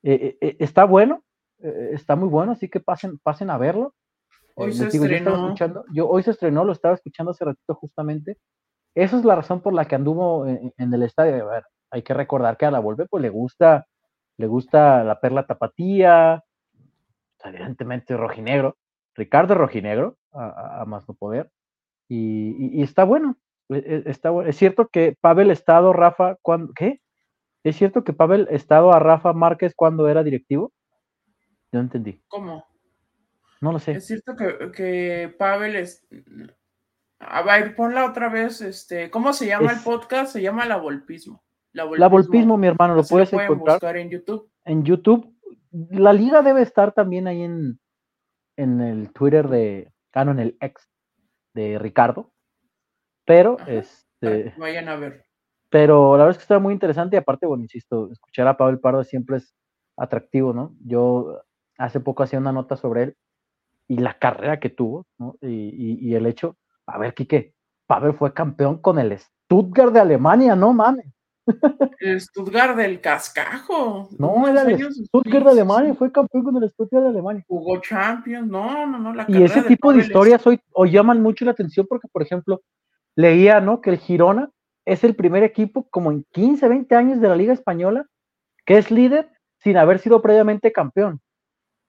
Eh, 0.04 0.38
está 0.60 0.84
bueno, 0.84 1.24
está 1.60 2.16
muy 2.16 2.30
bueno, 2.30 2.52
así 2.52 2.70
que 2.70 2.80
pasen, 2.80 3.18
pasen 3.20 3.50
a 3.50 3.58
verlo. 3.58 3.96
Hoy 4.56 4.74
se 4.74 4.88
estrenó. 4.88 5.56
Yo, 5.92 6.08
hoy 6.08 6.22
se 6.22 6.32
estrenó, 6.32 6.64
lo 6.64 6.74
estaba 6.74 6.94
escuchando 6.94 7.32
hace 7.32 7.46
ratito 7.46 7.74
justamente. 7.74 8.38
Esa 8.96 9.18
es 9.18 9.26
la 9.26 9.36
razón 9.36 9.62
por 9.62 9.74
la 9.74 9.86
que 9.86 9.96
anduvo 9.96 10.46
en, 10.46 10.72
en 10.78 10.94
el 10.94 11.04
estadio. 11.04 11.50
A 11.50 11.54
ver, 11.54 11.64
hay 11.90 12.02
que 12.02 12.14
recordar 12.14 12.58
que 12.58 12.66
a 12.66 12.72
la 12.72 12.80
Volpe 12.80 13.06
pues 13.06 13.22
le 13.22 13.30
gusta, 13.30 13.88
le 14.38 14.48
gusta 14.48 15.04
la 15.04 15.20
perla 15.20 15.46
tapatía, 15.46 16.44
evidentemente 17.44 18.18
rojinegro, 18.18 18.78
Ricardo 19.16 19.56
rojinegro, 19.56 20.18
a, 20.32 20.84
más 20.88 21.08
no 21.08 21.14
poder, 21.14 21.52
y, 22.10 22.82
está 22.82 23.04
bueno, 23.04 23.38
e, 23.70 23.78
e, 23.78 24.04
está 24.10 24.32
bueno. 24.32 24.50
Es 24.50 24.58
cierto 24.58 24.88
que 24.88 25.16
Pavel 25.22 25.52
Estado, 25.52 25.94
Rafa, 25.94 26.38
cuando, 26.42 26.74
¿qué? 26.74 27.00
¿Es 27.64 27.78
cierto 27.78 28.04
que 28.04 28.14
Pavel 28.14 28.48
Estado 28.50 28.94
a 28.94 29.00
Rafa 29.00 29.34
Márquez 29.34 29.74
cuando 29.76 30.08
era 30.08 30.24
directivo? 30.24 30.74
No 31.72 31.80
entendí. 31.80 32.22
¿Cómo? 32.28 32.66
No 33.62 33.72
lo 33.72 33.80
sé. 33.80 33.94
Es 33.94 34.08
cierto 34.08 34.36
que, 34.36 34.72
que 34.72 35.34
Pavel 35.38 35.76
es... 35.78 36.06
A 37.20 37.42
ver, 37.42 37.76
ponla 37.76 38.06
otra 38.06 38.28
vez, 38.28 38.60
este, 38.60 39.10
¿cómo 39.10 39.32
se 39.32 39.48
llama 39.48 39.72
el 39.72 39.80
podcast? 39.80 40.34
Se 40.34 40.42
llama 40.42 40.66
La 40.66 40.76
Volpismo. 40.76 41.42
La 41.72 42.08
Volpismo, 42.08 42.58
mi 42.58 42.68
hermano, 42.68 42.96
lo 42.96 43.04
puedes 43.04 43.34
encontrar. 43.34 43.98
en 43.98 44.10
YouTube. 44.10 44.52
En 44.66 44.84
YouTube. 44.84 45.34
La 45.90 46.14
liga 46.14 46.42
debe 46.42 46.62
estar 46.62 46.92
también 46.92 47.28
ahí 47.28 47.42
en, 47.42 47.80
en 48.58 48.82
el 48.82 49.12
Twitter 49.12 49.48
de, 49.48 49.92
ah, 50.14 50.22
en 50.22 50.40
el 50.40 50.58
ex 50.60 50.88
de 51.54 51.80
Ricardo. 51.80 52.32
Pero, 53.26 53.58
este. 53.66 54.54
Vayan 54.58 54.90
a 54.90 54.98
ver. 54.98 55.23
Pero 55.74 56.16
la 56.18 56.26
verdad 56.26 56.30
es 56.34 56.38
que 56.38 56.44
está 56.44 56.60
muy 56.60 56.72
interesante 56.72 57.16
y 57.16 57.18
aparte, 57.18 57.48
bueno, 57.48 57.64
insisto, 57.64 58.12
escuchar 58.12 58.48
a 58.48 58.56
Pablo 58.56 58.80
Pardo 58.80 59.04
siempre 59.04 59.38
es 59.38 59.56
atractivo, 59.98 60.54
¿no? 60.54 60.76
Yo 60.86 61.42
hace 61.80 62.00
poco 62.00 62.22
hacía 62.22 62.38
una 62.38 62.52
nota 62.52 62.78
sobre 62.78 63.02
él 63.02 63.18
y 63.88 63.98
la 63.98 64.20
carrera 64.20 64.60
que 64.60 64.70
tuvo, 64.70 65.08
¿no? 65.18 65.36
Y, 65.42 65.98
y, 66.00 66.14
el 66.14 66.28
hecho, 66.28 66.58
a 66.86 67.00
ver, 67.00 67.16
Quique, 67.16 67.56
Pavel 67.88 68.14
fue 68.14 68.36
campeón 68.36 68.84
con 68.84 69.00
el 69.00 69.18
Stuttgart 69.18 69.92
de 69.92 70.02
Alemania, 70.02 70.56
no 70.56 70.74
mames. 70.74 71.08
El 72.00 72.22
Stuttgart 72.22 72.78
del 72.78 73.02
cascajo. 73.02 74.10
No, 74.20 74.48
era 74.48 74.62
el 74.62 74.94
Stuttgart 74.94 75.44
de 75.44 75.52
Alemania, 75.54 75.96
fue 75.96 76.12
campeón 76.12 76.44
con 76.44 76.62
el 76.62 76.70
Stuttgart 76.70 77.06
de 77.06 77.10
Alemania. 77.10 77.44
Jugó 77.48 77.82
Champions, 77.82 78.48
no, 78.48 78.86
no, 78.86 79.00
no. 79.00 79.12
La 79.12 79.26
y 79.28 79.42
ese 79.42 79.64
tipo 79.64 79.92
de 79.92 80.02
historias 80.02 80.46
hoy, 80.46 80.62
hoy, 80.74 80.92
llaman 80.92 81.20
mucho 81.24 81.46
la 81.46 81.52
atención 81.52 81.88
porque, 81.90 82.08
por 82.10 82.22
ejemplo, 82.22 82.62
leía, 83.16 83.60
¿no? 83.60 83.82
Que 83.82 83.90
el 83.90 83.98
Girona 83.98 84.52
es 84.86 85.04
el 85.04 85.16
primer 85.16 85.44
equipo 85.44 85.88
como 85.90 86.12
en 86.12 86.26
15, 86.32 86.68
20 86.68 86.96
años 86.96 87.22
de 87.22 87.30
la 87.30 87.36
Liga 87.36 87.54
Española 87.54 88.06
que 88.66 88.78
es 88.78 88.92
líder 88.92 89.30
sin 89.58 89.78
haber 89.78 90.00
sido 90.00 90.22
previamente 90.22 90.72
campeón. 90.72 91.22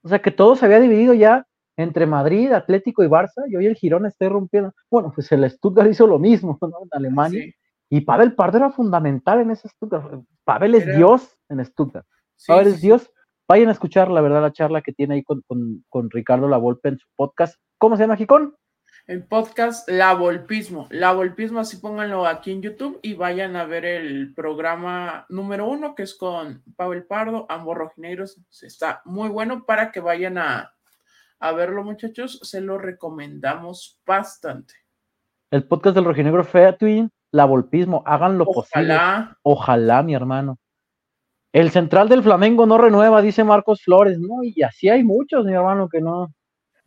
O 0.03 0.09
sea 0.09 0.21
que 0.21 0.31
todo 0.31 0.57
se 0.57 0.67
había 0.67 0.81
dividido 0.81 1.15
ya 1.15 1.47
entre 1.77 2.07
Madrid, 2.07 2.53
Atlético 2.53 3.03
y 3.03 3.09
Barça, 3.09 3.45
y 3.49 3.57
hoy 3.57 3.67
el 3.67 3.75
Girona 3.75 4.09
está 4.09 4.29
rompiendo. 4.29 4.73
Bueno, 4.91 5.13
pues 5.15 5.31
el 5.33 5.49
Stuttgart 5.51 5.91
hizo 5.91 6.07
lo 6.07 6.19
mismo, 6.19 6.59
¿no? 6.61 6.69
En 6.83 6.89
Alemania. 6.93 7.45
Y 7.91 8.01
Pavel 8.03 8.35
Pardo 8.35 8.59
era 8.59 8.71
fundamental 8.71 9.41
en 9.41 9.51
ese 9.51 9.69
Stuttgart. 9.69 10.23
Pavel 10.45 10.75
es 10.75 10.97
Dios 10.97 11.37
en 11.49 11.65
Stuttgart. 11.65 12.07
Pavel 12.47 12.69
es 12.69 12.81
Dios. 12.81 13.11
Vayan 13.47 13.69
a 13.69 13.73
escuchar, 13.73 14.11
la 14.11 14.21
verdad, 14.21 14.41
la 14.41 14.53
charla 14.53 14.83
que 14.83 14.93
tiene 14.93 15.17
ahí 15.17 15.23
con, 15.23 15.43
con, 15.89 16.11
Ricardo 16.11 16.49
La 16.49 16.57
Volpe 16.57 16.89
en 16.89 16.99
su 16.99 17.07
podcast. 17.15 17.61
¿Cómo 17.79 17.97
se 17.97 18.05
llama, 18.05 18.17
Jicón? 18.17 18.55
El 19.07 19.23
podcast 19.25 19.87
La 19.91 20.15
Volpismo. 20.15 20.89
La 20.91 21.13
Volpismo, 21.13 21.61
así 21.61 21.77
pónganlo 21.77 22.27
aquí 22.27 22.53
en 22.53 22.63
YouTube 22.63 23.01
y 23.03 23.13
vayan 23.13 23.55
a 23.55 23.67
ver 23.67 23.85
el 23.85 24.33
programa 24.33 25.27
número 25.29 25.69
uno, 25.69 25.95
que 25.95 26.05
es 26.05 26.15
con 26.15 26.63
Pavel 26.75 27.05
Pardo, 27.05 27.45
ambos 27.51 27.77
rojinegros. 27.77 28.41
Está 28.63 29.03
muy 29.05 29.29
bueno 29.29 29.67
para 29.67 29.93
que 29.93 30.01
vayan 30.01 30.39
a, 30.39 30.73
a 31.39 31.53
verlo, 31.53 31.85
muchachos. 31.85 32.41
Se 32.45 32.63
lo 32.63 32.79
recomendamos 32.79 34.01
bastante. 34.07 34.73
El 35.51 35.65
podcast 35.69 35.95
del 35.95 36.07
rojinegro 36.07 36.43
Fea 36.43 36.75
Twin 36.75 37.11
la 37.31 37.45
volpismo, 37.45 38.03
hagan 38.07 38.39
lo 38.39 38.47
posible. 38.47 38.97
Ojalá, 39.43 40.03
mi 40.03 40.15
hermano. 40.15 40.57
El 41.53 41.71
central 41.71 42.09
del 42.09 42.23
Flamengo 42.23 42.65
no 42.65 42.79
renueva, 42.79 43.21
dice 43.21 43.45
Marcos 43.45 43.83
Flores, 43.83 44.19
¿no? 44.19 44.43
Y 44.43 44.63
así 44.63 44.89
hay 44.89 45.05
muchos, 45.05 45.45
mi 45.45 45.53
hermano, 45.53 45.91
que 45.91 46.01
no. 46.01 46.33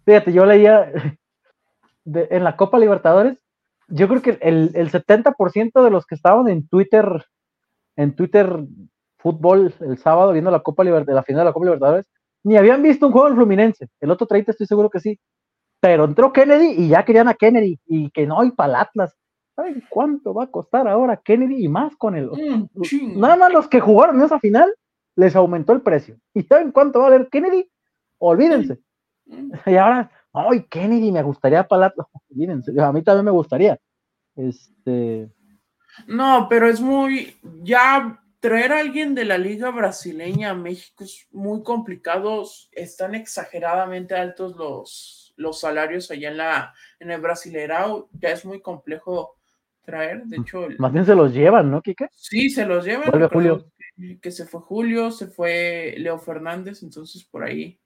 Fíjate, 0.04 0.34
yo 0.34 0.48
leía 0.48 0.92
en 2.14 2.44
la 2.44 2.56
Copa 2.56 2.80
Libertadores, 2.80 3.44
yo 3.90 4.08
creo 4.08 4.22
que 4.22 4.38
el, 4.42 4.72
el 4.74 4.92
70% 4.92 5.84
de 5.84 5.92
los 5.92 6.06
que 6.06 6.16
estaban 6.16 6.48
en 6.48 6.68
Twitter, 6.68 7.26
en 7.96 8.16
Twitter 8.16 8.66
fútbol 9.18 9.74
el 9.80 9.98
sábado 9.98 10.32
viendo 10.32 10.52
la 10.52 10.62
Copa 10.62 10.84
Libertadores, 10.84 11.16
la 11.16 11.24
final 11.24 11.42
de 11.42 11.46
la 11.46 11.54
Copa 11.54 11.66
Libertadores, 11.66 12.08
ni 12.44 12.58
habían 12.58 12.82
visto 12.82 13.08
un 13.08 13.12
juego 13.12 13.28
del 13.28 13.36
Fluminense. 13.36 13.90
El 14.00 14.12
otro 14.12 14.28
30 14.28 14.52
estoy 14.52 14.68
seguro 14.68 14.90
que 14.90 15.00
sí. 15.00 15.20
Pero 15.80 16.06
entró 16.06 16.34
Kennedy 16.34 16.74
y 16.78 16.90
ya 16.90 17.06
querían 17.06 17.28
a 17.28 17.34
Kennedy 17.34 17.80
y 17.86 18.10
que 18.12 18.26
no, 18.26 18.44
y 18.44 18.52
para 18.52 18.82
Atlas. 18.82 19.16
¿Saben 19.56 19.84
cuánto 19.90 20.34
va 20.34 20.46
a 20.46 20.52
costar 20.52 20.88
ahora 20.88 21.18
Kennedy 21.18 21.66
y 21.66 21.68
más 21.68 21.96
con 21.98 22.16
el... 22.16 22.30
Mm, 22.30 23.20
nada 23.20 23.36
más 23.36 23.52
los 23.52 23.68
que 23.68 23.80
jugaron 23.80 24.18
en 24.18 24.26
esa 24.26 24.40
final 24.40 24.74
les 25.16 25.36
aumentó 25.36 25.74
el 25.74 25.82
precio. 25.82 26.18
¿Y 26.34 26.44
saben 26.44 26.72
cuánto 26.72 27.00
va 27.00 27.08
a 27.08 27.10
valer 27.10 27.28
Kennedy? 27.30 27.70
Olvídense. 28.20 28.80
Mm. 29.26 29.52
Y 29.66 29.76
ahora, 29.76 30.12
ay, 30.34 30.66
Kennedy 30.70 31.12
me 31.12 31.24
gustaría 31.24 31.68
para 31.68 31.88
a 31.94 32.92
mí 32.92 33.04
también 33.04 33.26
me 33.26 33.32
gustaría. 33.32 33.78
Este... 34.36 35.32
No, 36.06 36.48
pero 36.50 36.68
es 36.68 36.80
muy, 36.80 37.36
ya 37.64 38.22
traer 38.40 38.72
a 38.72 38.80
alguien 38.80 39.16
de 39.16 39.26
la 39.26 39.38
liga 39.38 39.72
brasileña 39.72 40.52
a 40.52 40.56
México 40.56 41.04
es 41.04 41.28
muy 41.32 41.64
complicado, 41.64 42.46
están 42.72 43.16
exageradamente 43.16 44.16
altos 44.16 44.56
los, 44.56 45.34
los 45.38 45.60
salarios 45.60 46.12
allá 46.12 46.30
en, 46.30 46.38
la, 46.38 46.74
en 47.00 47.12
el 47.12 47.22
Brasileirao, 47.22 48.10
ya 48.14 48.30
es 48.30 48.46
muy 48.46 48.62
complejo 48.62 49.38
traer, 49.82 50.24
de 50.26 50.38
hecho... 50.38 50.68
Más 50.78 50.92
bien 50.92 51.06
se 51.06 51.16
los 51.16 51.34
llevan, 51.34 51.72
¿no, 51.72 51.82
Kike? 51.82 52.10
Sí, 52.12 52.50
se 52.50 52.66
los 52.66 52.86
llevan. 52.86 53.10
Vuelve 53.10 53.30
Julio. 53.30 53.72
Que, 54.22 54.32
se 54.32 54.46
fue 54.46 54.62
Julio, 54.62 55.12
se 55.12 55.28
fue 55.28 55.96
Leo 55.98 56.20
Fernández, 56.20 56.84
entonces 56.84 57.24
por 57.24 57.44
ahí 57.44 57.80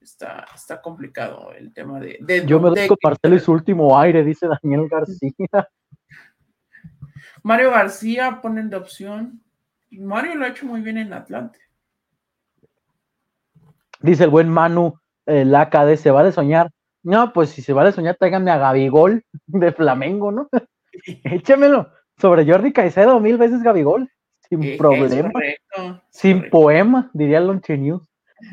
está, 0.00 0.46
está 0.54 0.80
complicado 0.80 1.52
el 1.52 1.72
tema 1.72 2.00
de... 2.00 2.18
Yo 2.46 2.60
me 2.60 2.70
doy 2.70 2.88
y 3.36 3.38
su 3.38 3.52
último 3.52 3.98
aire, 3.98 4.24
dice 4.24 4.46
Daniel 4.46 4.88
García. 4.88 5.32
Mario 7.42 7.70
García 7.70 8.40
ponen 8.42 8.70
de 8.70 8.76
opción. 8.76 9.42
Mario 9.90 10.34
lo 10.34 10.44
ha 10.44 10.48
hecho 10.48 10.66
muy 10.66 10.80
bien 10.80 10.98
en 10.98 11.12
Atlante. 11.12 11.58
Dice 14.00 14.24
el 14.24 14.30
buen 14.30 14.48
Manu, 14.48 14.98
el 15.26 15.54
AKD, 15.54 15.96
¿se 15.96 16.10
vale 16.10 16.32
soñar? 16.32 16.70
No, 17.02 17.32
pues 17.32 17.50
si 17.50 17.62
se 17.62 17.72
vale 17.72 17.92
soñar, 17.92 18.16
tráiganme 18.16 18.50
a 18.50 18.58
Gabigol 18.58 19.24
de 19.46 19.72
Flamengo, 19.72 20.32
¿no? 20.32 20.48
Échamelo. 21.24 21.90
Sobre 22.18 22.44
Jordi 22.44 22.72
Caicedo, 22.72 23.20
mil 23.20 23.38
veces 23.38 23.62
Gabigol. 23.62 24.10
Sin 24.48 24.78
problema. 24.78 25.30
sin 26.10 26.48
poema, 26.48 27.10
diría 27.12 27.38
Lonche 27.38 27.76
News. 27.76 28.08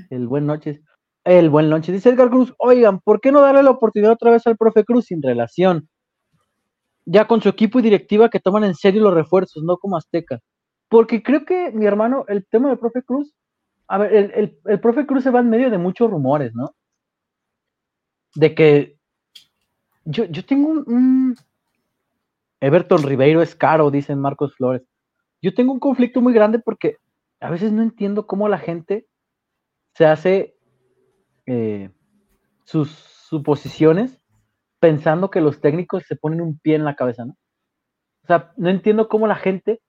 El 0.10 0.28
buen 0.28 0.46
noches. 0.46 0.82
El 1.26 1.49
buen 1.49 1.69
noche. 1.69 1.91
Dice 1.91 2.09
Edgar 2.09 2.30
Cruz, 2.30 2.53
oigan, 2.59 2.99
¿por 2.99 3.19
qué 3.19 3.32
no 3.32 3.41
darle 3.41 3.63
la 3.63 3.71
oportunidad 3.71 4.13
otra 4.13 4.30
vez 4.30 4.45
al 4.45 4.57
profe 4.57 4.86
Cruz 4.86 5.05
sin 5.05 5.23
relación? 5.23 5.89
Ya 7.03 7.28
con 7.28 7.41
su 7.41 7.49
equipo 7.49 7.80
y 7.80 7.82
directiva 7.82 8.30
que 8.30 8.39
toman 8.39 8.63
en 8.63 8.76
serio 8.76 9.01
los 9.01 9.13
refuerzos, 9.13 9.63
no 9.63 9.78
como 9.78 9.97
Azteca. 9.97 10.39
Porque 10.88 11.23
creo 11.23 11.43
que, 11.43 11.71
mi 11.71 11.88
hermano, 11.88 12.26
el 12.28 12.45
tema 12.45 12.69
del 12.69 12.78
profe 12.78 13.01
Cruz, 13.01 13.34
a 13.88 13.97
ver, 13.97 14.34
el, 14.65 14.80
profe 14.80 15.07
Cruz 15.07 15.23
se 15.23 15.32
va 15.32 15.39
en 15.39 15.49
medio 15.49 15.71
de 15.71 15.80
muchos 15.80 16.09
rumores, 16.11 16.53
¿no? 16.53 16.76
De 18.36 18.53
que 18.53 18.97
yo, 20.03 20.26
yo 20.26 20.45
tengo 20.45 20.69
un, 20.69 21.36
Everton 22.59 23.01
Ribeiro 23.01 23.41
es 23.41 23.55
caro, 23.55 23.89
dicen 23.89 24.19
Marcos 24.19 24.55
Flores. 24.55 24.84
Yo 25.41 25.55
tengo 25.55 25.73
un 25.73 25.80
conflicto 25.80 26.21
muy 26.21 26.34
grande 26.34 26.59
porque 26.59 26.97
a 27.39 27.49
veces 27.49 27.71
no 27.71 27.82
entiendo 27.82 28.28
cómo 28.28 28.47
la 28.47 28.59
gente 28.59 29.07
se 29.93 30.05
hace 30.05 30.55
eh, 31.46 31.89
sus 32.64 32.89
suposiciones 32.91 34.22
pensando 34.80 35.30
que 35.30 35.41
los 35.41 35.62
técnicos 35.62 36.04
se 36.08 36.16
ponen 36.16 36.41
un 36.41 36.60
pie 36.60 36.76
en 36.76 36.86
la 36.86 36.96
cabeza, 36.96 37.26
¿no? 37.26 37.38
O 38.24 38.28
sea, 38.28 38.54
no 38.58 38.70
entiendo 38.70 39.08
cómo 39.08 39.28
la 39.28 39.36
gente 39.36 39.82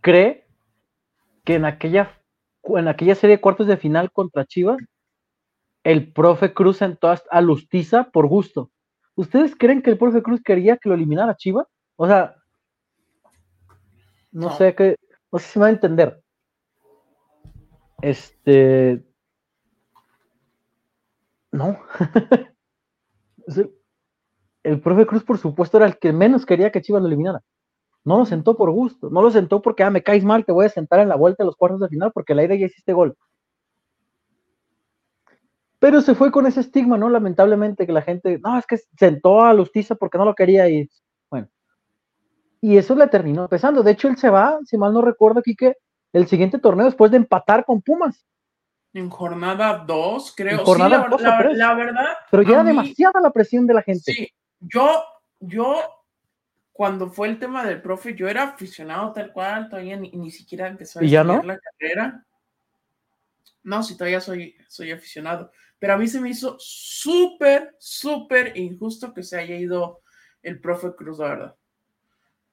cree 0.00 0.46
que 1.44 1.56
en 1.56 1.64
aquella, 1.64 2.20
en 2.62 2.88
aquella 2.88 3.14
serie 3.14 3.36
de 3.36 3.40
cuartos 3.40 3.66
de 3.66 3.76
final 3.76 4.12
contra 4.12 4.44
Chivas, 4.44 4.78
el 5.82 6.12
profe 6.12 6.54
Cruz 6.54 6.78
sentó 6.78 7.12
a 7.30 7.40
Lustiza 7.40 8.10
por 8.10 8.26
gusto. 8.26 8.70
¿Ustedes 9.16 9.54
creen 9.56 9.82
que 9.82 9.90
el 9.90 9.98
profe 9.98 10.22
Cruz 10.22 10.40
quería 10.42 10.76
que 10.76 10.88
lo 10.88 10.94
eliminara 10.94 11.36
Chivas? 11.36 11.66
O 11.96 12.06
sea, 12.06 12.36
no, 14.32 14.50
sé 14.56 14.74
qué, 14.74 14.96
no 15.30 15.38
sé 15.38 15.48
si 15.48 15.58
me 15.58 15.64
va 15.64 15.68
a 15.68 15.72
entender. 15.72 16.22
Este, 18.02 19.04
no. 21.54 21.78
el 24.64 24.80
profe 24.80 25.06
Cruz, 25.06 25.22
por 25.22 25.38
supuesto, 25.38 25.76
era 25.76 25.86
el 25.86 25.98
que 25.98 26.12
menos 26.12 26.44
quería 26.44 26.72
que 26.72 26.82
Chivas 26.82 27.00
lo 27.00 27.08
eliminara. 27.08 27.40
No 28.04 28.18
lo 28.18 28.26
sentó 28.26 28.56
por 28.56 28.70
gusto, 28.72 29.08
no 29.08 29.22
lo 29.22 29.30
sentó 29.30 29.62
porque 29.62 29.84
ah, 29.84 29.90
me 29.90 30.02
caes 30.02 30.24
mal, 30.24 30.44
te 30.44 30.52
voy 30.52 30.66
a 30.66 30.68
sentar 30.68 31.00
en 31.00 31.08
la 31.08 31.16
vuelta 31.16 31.42
de 31.42 31.46
los 31.46 31.56
cuartos 31.56 31.80
de 31.80 31.88
final 31.88 32.10
porque 32.12 32.32
el 32.32 32.40
aire 32.40 32.58
ya 32.58 32.66
hiciste 32.66 32.92
gol. 32.92 33.16
Pero 35.78 36.00
se 36.00 36.14
fue 36.14 36.32
con 36.32 36.46
ese 36.46 36.60
estigma, 36.60 36.98
¿no? 36.98 37.08
Lamentablemente 37.08 37.86
que 37.86 37.92
la 37.92 38.02
gente, 38.02 38.40
no, 38.42 38.58
es 38.58 38.66
que 38.66 38.78
sentó 38.98 39.42
a 39.42 39.54
Lustiza 39.54 39.94
porque 39.94 40.18
no 40.18 40.24
lo 40.24 40.34
quería 40.34 40.68
y 40.68 40.90
bueno. 41.30 41.48
Y 42.60 42.76
eso 42.78 42.94
le 42.94 43.06
terminó 43.06 43.48
pesando. 43.48 43.82
De 43.82 43.92
hecho, 43.92 44.08
él 44.08 44.16
se 44.16 44.28
va, 44.28 44.58
si 44.64 44.76
mal 44.76 44.92
no 44.92 45.02
recuerdo, 45.02 45.38
aquí 45.38 45.54
que 45.54 45.76
el 46.12 46.26
siguiente 46.26 46.58
torneo 46.58 46.86
después 46.86 47.10
de 47.10 47.18
empatar 47.18 47.64
con 47.64 47.80
Pumas. 47.80 48.26
En 48.94 49.10
jornada 49.10 49.84
2, 49.86 50.34
creo. 50.36 50.60
En 50.60 50.64
jornada 50.64 51.08
sí, 51.18 51.24
la, 51.56 51.74
verdad. 51.74 52.12
Pero 52.30 52.42
ya 52.44 52.52
era 52.52 52.64
demasiada 52.64 53.20
la 53.20 53.32
presión 53.32 53.66
de 53.66 53.74
la 53.74 53.82
gente. 53.82 54.12
Sí, 54.12 54.28
yo, 54.60 55.04
yo 55.40 55.80
cuando 56.72 57.10
fue 57.10 57.28
el 57.28 57.38
tema 57.38 57.64
del 57.64 57.82
profe, 57.82 58.14
yo 58.14 58.28
era 58.28 58.44
aficionado 58.44 59.12
tal 59.12 59.32
cual, 59.32 59.68
todavía 59.68 59.96
ni, 59.96 60.30
siquiera 60.30 60.68
empezó 60.68 61.00
a 61.00 61.04
¿Y 61.04 61.08
la 61.08 61.60
carrera. 61.78 62.24
No, 63.64 63.82
sí, 63.82 63.96
todavía 63.96 64.20
soy, 64.20 64.56
soy 64.68 64.92
aficionado. 64.92 65.50
Pero 65.78 65.94
a 65.94 65.98
mí 65.98 66.06
se 66.06 66.20
me 66.20 66.30
hizo 66.30 66.56
súper, 66.58 67.76
súper 67.78 68.56
injusto 68.56 69.12
que 69.12 69.22
se 69.22 69.38
haya 69.38 69.56
ido 69.56 70.02
el 70.42 70.60
profe 70.60 70.94
Cruz, 70.94 71.18
la 71.18 71.28
verdad. 71.28 71.56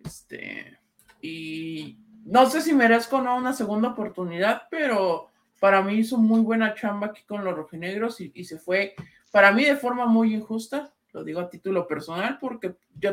Este, 0.04 0.80
y 1.22 2.00
no 2.26 2.50
sé 2.50 2.62
si 2.62 2.74
merezco 2.74 3.18
o 3.18 3.22
no 3.22 3.36
una 3.36 3.54
segunda 3.54 3.90
oportunidad, 3.90 4.64
pero 4.70 5.31
para 5.62 5.84
mí 5.84 5.94
hizo 5.94 6.18
muy 6.18 6.42
buena 6.42 6.74
chamba 6.74 7.08
aquí 7.08 7.22
con 7.22 7.46
los 7.46 7.56
rojinegros 7.56 8.20
y, 8.20 8.44
se 8.46 8.58
fue, 8.58 8.96
para 9.30 9.52
mí 9.52 9.64
de 9.64 9.76
forma 9.76 10.08
muy 10.08 10.34
injusta 10.34 10.92
lo 11.14 11.24
digo 11.24 11.40
a 11.40 11.52
título 11.52 11.88
personal 11.88 12.40
porque 12.40 12.74
yo 12.98 13.12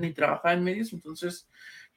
ni 0.00 0.12
trabajaba 0.12 0.54
en 0.54 0.64
medios, 0.64 0.92
entonces 0.92 1.48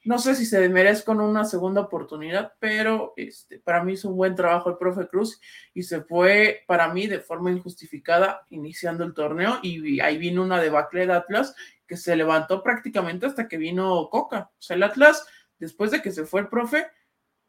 no 0.04 0.18
sé 0.20 0.36
si 0.36 0.46
se 0.46 0.68
merezca 0.68 1.10
una 1.10 1.44
segunda 1.44 1.80
oportunidad, 1.80 2.52
pero 2.60 3.14
este, 3.16 3.58
para 3.58 3.82
mí 3.82 3.94
hizo 3.94 4.10
un 4.10 4.16
buen 4.16 4.36
trabajo 4.36 4.70
el 4.70 4.76
profe 4.76 5.08
Cruz 5.08 5.40
y 5.74 5.82
se 5.82 6.02
fue 6.02 6.62
para 6.68 6.92
mí 6.92 7.08
de 7.08 7.18
forma 7.18 7.50
injustificada 7.50 8.46
iniciando 8.50 9.02
el 9.02 9.12
torneo 9.12 9.58
y 9.60 9.98
ahí 9.98 10.18
vino 10.18 10.42
una 10.42 10.60
debacle 10.60 11.06
de 11.06 11.14
Atlas 11.14 11.56
que 11.86 11.96
se 11.96 12.14
levantó 12.14 12.62
prácticamente 12.62 13.26
hasta 13.26 13.48
que 13.48 13.56
vino 13.56 14.08
Coca. 14.08 14.50
O 14.52 14.62
sea, 14.62 14.76
el 14.76 14.84
Atlas, 14.84 15.26
después 15.58 15.90
de 15.90 16.00
que 16.00 16.12
se 16.12 16.26
fue 16.26 16.42
el 16.42 16.48
profe, 16.48 16.86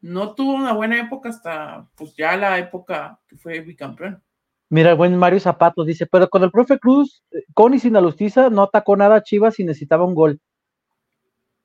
no 0.04 0.36
tuvo 0.36 0.54
una 0.54 0.74
buena 0.74 1.00
época 1.00 1.30
hasta 1.30 1.88
pues 1.96 2.14
ya 2.16 2.36
la 2.36 2.60
época 2.60 3.20
que 3.26 3.38
fue 3.38 3.62
bicampeón. 3.62 4.22
Mira, 4.70 4.92
el 4.92 4.98
buen 4.98 5.16
Mario 5.16 5.40
Zapato 5.40 5.86
dice, 5.86 6.06
pero 6.06 6.28
con 6.28 6.44
el 6.44 6.52
profe 6.52 6.78
Cruz, 6.78 7.24
eh, 7.32 7.44
con 7.54 7.74
y 7.74 7.80
sin 7.80 7.96
Alustiza, 7.96 8.50
no 8.50 8.64
atacó 8.64 8.98
nada 8.98 9.16
a 9.16 9.24
Chivas 9.24 9.60
y 9.60 9.64
necesitaba 9.64 10.04
un 10.04 10.14
gol. 10.14 10.42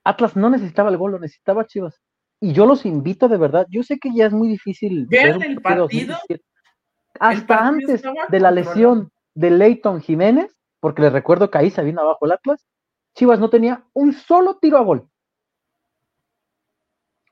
Atlas 0.05 0.37
no 0.37 0.51
necesitaba 0.51 0.89
el 0.91 0.99
gol, 0.99 1.13
lo 1.13 1.19
necesitaba 1.19 1.67
Chivas. 1.67 2.01
Y 2.41 2.53
yo 2.53 2.65
los 2.65 2.87
invito 2.87 3.29
de 3.29 3.39
verdad, 3.39 3.67
yo 3.71 3.83
sé 3.83 3.99
que 3.99 4.11
ya 4.15 4.27
es 4.27 4.33
muy 4.33 4.49
difícil. 4.49 5.07
Ver 5.07 5.43
el 5.45 5.61
partido. 5.61 6.17
Hasta 7.19 7.67
antes 7.67 8.03
de 8.29 8.41
la 8.41 8.53
lesión 8.53 9.11
de 9.35 9.51
Leighton 9.51 10.01
Jiménez, 10.01 10.55
porque 10.79 11.03
les 11.03 11.13
recuerdo 11.13 11.51
que 11.51 11.59
ahí 11.59 11.71
se 11.71 11.83
vino 11.83 12.03
abajo 12.03 12.27
el 12.27 12.33
Atlas, 12.33 12.65
Chivas 13.17 13.41
no 13.41 13.51
tenía 13.51 13.85
un 13.95 14.13
solo 14.13 14.59
tiro 14.59 14.79
a 14.79 14.83
gol. 14.83 15.08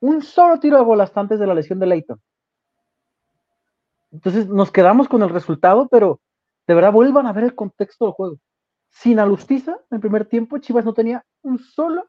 Un 0.07 0.23
solo 0.23 0.61
tiro 0.61 0.79
a 0.79 0.83
gol 0.83 1.01
hasta 1.01 1.19
antes 1.19 1.41
de 1.41 1.49
la 1.49 1.55
lesión 1.55 1.81
de 1.81 1.87
Leighton. 1.87 2.21
Entonces 4.13 4.47
nos 4.47 4.71
quedamos 4.71 5.09
con 5.09 5.21
el 5.25 5.31
resultado, 5.31 5.89
pero 5.89 6.21
de 6.69 6.75
verdad 6.75 6.93
vuelvan 6.93 7.27
a 7.27 7.33
ver 7.33 7.43
el 7.43 7.57
contexto 7.57 8.05
del 8.05 8.15
juego. 8.15 8.39
Sin 8.89 9.19
Alustiza, 9.19 9.81
en 9.91 10.01
primer 10.01 10.25
tiempo, 10.27 10.59
Chivas 10.59 10.85
no 10.85 10.95
tenía 10.95 11.25
un 11.43 11.59
solo 11.59 12.09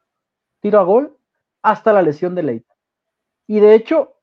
tiro 0.59 0.79
a 0.79 0.83
gol 0.83 1.17
hasta 1.63 1.91
la 1.91 2.03
lesión 2.03 2.35
de 2.35 2.43
Leite. 2.43 2.71
Y 3.47 3.59
de 3.61 3.73
hecho, 3.73 4.13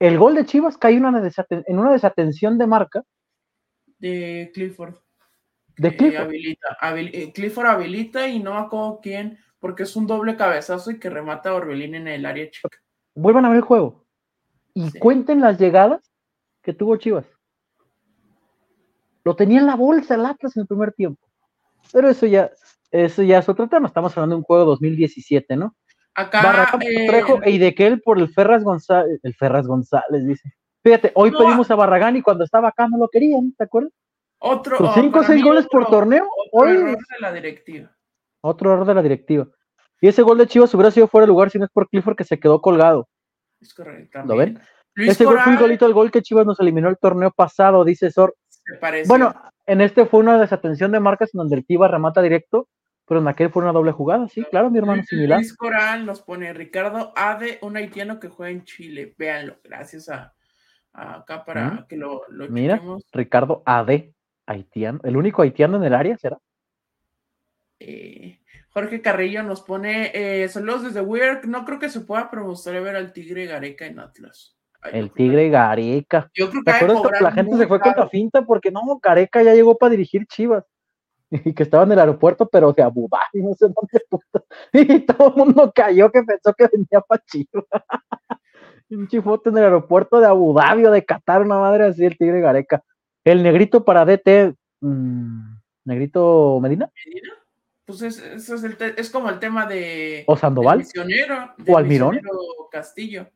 el 0.00 0.18
gol 0.18 0.34
de 0.34 0.44
Chivas 0.44 0.76
cae 0.76 0.96
en 0.96 1.78
una 1.78 1.92
desatención 1.92 2.58
de 2.58 2.66
marca. 2.66 3.04
De 4.00 4.50
Clifford. 4.52 4.96
De 5.76 5.96
Clifford. 5.96 6.34
Eh, 6.34 7.32
Clifford 7.32 7.66
habilita 7.66 8.26
y 8.26 8.40
no 8.40 8.58
acuerdo 8.58 8.98
quién, 9.00 9.38
porque 9.62 9.84
es 9.84 9.94
un 9.94 10.08
doble 10.08 10.36
cabezazo 10.36 10.90
y 10.90 10.98
que 10.98 11.08
remata 11.08 11.50
a 11.50 11.54
Orbelín 11.54 11.94
en 11.94 12.08
el 12.08 12.26
área 12.26 12.50
chica. 12.50 12.78
vuelvan 13.14 13.44
a 13.44 13.48
ver 13.48 13.58
el 13.58 13.62
juego 13.62 14.04
y 14.74 14.98
cuenten 14.98 15.40
las 15.40 15.56
llegadas 15.56 16.00
que 16.62 16.72
tuvo 16.72 16.96
Chivas. 16.96 17.26
Lo 19.22 19.36
tenía 19.36 19.60
en 19.60 19.66
la 19.66 19.76
bolsa 19.76 20.16
el 20.16 20.26
Atlas 20.26 20.56
en 20.56 20.62
el 20.62 20.66
primer 20.66 20.92
tiempo. 20.92 21.24
Pero 21.92 22.10
eso 22.10 22.26
ya, 22.26 22.50
eso 22.90 23.22
ya 23.22 23.38
es 23.38 23.48
otro 23.48 23.68
tema. 23.68 23.86
Estamos 23.86 24.16
hablando 24.16 24.34
de 24.34 24.38
un 24.38 24.44
juego 24.44 24.64
2017, 24.64 25.54
¿no? 25.54 25.76
Acá. 26.12 26.68
Eh, 26.80 27.22
y 27.46 27.58
de 27.58 27.72
que 27.72 27.86
él 27.86 28.02
por 28.02 28.18
el 28.18 28.34
Ferraz 28.34 28.64
González, 28.64 29.20
el 29.22 29.34
Ferraz 29.34 29.68
González 29.68 30.26
dice. 30.26 30.52
Fíjate, 30.82 31.12
hoy 31.14 31.30
pedimos 31.30 31.70
a 31.70 31.76
Barragán 31.76 32.16
y 32.16 32.22
cuando 32.22 32.42
estaba 32.42 32.68
acá 32.70 32.88
no 32.88 32.98
lo 32.98 33.08
querían, 33.08 33.52
¿te 33.52 33.62
acuerdas? 33.62 33.92
Otro. 34.40 34.76
Con 34.76 34.92
cinco 34.94 35.20
o 35.20 35.22
seis 35.22 35.40
goles 35.40 35.68
por 35.68 35.86
torneo. 35.86 36.26
Otro 36.50 36.68
error 36.68 36.96
de 36.96 37.20
la 37.20 37.32
directiva. 37.32 37.92
Otro 38.42 38.72
error 38.72 38.86
de 38.86 38.94
la 38.94 39.02
directiva. 39.02 39.48
Y 40.00 40.08
ese 40.08 40.22
gol 40.22 40.36
de 40.36 40.46
Chivas 40.46 40.74
hubiera 40.74 40.90
sido 40.90 41.08
fuera 41.08 41.24
de 41.24 41.28
lugar 41.28 41.50
si 41.50 41.58
no 41.58 41.64
es 41.64 41.70
por 41.70 41.88
Clifford 41.88 42.16
que 42.16 42.24
se 42.24 42.38
quedó 42.38 42.60
colgado. 42.60 43.08
Es 43.60 43.72
correcto. 43.72 44.22
¿Lo 44.26 44.36
ven? 44.36 44.60
ese 44.96 45.24
gol 45.24 45.38
fue 45.38 45.54
igualito 45.54 45.86
al 45.86 45.94
gol 45.94 46.10
que 46.10 46.22
Chivas 46.22 46.44
nos 46.44 46.60
eliminó 46.60 46.88
el 46.88 46.98
torneo 46.98 47.30
pasado, 47.30 47.84
dice 47.84 48.10
Sor. 48.10 48.34
Bueno, 49.06 49.34
en 49.66 49.80
este 49.80 50.06
fue 50.06 50.20
una 50.20 50.38
desatención 50.38 50.92
de 50.92 51.00
marcas 51.00 51.30
en 51.34 51.38
donde 51.38 51.56
el 51.56 51.64
Tiva 51.64 51.88
remata 51.88 52.20
directo, 52.20 52.68
pero 53.06 53.20
en 53.20 53.28
aquel 53.28 53.50
fue 53.50 53.62
una 53.62 53.72
doble 53.72 53.92
jugada, 53.92 54.28
sí, 54.28 54.44
claro, 54.44 54.70
mi 54.70 54.78
hermano, 54.78 55.02
similar. 55.04 55.38
Luis 55.38 55.56
Coral 55.56 56.06
nos 56.06 56.22
pone 56.22 56.52
Ricardo 56.52 57.12
Ade, 57.16 57.58
un 57.62 57.76
haitiano 57.76 58.18
que 58.18 58.28
juega 58.28 58.50
en 58.50 58.64
Chile. 58.64 59.14
Véanlo, 59.18 59.56
gracias 59.64 60.08
a, 60.08 60.34
acá 60.92 61.44
para 61.44 61.70
mm. 61.70 61.86
que 61.88 61.96
lo, 61.96 62.22
lo 62.28 62.48
Mira, 62.48 62.80
Ricardo 63.12 63.62
Ade, 63.66 64.14
haitiano, 64.46 65.00
el 65.04 65.16
único 65.16 65.42
haitiano 65.42 65.76
en 65.76 65.84
el 65.84 65.94
área, 65.94 66.16
¿será? 66.18 66.38
Eh, 67.84 68.38
Jorge 68.70 69.02
Carrillo 69.02 69.42
nos 69.42 69.60
pone 69.60 70.12
eh, 70.14 70.48
saludos 70.48 70.84
desde 70.84 71.00
Weird. 71.00 71.44
No 71.44 71.64
creo 71.64 71.78
que 71.78 71.88
se 71.88 72.00
pueda 72.00 72.30
promocionar 72.30 72.82
ver 72.82 72.96
al 72.96 73.12
Tigre 73.12 73.46
Gareca 73.46 73.86
en 73.86 73.98
Atlas. 73.98 74.56
el 74.92 75.10
Tigre 75.12 75.50
Gareca. 75.50 76.30
Yo 76.34 76.50
creo 76.50 76.62
que, 76.64 76.72
que 77.18 77.24
la 77.24 77.32
gente 77.32 77.56
se 77.56 77.66
fue 77.66 77.80
con 77.80 77.94
la 77.96 78.08
finta 78.08 78.42
porque 78.42 78.70
no, 78.70 78.80
Gareca 79.02 79.42
ya 79.42 79.54
llegó 79.54 79.76
para 79.76 79.90
dirigir 79.90 80.26
Chivas 80.26 80.64
y 81.30 81.54
que 81.54 81.62
estaba 81.62 81.84
en 81.84 81.92
el 81.92 81.98
aeropuerto, 81.98 82.46
pero 82.48 82.72
de 82.72 82.82
Abu 82.82 83.08
Dhabi, 83.08 83.44
no 83.44 83.54
sé 83.54 83.66
dónde 83.68 84.02
Y 84.96 85.00
todo 85.00 85.28
el 85.28 85.34
mundo 85.34 85.72
cayó 85.74 86.10
que 86.10 86.22
pensó 86.22 86.52
que 86.52 86.68
venía 86.70 87.00
para 87.00 87.22
Chivas. 87.24 87.64
Un 88.90 89.08
chifote 89.08 89.48
en 89.48 89.56
el 89.56 89.64
aeropuerto 89.64 90.20
de 90.20 90.26
Abu 90.26 90.52
Dhabi 90.52 90.84
o 90.84 90.90
de 90.90 91.02
Qatar, 91.02 91.40
una 91.40 91.58
madre 91.58 91.84
así, 91.84 92.04
el 92.04 92.18
Tigre 92.18 92.40
Gareca. 92.40 92.82
El 93.24 93.42
negrito 93.42 93.86
para 93.86 94.04
DT, 94.04 94.54
mm, 94.80 95.54
negrito 95.84 96.60
Medina. 96.60 96.90
¿Medina? 97.06 97.41
Pues 97.98 98.48
es, 98.48 98.48
es, 98.96 99.10
como 99.10 99.28
el 99.28 99.38
tema 99.38 99.66
de. 99.66 100.24
¿O 100.26 100.34
Sandoval? 100.34 100.78
misionero, 100.78 101.54
¿O 101.68 101.76
Almirón? 101.76 102.18
Castillo. 102.70 103.26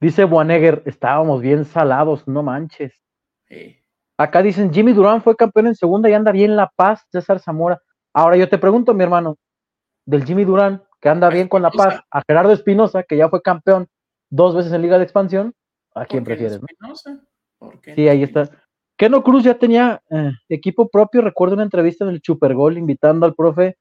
Dice 0.00 0.24
Buanegger, 0.24 0.82
estábamos 0.86 1.40
bien 1.40 1.64
salados, 1.64 2.28
no 2.28 2.44
manches. 2.44 2.92
Acá 4.16 4.42
dicen, 4.42 4.72
Jimmy 4.72 4.92
Durán 4.92 5.22
fue 5.22 5.34
campeón 5.34 5.66
en 5.66 5.74
segunda 5.74 6.08
y 6.08 6.12
anda 6.12 6.30
bien 6.30 6.54
La 6.54 6.70
Paz, 6.76 7.04
César 7.10 7.40
Zamora. 7.40 7.82
Ahora 8.12 8.36
yo 8.36 8.48
te 8.48 8.58
pregunto, 8.58 8.94
mi 8.94 9.02
hermano, 9.02 9.38
del 10.04 10.24
Jimmy 10.24 10.44
Durán, 10.44 10.84
que 11.00 11.08
anda 11.08 11.28
bien 11.28 11.48
con 11.48 11.62
La 11.62 11.72
Paz, 11.72 12.00
a 12.08 12.22
Gerardo 12.26 12.52
Espinosa, 12.52 13.02
que 13.02 13.16
ya 13.16 13.28
fue 13.28 13.42
campeón 13.42 13.88
dos 14.30 14.54
veces 14.54 14.72
en 14.72 14.82
Liga 14.82 14.98
de 14.98 15.04
Expansión, 15.04 15.52
¿a 15.96 16.06
quién 16.06 16.22
prefieres? 16.22 16.60
sí, 17.96 18.08
ahí 18.08 18.22
está. 18.22 18.50
Keno 18.96 19.24
Cruz 19.24 19.42
ya 19.42 19.58
tenía 19.58 20.00
eh, 20.10 20.30
equipo 20.48 20.88
propio, 20.88 21.22
recuerdo 21.22 21.54
una 21.54 21.64
entrevista 21.64 22.04
en 22.04 22.10
el 22.10 22.22
Supergol 22.22 22.78
invitando 22.78 23.26
al 23.26 23.34
profe 23.34 23.76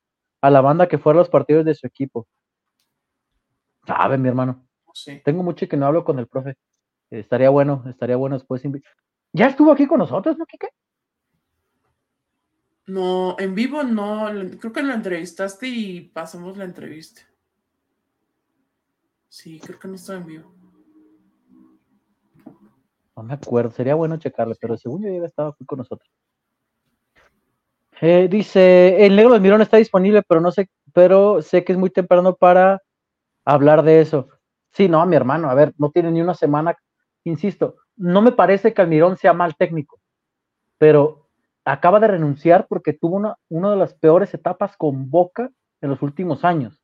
a 0.46 0.50
la 0.52 0.62
banda 0.62 0.88
que 0.88 0.98
fuera 0.98 1.20
a 1.20 1.22
los 1.22 1.30
partidos 1.30 1.66
de 1.66 1.76
su 1.76 1.88
equipo. 1.88 2.28
Sabe, 3.86 4.18
mi 4.18 4.30
hermano. 4.30 4.68
Tengo 5.24 5.44
mucho 5.44 5.68
que 5.68 5.78
no 5.78 5.86
hablo 5.86 6.04
con 6.04 6.20
el 6.20 6.28
profe. 6.28 6.58
Estaría 7.10 7.50
bueno, 7.50 7.84
estaría 7.88 8.16
bueno 8.16 8.38
después. 8.38 8.64
¿Ya 9.34 9.48
estuvo 9.48 9.72
aquí 9.72 9.88
con 9.88 10.00
nosotros, 10.00 10.38
no, 10.38 10.46
Kike? 10.46 10.70
No, 12.88 13.36
en 13.40 13.56
vivo 13.56 13.84
no. 13.84 14.28
Creo 14.60 14.72
que 14.72 14.84
lo 14.84 14.94
entrevistaste 14.94 15.68
y 15.68 16.02
pasamos 16.02 16.58
la 16.58 16.66
entrevista. 16.66 17.22
Sí, 19.28 19.60
creo 19.60 19.80
que 19.80 19.88
no 19.88 19.96
estaba 19.96 20.20
en 20.20 20.26
vivo. 20.26 20.56
No 23.16 23.24
me 23.24 23.34
acuerdo, 23.34 23.72
sería 23.72 23.96
bueno 23.96 24.18
checarle, 24.18 24.56
pero 24.60 24.78
según 24.78 25.04
yo 25.04 25.10
ya 25.10 25.28
estaba 25.28 25.50
aquí 25.50 25.66
con 25.66 25.80
nosotros. 25.80 26.10
Eh, 28.02 28.28
dice, 28.30 29.06
el 29.06 29.16
negro 29.16 29.34
del 29.34 29.42
Mirón 29.42 29.62
está 29.62 29.78
disponible, 29.78 30.22
pero 30.28 30.42
no 30.42 30.52
sé, 30.52 30.70
pero 30.94 31.42
sé 31.42 31.64
que 31.64 31.72
es 31.72 31.78
muy 31.78 31.90
temprano 31.90 32.36
para 32.36 32.82
hablar 33.46 33.84
de 33.84 34.02
eso. 34.02 34.30
Sí, 34.74 34.90
no, 34.90 35.06
mi 35.06 35.16
hermano, 35.16 35.50
a 35.50 35.54
ver, 35.54 35.74
no 35.78 35.92
tiene 35.92 36.12
ni 36.12 36.22
una 36.22 36.34
semana, 36.34 36.76
insisto, 37.24 37.78
no 37.96 38.22
me 38.22 38.34
parece 38.34 38.74
que 38.74 38.82
Almirón 38.82 39.16
sea 39.18 39.34
mal 39.34 39.56
técnico, 39.56 40.00
pero 40.78 41.30
acaba 41.64 42.00
de 42.00 42.08
renunciar 42.08 42.68
porque 42.68 42.94
tuvo 42.94 43.16
una, 43.16 43.38
una 43.50 43.72
de 43.72 43.78
las 43.78 43.94
peores 43.94 44.34
etapas 44.34 44.76
con 44.76 45.10
Boca 45.10 45.50
en 45.82 45.90
los 45.90 46.02
últimos 46.02 46.44
años. 46.44 46.82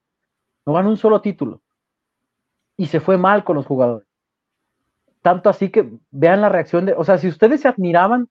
No 0.65 0.73
ganó 0.73 0.89
un 0.89 0.97
solo 0.97 1.21
título 1.21 1.61
y 2.77 2.87
se 2.87 2.99
fue 2.99 3.17
mal 3.17 3.43
con 3.43 3.57
los 3.57 3.65
jugadores. 3.65 4.07
Tanto 5.21 5.49
así 5.49 5.69
que 5.69 5.99
vean 6.09 6.41
la 6.41 6.49
reacción 6.49 6.85
de, 6.85 6.93
o 6.93 7.03
sea, 7.03 7.17
si 7.17 7.27
ustedes 7.27 7.61
se 7.61 7.67
admiraban 7.67 8.27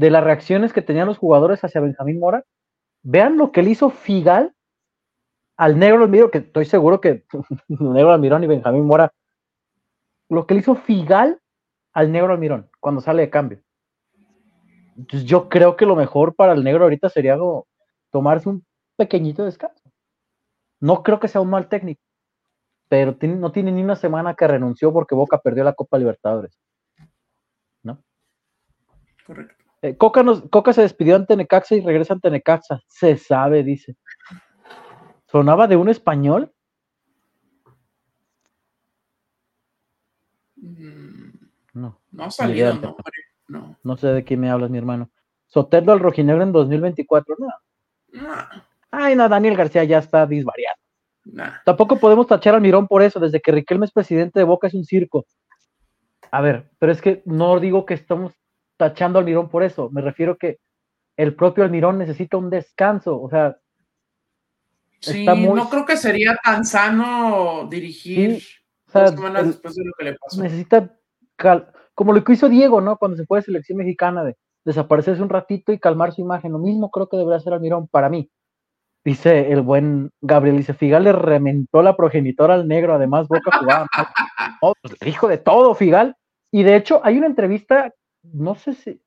de 0.00 0.08
las 0.08 0.24
reacciones 0.24 0.72
que 0.72 0.80
tenían 0.80 1.06
los 1.06 1.18
jugadores 1.18 1.62
hacia 1.62 1.82
Benjamín 1.82 2.18
Mora, 2.18 2.46
vean 3.02 3.36
lo 3.36 3.52
que 3.52 3.62
le 3.62 3.72
hizo 3.72 3.90
Figal 3.90 4.54
al 5.58 5.78
negro 5.78 6.04
Almirón, 6.04 6.30
que 6.30 6.38
estoy 6.38 6.64
seguro 6.64 7.02
que 7.02 7.26
negro 7.68 8.10
Almirón 8.10 8.42
y 8.42 8.46
Benjamín 8.46 8.86
Mora, 8.86 9.12
lo 10.30 10.46
que 10.46 10.54
le 10.54 10.60
hizo 10.60 10.74
Figal 10.74 11.38
al 11.92 12.10
negro 12.10 12.32
Almirón 12.32 12.70
cuando 12.80 13.02
sale 13.02 13.20
de 13.20 13.28
cambio. 13.28 13.60
Entonces 14.96 15.28
yo 15.28 15.50
creo 15.50 15.76
que 15.76 15.84
lo 15.84 15.96
mejor 15.96 16.34
para 16.34 16.54
el 16.54 16.64
negro 16.64 16.84
ahorita 16.84 17.10
sería 17.10 17.36
tomarse 18.10 18.48
un 18.48 18.64
pequeñito 18.96 19.44
descanso. 19.44 19.82
No 20.80 21.02
creo 21.02 21.20
que 21.20 21.28
sea 21.28 21.42
un 21.42 21.50
mal 21.50 21.68
técnico, 21.68 22.00
pero 22.88 23.14
no 23.20 23.52
tiene 23.52 23.70
ni 23.70 23.82
una 23.82 23.96
semana 23.96 24.34
que 24.34 24.48
renunció 24.48 24.94
porque 24.94 25.14
Boca 25.14 25.42
perdió 25.42 25.62
la 25.62 25.74
Copa 25.74 25.98
Libertadores. 25.98 26.58
¿No? 27.82 28.02
Correcto. 29.26 29.59
Eh, 29.82 29.96
Coca, 29.96 30.72
se 30.72 30.82
despidió 30.82 31.16
ante 31.16 31.36
Necaxa 31.36 31.74
y 31.74 31.80
regresa 31.80 32.14
ante 32.14 32.30
Necaxa. 32.30 32.80
Se 32.86 33.16
sabe, 33.16 33.62
dice. 33.62 33.96
¿Sonaba 35.26 35.66
de 35.66 35.76
un 35.76 35.88
español? 35.88 36.52
Mm, 40.56 41.30
no. 41.74 42.00
No 42.10 42.24
ha 42.24 42.30
salido 42.30 42.96
no. 43.48 43.76
No 43.82 43.96
sé 43.96 44.08
de 44.08 44.22
quién 44.22 44.40
me 44.40 44.50
hablas, 44.50 44.70
mi 44.70 44.78
hermano. 44.78 45.10
Soteldo 45.46 45.92
al 45.92 46.00
rojinegro 46.00 46.42
en 46.42 46.52
2024. 46.52 47.36
No. 47.38 47.48
Ay, 48.90 49.16
no, 49.16 49.28
Daniel 49.28 49.56
García 49.56 49.84
ya 49.84 49.98
está 49.98 50.26
disvariado. 50.26 50.76
Tampoco 51.64 51.96
podemos 51.96 52.26
tachar 52.26 52.54
al 52.54 52.60
Mirón 52.60 52.86
por 52.86 53.02
eso. 53.02 53.18
Desde 53.18 53.40
que 53.40 53.50
Riquelme 53.50 53.86
es 53.86 53.92
presidente 53.92 54.38
de 54.38 54.44
Boca 54.44 54.68
es 54.68 54.74
un 54.74 54.84
circo. 54.84 55.26
A 56.30 56.40
ver, 56.40 56.70
pero 56.78 56.92
es 56.92 57.00
que 57.00 57.22
no 57.24 57.58
digo 57.58 57.84
que 57.84 57.94
estamos 57.94 58.32
tachando 58.80 59.18
al 59.18 59.24
Almirón 59.24 59.50
por 59.50 59.62
eso. 59.62 59.90
Me 59.90 60.00
refiero 60.00 60.38
que 60.38 60.58
el 61.18 61.34
propio 61.34 61.64
Almirón 61.64 61.98
necesita 61.98 62.38
un 62.38 62.48
descanso. 62.48 63.20
O 63.20 63.28
sea, 63.28 63.58
sí, 65.00 65.26
no 65.26 65.68
creo 65.68 65.84
que 65.84 65.98
sería 65.98 66.34
tan 66.42 66.64
sano 66.64 67.68
dirigir 67.70 68.42
dos 68.90 69.10
semanas 69.10 69.48
después 69.48 69.74
de 69.74 69.84
lo 69.84 69.92
que 69.98 70.04
le 70.04 70.16
pasó. 70.16 70.42
Necesita, 70.42 70.96
como 71.94 72.14
lo 72.14 72.24
que 72.24 72.32
hizo 72.32 72.48
Diego, 72.48 72.80
¿no? 72.80 72.96
Cuando 72.96 73.18
se 73.18 73.26
fue 73.26 73.40
de 73.40 73.44
selección 73.44 73.76
mexicana, 73.76 74.24
de 74.24 74.38
desaparecerse 74.64 75.22
un 75.22 75.28
ratito 75.28 75.72
y 75.72 75.78
calmar 75.78 76.14
su 76.14 76.22
imagen. 76.22 76.52
Lo 76.52 76.58
mismo 76.58 76.90
creo 76.90 77.06
que 77.06 77.18
debería 77.18 77.36
hacer 77.36 77.52
Almirón 77.52 77.86
para 77.86 78.08
mí. 78.08 78.30
Dice 79.04 79.52
el 79.52 79.60
buen 79.60 80.10
Gabriel, 80.22 80.56
dice, 80.56 80.72
Figal 80.72 81.04
le 81.04 81.12
rementó 81.12 81.82
la 81.82 81.98
progenitora 81.98 82.54
al 82.54 82.66
negro, 82.66 82.94
además 82.94 83.28
Boca 83.28 83.58
jugaba. 83.58 83.86
oh, 84.62 84.72
hijo 85.04 85.28
de 85.28 85.36
todo, 85.36 85.74
Figal. 85.74 86.16
Y 86.50 86.62
de 86.62 86.76
hecho, 86.76 87.02
hay 87.04 87.18
una 87.18 87.26
entrevista 87.26 87.92
no 88.22 88.54
sé 88.54 88.74
si, 88.74 89.00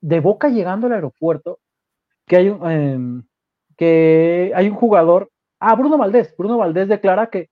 de 0.00 0.20
Boca 0.20 0.48
llegando 0.48 0.86
al 0.86 0.94
aeropuerto, 0.94 1.60
que 2.26 2.36
hay 2.36 2.48
un, 2.48 2.70
em, 2.70 3.22
que 3.76 4.52
hay 4.54 4.68
un 4.68 4.74
jugador, 4.74 5.30
ah, 5.60 5.74
Bruno 5.74 5.98
Valdés, 5.98 6.34
Bruno 6.36 6.58
Valdés 6.58 6.88
declara 6.88 7.28
que... 7.28 7.50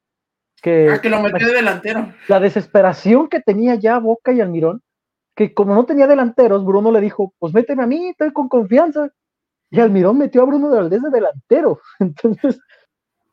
que 0.63 0.91
ah, 0.91 1.01
que 1.01 1.11
lo 1.11 1.21
metió 1.21 1.47
de 1.49 1.55
delantero. 1.55 2.13
La 2.29 2.41
desesperación 2.41 3.29
que 3.29 3.41
tenía 3.41 3.75
ya 3.77 3.99
Boca 3.99 4.33
y 4.33 4.41
Almirón, 4.41 4.83
que 5.35 5.55
como 5.55 5.75
no 5.75 5.85
tenía 5.85 6.07
delanteros, 6.07 6.65
Bruno 6.65 6.93
le 6.93 7.01
dijo, 7.01 7.33
pues 7.39 7.55
méteme 7.55 7.85
a 7.85 7.87
mí, 7.87 8.09
estoy 8.11 8.33
con 8.33 8.49
confianza. 8.49 9.11
Y 9.71 9.81
Almirón 9.81 10.19
metió 10.19 10.43
a 10.43 10.47
Bruno 10.47 10.69
Valdés 10.69 11.03
de 11.03 11.11
delantero. 11.11 11.81
Entonces, 11.99 12.61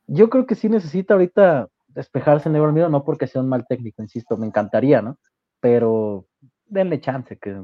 yo 0.07 0.29
creo 0.29 0.45
que 0.45 0.55
sí 0.55 0.69
necesita 0.69 1.15
ahorita 1.15 1.67
despejarse 1.87 2.47
en 2.47 2.55
Almirón, 2.55 2.91
no 2.91 3.03
porque 3.03 3.27
sea 3.27 3.41
un 3.41 3.49
mal 3.49 3.65
técnico, 3.67 4.01
insisto, 4.01 4.37
me 4.37 4.45
encantaría, 4.45 5.01
¿no? 5.01 5.17
Pero 5.59 6.25
denle 6.69 6.99
chance, 6.99 7.37
que 7.37 7.63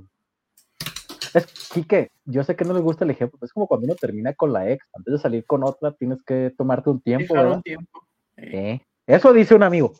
es 1.34 1.70
Quique, 1.74 2.12
yo 2.26 2.44
sé 2.44 2.56
que 2.56 2.66
no 2.66 2.74
le 2.74 2.80
gusta 2.80 3.04
el 3.04 3.12
ejemplo, 3.12 3.40
es 3.42 3.52
como 3.52 3.68
cuando 3.68 3.86
uno 3.86 3.96
termina 3.96 4.34
con 4.34 4.54
la 4.54 4.70
ex, 4.70 4.88
antes 4.94 5.14
de 5.14 5.20
salir 5.20 5.46
con 5.46 5.64
otra 5.64 5.92
tienes 5.92 6.24
que 6.24 6.54
tomarte 6.58 6.90
un 6.90 7.02
tiempo. 7.02 7.34
Un 7.34 7.62
tiempo. 7.62 8.08
Eh, 8.38 8.80
eso 9.06 9.34
dice 9.34 9.56
un 9.56 9.64
amigo, 9.64 9.94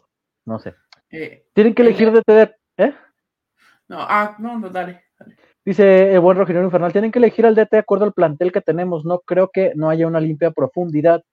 no 0.46 0.60
sé. 0.60 0.76
Eh, 1.12 1.46
tienen 1.54 1.74
que 1.74 1.82
elegir 1.82 2.12
de 2.12 2.22
DT, 2.22 2.56
¿eh? 2.78 2.94
No, 3.88 3.98
ah, 4.00 4.36
no, 4.40 4.58
no, 4.60 4.70
dale. 4.70 5.04
Dice 5.64 6.14
el 6.14 6.20
buen 6.20 6.38
Rogelio 6.38 6.64
Infernal, 6.64 6.92
tienen 6.92 7.12
que 7.12 7.20
elegir 7.20 7.46
al 7.46 7.56
DT 7.56 7.72
de 7.72 7.78
acuerdo 7.80 8.06
al 8.06 8.14
plantel 8.14 8.52
que 8.52 8.62
tenemos. 8.62 9.06
No 9.06 9.20
creo 9.20 9.50
que 9.52 9.74
no 9.76 9.90
haya 9.90 10.08
una 10.08 10.20
limpia 10.20 10.52
profundidad. 10.52 11.24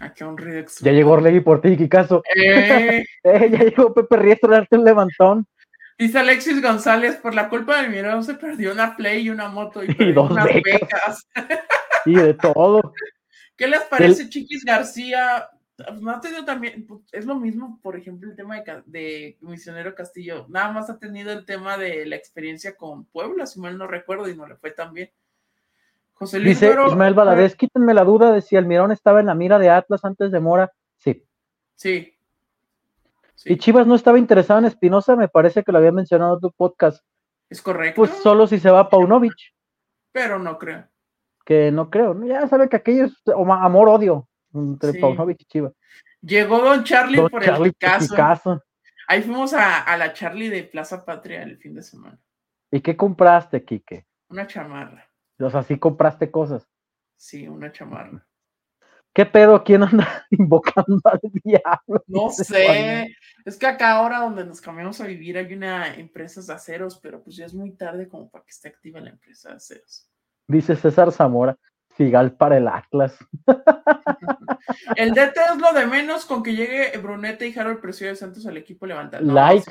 Aquí 0.00 0.24
un 0.24 0.36
Ya 0.80 0.92
llegó 0.92 1.12
Orlegui 1.12 1.40
por 1.40 1.60
ti, 1.60 1.76
Kikazo. 1.76 2.22
Eh. 2.34 3.04
eh. 3.24 3.50
ya 3.50 3.58
llegó 3.64 3.94
Pepe 3.94 4.16
Riestro 4.16 4.50
darte 4.50 4.76
un 4.76 4.84
levantón. 4.84 5.46
Dice 5.96 6.18
Alexis 6.18 6.60
González, 6.60 7.16
por 7.16 7.34
la 7.34 7.48
culpa 7.48 7.80
de 7.80 7.88
Mirón 7.88 8.24
se 8.24 8.34
perdió 8.34 8.72
una 8.72 8.96
Play 8.96 9.26
y 9.26 9.30
una 9.30 9.48
moto 9.48 9.82
y, 9.84 9.86
dos 10.12 10.30
unas 10.30 10.46
becas. 10.46 11.28
y 12.06 12.16
de 12.16 12.34
todo. 12.34 12.92
¿Qué 13.56 13.68
les 13.68 13.82
parece, 13.82 14.28
Chiquis 14.28 14.64
García? 14.64 15.48
No 16.00 16.10
ha 16.10 16.20
tenido 16.20 16.44
también, 16.44 16.84
pues, 16.86 17.00
es 17.12 17.24
lo 17.26 17.36
mismo, 17.36 17.78
por 17.82 17.96
ejemplo, 17.96 18.28
el 18.28 18.36
tema 18.36 18.62
de, 18.86 19.38
Misionero 19.40 19.94
Castillo, 19.94 20.46
nada 20.48 20.72
más 20.72 20.90
ha 20.90 20.98
tenido 20.98 21.32
el 21.32 21.44
tema 21.44 21.76
de 21.76 22.06
la 22.06 22.16
experiencia 22.16 22.76
con 22.76 23.04
Puebla, 23.06 23.46
si 23.46 23.60
mal 23.60 23.76
no 23.78 23.86
recuerdo, 23.86 24.28
y 24.28 24.36
no 24.36 24.46
le 24.46 24.56
fue 24.56 24.72
tan 24.72 24.92
bien. 24.92 25.10
José 26.14 26.38
Luis 26.38 26.60
Dice 26.60 26.76
Ismael 26.86 27.14
Valadez, 27.14 27.56
quítenme 27.56 27.92
la 27.92 28.04
duda 28.04 28.32
de 28.32 28.40
si 28.40 28.56
Almirón 28.56 28.92
estaba 28.92 29.20
en 29.20 29.26
la 29.26 29.34
mira 29.34 29.58
de 29.58 29.70
Atlas 29.70 30.04
antes 30.04 30.30
de 30.30 30.40
Mora. 30.40 30.72
Sí. 30.96 31.26
Sí. 31.74 32.16
Y 33.44 33.58
Chivas 33.58 33.86
no 33.86 33.94
estaba 33.94 34.18
interesado 34.18 34.58
en 34.60 34.66
Espinosa, 34.66 35.16
me 35.16 35.28
parece 35.28 35.62
que 35.62 35.72
lo 35.72 35.78
había 35.78 35.92
mencionado 35.92 36.34
en 36.34 36.40
tu 36.40 36.52
podcast. 36.52 37.04
Es 37.50 37.60
correcto. 37.60 37.96
Pues 37.96 38.10
solo 38.22 38.46
si 38.46 38.58
se 38.58 38.70
va 38.70 38.80
a 38.80 38.88
Paunovic. 38.88 39.34
Pero 40.12 40.38
no 40.38 40.58
creo. 40.58 40.86
Que 41.44 41.70
no 41.70 41.90
creo. 41.90 42.24
Ya 42.24 42.46
sabe 42.46 42.68
que 42.68 42.76
aquello 42.76 43.04
es 43.04 43.14
amor-odio 43.26 44.28
entre 44.54 44.94
Paunovic 44.94 45.42
y 45.42 45.44
Chivas. 45.44 45.72
Llegó 46.22 46.60
Don 46.60 46.84
Charlie 46.84 47.20
por 47.28 47.44
el 47.44 47.76
caso. 47.76 48.62
Ahí 49.06 49.22
fuimos 49.22 49.52
a, 49.52 49.96
la 49.96 50.12
Charlie 50.12 50.48
de 50.48 50.64
Plaza 50.64 51.04
Patria 51.04 51.42
el 51.42 51.58
fin 51.58 51.74
de 51.74 51.82
semana. 51.82 52.18
¿Y 52.70 52.80
qué 52.80 52.96
compraste, 52.96 53.62
Quique? 53.64 54.06
Una 54.28 54.46
chamarra. 54.46 55.06
O 55.38 55.50
sea, 55.50 55.62
sí 55.62 55.78
compraste 55.78 56.30
cosas. 56.30 56.68
Sí, 57.16 57.48
una 57.48 57.72
chamarra. 57.72 58.26
¿Qué 59.14 59.24
pedo? 59.24 59.62
¿Quién 59.62 59.84
anda 59.84 60.26
invocando 60.30 61.00
al 61.04 61.20
diablo? 61.44 62.04
No 62.08 62.28
sé. 62.30 63.16
Es 63.44 63.56
que 63.56 63.66
acá 63.66 63.92
ahora 63.92 64.18
donde 64.18 64.44
nos 64.44 64.60
cambiamos 64.60 65.00
a 65.00 65.06
vivir 65.06 65.38
hay 65.38 65.52
una 65.54 65.94
empresa 65.94 66.40
de 66.42 66.52
aceros, 66.52 66.98
pero 66.98 67.22
pues 67.22 67.36
ya 67.36 67.46
es 67.46 67.54
muy 67.54 67.72
tarde 67.72 68.08
como 68.08 68.28
para 68.28 68.44
que 68.44 68.50
esté 68.50 68.68
activa 68.68 69.00
la 69.00 69.10
empresa 69.10 69.50
de 69.50 69.56
aceros. 69.56 70.10
Dice 70.48 70.76
César 70.76 71.12
Zamora. 71.12 71.56
Figal 71.96 72.32
para 72.32 72.56
el 72.56 72.66
Atlas. 72.66 73.16
El 74.96 75.12
DT 75.14 75.36
es 75.52 75.60
lo 75.60 75.72
de 75.72 75.86
menos 75.86 76.24
con 76.24 76.42
que 76.42 76.54
llegue 76.54 76.96
Brunete 76.98 77.46
y 77.46 77.56
Harold 77.56 77.80
Precio 77.80 78.08
de 78.08 78.16
Santos 78.16 78.44
al 78.46 78.56
equipo 78.56 78.84
levantando. 78.84 79.32
like. 79.32 79.70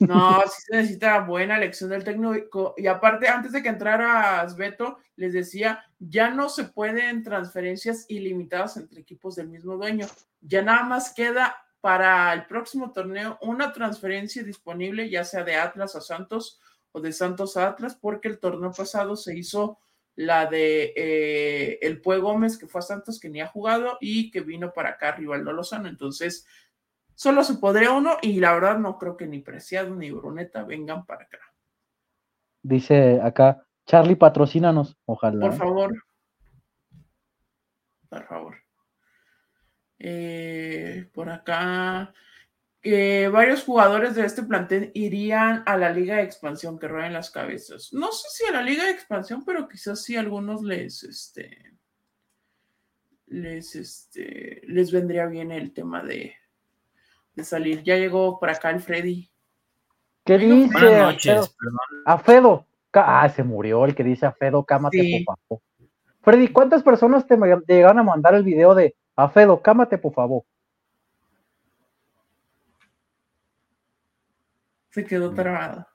No, 0.00 0.42
sí 0.42 0.62
se 0.66 0.76
necesita 0.76 1.20
buena 1.20 1.56
elección 1.56 1.90
del 1.90 2.04
técnico. 2.04 2.74
Y 2.76 2.86
aparte, 2.86 3.28
antes 3.28 3.52
de 3.52 3.62
que 3.62 3.68
entrara 3.68 4.40
Asbeto, 4.40 4.98
les 5.16 5.32
decía, 5.32 5.84
ya 5.98 6.30
no 6.30 6.48
se 6.48 6.64
pueden 6.64 7.22
transferencias 7.22 8.06
ilimitadas 8.08 8.76
entre 8.76 9.00
equipos 9.00 9.36
del 9.36 9.48
mismo 9.48 9.76
dueño. 9.76 10.06
Ya 10.40 10.62
nada 10.62 10.82
más 10.82 11.12
queda 11.14 11.56
para 11.80 12.32
el 12.32 12.46
próximo 12.46 12.92
torneo 12.92 13.38
una 13.42 13.72
transferencia 13.72 14.42
disponible, 14.42 15.10
ya 15.10 15.22
sea 15.24 15.44
de 15.44 15.56
Atlas 15.56 15.94
a 15.96 16.00
Santos 16.00 16.60
o 16.92 17.00
de 17.00 17.12
Santos 17.12 17.56
a 17.56 17.68
Atlas, 17.68 17.96
porque 18.00 18.28
el 18.28 18.38
torneo 18.38 18.72
pasado 18.72 19.16
se 19.16 19.36
hizo 19.36 19.78
la 20.16 20.46
de 20.46 20.92
eh, 20.96 21.78
el 21.82 22.00
Pue 22.00 22.18
Gómez, 22.18 22.56
que 22.56 22.68
fue 22.68 22.78
a 22.78 22.82
Santos, 22.82 23.18
que 23.18 23.28
ni 23.28 23.40
ha 23.40 23.48
jugado, 23.48 23.98
y 24.00 24.30
que 24.30 24.40
vino 24.40 24.72
para 24.72 24.90
acá 24.90 25.12
Rivaldo 25.12 25.52
Lozano. 25.52 25.88
Entonces, 25.88 26.46
solo 27.14 27.44
se 27.44 27.54
podría 27.54 27.92
uno, 27.92 28.16
y 28.22 28.40
la 28.40 28.52
verdad 28.54 28.78
no 28.78 28.98
creo 28.98 29.16
que 29.16 29.26
ni 29.26 29.40
Preciado 29.40 29.94
ni 29.94 30.10
Bruneta 30.10 30.64
vengan 30.64 31.04
para 31.06 31.24
acá. 31.24 31.38
Dice 32.62 33.20
acá, 33.22 33.66
Charlie, 33.86 34.16
patrocínanos, 34.16 34.96
ojalá. 35.04 35.48
Por 35.48 35.56
favor. 35.56 36.04
Por 38.08 38.26
favor. 38.26 38.56
Eh, 39.98 41.08
por 41.12 41.28
acá, 41.30 42.12
varios 42.82 43.64
jugadores 43.64 44.14
de 44.14 44.26
este 44.26 44.42
plantel 44.42 44.90
irían 44.94 45.62
a 45.66 45.76
la 45.76 45.90
liga 45.90 46.16
de 46.16 46.22
expansión 46.22 46.78
que 46.78 46.88
rueden 46.88 47.12
las 47.12 47.30
cabezas. 47.30 47.92
No 47.92 48.12
sé 48.12 48.28
si 48.30 48.44
a 48.44 48.52
la 48.52 48.62
liga 48.62 48.84
de 48.84 48.90
expansión, 48.90 49.44
pero 49.44 49.68
quizás 49.68 50.02
sí 50.02 50.16
algunos 50.16 50.62
les, 50.62 51.02
este, 51.04 51.78
les, 53.26 53.74
este, 53.76 54.60
les 54.64 54.92
vendría 54.92 55.26
bien 55.26 55.50
el 55.50 55.72
tema 55.72 56.02
de, 56.02 56.34
de 57.34 57.44
salir. 57.44 57.82
Ya 57.82 57.96
llegó 57.96 58.38
por 58.38 58.50
acá 58.50 58.70
el 58.70 58.80
Freddy. 58.80 59.30
¿Qué 60.24 60.38
dice? 60.38 60.72
Buenas 60.72 61.00
noches, 61.00 61.56
Afedo. 62.06 62.66
Ah, 62.92 63.28
se 63.28 63.42
murió 63.42 63.84
el 63.84 63.94
que 63.94 64.04
dice 64.04 64.24
Afedo, 64.24 64.64
cámate, 64.64 65.24
por 65.26 65.36
favor. 65.36 65.62
Freddy, 66.22 66.48
¿cuántas 66.48 66.82
personas 66.82 67.26
te 67.26 67.36
llegaron 67.66 67.98
a 67.98 68.02
mandar 68.02 68.34
el 68.34 68.44
video 68.44 68.74
de 68.74 68.94
Afedo, 69.16 69.60
cámate, 69.60 69.98
por 69.98 70.14
favor? 70.14 70.44
Se 74.90 75.04
quedó 75.04 75.32
mm. 75.32 75.34
trabado. 75.34 75.86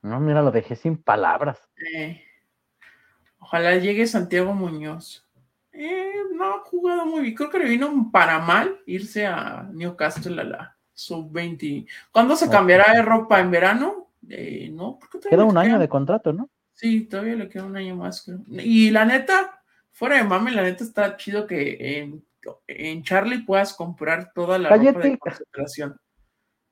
No, 0.00 0.20
mira, 0.20 0.42
lo 0.42 0.52
dejé 0.52 0.76
sin 0.76 0.96
palabras. 0.96 1.68
ojalá 3.38 3.76
llegue 3.76 4.06
Santiago 4.06 4.54
Muñoz. 4.54 5.23
Eh, 5.74 6.12
no 6.32 6.44
ha 6.44 6.58
jugado 6.60 7.04
muy 7.04 7.22
bien. 7.22 7.34
Creo 7.34 7.50
que 7.50 7.58
le 7.58 7.68
vino 7.68 8.10
para 8.12 8.38
mal 8.38 8.80
irse 8.86 9.26
a 9.26 9.68
Newcastle 9.72 10.40
a 10.40 10.44
la 10.44 10.76
sub-20. 10.92 11.86
¿Cuándo 12.12 12.36
se 12.36 12.48
cambiará 12.48 12.92
de 12.92 13.02
ropa? 13.02 13.40
¿En 13.40 13.50
verano? 13.50 14.10
Eh, 14.28 14.70
no, 14.72 14.98
queda 15.28 15.44
un 15.44 15.58
año 15.58 15.78
de 15.78 15.88
contrato, 15.88 16.32
¿no? 16.32 16.48
Sí, 16.72 17.02
todavía 17.02 17.34
le 17.34 17.48
queda 17.48 17.64
un 17.64 17.76
año 17.76 17.96
más. 17.96 18.30
Y 18.48 18.90
la 18.90 19.04
neta, 19.04 19.62
fuera 19.90 20.16
de 20.16 20.24
mame, 20.24 20.52
la 20.52 20.62
neta 20.62 20.84
está 20.84 21.16
chido 21.16 21.46
que 21.46 21.98
en, 21.98 22.24
en 22.66 23.02
Charlie 23.02 23.44
puedas 23.44 23.74
comprar 23.74 24.32
toda 24.32 24.58
la 24.58 24.70
ropa 24.70 25.00
de 25.00 25.18
concentración. 25.18 26.00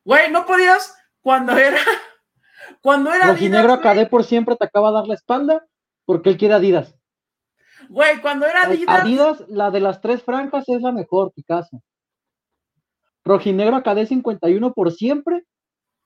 Güey, 0.04 0.30
no 0.30 0.46
podías 0.46 0.96
cuando 1.20 1.56
era. 1.56 1.78
Cuando 2.80 3.12
era. 3.12 3.26
Rojinegro 3.26 3.72
Acadé 3.72 4.06
por 4.06 4.24
siempre 4.24 4.56
te 4.56 4.64
acaba 4.64 4.88
de 4.88 4.94
dar 4.94 5.06
la 5.06 5.14
espalda 5.14 5.66
porque 6.04 6.30
él 6.30 6.36
quiere 6.36 6.54
Adidas. 6.54 6.94
Güey, 7.92 8.22
cuando 8.22 8.46
era 8.46 8.62
Adidas. 8.62 9.02
Adidas, 9.02 9.44
la 9.48 9.70
de 9.70 9.80
las 9.80 10.00
tres 10.00 10.22
franjas 10.22 10.64
es 10.66 10.80
la 10.80 10.92
mejor, 10.92 11.32
Picasso. 11.34 11.82
Rojinegro 13.22 13.76
Acadé 13.76 14.06
51 14.06 14.72
por 14.72 14.92
siempre 14.92 15.44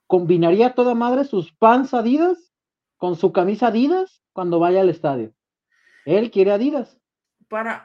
combinaría 0.08 0.74
toda 0.74 0.94
madre 0.94 1.24
sus 1.24 1.52
pants 1.52 1.94
Adidas 1.94 2.52
con 2.96 3.14
su 3.14 3.32
camisa 3.32 3.68
Adidas 3.68 4.20
cuando 4.32 4.58
vaya 4.58 4.80
al 4.80 4.90
estadio. 4.90 5.32
Él 6.04 6.32
quiere 6.32 6.50
Adidas. 6.50 6.98
Para 7.48 7.84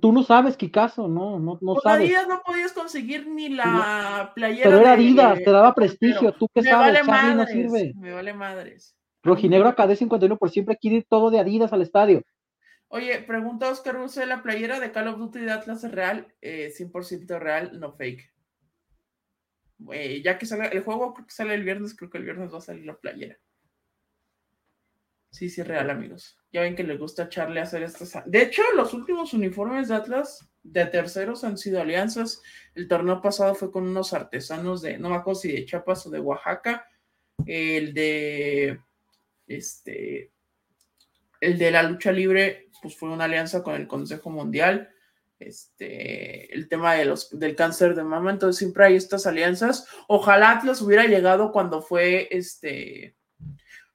Tú 0.00 0.12
no 0.12 0.22
sabes 0.22 0.56
qué 0.56 0.70
caso, 0.70 1.08
no, 1.08 1.38
no, 1.38 1.58
no 1.60 1.74
sabes. 1.74 2.10
Todavía 2.10 2.26
no 2.26 2.40
podías 2.42 2.72
conseguir 2.72 3.28
ni 3.28 3.50
la 3.50 4.32
playera. 4.34 4.64
Pero 4.64 4.80
era 4.80 4.92
Adidas, 4.92 5.38
te 5.44 5.50
daba 5.50 5.74
prestigio, 5.74 6.32
tú 6.32 6.48
qué 6.54 6.62
sabes, 6.62 7.06
vale 7.06 7.34
no 7.34 7.44
sirve. 7.44 7.92
Me 7.96 8.14
vale 8.14 8.32
madres. 8.32 8.96
Rojinegro 9.22 9.68
acá 9.68 9.86
de 9.86 9.96
51 9.96 10.38
por 10.38 10.50
siempre 10.50 10.78
quiere 10.78 10.98
ir 10.98 11.06
todo 11.06 11.30
de 11.30 11.38
Adidas 11.38 11.74
al 11.74 11.82
estadio. 11.82 12.22
Oye, 12.94 13.18
pregunta 13.22 13.72
Oscar 13.72 13.96
Ruse, 13.96 14.24
¿la 14.24 14.40
playera 14.40 14.78
de 14.78 14.92
Call 14.92 15.08
of 15.08 15.18
Duty 15.18 15.40
de 15.40 15.50
Atlas 15.50 15.82
es 15.82 15.90
real? 15.90 16.32
100% 16.40 17.28
eh, 17.28 17.38
real, 17.40 17.80
no 17.80 17.92
fake. 17.92 18.32
ya 20.22 20.38
que 20.38 20.46
sale 20.46 20.68
el 20.68 20.84
juego, 20.84 21.12
creo 21.12 21.26
que 21.26 21.32
sale 21.32 21.54
el 21.54 21.64
viernes, 21.64 21.96
creo 21.96 22.08
que 22.08 22.18
el 22.18 22.24
viernes 22.24 22.54
va 22.54 22.58
a 22.58 22.60
salir 22.60 22.86
la 22.86 22.96
playera. 22.96 23.36
Sí, 25.32 25.50
sí, 25.50 25.64
real, 25.64 25.90
amigos. 25.90 26.38
Ya 26.52 26.60
ven 26.60 26.76
que 26.76 26.84
les 26.84 26.96
gusta 26.96 27.24
echarle 27.24 27.58
a 27.58 27.64
hacer 27.64 27.82
estas. 27.82 28.22
De 28.26 28.42
hecho, 28.42 28.62
los 28.76 28.94
últimos 28.94 29.34
uniformes 29.34 29.88
de 29.88 29.96
Atlas 29.96 30.48
de 30.62 30.86
terceros 30.86 31.42
han 31.42 31.58
sido 31.58 31.80
alianzas. 31.80 32.42
El 32.76 32.86
torneo 32.86 33.20
pasado 33.20 33.56
fue 33.56 33.72
con 33.72 33.88
unos 33.88 34.12
artesanos 34.12 34.82
de, 34.82 34.98
no 34.98 35.10
me 35.10 35.16
acuerdo 35.16 35.40
si 35.40 35.50
de 35.50 35.64
Chiapas 35.64 36.06
o 36.06 36.10
de 36.10 36.20
Oaxaca. 36.20 36.86
El 37.44 37.92
de, 37.92 38.78
este, 39.48 40.33
el 41.44 41.58
de 41.58 41.70
la 41.70 41.82
lucha 41.82 42.12
libre, 42.12 42.68
pues 42.82 42.96
fue 42.96 43.10
una 43.10 43.24
alianza 43.24 43.62
con 43.62 43.74
el 43.74 43.86
Consejo 43.86 44.30
Mundial. 44.30 44.90
Este, 45.38 46.54
el 46.54 46.68
tema 46.68 46.94
de 46.94 47.04
los, 47.04 47.30
del 47.38 47.56
cáncer 47.56 47.94
de 47.94 48.04
mama, 48.04 48.30
entonces 48.30 48.58
siempre 48.58 48.86
hay 48.86 48.96
estas 48.96 49.26
alianzas. 49.26 49.86
Ojalá 50.08 50.52
Atlas 50.52 50.80
hubiera 50.80 51.04
llegado 51.06 51.52
cuando 51.52 51.82
fue 51.82 52.28
este 52.30 53.16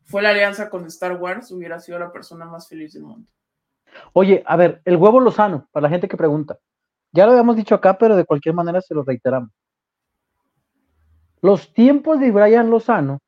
fue 0.10 0.24
la 0.24 0.32
alianza 0.32 0.72
con 0.72 0.86
Star 0.86 1.22
Wars, 1.22 1.52
hubiera 1.52 1.80
sido 1.80 2.00
la 2.00 2.12
persona 2.12 2.46
más 2.46 2.68
feliz 2.68 2.94
del 2.94 3.04
mundo. 3.04 3.32
Oye, 4.14 4.44
a 4.48 4.56
ver, 4.56 4.82
el 4.86 4.98
huevo 4.98 5.20
Lozano, 5.20 5.68
para 5.72 5.84
la 5.84 5.90
gente 5.90 6.08
que 6.08 6.18
pregunta. 6.18 6.58
Ya 7.12 7.26
lo 7.26 7.32
habíamos 7.34 7.56
dicho 7.56 7.76
acá, 7.76 7.96
pero 7.96 8.16
de 8.16 8.26
cualquier 8.26 8.56
manera 8.56 8.82
se 8.82 8.96
lo 8.96 9.04
reiteramos. 9.04 9.52
Los 11.42 11.74
tiempos 11.74 12.20
de 12.20 12.32
Brian 12.32 12.72
Lozano 12.72 13.20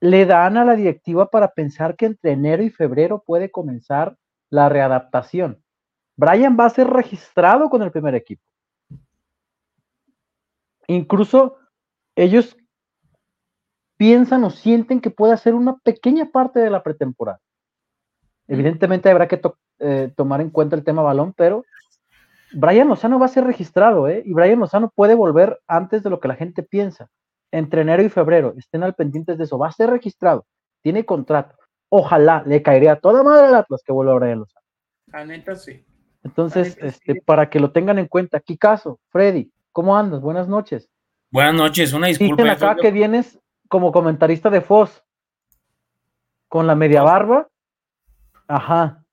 le 0.00 0.26
dan 0.26 0.56
a 0.56 0.64
la 0.64 0.76
directiva 0.76 1.30
para 1.30 1.52
pensar 1.52 1.96
que 1.96 2.06
entre 2.06 2.32
enero 2.32 2.62
y 2.62 2.70
febrero 2.70 3.22
puede 3.24 3.50
comenzar 3.50 4.16
la 4.50 4.68
readaptación. 4.68 5.62
Brian 6.16 6.56
va 6.58 6.66
a 6.66 6.70
ser 6.70 6.88
registrado 6.88 7.68
con 7.70 7.82
el 7.82 7.90
primer 7.90 8.14
equipo. 8.14 8.42
Incluso 10.86 11.56
ellos 12.16 12.56
piensan 13.96 14.44
o 14.44 14.50
sienten 14.50 15.00
que 15.00 15.10
puede 15.10 15.32
hacer 15.32 15.54
una 15.54 15.76
pequeña 15.78 16.26
parte 16.26 16.60
de 16.60 16.70
la 16.70 16.82
pretemporada. 16.82 17.40
Evidentemente 18.46 19.10
habrá 19.10 19.28
que 19.28 19.40
eh, 19.80 20.12
tomar 20.16 20.40
en 20.40 20.50
cuenta 20.50 20.76
el 20.76 20.84
tema 20.84 21.02
balón, 21.02 21.34
pero 21.36 21.64
Brian 22.52 22.88
Lozano 22.88 23.18
va 23.18 23.26
a 23.26 23.28
ser 23.28 23.44
registrado, 23.44 24.08
¿eh? 24.08 24.22
Y 24.24 24.32
Brian 24.32 24.58
Lozano 24.58 24.90
puede 24.94 25.14
volver 25.14 25.60
antes 25.66 26.02
de 26.02 26.10
lo 26.10 26.18
que 26.18 26.28
la 26.28 26.34
gente 26.34 26.62
piensa. 26.62 27.10
Entre 27.50 27.82
enero 27.82 28.02
y 28.02 28.08
febrero, 28.08 28.54
estén 28.56 28.82
al 28.82 28.94
pendientes 28.94 29.38
de 29.38 29.44
eso. 29.44 29.58
Va 29.58 29.68
a 29.68 29.72
ser 29.72 29.90
registrado, 29.90 30.46
tiene 30.82 31.04
contrato. 31.04 31.56
Ojalá 31.88 32.42
le 32.46 32.62
caería 32.62 32.96
toda 32.96 33.22
madre 33.22 33.46
al 33.46 33.54
Atlas 33.54 33.82
que 33.84 33.92
vuelva 33.92 34.14
Brian 34.14 34.40
Lozano. 34.40 34.66
La 35.06 35.24
neta 35.24 35.54
sí. 35.54 35.84
Entonces, 36.22 36.76
este, 36.80 37.22
para 37.22 37.48
que 37.48 37.60
lo 37.60 37.72
tengan 37.72 37.98
en 37.98 38.06
cuenta, 38.06 38.40
Kikazo, 38.40 39.00
Freddy, 39.08 39.50
¿cómo 39.72 39.96
andas? 39.96 40.20
Buenas 40.20 40.48
noches. 40.48 40.90
Buenas 41.30 41.54
noches, 41.54 41.92
una 41.92 42.08
disculpa. 42.08 42.42
Dicen 42.42 42.50
acá 42.50 42.76
que 42.76 42.90
vienes 42.90 43.38
como 43.68 43.92
comentarista 43.92 44.50
de 44.50 44.60
Foz, 44.60 45.02
con 46.48 46.66
la 46.66 46.74
media 46.74 47.02
barba. 47.02 47.48
Ajá. 48.46 49.04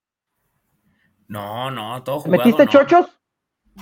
No, 1.28 1.72
no, 1.72 2.04
todo 2.04 2.20
jugado. 2.22 2.44
¿Metiste 2.44 2.68
chochos? 2.68 3.14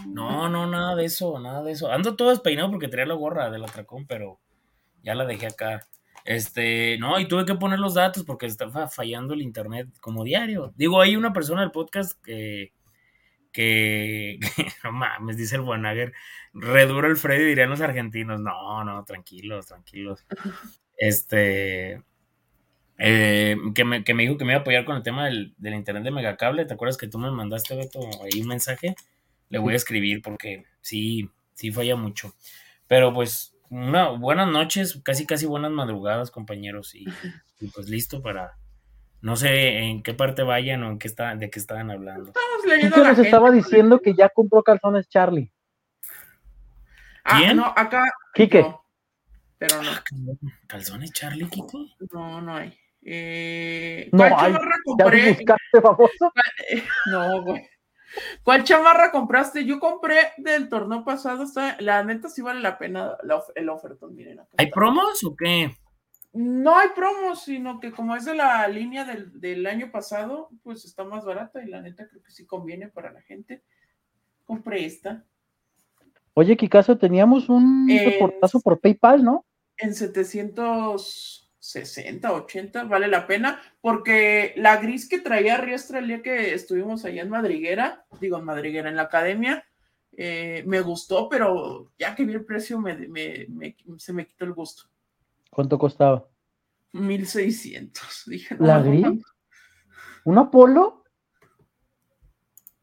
No, 0.07 0.49
no, 0.49 0.67
nada 0.67 0.95
de 0.95 1.05
eso, 1.05 1.39
nada 1.39 1.63
de 1.63 1.71
eso. 1.71 1.91
Ando 1.91 2.15
todo 2.15 2.29
despeinado 2.29 2.71
porque 2.71 2.87
tenía 2.87 3.05
la 3.05 3.13
gorra 3.13 3.49
del 3.51 3.63
atracón, 3.63 4.05
pero 4.07 4.39
ya 5.03 5.15
la 5.15 5.25
dejé 5.25 5.47
acá. 5.47 5.81
Este, 6.25 6.97
no, 6.99 7.19
y 7.19 7.27
tuve 7.27 7.45
que 7.45 7.55
poner 7.55 7.79
los 7.79 7.95
datos 7.95 8.23
porque 8.23 8.45
estaba 8.45 8.87
fallando 8.87 9.33
el 9.33 9.41
internet 9.41 9.89
como 9.99 10.23
diario. 10.23 10.73
Digo, 10.75 11.01
hay 11.01 11.15
una 11.15 11.33
persona 11.33 11.61
del 11.61 11.71
podcast 11.71 12.19
que, 12.23 12.73
que, 13.51 14.39
no 14.83 14.91
mames, 14.91 15.37
dice 15.37 15.57
el 15.57 15.61
Buenager, 15.61 16.13
reduro 16.53 17.07
el 17.07 17.17
Freddy, 17.17 17.43
dirían 17.43 17.69
los 17.69 17.81
argentinos. 17.81 18.39
No, 18.39 18.83
no, 18.83 19.03
tranquilos, 19.03 19.67
tranquilos. 19.67 20.25
Este, 20.97 22.01
eh, 22.97 23.57
que, 23.75 23.83
me, 23.83 24.03
que, 24.03 24.13
me, 24.13 24.23
dijo 24.23 24.37
que 24.37 24.45
me 24.45 24.53
iba 24.53 24.59
a 24.59 24.61
apoyar 24.61 24.85
con 24.85 24.95
el 24.95 25.03
tema 25.03 25.25
del, 25.25 25.53
del 25.57 25.73
internet 25.75 26.03
de 26.03 26.11
Megacable. 26.11 26.65
¿Te 26.65 26.73
acuerdas 26.73 26.97
que 26.97 27.07
tú 27.07 27.19
me 27.19 27.31
mandaste, 27.31 27.73
ahí 27.73 28.41
un 28.41 28.47
mensaje? 28.47 28.95
Le 29.54 29.60
voy 29.60 29.74
a 29.74 29.78
escribir 29.78 30.24
porque 30.24 30.66
sí, 30.82 31.30
sí 31.54 31.72
falla 31.72 31.95
mucho. 31.95 32.34
Pero 32.88 33.14
pues, 33.14 33.56
una, 33.70 34.10
buenas 34.10 34.47
noches, 34.47 34.99
casi 35.04 35.28
casi 35.28 35.45
buenas 35.45 35.70
madrugadas, 35.70 36.32
compañeros. 36.32 36.95
Y, 36.95 37.06
y 37.60 37.68
pues 37.68 37.88
listo 37.88 38.24
para, 38.24 38.58
no 39.22 39.36
sé 39.36 39.78
en 39.78 40.01
qué 40.01 40.16
parte 40.16 40.41
vayan 40.41 40.82
o 40.82 40.89
en 40.89 40.97
qué 40.97 41.08
está, 41.08 41.36
de 41.36 41.51
qué 41.51 41.60
estaban 41.60 41.91
hablando. 41.91 42.30
Estamos 42.30 42.66
leyendo 42.68 42.97
nos 42.97 43.20
estaba 43.20 43.51
diciendo 43.51 43.99
que 43.99 44.16
ya 44.16 44.28
compró 44.30 44.64
calzones 44.64 45.08
Charlie. 45.08 45.51
Ah, 47.24 47.38
¿Quién? 47.38 47.58
no, 47.58 47.72
acá. 47.78 48.04
Quique. 48.34 48.66
pero 49.60 49.84
no. 49.84 49.91
Ah, 49.91 50.04
¿Calzones 50.66 51.12
Charlie, 51.12 51.47
Quique? 51.47 51.78
No, 52.12 52.41
no 52.41 52.56
hay. 52.56 52.76
Eh, 53.04 54.10
no, 54.12 54.18
¿Cuál 54.18 54.34
hay, 54.36 54.54
compré? 54.84 55.34
buscaste, 55.34 55.80
famoso? 55.80 56.34
No, 57.12 57.43
güey. 57.43 57.70
¿Cuál 58.43 58.64
chamarra 58.64 59.11
compraste? 59.11 59.66
Yo 59.66 59.80
compré 59.80 60.18
del 60.38 60.70
torneo 60.70 61.03
pasado. 61.03 61.43
Está, 61.43 61.78
la 61.80 62.03
neta 62.03 62.30
sí 62.30 62.41
vale 62.41 62.59
la 62.59 62.78
pena 62.78 63.18
la, 63.24 63.43
el 63.55 63.70
ofertón. 63.70 64.16
Miren 64.16 64.39
acá. 64.39 64.51
¿Hay 64.57 64.70
promos 64.72 65.24
o 65.24 65.36
qué? 65.36 65.76
No 66.34 66.78
hay 66.78 66.89
promos, 66.95 67.43
sino 67.43 67.80
que 67.80 67.91
como 67.91 68.16
es 68.16 68.26
de 68.26 68.34
la 68.34 68.68
línea 68.68 69.05
del, 69.05 69.39
del, 69.39 69.66
año 69.68 69.91
pasado, 69.91 70.49
pues 70.64 70.84
está 70.84 71.03
más 71.03 71.26
barata 71.26 71.64
y 71.64 71.68
la 71.68 71.82
neta 71.82 72.07
creo 72.09 72.24
que 72.24 72.32
sí 72.32 72.45
conviene 72.45 72.88
para 72.88 73.11
la 73.11 73.22
gente. 73.22 73.64
Compré 74.45 74.86
esta. 74.86 75.24
Oye, 76.34 76.57
Kikazo, 76.57 76.97
teníamos 76.97 77.49
un 77.49 77.88
reportazo 77.88 78.59
por 78.61 78.80
PayPal, 78.80 79.24
¿no? 79.24 79.45
En 79.78 79.93
760, 81.64 82.34
80, 82.34 82.84
vale 82.84 83.07
la 83.07 83.26
pena, 83.26 83.61
porque 83.80 84.53
la 84.57 84.76
gris 84.82 85.07
que 85.07 85.20
traía 85.20 85.55
Riestra 85.55 85.99
el 85.99 86.07
día 86.07 86.22
que 86.22 86.53
estuvimos 86.53 87.05
allá 87.05 87.22
en 87.22 87.30
Madriguera, 87.30 88.05
digo 88.20 88.38
en 88.38 88.43
Madriguera, 88.43 88.89
en 88.89 88.97
la 88.97 89.03
academia, 89.03 89.64
eh, 90.11 90.66
me 90.68 90.82
gustó, 90.82 91.30
pero 91.30 91.89
ya 91.97 92.16
que 92.16 92.26
vi 92.26 92.34
el 92.34 92.43
precio 92.43 92.80
me, 92.80 92.95
me, 93.07 93.45
me, 93.47 93.78
se 93.97 94.11
me 94.11 94.28
quitó 94.28 94.43
el 94.43 94.51
gusto. 94.51 94.84
¿Cuánto 95.49 95.80
costaba? 95.80 96.28
1600. 96.91 98.24
Dije, 98.26 98.57
¿La 98.59 98.82
gris? 98.82 99.24
¿Un 100.26 100.38
Apolo? 100.38 101.03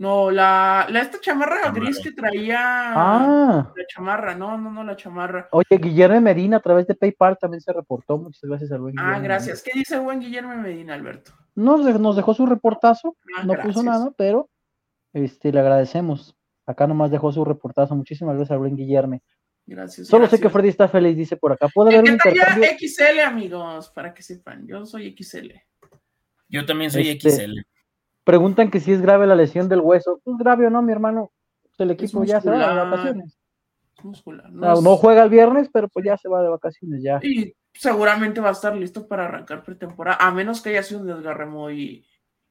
No, 0.00 0.30
la, 0.30 0.86
la 0.88 1.02
esta 1.02 1.20
chamarra, 1.20 1.70
gris 1.72 2.00
que 2.02 2.12
traía 2.12 2.58
ah. 2.58 3.70
la 3.76 3.86
chamarra, 3.86 4.34
no, 4.34 4.56
no, 4.56 4.72
no, 4.72 4.82
la 4.82 4.96
chamarra. 4.96 5.46
Oye, 5.52 5.76
Guillermo 5.78 6.22
Medina 6.22 6.56
a 6.56 6.60
través 6.60 6.86
de 6.86 6.94
PayPal 6.94 7.36
también 7.38 7.60
se 7.60 7.70
reportó. 7.70 8.16
Muchas 8.16 8.40
gracias 8.44 8.72
al 8.72 8.80
buen 8.80 8.98
Ah, 8.98 9.18
gracias. 9.18 9.62
¿Qué 9.62 9.72
dice 9.74 9.96
el 9.96 10.00
buen 10.00 10.18
Guillermo 10.18 10.56
Medina, 10.56 10.94
Alberto? 10.94 11.32
Nos, 11.54 11.82
nos 12.00 12.16
dejó 12.16 12.32
su 12.32 12.46
reportazo, 12.46 13.14
ah, 13.36 13.42
no 13.44 13.52
puso 13.60 13.82
nada, 13.82 14.10
pero 14.16 14.48
este, 15.12 15.52
le 15.52 15.60
agradecemos. 15.60 16.34
Acá 16.64 16.86
nomás 16.86 17.10
dejó 17.10 17.30
su 17.30 17.44
reportazo. 17.44 17.94
Muchísimas 17.94 18.36
gracias 18.36 18.52
al 18.52 18.60
buen 18.60 18.76
Guillermo. 18.76 19.20
Gracias. 19.66 20.08
Solo 20.08 20.26
sé 20.28 20.40
que 20.40 20.48
Freddy 20.48 20.70
está 20.70 20.88
feliz, 20.88 21.14
dice 21.14 21.36
por 21.36 21.52
acá. 21.52 21.68
¿Puede 21.74 21.90
haber 21.90 22.08
un 22.08 22.14
intercambio? 22.14 22.70
XL, 22.78 23.20
amigos, 23.20 23.90
para 23.90 24.14
que 24.14 24.22
sepan. 24.22 24.66
Yo 24.66 24.86
soy 24.86 25.14
XL. 25.14 25.50
Yo 26.48 26.64
también 26.64 26.90
soy 26.90 27.10
este, 27.10 27.30
XL. 27.30 27.52
Preguntan 28.30 28.70
que 28.70 28.78
si 28.78 28.92
es 28.92 29.02
grave 29.02 29.26
la 29.26 29.34
lesión 29.34 29.68
del 29.68 29.80
hueso. 29.80 30.20
Pues 30.22 30.36
grave 30.38 30.64
o 30.68 30.70
no, 30.70 30.82
mi 30.82 30.92
hermano. 30.92 31.32
El 31.78 31.90
equipo 31.90 32.22
ya 32.22 32.40
se 32.40 32.48
va 32.48 32.58
de 32.58 32.88
vacaciones. 32.88 33.36
Muscular. 34.04 34.48
No, 34.52 34.74
no, 34.74 34.80
no, 34.82 34.96
juega 34.96 35.24
el 35.24 35.30
viernes, 35.30 35.68
pero 35.72 35.88
pues 35.88 36.06
ya 36.06 36.16
se 36.16 36.28
va 36.28 36.40
de 36.40 36.48
vacaciones 36.48 37.02
ya. 37.02 37.18
Y 37.24 37.52
seguramente 37.74 38.40
va 38.40 38.50
a 38.50 38.52
estar 38.52 38.76
listo 38.76 39.08
para 39.08 39.24
arrancar 39.24 39.64
pretemporada, 39.64 40.18
a 40.20 40.30
menos 40.30 40.60
que 40.60 40.68
haya 40.70 40.84
sido 40.84 41.00
un 41.00 41.08
desgarre 41.08 41.46
muy, 41.46 42.06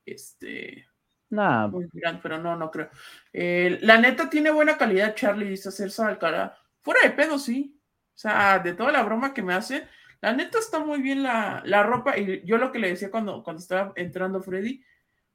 este, 0.06 0.86
nah. 1.30 1.68
muy 1.68 1.88
grande, 1.94 2.20
pero 2.22 2.40
no, 2.40 2.58
no 2.58 2.70
creo. 2.72 2.90
Eh, 3.32 3.80
la 3.82 4.02
neta 4.02 4.30
tiene 4.30 4.52
buena 4.52 4.78
calidad, 4.78 5.16
Charlie, 5.16 5.48
dice 5.48 5.72
Celso 5.72 6.04
Alcara. 6.04 6.58
Fuera 6.82 7.00
de 7.04 7.12
pedo, 7.12 7.40
sí. 7.40 7.80
O 8.14 8.18
sea, 8.18 8.60
de 8.60 8.74
toda 8.74 8.92
la 8.92 9.04
broma 9.04 9.34
que 9.34 9.44
me 9.44 9.54
hace, 9.54 9.88
la 10.20 10.34
neta 10.34 10.60
está 10.60 10.80
muy 10.80 11.02
bien 11.02 11.24
la, 11.24 11.62
la 11.64 11.84
ropa. 11.84 12.18
Y 12.18 12.46
yo 12.46 12.58
lo 12.58 12.70
que 12.74 12.80
le 12.80 12.90
decía 12.90 13.10
cuando, 13.10 13.44
cuando 13.44 13.62
estaba 13.62 13.94
entrando 13.96 14.42
Freddy, 14.42 14.84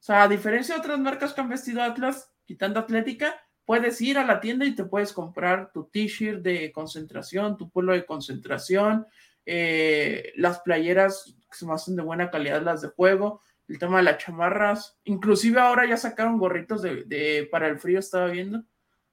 sea, 0.04 0.24
a 0.24 0.28
diferencia 0.28 0.74
de 0.74 0.80
otras 0.80 0.98
marcas 0.98 1.32
que 1.32 1.40
han 1.40 1.48
vestido 1.48 1.82
Atlas, 1.82 2.30
quitando 2.44 2.78
Atlética, 2.78 3.34
puedes 3.64 4.00
ir 4.00 4.18
a 4.18 4.24
la 4.24 4.40
tienda 4.40 4.66
y 4.66 4.74
te 4.74 4.84
puedes 4.84 5.12
comprar 5.12 5.72
tu 5.72 5.84
t-shirt 5.84 6.42
de 6.42 6.72
concentración, 6.72 7.56
tu 7.56 7.70
polo 7.70 7.92
de 7.92 8.04
concentración, 8.04 9.06
eh, 9.46 10.32
las 10.36 10.60
playeras 10.60 11.34
que 11.50 11.56
se 11.56 11.66
me 11.66 11.72
hacen 11.72 11.96
de 11.96 12.02
buena 12.02 12.30
calidad, 12.30 12.62
las 12.62 12.82
de 12.82 12.88
juego, 12.88 13.40
el 13.66 13.78
tema 13.78 13.96
de 13.96 14.02
las 14.02 14.18
chamarras, 14.18 14.98
inclusive 15.04 15.58
ahora 15.58 15.86
ya 15.86 15.96
sacaron 15.96 16.38
gorritos 16.38 16.82
de, 16.82 17.04
de 17.04 17.48
para 17.50 17.68
el 17.68 17.78
frío, 17.78 17.98
estaba 17.98 18.26
viendo. 18.26 18.62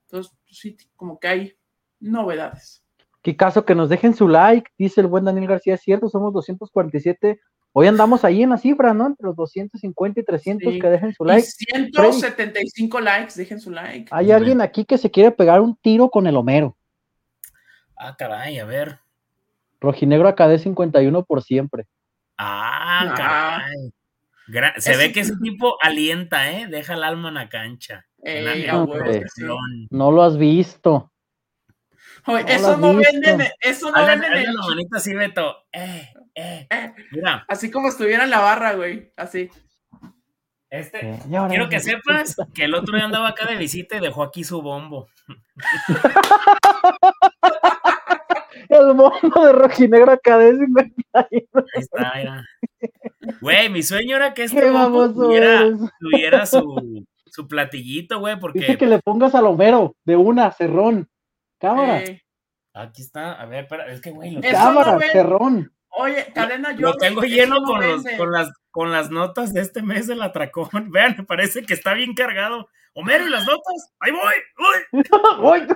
Entonces, 0.08 0.34
pues 0.44 0.58
sí, 0.58 0.76
como 0.98 1.20
que 1.20 1.28
hay 1.30 1.58
novedades. 2.02 2.84
Qué 3.22 3.38
caso 3.38 3.64
que 3.64 3.76
nos 3.76 3.88
dejen 3.88 4.14
su 4.14 4.28
like, 4.28 4.70
dice 4.78 5.00
el 5.00 5.08
buen 5.08 5.24
Daniel 5.24 5.48
García, 5.48 5.76
es 5.76 5.82
cierto, 5.82 6.10
somos 6.10 6.34
247. 6.34 7.40
Hoy 7.74 7.88
andamos 7.88 8.26
ahí 8.26 8.44
en 8.44 8.50
la 8.50 8.58
cifra, 8.58 8.94
¿no? 8.94 9.08
Entre 9.08 9.26
los 9.26 9.36
250 9.36 10.20
y 10.20 10.24
300 10.24 10.74
que 10.74 10.90
dejen 10.90 11.14
su 11.14 11.24
like. 11.24 11.48
Y 11.48 11.66
175 11.66 13.00
likes, 13.00 13.34
dejen 13.36 13.62
su 13.62 13.72
like. 13.72 14.08
Hay 14.12 14.32
alguien 14.32 14.60
aquí 14.60 14.84
que 14.84 14.98
se 14.98 15.10
quiere 15.10 15.32
pegar 15.32 15.62
un 15.62 15.76
tiro 15.78 16.10
con 16.10 16.28
el 16.28 16.36
Homero. 16.36 16.76
Ah, 17.96 18.16
caray, 18.18 18.60
a 18.60 18.66
ver. 18.66 19.00
Rojinegro 19.80 20.28
acá 20.28 20.50
de 20.50 20.60
51 20.60 21.24
por 21.24 21.44
siempre. 21.44 21.88
Ah, 22.38 23.14
caray. 23.16 24.82
se 24.82 24.98
ve 24.98 25.14
que 25.14 25.22
ese 25.22 25.36
tipo 25.42 25.78
alienta, 25.82 26.52
¿eh? 26.52 26.68
Deja 26.68 26.96
el 26.96 27.04
alma 27.04 27.30
en 27.30 27.36
la 27.36 27.48
cancha. 27.48 28.06
Eh, 28.24 28.68
no 29.90 30.12
lo 30.12 30.24
has 30.24 30.38
visto. 30.38 31.12
Oye, 32.28 32.44
eso, 32.48 32.78
no 32.78 32.94
venden, 32.94 33.42
eso 33.62 33.92
no 33.92 34.06
venden, 34.06 34.34
en 34.34 34.54
la 34.54 34.62
manita 34.62 34.98
así, 34.98 35.14
Beto. 35.14 35.56
Eh, 35.72 36.10
eh, 36.36 36.68
eh. 36.70 36.94
Mira. 37.12 37.46
Así 37.48 37.72
como 37.72 37.90
estuviera 37.90 38.24
en 38.24 38.30
la 38.30 38.40
barra, 38.40 38.74
güey. 38.74 39.12
Así. 39.18 39.50
Este, 40.70 41.06
eh, 41.06 41.20
quiero 41.50 41.68
que 41.68 41.82
sepas 41.82 42.38
que 42.54 42.64
el 42.64 42.74
otro 42.74 42.96
día 42.96 43.04
andaba 43.04 43.28
acá 43.28 43.46
de 43.46 43.58
visita 43.58 43.98
y 43.98 44.00
dejó 44.00 44.24
aquí 44.24 44.46
su 44.46 44.62
bombo. 44.62 45.10
el 48.70 48.94
bombo 48.94 49.46
de 49.46 49.52
rojinegro 49.52 50.14
acá 50.14 50.38
de 50.38 50.56
51. 50.56 50.96
Ahí 51.14 51.46
está, 51.74 52.14
mira. 52.16 52.46
Güey, 53.42 53.70
mi 53.70 53.84
sueño 53.84 54.16
era 54.16 54.34
que 54.34 54.46
este 54.46 54.72
bombo 54.72 55.14
tuviera, 55.14 55.70
tuviera, 56.00 56.46
su, 56.46 57.06
su 57.26 57.50
platillito, 57.50 58.20
güey, 58.20 58.40
porque... 58.40 58.60
Dice 58.60 58.78
que 58.78 58.88
le 58.88 59.00
pongas 59.00 59.36
al 59.36 59.48
Homero 59.48 59.98
de 60.06 60.16
una, 60.16 60.50
cerrón. 60.52 61.10
Cámara. 61.60 62.02
Aquí 62.74 63.02
está, 63.02 63.34
a 63.34 63.46
ver, 63.46 63.66
espera, 63.66 63.92
es 63.92 64.00
que, 64.00 64.12
güey, 64.12 64.32
lo 64.32 64.42
Cámara, 64.42 64.94
no 64.94 65.02
cerrón. 65.02 65.74
Oye, 65.92 66.32
cadena, 66.34 66.72
yo. 66.74 66.88
Lo 66.88 66.98
tengo 66.98 67.22
lleno 67.24 67.64
con, 67.64 67.82
los, 67.82 68.04
con, 68.18 68.32
las, 68.32 68.52
con 68.72 68.92
las 68.92 69.10
notas 69.10 69.54
de 69.54 69.62
este 69.62 69.82
mes 69.82 70.08
del 70.08 70.22
atracón. 70.22 70.70
Vean, 70.92 71.16
me 71.18 71.24
parece 71.24 71.64
que 71.64 71.74
está 71.74 71.94
bien 71.94 72.14
cargado. 72.14 72.70
Homero, 72.94 73.26
¿y 73.26 73.30
las 73.30 73.46
notas? 73.46 73.94
¡Ahí 74.00 74.12
voy! 74.12 74.34
¡Voy! 75.40 75.68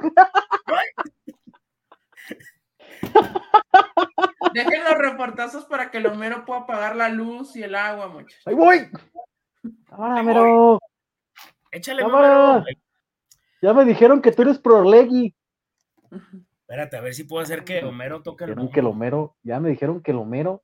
Dejen 4.53 4.83
los 4.83 4.97
reportazos 4.97 5.65
para 5.65 5.91
que 5.91 5.97
el 5.99 6.07
Homero 6.07 6.45
pueda 6.45 6.65
pagar 6.65 6.95
la 6.95 7.09
luz 7.09 7.55
y 7.55 7.63
el 7.63 7.75
agua, 7.75 8.07
muchachos. 8.07 8.45
¡Ahí 8.45 8.55
voy! 8.55 8.89
¡Cámara, 9.85 10.21
Homero! 10.21 10.79
Échale, 11.71 12.03
Homero. 12.03 12.63
Ya 13.61 13.73
me 13.73 13.85
dijeron 13.85 14.21
que 14.21 14.31
tú 14.31 14.43
eres 14.43 14.59
pro 14.59 14.83
Leggy. 14.83 15.33
Espérate, 16.67 16.97
a 16.97 17.01
ver 17.01 17.13
si 17.13 17.25
puedo 17.25 17.43
hacer 17.43 17.63
que 17.63 17.83
Homero 17.83 18.23
toque 18.23 18.45
el 18.45 18.71
que 18.71 18.79
el 18.79 18.87
Homero, 18.87 19.35
Ya 19.43 19.59
me 19.59 19.69
dijeron 19.69 20.01
que 20.01 20.09
el 20.09 20.17
Homero 20.17 20.63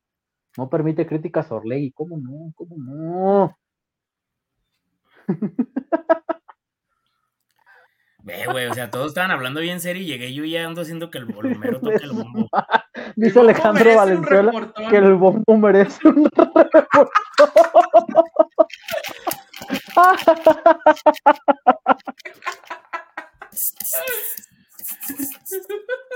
no 0.58 0.68
permite 0.68 1.06
críticas 1.06 1.52
a 1.52 1.56
Orlegui. 1.56 1.92
¿Cómo 1.92 2.18
no? 2.18 2.52
¿Cómo 2.56 2.76
no? 2.76 3.56
Ve, 8.24 8.48
güey, 8.48 8.66
o 8.66 8.74
sea, 8.74 8.90
todos 8.90 9.10
estaban 9.10 9.30
hablando 9.30 9.62
bien 9.62 9.80
serio 9.80 10.02
y 10.02 10.08
llegué 10.08 10.34
yo 10.34 10.44
ya 10.44 10.66
ando 10.66 10.82
haciendo 10.82 11.12
que 11.12 11.20
el 11.20 11.32
Homero 11.36 11.80
toque 11.82 12.04
el 12.04 12.14
bombo. 12.14 12.48
Dice 13.16 13.40
Alejandro 13.40 13.96
Valenzuela 13.96 14.74
que 14.90 14.98
el 14.98 15.14
bombo 15.14 15.56
merece 15.56 16.08
un 16.08 16.28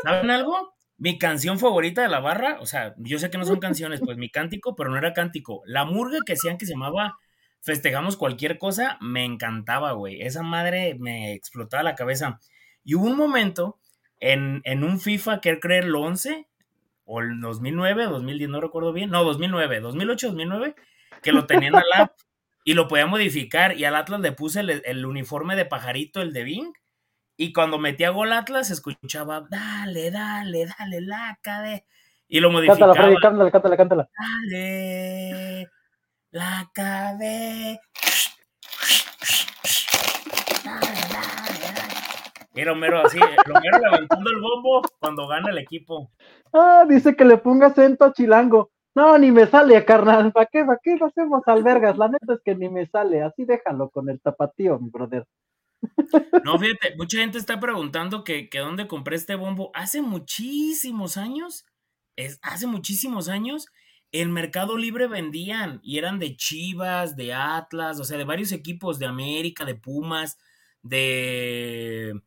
¿Saben 0.04 0.30
algo? 0.32 0.74
Mi 0.98 1.18
canción 1.18 1.60
favorita 1.60 2.02
de 2.02 2.10
la 2.10 2.20
barra, 2.20 2.58
o 2.62 2.66
sea, 2.66 2.96
yo 2.98 3.20
sé 3.20 3.30
que 3.30 3.38
no 3.38 3.46
son 3.46 3.60
canciones, 3.60 4.00
pues 4.04 4.18
mi 4.18 4.30
cántico, 4.30 4.76
pero 4.76 4.90
no 4.90 4.98
era 4.98 5.14
cántico. 5.14 5.62
La 5.66 5.84
murga 5.84 6.20
que 6.26 6.34
hacían 6.34 6.58
que 6.58 6.66
se 6.66 6.74
llamaba 6.74 7.18
Festejamos 7.62 8.16
cualquier 8.16 8.58
cosa, 8.60 8.98
me 9.02 9.26
encantaba, 9.26 9.94
güey. 9.94 10.22
Esa 10.22 10.44
madre 10.44 10.96
me 11.00 11.34
explotaba 11.34 11.84
la 11.84 11.96
cabeza. 11.96 12.40
Y 12.84 12.96
hubo 12.96 13.08
un 13.08 13.18
momento 13.18 13.80
en, 14.20 14.62
en 14.66 14.84
un 14.84 15.00
FIFA, 15.00 15.42
que 15.42 15.60
creo 15.60 15.84
el 15.84 15.96
11, 15.96 16.48
o 17.06 17.22
el 17.22 17.40
2009, 17.40 18.06
2010, 18.06 18.50
no 18.50 18.62
recuerdo 18.62 18.92
bien, 18.92 19.10
no, 19.10 19.24
2009, 19.24 19.80
2008, 19.80 20.28
2009, 20.28 20.76
que 21.22 21.32
lo 21.32 21.46
tenían 21.46 21.76
al 21.76 21.84
app 21.96 22.12
y 22.64 22.74
lo 22.74 22.88
podía 22.88 23.06
modificar 23.06 23.78
y 23.78 23.86
al 23.86 23.96
Atlas 23.96 24.22
le 24.22 24.32
puse 24.32 24.62
el, 24.62 25.06
uniforme 25.06 25.56
de 25.56 25.66
pajarito, 25.66 26.22
el 26.22 26.34
de 26.34 26.44
Bing, 26.44 26.74
y 27.38 27.54
cuando 27.54 27.78
metía 27.78 28.12
gol 28.12 28.32
Atlas 28.34 28.72
escuchaba, 28.72 29.48
dale, 29.50 30.12
dale, 30.12 30.68
dale, 30.78 31.02
la 31.02 31.38
cadé. 31.42 31.86
Y 32.28 32.40
lo 32.40 32.50
modificaba. 32.50 32.94
Cántala, 32.94 33.08
Freddy, 33.08 33.22
cántala, 33.22 33.52
cántala, 33.52 33.78
cántala. 33.78 34.10
Dale, 34.50 35.70
la 36.32 36.72
cadé. 36.74 37.80
Era 42.56 42.72
Homero 42.72 43.06
así, 43.06 43.20
el 43.20 43.52
Homero 43.52 43.80
levantando 43.80 44.30
el 44.30 44.40
bombo 44.40 44.82
cuando 45.00 45.28
gana 45.28 45.50
el 45.52 45.58
equipo. 45.58 46.12
Ah, 46.54 46.86
dice 46.88 47.16
que 47.16 47.26
le 47.26 47.38
ponga 47.38 47.68
acento 47.68 48.06
a 48.06 48.14
Chilango. 48.14 48.72
No, 48.96 49.18
ni 49.18 49.30
me 49.30 49.46
sale, 49.46 49.84
carnal. 49.84 50.32
¿Para 50.32 50.46
qué? 50.46 50.64
¿Para 50.64 50.80
qué 50.82 50.98
hacemos 51.04 51.46
albergas? 51.48 51.98
La 51.98 52.08
neta 52.08 52.34
es 52.34 52.40
que 52.46 52.56
ni 52.56 52.70
me 52.70 52.86
sale. 52.86 53.22
Así 53.24 53.44
déjalo 53.44 53.90
con 53.90 54.10
el 54.10 54.22
tapatío, 54.22 54.80
mi 54.80 54.90
brother. 54.90 55.26
No, 56.44 56.60
fíjate, 56.60 56.96
mucha 56.98 57.18
gente 57.20 57.38
está 57.38 57.60
preguntando 57.60 58.24
que, 58.24 58.50
que 58.50 58.60
dónde 58.60 58.88
compré 58.88 59.16
este 59.16 59.36
bombo. 59.36 59.72
Hace 59.74 60.02
muchísimos 60.02 61.18
años, 61.18 61.66
es, 62.16 62.40
hace 62.42 62.68
muchísimos 62.68 63.30
años, 63.30 63.68
el 64.12 64.30
Mercado 64.30 64.78
Libre 64.78 65.08
vendían 65.08 65.80
y 65.84 65.98
eran 65.98 66.20
de 66.20 66.38
Chivas, 66.38 67.16
de 67.16 67.34
Atlas, 67.34 68.00
o 68.00 68.04
sea, 68.04 68.18
de 68.18 68.24
varios 68.24 68.52
equipos, 68.52 69.00
de 69.00 69.08
América, 69.08 69.66
de 69.66 69.76
Pumas, 69.76 70.38
de 70.82 72.22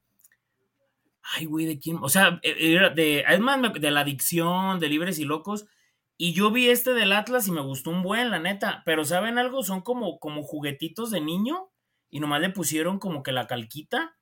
Ay, 1.35 1.45
güey, 1.45 1.67
¿de 1.67 1.79
quién? 1.79 1.99
O 2.01 2.09
sea, 2.09 2.41
e, 2.43 2.75
era 2.75 2.91
de, 2.91 3.25
además 3.27 3.61
de 3.75 3.91
la 3.91 4.01
adicción, 4.01 4.79
de 4.79 4.89
libres 4.89 5.19
y 5.19 5.25
locos. 5.25 5.67
Y 6.17 6.33
yo 6.33 6.51
vi 6.51 6.69
este 6.69 6.93
del 6.95 7.13
Atlas 7.13 7.47
y 7.49 7.53
me 7.53 7.61
gustó 7.61 7.91
un 7.91 8.03
buen, 8.03 8.31
la 8.31 8.39
neta. 8.39 8.83
Pero 8.85 9.05
¿saben 9.05 9.39
algo? 9.39 9.63
Son 9.63 9.83
como, 9.83 10.19
como 10.19 10.43
juguetitos 10.43 11.11
de 11.11 11.21
niño. 11.21 11.69
Y 12.11 12.21
nomás 12.21 12.41
le 12.41 12.51
pusieron 12.51 12.99
como 12.99 13.23
que 13.23 13.33
la 13.33 13.47
calquita. 13.47 14.17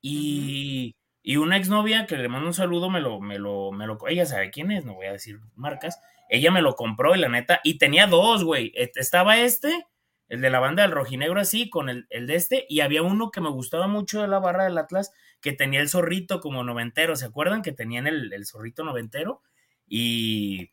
Y, 0.00 0.96
y 1.22 1.36
una 1.36 1.56
exnovia 1.56 2.06
que 2.06 2.16
le 2.16 2.28
mando 2.28 2.46
un 2.48 2.54
saludo 2.54 2.90
me 2.90 3.00
lo, 3.00 3.20
me 3.20 3.38
lo, 3.38 3.72
me 3.72 3.86
lo, 3.86 3.98
ella 4.08 4.26
sabe 4.26 4.50
quién 4.50 4.70
es, 4.70 4.84
no 4.84 4.94
voy 4.94 5.06
a 5.06 5.12
decir 5.12 5.40
marcas. 5.54 6.00
Ella 6.30 6.50
me 6.50 6.62
lo 6.62 6.74
compró 6.74 7.14
y 7.14 7.18
la 7.18 7.28
neta, 7.28 7.60
y 7.64 7.78
tenía 7.78 8.06
dos, 8.06 8.44
güey. 8.44 8.72
Estaba 8.74 9.38
este, 9.38 9.86
el 10.28 10.40
de 10.40 10.50
la 10.50 10.60
banda 10.60 10.82
del 10.82 10.92
rojinegro 10.92 11.40
así, 11.40 11.70
con 11.70 11.88
el, 11.88 12.06
el 12.10 12.26
de 12.26 12.34
este, 12.36 12.66
y 12.68 12.80
había 12.80 13.02
uno 13.02 13.30
que 13.30 13.40
me 13.40 13.50
gustaba 13.50 13.88
mucho 13.88 14.20
de 14.20 14.28
la 14.28 14.38
barra 14.38 14.64
del 14.64 14.78
Atlas, 14.78 15.12
que 15.40 15.52
tenía 15.52 15.80
el 15.80 15.88
zorrito 15.88 16.40
como 16.40 16.64
noventero, 16.64 17.16
¿se 17.16 17.24
acuerdan? 17.26 17.62
Que 17.62 17.72
tenían 17.72 18.06
el, 18.06 18.32
el 18.32 18.44
zorrito 18.46 18.84
noventero 18.84 19.42
y, 19.86 20.72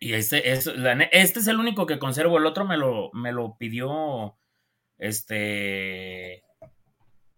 y 0.00 0.12
este, 0.12 0.52
es, 0.52 0.66
este 1.12 1.40
es 1.40 1.46
el 1.46 1.58
único 1.58 1.86
que 1.86 1.98
conservo, 1.98 2.38
el 2.38 2.46
otro 2.46 2.64
me 2.64 2.76
lo, 2.76 3.10
me 3.12 3.32
lo 3.32 3.56
pidió, 3.56 4.36
este, 4.98 6.44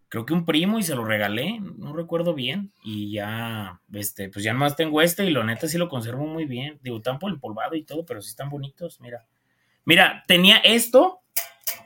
creo 0.09 0.27
que 0.27 0.32
un 0.32 0.45
primo 0.45 0.78
y 0.78 0.82
se 0.82 0.95
lo 0.95 1.05
regalé, 1.05 1.61
no 1.61 1.93
recuerdo 1.93 2.35
bien, 2.35 2.73
y 2.82 3.12
ya, 3.12 3.81
este, 3.93 4.28
pues 4.28 4.45
ya 4.45 4.53
nomás 4.53 4.77
tengo 4.77 5.03
este 5.03 5.24
y 5.24 5.31
lo 5.31 5.45
neta 5.45 5.69
sí 5.69 5.78
lo 5.78 5.89
conservo 5.89 6.27
muy 6.27 6.45
bien, 6.45 6.78
digo, 6.82 7.01
por 7.19 7.31
empolvado 7.31 7.74
y 7.74 7.85
todo, 7.85 8.05
pero 8.05 8.20
sí 8.23 8.31
están 8.31 8.51
bonitos, 8.51 9.01
mira. 9.01 9.27
Mira, 9.85 10.24
tenía 10.27 10.57
esto, 10.59 11.20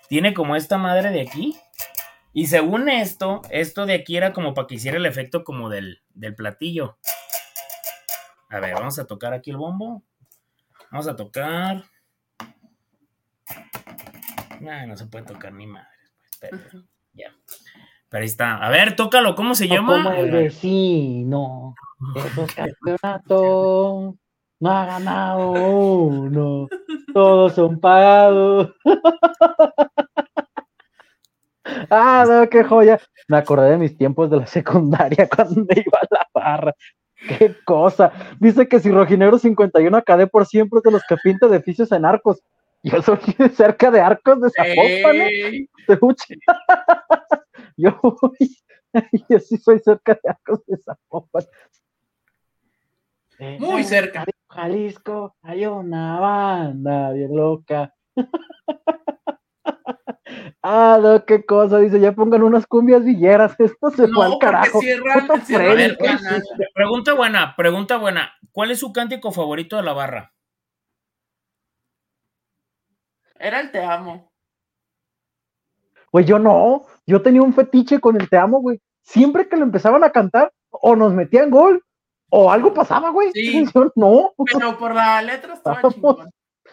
tiene 0.09 0.34
como 0.34 0.56
esta 0.56 0.78
madre 0.78 1.10
de 1.10 1.20
aquí, 1.20 1.56
y 2.32 2.48
según 2.48 2.88
esto, 2.88 3.42
esto 3.51 3.86
de 3.86 3.94
aquí 3.94 4.16
era 4.16 4.32
como 4.32 4.55
para 4.55 4.66
que 4.66 4.74
hiciera 4.74 4.96
el 4.96 5.06
efecto 5.06 5.44
como 5.44 5.68
del, 5.68 6.02
del 6.14 6.34
platillo. 6.34 6.98
A 8.51 8.59
ver, 8.59 8.74
vamos 8.74 8.98
a 8.98 9.06
tocar 9.06 9.32
aquí 9.32 9.51
el 9.51 9.56
bombo. 9.56 10.02
Vamos 10.90 11.06
a 11.06 11.16
tocar. 11.16 11.84
No 14.65 14.97
se 14.97 15.07
puede 15.07 15.24
tocar 15.24 15.53
ni 15.53 15.66
madre. 15.66 15.89
Pues, 16.41 16.53
pero, 16.70 16.85
ya. 17.12 17.35
Pero 18.09 18.20
ahí 18.23 18.27
está. 18.27 18.57
A 18.65 18.70
ver, 18.70 18.97
tócalo, 18.97 19.35
¿cómo 19.35 19.55
se 19.55 19.69
llama? 19.69 20.03
Como 20.03 20.16
el 20.16 20.31
vecino. 20.31 21.74
Esos 22.16 22.53
campeonatos 22.55 24.15
no 24.61 24.70
ha 24.70 24.86
ganado 24.86 25.51
uno. 25.53 26.69
Todos 27.12 27.55
son 27.55 27.81
pagados. 27.81 28.74
Ah, 31.91 32.24
no, 32.28 32.49
qué 32.49 32.62
joya. 32.62 33.01
Me 33.28 33.39
acordé 33.39 33.70
de 33.70 33.78
mis 33.78 33.97
tiempos 33.97 34.31
de 34.31 34.36
la 34.36 34.47
secundaria 34.47 35.28
cuando 35.35 35.62
me 35.62 35.74
iba 35.74 35.99
a 35.99 36.07
la 36.11 36.28
barra. 36.32 36.74
Qué 37.27 37.57
cosa. 37.65 38.12
Dice 38.39 38.69
que 38.69 38.81
si 38.81 38.91
Rojinegro 38.91 39.39
51 39.39 39.97
acadé 39.97 40.27
por 40.27 40.47
siempre 40.47 40.81
de 40.85 40.91
los 40.91 41.03
que 41.09 41.16
pinta 41.16 41.47
edificios 41.47 41.91
en 41.93 42.05
arcos. 42.05 42.43
Yo 42.85 43.01
soy 43.01 43.19
cerca 43.55 43.90
de 43.90 43.98
arcos 43.98 44.43
de 44.43 44.51
Zapopan, 44.51 45.16
¿eh? 45.23 45.66
Yo, 47.77 47.98
yo 49.28 49.39
sí 49.40 49.56
soy 49.56 49.81
cerca 49.81 50.12
de 50.23 50.28
arcos 50.28 50.61
de 50.66 50.77
Zapopan. 50.77 51.44
Muy 53.59 53.82
cerca. 53.85 54.24
Jalisco, 54.48 55.35
hay 55.43 55.66
una 55.66 56.20
banda 56.20 57.12
bien 57.12 57.35
loca. 57.35 57.93
Ah, 60.66 60.98
no, 61.01 61.24
qué 61.27 61.44
cosa, 61.44 61.78
dice, 61.78 62.01
ya 62.01 62.12
pongan 62.12 62.43
unas 62.43 62.66
cumbias 62.66 63.05
villeras, 63.05 63.55
esto 63.59 63.90
se 63.90 64.09
fue 64.09 64.24
al 64.24 64.39
carajo. 64.39 64.81
pregunta 66.74 67.12
buena, 67.12 67.55
pregunta 67.55 67.98
buena, 67.98 68.32
¿cuál 68.51 68.70
es 68.70 68.78
su 68.78 68.90
cántico 68.90 69.31
favorito 69.31 69.77
de 69.77 69.82
la 69.82 69.93
barra? 69.93 70.32
Era 73.39 73.61
el 73.61 73.70
Te 73.70 73.82
Amo. 73.82 74.31
Güey, 76.12 76.24
yo 76.24 76.39
no, 76.39 76.86
yo 77.06 77.23
tenía 77.23 77.43
un 77.43 77.52
fetiche 77.52 78.01
con 78.01 78.20
el 78.20 78.28
Te 78.28 78.36
Amo, 78.36 78.61
güey. 78.61 78.81
Siempre 79.02 79.48
que 79.48 79.56
lo 79.56 79.65
empezaban 79.65 80.05
a 80.05 80.11
cantar, 80.11 80.52
o 80.70 80.97
nos 80.97 81.12
metían 81.12 81.51
gol, 81.51 81.85
o 82.31 82.51
algo 82.51 82.73
pasaba, 82.73 83.11
güey. 83.11 83.31
Sí. 83.32 83.65
Yo 83.74 83.93
no. 83.97 84.32
Pero 84.52 84.78
por 84.78 84.94
la 84.94 85.20
letra 85.23 85.55
estaba 85.55 85.77
estábamos, 85.77 86.28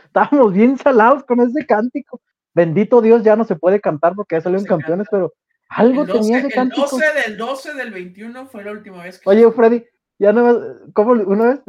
estábamos 0.05 0.53
bien 0.53 0.77
salados 0.77 1.23
con 1.23 1.41
ese 1.41 1.65
cántico 1.65 2.21
bendito 2.53 3.01
Dios, 3.01 3.23
ya 3.23 3.35
no 3.35 3.43
se 3.43 3.55
puede 3.55 3.79
cantar 3.79 4.15
porque 4.15 4.35
ya 4.35 4.41
salieron 4.41 4.65
campeones, 4.65 5.07
pero 5.09 5.33
algo 5.69 6.05
tenía 6.05 6.39
ese 6.39 6.49
cántico. 6.49 6.83
El 6.83 6.89
12 6.89 7.29
del 7.29 7.37
12 7.37 7.73
del 7.73 7.91
21 7.91 8.45
fue 8.47 8.63
la 8.63 8.71
última 8.71 9.03
vez 9.03 9.19
que. 9.19 9.29
Oye, 9.29 9.49
Freddy, 9.51 9.85
ya 10.19 10.33
no 10.33 10.59
¿cómo 10.93 11.11
una 11.11 11.45
vez? 11.45 11.61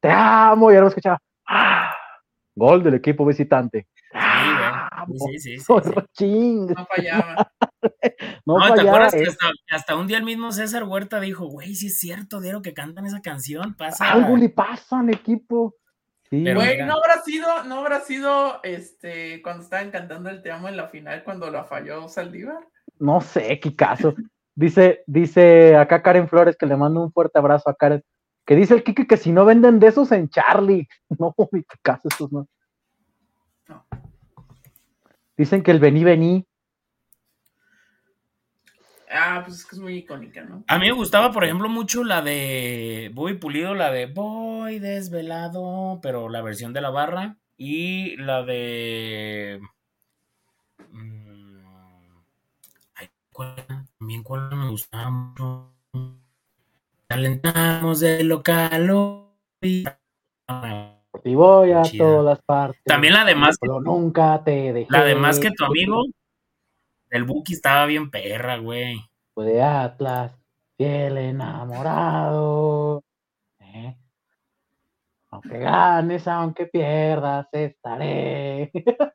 Te 0.00 0.10
amo, 0.10 0.70
ya 0.72 0.80
no 0.80 0.88
escuchaba. 0.88 1.18
¡Ah! 1.46 1.92
Gol 2.54 2.82
del 2.82 2.94
equipo 2.94 3.24
visitante. 3.24 3.86
Sí, 5.16 5.38
sí, 5.38 5.58
sí, 6.12 6.54
No 6.74 6.86
fallaba. 6.86 7.52
no, 8.46 8.74
¿te 8.74 8.80
acuerdas 8.80 9.14
que 9.14 9.22
hasta, 9.22 9.50
hasta, 9.70 9.96
un 9.96 10.06
día 10.06 10.18
el 10.18 10.24
mismo 10.24 10.52
César 10.52 10.84
Huerta 10.84 11.20
dijo, 11.20 11.46
güey, 11.46 11.74
sí 11.74 11.86
es 11.86 11.98
cierto, 11.98 12.40
Diero, 12.40 12.62
que 12.62 12.74
cantan 12.74 13.06
esa 13.06 13.20
canción, 13.20 13.74
pasa. 13.74 14.12
Algo 14.12 14.36
le 14.36 14.48
pasa 14.48 15.00
al 15.00 15.10
equipo. 15.10 15.74
Güey, 16.30 16.84
no 16.84 16.94
habrá 16.94 17.22
sido, 17.24 17.64
no 17.64 17.78
habrá 17.78 18.00
sido 18.00 18.62
este 18.62 19.40
cuando 19.42 19.62
estaban 19.62 19.90
cantando 19.90 20.28
el 20.28 20.42
Te 20.42 20.52
amo 20.52 20.68
en 20.68 20.76
la 20.76 20.88
final 20.88 21.24
cuando 21.24 21.50
la 21.50 21.64
falló 21.64 22.08
Saldívar. 22.08 22.66
No 22.98 23.20
sé, 23.20 23.58
qué 23.60 23.74
caso. 23.74 24.14
Dice, 24.54 25.04
dice 25.06 25.76
acá 25.76 26.02
Karen 26.02 26.28
Flores 26.28 26.56
que 26.56 26.66
le 26.66 26.76
mando 26.76 27.00
un 27.00 27.12
fuerte 27.12 27.38
abrazo 27.38 27.70
a 27.70 27.74
Karen. 27.74 28.02
Que 28.44 28.56
dice 28.56 28.74
el 28.74 28.82
Kiki 28.82 29.06
que 29.06 29.16
si 29.16 29.30
no 29.30 29.44
venden 29.44 29.78
de 29.78 29.86
esos 29.86 30.12
en 30.12 30.28
Charlie. 30.28 30.88
No, 31.18 31.34
qué 31.50 31.62
caso, 31.82 32.08
esos 32.08 32.30
no. 32.30 32.46
no. 33.68 33.86
Dicen 35.38 35.62
que 35.62 35.70
el 35.70 35.78
vení, 35.78 36.02
vení. 36.02 36.44
Ah, 39.08 39.42
pues 39.44 39.60
es 39.60 39.66
que 39.66 39.76
es 39.76 39.80
muy 39.80 39.94
icónica, 39.98 40.42
¿no? 40.42 40.64
A 40.66 40.78
mí 40.78 40.86
me 40.86 40.92
gustaba, 40.92 41.30
por 41.30 41.44
ejemplo, 41.44 41.68
mucho 41.68 42.02
la 42.02 42.22
de 42.22 43.10
Bobby 43.14 43.34
Pulido, 43.34 43.74
la 43.74 43.90
de 43.92 44.06
Voy 44.06 44.80
desvelado, 44.80 46.00
pero 46.02 46.28
la 46.28 46.42
versión 46.42 46.72
de 46.72 46.80
la 46.80 46.90
barra. 46.90 47.38
Y 47.56 48.16
la 48.16 48.42
de. 48.42 49.60
Mm, 50.90 51.60
ay, 52.96 53.08
¿cuál? 53.32 53.64
También 53.98 54.24
cuál 54.24 54.56
me 54.56 54.68
gustaba 54.70 55.08
mucho. 55.08 55.72
Calentamos 57.08 58.00
de 58.00 58.24
local. 58.24 58.90
Y 59.62 59.84
voy 61.24 61.72
a 61.72 61.82
todas 61.96 62.40
partes. 62.42 62.82
También 62.84 63.14
la 63.14 63.24
de 63.24 63.34
más 63.34 63.56
que. 63.58 63.68
nunca 63.68 64.42
te 64.44 64.72
dejé. 64.72 64.86
La 64.90 65.04
de 65.04 65.14
más 65.14 65.38
que 65.38 65.50
tu 65.50 65.64
amigo. 65.64 66.04
El 67.10 67.24
Buki 67.24 67.54
estaba 67.54 67.86
bien 67.86 68.10
perra, 68.10 68.58
güey. 68.58 69.00
De 69.36 69.62
Atlas, 69.62 70.36
fiel 70.76 71.16
enamorado. 71.16 73.04
¿eh? 73.60 73.96
Aunque 75.30 75.58
ganes, 75.58 76.26
aunque 76.26 76.66
pierdas, 76.66 77.46
estaré. 77.52 78.72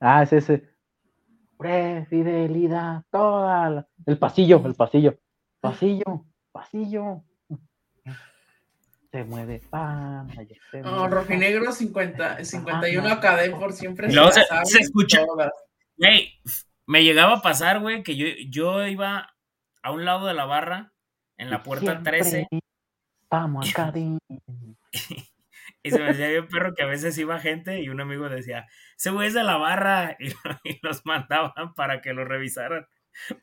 ah, 0.00 0.22
es 0.22 0.32
ese. 0.32 0.70
Fidelidad, 2.08 3.04
toda 3.10 3.86
El 4.06 4.18
pasillo, 4.18 4.62
el 4.64 4.74
pasillo. 4.74 5.18
Pasillo, 5.60 6.24
pasillo. 6.52 7.22
Se 9.10 9.24
mueve 9.24 9.60
pan. 9.70 10.28
No, 10.84 11.08
Rojinegro 11.08 11.72
50, 11.72 12.44
51 12.44 13.08
AKD 13.08 13.50
por 13.58 13.72
siempre. 13.72 14.10
se, 14.10 14.42
se, 14.64 14.78
escucha. 14.78 15.22
Güey, 15.96 16.40
me 16.86 17.02
llegaba 17.02 17.38
a 17.38 17.42
pasar, 17.42 17.80
güey, 17.80 18.04
que 18.04 18.16
yo, 18.16 18.26
yo 18.48 18.86
iba 18.86 19.34
a 19.82 19.90
un 19.90 20.04
lado 20.04 20.26
de 20.26 20.34
la 20.34 20.44
barra, 20.44 20.92
en 21.38 21.50
la 21.50 21.62
puerta 21.62 22.02
13. 22.02 22.46
Vamos 23.28 23.70
acá. 23.70 23.92
y 25.82 25.90
se 25.90 25.98
me 25.98 26.10
hacía 26.10 26.28
bien 26.28 26.48
perro 26.48 26.74
que 26.74 26.82
a 26.82 26.86
veces 26.86 27.18
iba 27.18 27.40
gente 27.40 27.80
y 27.80 27.88
un 27.88 28.00
amigo 28.00 28.28
decía, 28.28 28.68
ese 28.96 29.10
güey 29.10 29.28
es 29.28 29.34
de 29.34 29.42
la 29.42 29.56
barra, 29.56 30.16
y, 30.20 30.28
y 30.68 30.78
los 30.82 31.04
mandaban 31.04 31.74
para 31.74 32.00
que 32.00 32.12
lo 32.12 32.24
revisaran 32.24 32.86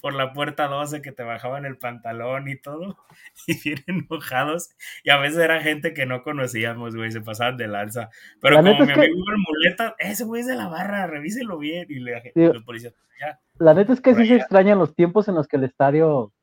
por 0.02 0.14
la 0.14 0.34
puerta 0.34 0.68
12 0.68 1.02
que 1.02 1.12
te 1.12 1.24
bajaban 1.24 1.66
el 1.66 1.78
pantalón 1.78 2.48
y 2.48 2.58
todo, 2.58 2.98
y 3.48 3.60
bien 3.64 3.84
enojados. 3.88 4.70
Y 5.04 5.10
a 5.10 5.18
veces 5.18 5.40
era 5.40 5.62
gente 5.62 5.94
que 5.94 6.06
no 6.06 6.24
conocíamos, 6.24 6.96
güey, 6.96 7.12
se 7.12 7.22
pasaban 7.22 7.58
de 7.58 7.68
lanza. 7.68 8.10
Pero 8.42 8.58
como 8.58 8.72
mi 8.72 8.92
amigo 8.92 9.02
el 9.02 9.14
muleta, 9.14 9.96
ese 10.00 10.24
güey 10.26 10.42
es 10.42 10.48
de 10.48 10.56
la 10.56 10.68
barra, 10.68 11.08
revíselo 11.08 11.58
bien. 11.58 11.86
Y 11.90 12.00
le, 12.00 12.32
los 12.36 12.64
policías, 12.64 12.94
ya. 13.20 13.40
La 13.60 13.74
neta 13.74 13.94
es 13.94 14.02
que 14.02 14.16
sí 14.16 14.26
se 14.26 14.36
extrañan 14.36 14.80
los 14.80 14.96
tiempos 14.96 15.28
en 15.28 15.36
los 15.36 15.48
que 15.48 15.58
el 15.58 15.64
estadio 15.64 16.34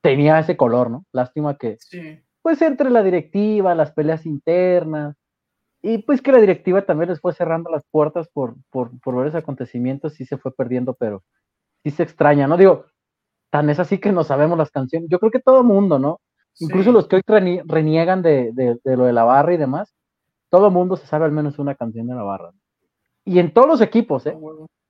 tenía 0.00 0.38
ese 0.38 0.56
color, 0.56 0.90
¿no? 0.90 1.04
Lástima 1.12 1.56
que, 1.56 1.78
pues 2.42 2.62
entre 2.62 2.90
la 2.90 3.02
directiva, 3.02 3.74
las 3.74 3.92
peleas 3.92 4.26
internas, 4.26 5.16
y 5.80 5.98
pues 5.98 6.20
que 6.20 6.32
la 6.32 6.40
directiva 6.40 6.82
también 6.82 7.10
les 7.10 7.20
fue 7.20 7.32
cerrando 7.32 7.70
las 7.70 7.84
puertas 7.90 8.28
por, 8.28 8.56
por, 8.70 8.98
por 9.00 9.14
varios 9.14 9.34
acontecimientos, 9.34 10.14
sí 10.14 10.24
se 10.26 10.36
fue 10.36 10.52
perdiendo, 10.54 10.94
pero 10.94 11.24
sí 11.82 11.90
se 11.90 12.02
extraña, 12.02 12.46
¿no? 12.46 12.56
Digo, 12.56 12.86
tan 13.50 13.70
es 13.70 13.80
así 13.80 13.98
que 13.98 14.12
no 14.12 14.24
sabemos 14.24 14.58
las 14.58 14.70
canciones. 14.70 15.08
Yo 15.10 15.18
creo 15.18 15.30
que 15.30 15.40
todo 15.40 15.64
mundo, 15.64 15.98
¿no? 15.98 16.20
Incluso 16.60 16.92
los 16.92 17.06
que 17.06 17.16
hoy 17.16 17.62
reniegan 17.66 18.22
de, 18.22 18.52
lo 18.84 19.04
de 19.04 19.12
la 19.12 19.24
barra 19.24 19.54
y 19.54 19.56
demás, 19.56 19.94
todo 20.48 20.70
mundo 20.70 20.96
se 20.96 21.06
sabe 21.06 21.24
al 21.24 21.32
menos 21.32 21.58
una 21.58 21.74
canción 21.74 22.06
de 22.06 22.14
la 22.14 22.22
barra. 22.22 22.50
Y 23.24 23.38
en 23.38 23.52
todos 23.52 23.68
los 23.68 23.80
equipos, 23.80 24.26
¿eh? 24.26 24.36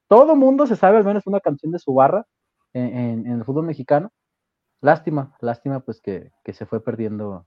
Todo 0.09 0.35
mundo 0.35 0.67
se 0.67 0.77
sabe 0.77 0.97
al 0.97 1.05
menos 1.05 1.27
una 1.27 1.41
canción 1.41 1.73
de 1.73 1.79
su 1.79 1.93
barra 1.93 2.25
en, 2.73 3.27
el 3.27 3.45
fútbol 3.45 3.67
mexicano. 3.67 4.11
Lástima, 4.81 5.37
lástima 5.41 5.81
pues 5.81 6.01
que, 6.01 6.31
se 6.53 6.67
fue 6.67 6.83
perdiendo. 6.83 7.47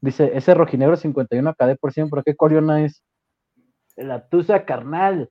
Dice, 0.00 0.30
ese 0.34 0.54
rojinegro 0.54 0.96
51 0.96 1.54
KD 1.54 1.76
por 1.80 1.92
ciento, 1.92 2.10
¿pero 2.10 2.22
qué 2.22 2.36
coriona 2.36 2.84
es? 2.84 3.02
La 3.96 4.28
tusa 4.28 4.64
carnal. 4.64 5.30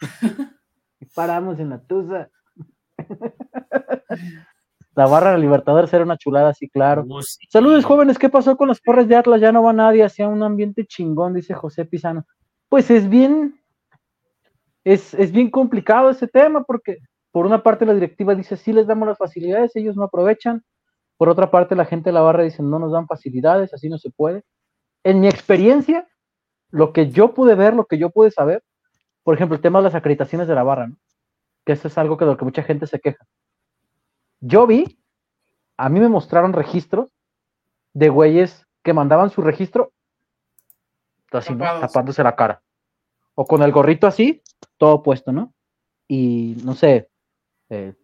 y 1.00 1.06
paramos 1.06 1.58
en 1.58 1.70
la 1.70 1.80
tusa. 1.80 2.30
La 4.96 5.06
barra 5.06 5.32
de 5.32 5.38
Libertadores 5.38 5.92
era 5.92 6.04
una 6.04 6.16
chulada, 6.16 6.52
sí, 6.52 6.68
claro. 6.68 7.06
Oh, 7.08 7.20
Saludos, 7.48 7.84
jóvenes. 7.84 8.18
¿Qué 8.18 8.28
pasó 8.28 8.56
con 8.56 8.68
los 8.68 8.80
porres 8.80 9.06
de 9.08 9.16
Atlas? 9.16 9.40
Ya 9.40 9.52
no 9.52 9.62
va 9.62 9.72
nadie 9.72 10.02
hacia 10.02 10.28
un 10.28 10.42
ambiente 10.42 10.84
chingón, 10.84 11.34
dice 11.34 11.54
José 11.54 11.84
Pizano. 11.84 12.26
Pues 12.68 12.90
es 12.90 13.08
bien, 13.08 13.60
es, 14.84 15.14
es 15.14 15.30
bien 15.30 15.50
complicado 15.50 16.10
ese 16.10 16.26
tema, 16.26 16.64
porque 16.64 16.98
por 17.30 17.46
una 17.46 17.62
parte 17.62 17.86
la 17.86 17.94
directiva 17.94 18.34
dice, 18.34 18.56
sí 18.56 18.72
les 18.72 18.86
damos 18.86 19.06
las 19.06 19.18
facilidades, 19.18 19.76
ellos 19.76 19.96
no 19.96 20.02
aprovechan. 20.04 20.64
Por 21.16 21.28
otra 21.28 21.50
parte, 21.50 21.76
la 21.76 21.84
gente 21.84 22.10
de 22.10 22.14
la 22.14 22.22
barra 22.22 22.42
dice, 22.42 22.62
no 22.62 22.78
nos 22.78 22.92
dan 22.92 23.06
facilidades, 23.06 23.72
así 23.72 23.88
no 23.88 23.98
se 23.98 24.10
puede. 24.10 24.42
En 25.04 25.20
mi 25.20 25.28
experiencia, 25.28 26.08
lo 26.70 26.92
que 26.92 27.10
yo 27.10 27.32
pude 27.32 27.54
ver, 27.54 27.74
lo 27.74 27.86
que 27.86 27.98
yo 27.98 28.10
pude 28.10 28.30
saber, 28.30 28.62
por 29.22 29.34
ejemplo, 29.34 29.54
el 29.54 29.62
tema 29.62 29.78
de 29.78 29.84
las 29.84 29.94
acreditaciones 29.94 30.48
de 30.48 30.54
la 30.54 30.62
barra, 30.62 30.88
¿no? 30.88 30.96
Que 31.64 31.72
eso 31.72 31.88
es 31.88 31.98
algo 31.98 32.16
que 32.16 32.24
de 32.24 32.32
lo 32.32 32.36
que 32.36 32.44
mucha 32.44 32.62
gente 32.62 32.86
se 32.86 33.00
queja. 33.00 33.24
Yo 34.40 34.66
vi, 34.66 34.98
a 35.76 35.88
mí 35.88 36.00
me 36.00 36.08
mostraron 36.08 36.52
registros 36.52 37.12
de 37.92 38.08
güeyes 38.08 38.66
que 38.82 38.92
mandaban 38.92 39.30
su 39.30 39.42
registro 39.42 39.92
así, 41.38 41.56
tapándose 41.56 42.22
la 42.22 42.36
cara. 42.36 42.62
O 43.34 43.46
con 43.46 43.62
el 43.62 43.72
gorrito 43.72 44.06
así, 44.06 44.42
todo 44.76 45.02
puesto, 45.02 45.32
¿no? 45.32 45.54
Y 46.08 46.56
no 46.64 46.74
sé, 46.74 47.08
eh, 47.68 47.94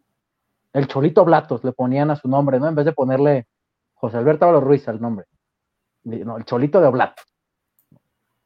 el 0.72 0.86
Cholito 0.86 1.24
Blatos 1.24 1.64
le 1.64 1.72
ponían 1.72 2.10
a 2.10 2.16
su 2.16 2.28
nombre, 2.28 2.60
¿no? 2.60 2.68
En 2.68 2.74
vez 2.74 2.84
de 2.84 2.92
ponerle 2.92 3.48
José 3.94 4.18
Alberto 4.18 4.44
Álvaro 4.44 4.64
Ruiz 4.64 4.86
al 4.88 5.00
nombre. 5.00 5.26
No, 6.04 6.36
el 6.36 6.44
Cholito 6.44 6.80
de 6.80 6.86
Oblato. 6.86 7.22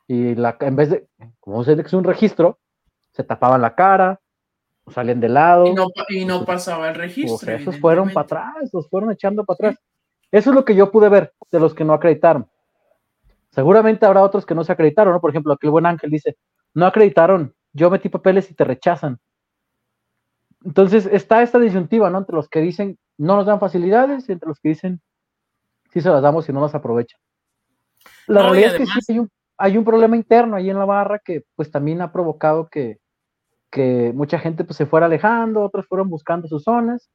Y 0.07 0.35
la, 0.35 0.57
en 0.61 0.77
vez 0.77 0.91
de, 0.91 1.09
como 1.41 1.63
se 1.63 1.77
que 1.77 1.83
es 1.83 1.93
un 1.93 2.05
registro, 2.05 2.59
se 3.13 3.25
tapaban 3.25 3.61
la 3.61 3.75
cara, 3.75 4.21
salen 4.91 5.21
de 5.21 5.29
lado. 5.29 5.67
Y 6.09 6.25
no, 6.25 6.45
pasaba 6.45 6.89
el 6.89 6.95
registro. 6.95 7.53
esos 7.53 7.79
fueron 7.79 8.11
para 8.11 8.25
atrás, 8.25 8.71
los 8.73 8.89
fueron 8.89 9.13
echando 9.13 9.45
para 9.45 9.55
atrás. 9.55 9.85
Eso 10.31 10.51
es 10.51 10.57
lo 10.57 10.65
que 10.65 10.75
yo 10.75 10.91
pude 10.91 11.09
ver 11.09 11.33
de 11.51 11.61
los 11.61 11.75
que 11.75 11.85
no 11.85 11.93
acreditaron. 11.93 12.49
Seguramente 13.51 14.07
habrá 14.07 14.23
otros 14.23 14.47
que 14.47 14.55
no 14.55 14.63
se 14.63 14.73
acreditaron, 14.73 15.13
¿no? 15.13 15.21
Por 15.21 15.31
ejemplo, 15.31 15.53
aquel 15.53 15.71
buen 15.71 15.87
Ángel 15.87 16.11
dice, 16.11 16.37
no 16.75 16.87
acreditaron, 16.87 17.55
yo 17.73 17.91
metí 17.91 18.09
papeles 18.09 18.51
y 18.51 18.55
te 18.55 18.65
rechazan. 18.65 19.19
Entonces 20.65 21.07
está 21.07 21.43
esta 21.43 21.59
disyuntiva, 21.59 22.11
¿no? 22.11 22.19
Entre 22.19 22.37
los 22.37 22.49
que 22.49 22.61
dicen 22.61 22.99
no 23.19 23.37
nos 23.37 23.47
dan 23.47 23.61
facilidades 23.61 24.29
y 24.29 24.33
entre 24.33 24.49
los 24.49 24.61
que 24.61 24.71
dicen 24.71 25.01
sí 25.93 26.01
se 26.01 26.09
las 26.09 26.23
damos 26.23 26.49
y 26.49 26.53
no 26.53 26.61
las 26.61 26.75
aprovechan. 26.75 27.21
La 28.27 28.43
realidad 28.43 28.77
es 28.77 28.79
que 28.79 28.87
sí 28.87 29.13
hay 29.13 29.19
un, 29.19 29.31
hay 29.59 29.77
un 29.77 29.85
problema 29.85 30.17
interno 30.17 30.57
ahí 30.57 30.71
en 30.71 30.79
la 30.79 30.85
barra 30.85 31.19
que 31.19 31.45
pues 31.55 31.71
también 31.71 32.01
ha 32.01 32.13
provocado 32.13 32.69
que, 32.69 32.99
que 33.71 34.13
mucha 34.15 34.39
gente 34.39 34.65
pues 34.65 34.77
se 34.77 34.87
fuera 34.87 35.07
alejando, 35.07 35.63
otros 35.63 35.87
fueron 35.87 36.09
buscando 36.09 36.49
sus 36.49 36.65
zonas. 36.65 37.11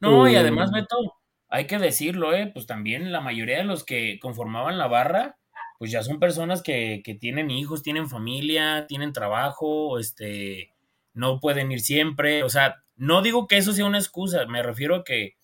No, 0.00 0.28
y 0.28 0.36
además, 0.36 0.70
eh, 0.70 0.80
Beto, 0.80 0.96
hay 1.48 1.66
que 1.66 1.78
decirlo, 1.78 2.34
¿eh? 2.34 2.50
pues 2.52 2.66
también 2.66 3.12
la 3.12 3.20
mayoría 3.20 3.58
de 3.58 3.64
los 3.64 3.84
que 3.84 4.18
conformaban 4.20 4.78
la 4.78 4.88
barra, 4.88 5.36
pues 5.78 5.90
ya 5.90 6.02
son 6.02 6.18
personas 6.18 6.62
que, 6.62 7.02
que 7.04 7.14
tienen 7.14 7.50
hijos, 7.50 7.82
tienen 7.82 8.08
familia, 8.08 8.86
tienen 8.86 9.12
trabajo, 9.12 9.98
este, 9.98 10.72
no 11.12 11.40
pueden 11.40 11.72
ir 11.72 11.80
siempre, 11.80 12.42
o 12.42 12.48
sea, 12.48 12.82
no 12.96 13.22
digo 13.22 13.46
que 13.46 13.56
eso 13.56 13.72
sea 13.72 13.86
una 13.86 13.98
excusa, 13.98 14.46
me 14.46 14.62
refiero 14.62 14.96
a 14.96 15.04
que, 15.04 15.36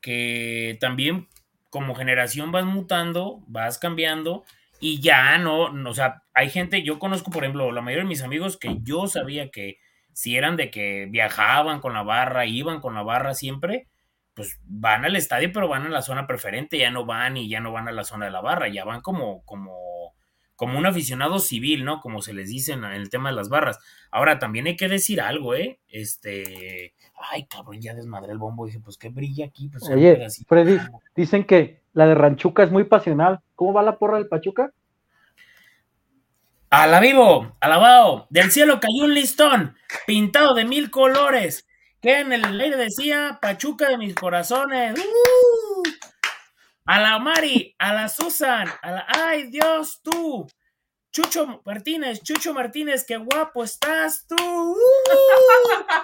que 0.00 0.76
también 0.80 1.28
como 1.70 1.94
generación 1.94 2.52
vas 2.52 2.64
mutando, 2.64 3.42
vas 3.46 3.78
cambiando 3.78 4.44
y 4.80 5.00
ya 5.00 5.38
no, 5.38 5.72
no, 5.72 5.90
o 5.90 5.94
sea, 5.94 6.22
hay 6.34 6.50
gente, 6.50 6.82
yo 6.82 6.98
conozco, 6.98 7.30
por 7.30 7.44
ejemplo, 7.44 7.72
la 7.72 7.80
mayoría 7.80 8.04
de 8.04 8.08
mis 8.08 8.22
amigos 8.22 8.58
que 8.58 8.78
yo 8.82 9.06
sabía 9.06 9.50
que 9.50 9.78
si 10.12 10.36
eran 10.36 10.56
de 10.56 10.70
que 10.70 11.06
viajaban 11.10 11.80
con 11.80 11.92
la 11.92 12.02
barra, 12.02 12.46
iban 12.46 12.80
con 12.80 12.94
la 12.94 13.02
barra 13.02 13.34
siempre, 13.34 13.88
pues 14.34 14.60
van 14.64 15.04
al 15.04 15.16
estadio, 15.16 15.50
pero 15.52 15.68
van 15.68 15.86
a 15.86 15.88
la 15.88 16.02
zona 16.02 16.26
preferente, 16.26 16.78
ya 16.78 16.90
no 16.90 17.04
van 17.04 17.36
y 17.36 17.48
ya 17.48 17.60
no 17.60 17.72
van 17.72 17.88
a 17.88 17.92
la 17.92 18.04
zona 18.04 18.26
de 18.26 18.32
la 18.32 18.40
barra, 18.40 18.68
ya 18.68 18.84
van 18.84 19.00
como, 19.00 19.44
como, 19.44 20.14
como 20.56 20.78
un 20.78 20.86
aficionado 20.86 21.38
civil, 21.38 21.84
¿no? 21.84 22.00
Como 22.00 22.20
se 22.20 22.34
les 22.34 22.48
dice 22.48 22.72
en, 22.72 22.84
el 22.84 23.10
tema 23.10 23.30
de 23.30 23.36
las 23.36 23.48
barras. 23.48 23.78
Ahora, 24.10 24.38
también 24.38 24.66
hay 24.66 24.76
que 24.76 24.88
decir 24.88 25.20
algo, 25.20 25.54
¿eh? 25.54 25.80
Este, 25.88 26.93
ay, 27.30 27.46
cabrón, 27.46 27.80
ya 27.80 27.94
desmadré 27.94 28.32
el 28.32 28.38
bombo. 28.38 28.66
Dije, 28.66 28.80
pues, 28.80 28.96
¿qué 28.96 29.08
brilla 29.08 29.46
aquí? 29.46 29.68
Pues, 29.68 29.88
Oye, 29.88 30.26
Freddy, 30.46 30.78
dicen 31.14 31.44
que 31.44 31.80
la 31.92 32.06
de 32.06 32.14
Ranchuca 32.14 32.62
es 32.62 32.70
muy 32.70 32.84
pasional. 32.84 33.40
¿Cómo 33.54 33.72
va 33.72 33.82
la 33.82 33.98
porra 33.98 34.18
del 34.18 34.28
Pachuca? 34.28 34.72
A 36.70 36.86
la 36.88 36.98
vivo, 36.98 37.56
alabado, 37.60 38.26
del 38.30 38.50
cielo 38.50 38.80
cayó 38.80 39.04
un 39.04 39.14
listón, 39.14 39.76
pintado 40.08 40.54
de 40.54 40.64
mil 40.64 40.90
colores, 40.90 41.68
que 42.00 42.18
en 42.18 42.32
el 42.32 42.60
aire 42.60 42.76
decía, 42.76 43.38
Pachuca 43.40 43.88
de 43.88 43.96
mis 43.96 44.14
corazones. 44.14 44.98
¡Uh! 44.98 45.82
A 46.86 47.00
la 47.00 47.18
Mari, 47.20 47.76
a 47.78 47.94
la 47.94 48.08
Susan, 48.08 48.68
a 48.82 48.90
la. 48.90 49.06
¡Ay, 49.06 49.50
Dios, 49.50 50.00
tú! 50.02 50.48
Chucho 51.14 51.62
Martínez, 51.64 52.20
Chucho 52.24 52.52
Martínez, 52.52 53.04
qué 53.06 53.16
guapo 53.16 53.62
estás 53.62 54.26
tú. 54.26 54.34
¡Uh! 54.34 54.76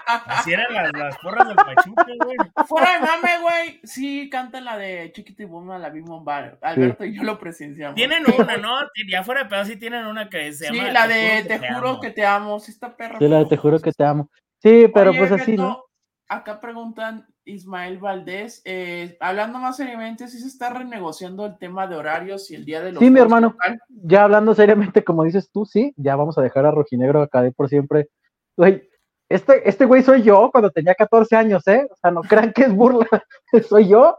Así 0.07 0.53
eran 0.53 0.73
las, 0.73 0.93
las 0.93 1.19
porras 1.19 1.49
del 1.49 1.57
Pachuca, 1.57 2.07
güey. 2.25 2.37
Fuera 2.69 2.93
de 2.93 3.01
mame, 3.01 3.43
güey. 3.43 3.81
Sí, 3.83 4.31
cantan 4.31 4.67
la 4.67 4.79
de 4.79 5.11
Chiquito 5.13 5.43
y 5.43 5.47
Bomba, 5.47 5.79
la 5.79 5.91
misma 5.91 6.21
bar. 6.23 6.61
Alberto 6.63 7.05
y 7.05 7.17
yo 7.17 7.25
lo 7.25 7.41
presenciamos. 7.41 7.97
Tienen 7.97 8.23
una, 8.39 8.57
¿no? 8.57 8.71
Ya 9.11 9.25
fuera 9.25 9.43
de 9.43 9.49
pedo, 9.49 9.65
sí 9.65 9.75
tienen 9.75 10.07
una 10.07 10.29
que 10.29 10.53
se 10.53 10.67
llama. 10.67 10.87
Sí, 10.87 10.93
la 10.93 11.09
de 11.09 11.43
Te, 11.43 11.59
juro 11.59 11.99
que 11.99 12.11
te 12.11 12.25
amo. 12.25 12.61
Sí, 12.61 12.71
está 12.71 12.97
perra. 12.97 13.19
Sí, 13.19 13.27
la 13.27 13.39
de 13.39 13.47
Te 13.47 13.57
juro 13.57 13.81
que 13.81 13.91
te 13.91 14.05
amo. 14.05 14.31
Sí, 14.63 14.87
pero 14.95 15.13
pues 15.13 15.33
así, 15.33 15.57
¿no? 15.57 15.87
Acá 16.29 16.61
preguntan 16.61 17.27
Ismael 17.45 17.99
Valdés, 17.99 18.63
eh, 18.65 19.17
hablando 19.21 19.59
más 19.59 19.77
seriamente, 19.77 20.29
si 20.29 20.39
se 20.39 20.47
está 20.47 20.71
renegociando 20.71 21.47
el 21.47 21.59
tema 21.59 21.87
de 21.87 21.97
horarios 21.97 22.51
y 22.51 22.55
el 22.55 22.65
día 22.65 22.83
de 22.83 22.93
los. 22.93 23.03
Sí, 23.03 23.11
mi 23.11 23.21
hermano, 23.21 23.57
ya 23.89 24.25
hablando 24.25 24.55
seriamente, 24.55 25.03
como 25.03 25.25
dices 25.25 25.51
tú, 25.51 25.65
sí, 25.65 25.93
ya 25.97 26.17
vamos 26.17 26.37
a 26.39 26.43
dejar 26.43 26.67
a 26.67 26.71
Rojinegro 26.71 27.23
acá 27.23 27.43
de 27.43 27.53
por 27.53 27.69
siempre. 27.69 28.09
Güey, 28.57 28.89
este, 29.31 29.69
este 29.69 29.85
güey 29.85 30.03
soy 30.03 30.23
yo 30.23 30.51
cuando 30.51 30.71
tenía 30.71 30.95
14 30.95 31.37
años, 31.37 31.67
¿eh? 31.69 31.87
O 31.91 31.97
sea, 31.97 32.11
no 32.11 32.21
crean 32.29 32.53
que 32.53 32.63
es 32.63 32.75
burla, 32.75 33.07
soy 33.69 33.89
yo. 33.89 34.17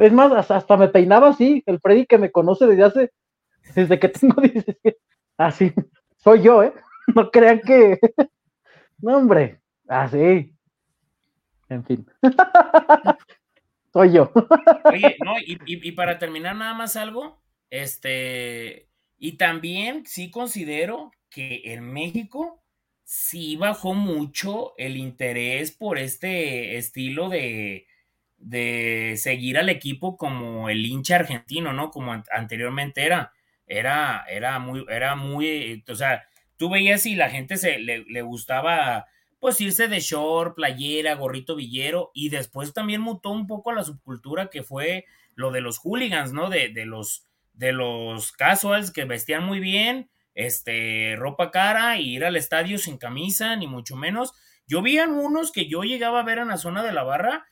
Es 0.00 0.12
más, 0.12 0.50
hasta 0.50 0.76
me 0.76 0.88
peinaba 0.88 1.28
así, 1.28 1.62
el 1.66 1.80
Freddy 1.80 2.06
que 2.06 2.18
me 2.18 2.30
conoce 2.30 2.66
desde 2.66 2.84
hace, 2.84 3.10
desde 3.74 3.98
que 3.98 4.08
tengo 4.08 4.34
17, 4.42 4.96
así, 5.38 5.72
soy 6.16 6.42
yo, 6.42 6.62
¿eh? 6.62 6.74
No 7.14 7.30
crean 7.30 7.60
que, 7.60 7.98
no, 8.98 9.18
hombre, 9.18 9.60
así, 9.86 10.53
en 11.68 11.84
fin. 11.84 12.06
Soy 13.92 14.12
yo. 14.12 14.32
Oye, 14.84 15.16
no, 15.24 15.34
y, 15.38 15.92
para 15.92 16.18
terminar 16.18 16.56
nada 16.56 16.74
más 16.74 16.96
algo, 16.96 17.40
este, 17.70 18.88
y 19.18 19.36
también 19.36 20.04
sí 20.06 20.30
considero 20.30 21.12
que 21.30 21.62
en 21.72 21.92
México 21.92 22.62
sí 23.04 23.56
bajó 23.56 23.94
mucho 23.94 24.74
el 24.78 24.96
interés 24.96 25.70
por 25.70 25.98
este 25.98 26.76
estilo 26.76 27.28
de, 27.28 27.86
de 28.36 29.14
seguir 29.16 29.58
al 29.58 29.68
equipo 29.68 30.16
como 30.16 30.68
el 30.68 30.84
hincha 30.84 31.16
argentino, 31.16 31.72
¿no? 31.72 31.90
Como 31.90 32.12
anteriormente 32.32 33.04
era. 33.04 33.32
Era, 33.66 34.24
era 34.28 34.58
muy, 34.58 34.84
era 34.90 35.14
muy, 35.14 35.82
o 35.88 35.94
sea, 35.94 36.24
tú 36.56 36.68
veías 36.68 37.06
y 37.06 37.14
la 37.14 37.30
gente 37.30 37.56
se 37.56 37.78
le, 37.78 38.04
le 38.04 38.22
gustaba 38.22 39.06
pues 39.44 39.60
irse 39.60 39.88
de 39.88 40.00
short, 40.00 40.54
playera, 40.54 41.16
gorrito 41.16 41.54
villero, 41.54 42.10
y 42.14 42.30
después 42.30 42.72
también 42.72 43.02
mutó 43.02 43.28
un 43.28 43.46
poco 43.46 43.72
la 43.72 43.84
subcultura 43.84 44.48
que 44.48 44.62
fue 44.62 45.04
lo 45.34 45.50
de 45.50 45.60
los 45.60 45.76
hooligans, 45.76 46.32
¿no? 46.32 46.48
De, 46.48 46.70
de 46.70 46.86
los, 46.86 47.26
de 47.52 47.72
los 47.72 48.32
casuals 48.32 48.90
que 48.90 49.04
vestían 49.04 49.44
muy 49.44 49.60
bien, 49.60 50.08
este, 50.34 51.14
ropa 51.18 51.50
cara, 51.50 51.98
y 51.98 52.14
ir 52.14 52.24
al 52.24 52.36
estadio 52.36 52.78
sin 52.78 52.96
camisa, 52.96 53.54
ni 53.54 53.66
mucho 53.66 53.96
menos. 53.96 54.32
Yo 54.66 54.80
vi 54.80 54.96
algunos 54.96 55.52
que 55.52 55.68
yo 55.68 55.82
llegaba 55.82 56.20
a 56.20 56.24
ver 56.24 56.38
en 56.38 56.48
la 56.48 56.56
zona 56.56 56.82
de 56.82 56.92
la 56.92 57.02
barra, 57.02 57.44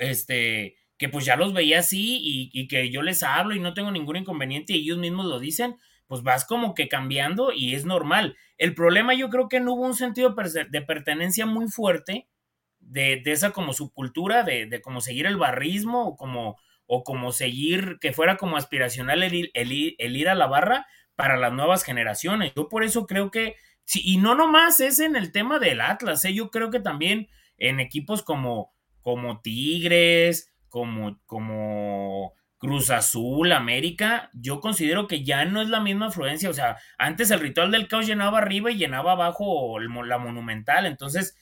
este, 0.00 0.76
que 0.98 1.08
pues 1.08 1.24
ya 1.24 1.36
los 1.36 1.54
veía 1.54 1.78
así 1.78 2.50
y 2.52 2.68
que 2.68 2.90
yo 2.90 3.00
les 3.00 3.22
hablo 3.22 3.54
y 3.54 3.58
no 3.58 3.72
tengo 3.72 3.90
ningún 3.90 4.16
inconveniente 4.16 4.74
y 4.74 4.82
ellos 4.82 4.98
mismos 4.98 5.24
lo 5.24 5.38
dicen, 5.38 5.78
pues 6.10 6.24
vas 6.24 6.44
como 6.44 6.74
que 6.74 6.88
cambiando 6.88 7.52
y 7.52 7.76
es 7.76 7.84
normal. 7.84 8.36
El 8.58 8.74
problema 8.74 9.14
yo 9.14 9.30
creo 9.30 9.48
que 9.48 9.60
no 9.60 9.74
hubo 9.74 9.86
un 9.86 9.94
sentido 9.94 10.34
de 10.68 10.82
pertenencia 10.82 11.46
muy 11.46 11.68
fuerte 11.68 12.26
de, 12.80 13.22
esa 13.26 13.52
como 13.52 13.72
subcultura, 13.74 14.42
de, 14.42 14.66
de 14.66 14.80
como 14.80 15.00
seguir 15.00 15.26
el 15.26 15.36
barrismo 15.36 16.08
o 16.08 16.16
como, 16.16 16.58
o 16.86 17.04
como 17.04 17.30
seguir, 17.30 17.98
que 18.00 18.12
fuera 18.12 18.38
como 18.38 18.56
aspiracional 18.56 19.22
el, 19.22 19.52
el, 19.54 19.72
ir 20.16 20.28
a 20.28 20.34
la 20.34 20.48
barra 20.48 20.88
para 21.14 21.36
las 21.36 21.52
nuevas 21.52 21.84
generaciones. 21.84 22.52
Yo 22.56 22.68
por 22.68 22.82
eso 22.82 23.06
creo 23.06 23.30
que, 23.30 23.54
y 23.94 24.16
no 24.16 24.34
nomás 24.34 24.80
es 24.80 24.98
en 24.98 25.14
el 25.14 25.30
tema 25.30 25.60
del 25.60 25.80
Atlas, 25.80 26.24
¿eh? 26.24 26.34
yo 26.34 26.50
creo 26.50 26.72
que 26.72 26.80
también 26.80 27.28
en 27.56 27.78
equipos 27.78 28.24
como, 28.24 28.74
como 29.00 29.42
Tigres, 29.42 30.52
como, 30.68 31.20
como 31.24 32.34
Cruz 32.60 32.90
Azul, 32.90 33.52
América, 33.52 34.28
yo 34.34 34.60
considero 34.60 35.08
que 35.08 35.24
ya 35.24 35.46
no 35.46 35.62
es 35.62 35.70
la 35.70 35.80
misma 35.80 36.08
afluencia. 36.08 36.50
O 36.50 36.52
sea, 36.52 36.76
antes 36.98 37.30
el 37.30 37.40
ritual 37.40 37.70
del 37.70 37.88
caos 37.88 38.06
llenaba 38.06 38.36
arriba 38.36 38.70
y 38.70 38.76
llenaba 38.76 39.12
abajo 39.12 39.80
la 39.80 40.18
monumental. 40.18 40.84
Entonces, 40.84 41.38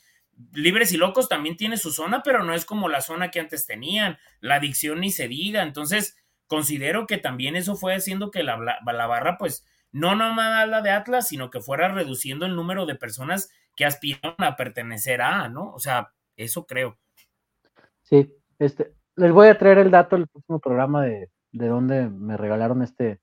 Libres 0.52 0.92
y 0.92 0.96
Locos 0.96 1.28
también 1.28 1.56
tiene 1.56 1.76
su 1.76 1.90
zona, 1.90 2.22
pero 2.22 2.44
no 2.44 2.54
es 2.54 2.64
como 2.64 2.88
la 2.88 3.00
zona 3.00 3.32
que 3.32 3.40
antes 3.40 3.66
tenían. 3.66 4.16
La 4.38 4.54
adicción 4.54 5.00
ni 5.00 5.10
se 5.10 5.26
diga. 5.26 5.64
Entonces, 5.64 6.16
considero 6.46 7.08
que 7.08 7.18
también 7.18 7.56
eso 7.56 7.74
fue 7.74 7.96
haciendo 7.96 8.30
que 8.30 8.44
la, 8.44 8.56
la 8.56 9.06
barra, 9.08 9.38
pues, 9.38 9.66
no 9.90 10.14
nomás 10.14 10.68
la 10.68 10.82
de 10.82 10.90
Atlas, 10.90 11.26
sino 11.26 11.50
que 11.50 11.60
fuera 11.60 11.88
reduciendo 11.88 12.46
el 12.46 12.54
número 12.54 12.86
de 12.86 12.94
personas 12.94 13.50
que 13.74 13.84
aspiraban 13.84 14.36
a 14.38 14.54
pertenecer 14.54 15.20
a, 15.20 15.48
¿no? 15.48 15.72
O 15.72 15.80
sea, 15.80 16.12
eso 16.36 16.64
creo. 16.64 16.96
Sí, 18.02 18.32
este, 18.60 18.92
les 19.18 19.32
voy 19.32 19.48
a 19.48 19.58
traer 19.58 19.78
el 19.78 19.90
dato 19.90 20.16
del 20.16 20.28
próximo 20.28 20.60
programa 20.60 21.04
de, 21.04 21.28
de 21.52 22.08
me 22.10 22.36
regalaron 22.36 22.82
este, 22.82 23.20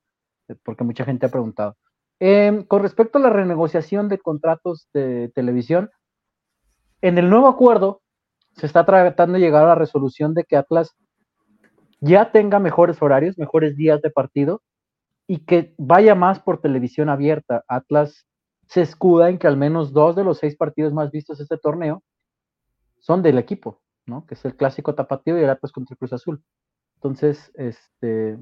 porque 0.64 0.84
mucha 0.84 1.06
gente 1.06 1.26
ha 1.26 1.30
preguntado. 1.30 1.78
Em, 2.20 2.64
con 2.64 2.82
respecto 2.82 3.18
a 3.18 3.22
la 3.22 3.30
renegociación 3.30 4.10
de 4.10 4.20
contratos 4.20 4.88
de 4.94 5.32
televisión, 5.34 5.90
en 7.02 7.18
el 7.18 7.30
nuevo 7.30 7.48
acuerdo 7.48 8.02
se 8.54 8.66
está 8.66 8.86
tratando 8.86 9.34
de 9.34 9.42
llegar 9.42 9.64
a 9.64 9.70
la 9.70 9.76
resolución 9.76 10.34
de 10.34 10.44
que 10.44 10.58
Atlas 10.58 10.96
ya 12.00 12.32
tenga 12.32 12.60
mejores 12.60 13.02
horarios, 13.02 13.38
mejores 13.38 13.76
días 13.76 14.02
de 14.02 14.12
partido 14.12 14.62
y 15.28 15.40
que 15.40 15.74
vaya 15.78 16.16
más 16.16 16.40
por 16.40 16.62
televisión 16.62 17.10
abierta. 17.10 17.64
Atlas 17.68 18.26
se 18.68 18.82
escuda 18.82 19.30
en 19.30 19.38
que 19.38 19.48
al 19.48 19.58
menos 19.58 19.94
dos 19.94 20.16
de 20.16 20.24
los 20.24 20.40
seis 20.40 20.56
partidos 20.56 20.94
más 20.94 21.12
vistos 21.12 21.38
de 21.38 21.44
este 21.44 21.58
torneo 21.58 22.04
son 23.00 23.22
del 23.22 23.38
equipo. 23.38 23.82
¿No? 24.06 24.26
Que 24.26 24.36
es 24.36 24.46
el 24.46 24.56
clásico 24.56 24.96
tapatío 24.96 25.40
y 25.40 25.44
el 25.44 25.50
Atlas 25.50 25.72
contra 25.72 25.96
Cruz 25.96 26.14
Azul. 26.14 26.42
Entonces, 26.96 27.52
este, 27.56 28.38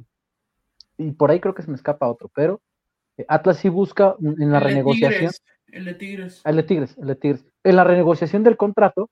y 0.98 1.12
por 1.12 1.32
ahí 1.32 1.40
creo 1.40 1.54
que 1.54 1.64
se 1.64 1.70
me 1.70 1.76
escapa 1.76 2.10
otro, 2.10 2.30
pero 2.34 2.62
eh, 3.18 3.26
Atlas 3.28 3.58
sí 3.58 3.70
busca 3.70 4.16
en 4.22 4.52
la 4.52 4.60
renegociación. 4.60 5.32
el 5.68 5.86
de 5.86 5.94
Tigres. 5.94 6.42
El 6.46 6.56
de 6.56 6.64
Tigres, 6.64 6.98
el 6.98 7.08
de 7.08 7.16
Tigres. 7.16 7.46
En 7.64 7.76
la 7.76 7.84
renegociación 7.84 8.44
del 8.44 8.58
contrato, 8.58 9.10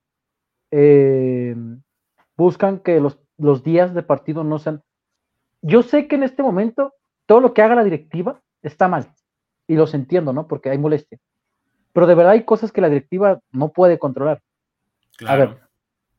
eh, 0.72 1.56
buscan 2.38 2.80
que 2.80 2.99
los, 2.99 3.19
los 3.38 3.64
días 3.64 3.94
de 3.94 4.03
partido 4.03 4.44
no 4.44 4.60
sean. 4.60 4.82
Yo 5.61 5.84
sé 5.84 6.07
que 6.07 6.15
en 6.15 6.23
este 6.23 6.44
momento 6.44 6.94
todo 7.26 7.40
lo 7.40 7.53
que 7.53 7.61
haga 7.61 7.76
la 7.76 7.84
directiva 7.84 8.41
está 8.61 8.88
mal. 8.88 9.14
Y 9.68 9.76
los 9.76 9.94
entiendo, 9.94 10.34
¿no? 10.34 10.48
Porque 10.48 10.69
hay 10.69 10.78
molestia. 10.78 11.18
Pero 11.94 12.07
de 12.07 12.15
verdad 12.15 12.34
hay 12.34 12.44
cosas 12.44 12.72
que 12.72 12.82
la 12.82 12.90
directiva 12.90 13.40
no 13.52 13.69
puede 13.69 13.99
controlar. 13.99 14.41
A 15.28 15.36
ver, 15.36 15.60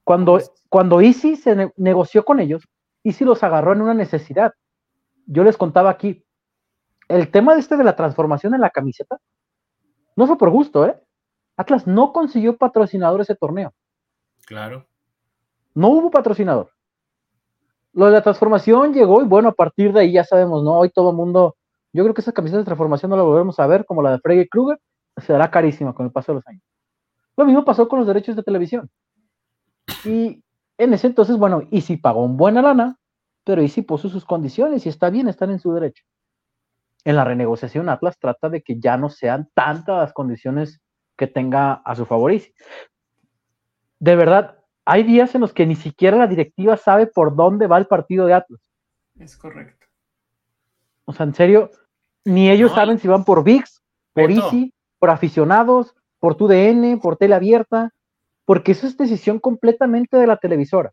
cuando, 0.05 0.41
cuando 0.69 1.01
Easy 1.01 1.37
se 1.37 1.73
negoció 1.77 2.25
con 2.25 2.41
ellos, 2.41 2.69
Easy 3.05 3.25
los 3.25 3.43
agarró 3.43 3.73
en 3.73 3.83
una 3.83 3.95
necesidad. 3.95 4.53
Yo 5.27 5.45
les 5.45 5.57
contaba 5.57 5.91
aquí, 5.91 6.25
el 7.09 7.31
tema 7.31 7.55
de 7.55 7.61
este 7.61 7.77
de 7.77 7.85
la 7.85 7.97
transformación 7.97 8.55
en 8.55 8.61
la 8.61 8.71
camiseta 8.71 9.19
no 10.17 10.27
fue 10.27 10.39
por 10.39 10.51
gusto, 10.51 10.87
¿eh? 10.87 10.99
Atlas 11.57 11.87
no 11.87 12.13
consiguió 12.13 12.57
patrocinador 12.57 13.21
ese 13.21 13.35
torneo. 13.35 13.73
Claro. 14.47 14.87
No 15.75 15.89
hubo 15.89 16.11
patrocinador. 16.11 16.71
Lo 17.93 18.07
de 18.07 18.13
la 18.13 18.23
transformación 18.23 18.95
llegó 18.95 19.23
y 19.23 19.27
bueno, 19.27 19.51
a 19.51 19.53
partir 19.53 19.93
de 19.93 20.01
ahí 20.01 20.13
ya 20.13 20.25
sabemos, 20.25 20.63
¿no? 20.65 20.79
Hoy 20.79 20.91
todo 20.91 21.11
el 21.11 21.17
mundo, 21.17 21.57
yo 21.93 22.03
creo 22.03 22.15
que 22.15 22.23
esa 22.23 22.33
camiseta 22.33 22.59
de 22.59 22.65
transformación 22.65 23.11
no 23.11 23.17
la 23.17 23.23
volvemos 23.23 23.59
a 23.61 23.67
ver 23.67 23.85
como 23.85 24.03
la 24.03 24.13
de 24.13 24.19
Freddy 24.21 24.49
Krueger, 24.49 24.79
será 25.19 25.51
carísima 25.51 25.95
con 25.95 26.07
el 26.07 26.13
paso 26.13 26.33
de 26.33 26.37
los 26.37 26.47
años. 26.47 26.63
Lo 27.37 27.45
mismo 27.45 27.65
pasó 27.65 27.89
con 27.89 27.99
los 27.99 28.09
derechos 28.09 28.37
de 28.37 28.43
televisión. 28.43 28.91
Y 30.05 30.43
en 30.79 30.95
ese 30.95 31.07
entonces, 31.07 31.37
bueno, 31.37 31.63
y 31.71 31.81
si 31.83 31.97
pagó 31.97 32.25
un 32.25 32.37
buena 32.37 32.63
lana, 32.63 32.99
pero 33.45 33.63
y 33.63 33.69
si 33.69 33.83
puso 33.83 34.09
sus 34.09 34.25
condiciones 34.25 34.87
y 34.87 34.89
está 34.89 35.11
bien, 35.11 35.29
están 35.29 35.51
en 35.51 35.59
su 35.59 35.73
derecho. 35.73 36.05
En 37.05 37.17
la 37.17 37.25
renegociación, 37.25 37.89
Atlas 37.89 38.19
trata 38.19 38.49
de 38.49 38.63
que 38.63 38.79
ya 38.79 38.97
no 38.97 39.11
sean 39.11 39.49
tantas 39.55 39.99
las 39.99 40.13
condiciones 40.13 40.81
que 41.17 41.27
tenga 41.27 41.75
a 41.75 41.95
su 41.95 42.07
favor. 42.07 42.33
De 43.99 44.17
verdad, 44.17 44.59
hay 44.85 45.03
días 45.03 45.35
en 45.35 45.41
los 45.41 45.53
que 45.53 45.67
ni 45.67 45.75
siquiera 45.75 46.17
la 46.17 46.27
directiva 46.27 46.77
sabe 46.77 47.07
por 47.07 47.35
dónde 47.35 47.67
va 47.67 47.79
el 47.79 47.87
partido 47.87 48.27
de 48.27 48.35
Atlas. 48.35 48.61
Es 49.19 49.37
correcto. 49.37 49.87
O 51.05 51.13
sea, 51.13 51.27
en 51.27 51.35
serio, 51.35 51.71
Ni 52.25 52.51
ellos 52.51 52.73
saben 52.73 53.01
si 53.01 53.09
van 53.09 53.25
por 53.25 53.43
VIX, 53.43 53.83
por 54.13 54.31
Easy, 54.31 54.73
por 55.01 55.11
aficionados, 55.11 55.95
por 56.21 56.37
TUDN, 56.37 57.01
por 57.01 57.17
tele 57.17 57.35
abierta, 57.35 57.93
porque 58.45 58.73
eso 58.73 58.87
es 58.87 58.97
decisión 58.97 59.39
completamente 59.39 60.17
de 60.17 60.27
la 60.27 60.37
televisora. 60.37 60.93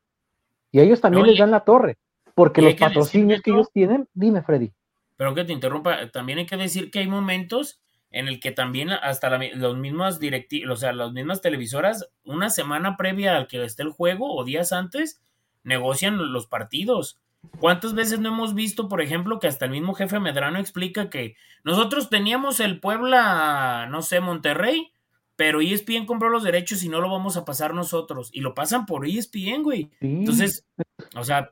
Y 0.72 0.80
ellos 0.80 1.02
también 1.02 1.26
les 1.26 1.40
dan 1.40 1.52
la 1.52 1.62
torre, 1.62 1.98
porque 2.36 2.62
los 2.62 2.76
patrocinios 2.76 3.42
que 3.42 3.52
ellos 3.52 3.72
tienen, 3.74 4.08
dime 4.14 4.42
Freddy. 4.44 4.72
Pero 5.18 5.36
que 5.36 5.44
te 5.44 5.54
interrumpa, 5.54 6.10
también 6.12 6.40
hay 6.40 6.46
que 6.46 6.58
decir 6.58 6.92
que 6.92 7.00
hay 7.00 7.08
momentos 7.08 7.82
en 8.12 8.28
el 8.28 8.40
que 8.40 8.52
también 8.52 8.90
hasta 8.90 9.38
los 9.38 9.78
mismos 9.78 10.20
directivos, 10.20 10.78
o 10.78 10.80
sea, 10.80 10.94
las 10.94 11.12
mismas 11.12 11.42
televisoras, 11.42 12.10
una 12.24 12.50
semana 12.50 12.98
previa 12.98 13.36
al 13.36 13.48
que 13.48 13.64
esté 13.64 13.84
el 13.84 13.92
juego 13.92 14.36
o 14.36 14.44
días 14.44 14.72
antes, 14.72 15.22
negocian 15.64 16.34
los 16.34 16.48
partidos. 16.48 17.20
¿Cuántas 17.60 17.94
veces 17.94 18.20
no 18.20 18.30
hemos 18.30 18.54
visto, 18.54 18.90
por 18.90 19.02
ejemplo, 19.02 19.40
que 19.40 19.48
hasta 19.48 19.66
el 19.66 19.72
mismo 19.72 19.94
jefe 19.94 20.20
Medrano 20.20 20.60
explica 20.60 21.10
que 21.10 21.36
nosotros 21.64 22.10
teníamos 22.10 22.60
el 22.60 22.80
Puebla, 22.80 23.88
no 23.90 24.02
sé, 24.02 24.20
Monterrey, 24.20 24.92
pero 25.40 25.62
ESPN 25.62 26.06
compró 26.06 26.28
los 26.28 26.44
derechos 26.44 26.84
y 26.84 26.90
no 26.90 27.00
lo 27.00 27.10
vamos 27.10 27.38
a 27.38 27.46
pasar 27.46 27.74
nosotros. 27.74 28.30
Y 28.34 28.42
lo 28.42 28.54
pasan 28.54 28.86
por 28.86 29.08
ESPN, 29.08 29.64
güey. 29.64 29.90
Entonces, 30.02 30.68
o 31.16 31.24
sea, 31.24 31.52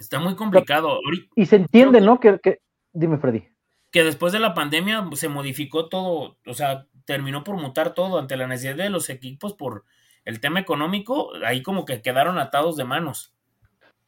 está 0.00 0.18
muy 0.18 0.34
complicado. 0.34 0.98
Y 1.36 1.44
se 1.44 1.56
entiende, 1.56 2.00
¿no? 2.00 2.18
Que, 2.18 2.38
que, 2.42 2.60
Dime, 2.94 3.18
Freddy. 3.18 3.44
Que 3.90 4.02
después 4.02 4.32
de 4.32 4.40
la 4.40 4.54
pandemia 4.54 5.06
se 5.12 5.28
modificó 5.28 5.90
todo, 5.90 6.38
o 6.46 6.54
sea, 6.54 6.86
terminó 7.04 7.44
por 7.44 7.58
mutar 7.58 7.92
todo 7.92 8.18
ante 8.18 8.38
la 8.38 8.46
necesidad 8.46 8.76
de 8.76 8.88
los 8.88 9.10
equipos 9.10 9.52
por 9.52 9.84
el 10.24 10.40
tema 10.40 10.58
económico, 10.58 11.32
ahí 11.44 11.62
como 11.62 11.84
que 11.84 12.00
quedaron 12.00 12.38
atados 12.38 12.76
de 12.76 12.84
manos. 12.84 13.34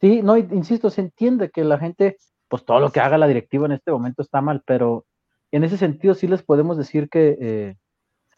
Sí, 0.01 0.23
no, 0.23 0.35
insisto, 0.35 0.89
se 0.89 1.01
entiende 1.01 1.51
que 1.51 1.63
la 1.63 1.77
gente, 1.77 2.17
pues 2.47 2.65
todo 2.65 2.79
lo 2.79 2.91
que 2.91 3.01
haga 3.01 3.19
la 3.19 3.27
directiva 3.27 3.67
en 3.67 3.73
este 3.73 3.91
momento 3.91 4.23
está 4.23 4.41
mal, 4.41 4.63
pero 4.65 5.05
en 5.51 5.63
ese 5.63 5.77
sentido 5.77 6.15
sí 6.15 6.25
les 6.27 6.41
podemos 6.41 6.75
decir 6.75 7.07
que, 7.07 7.37
eh, 7.39 7.75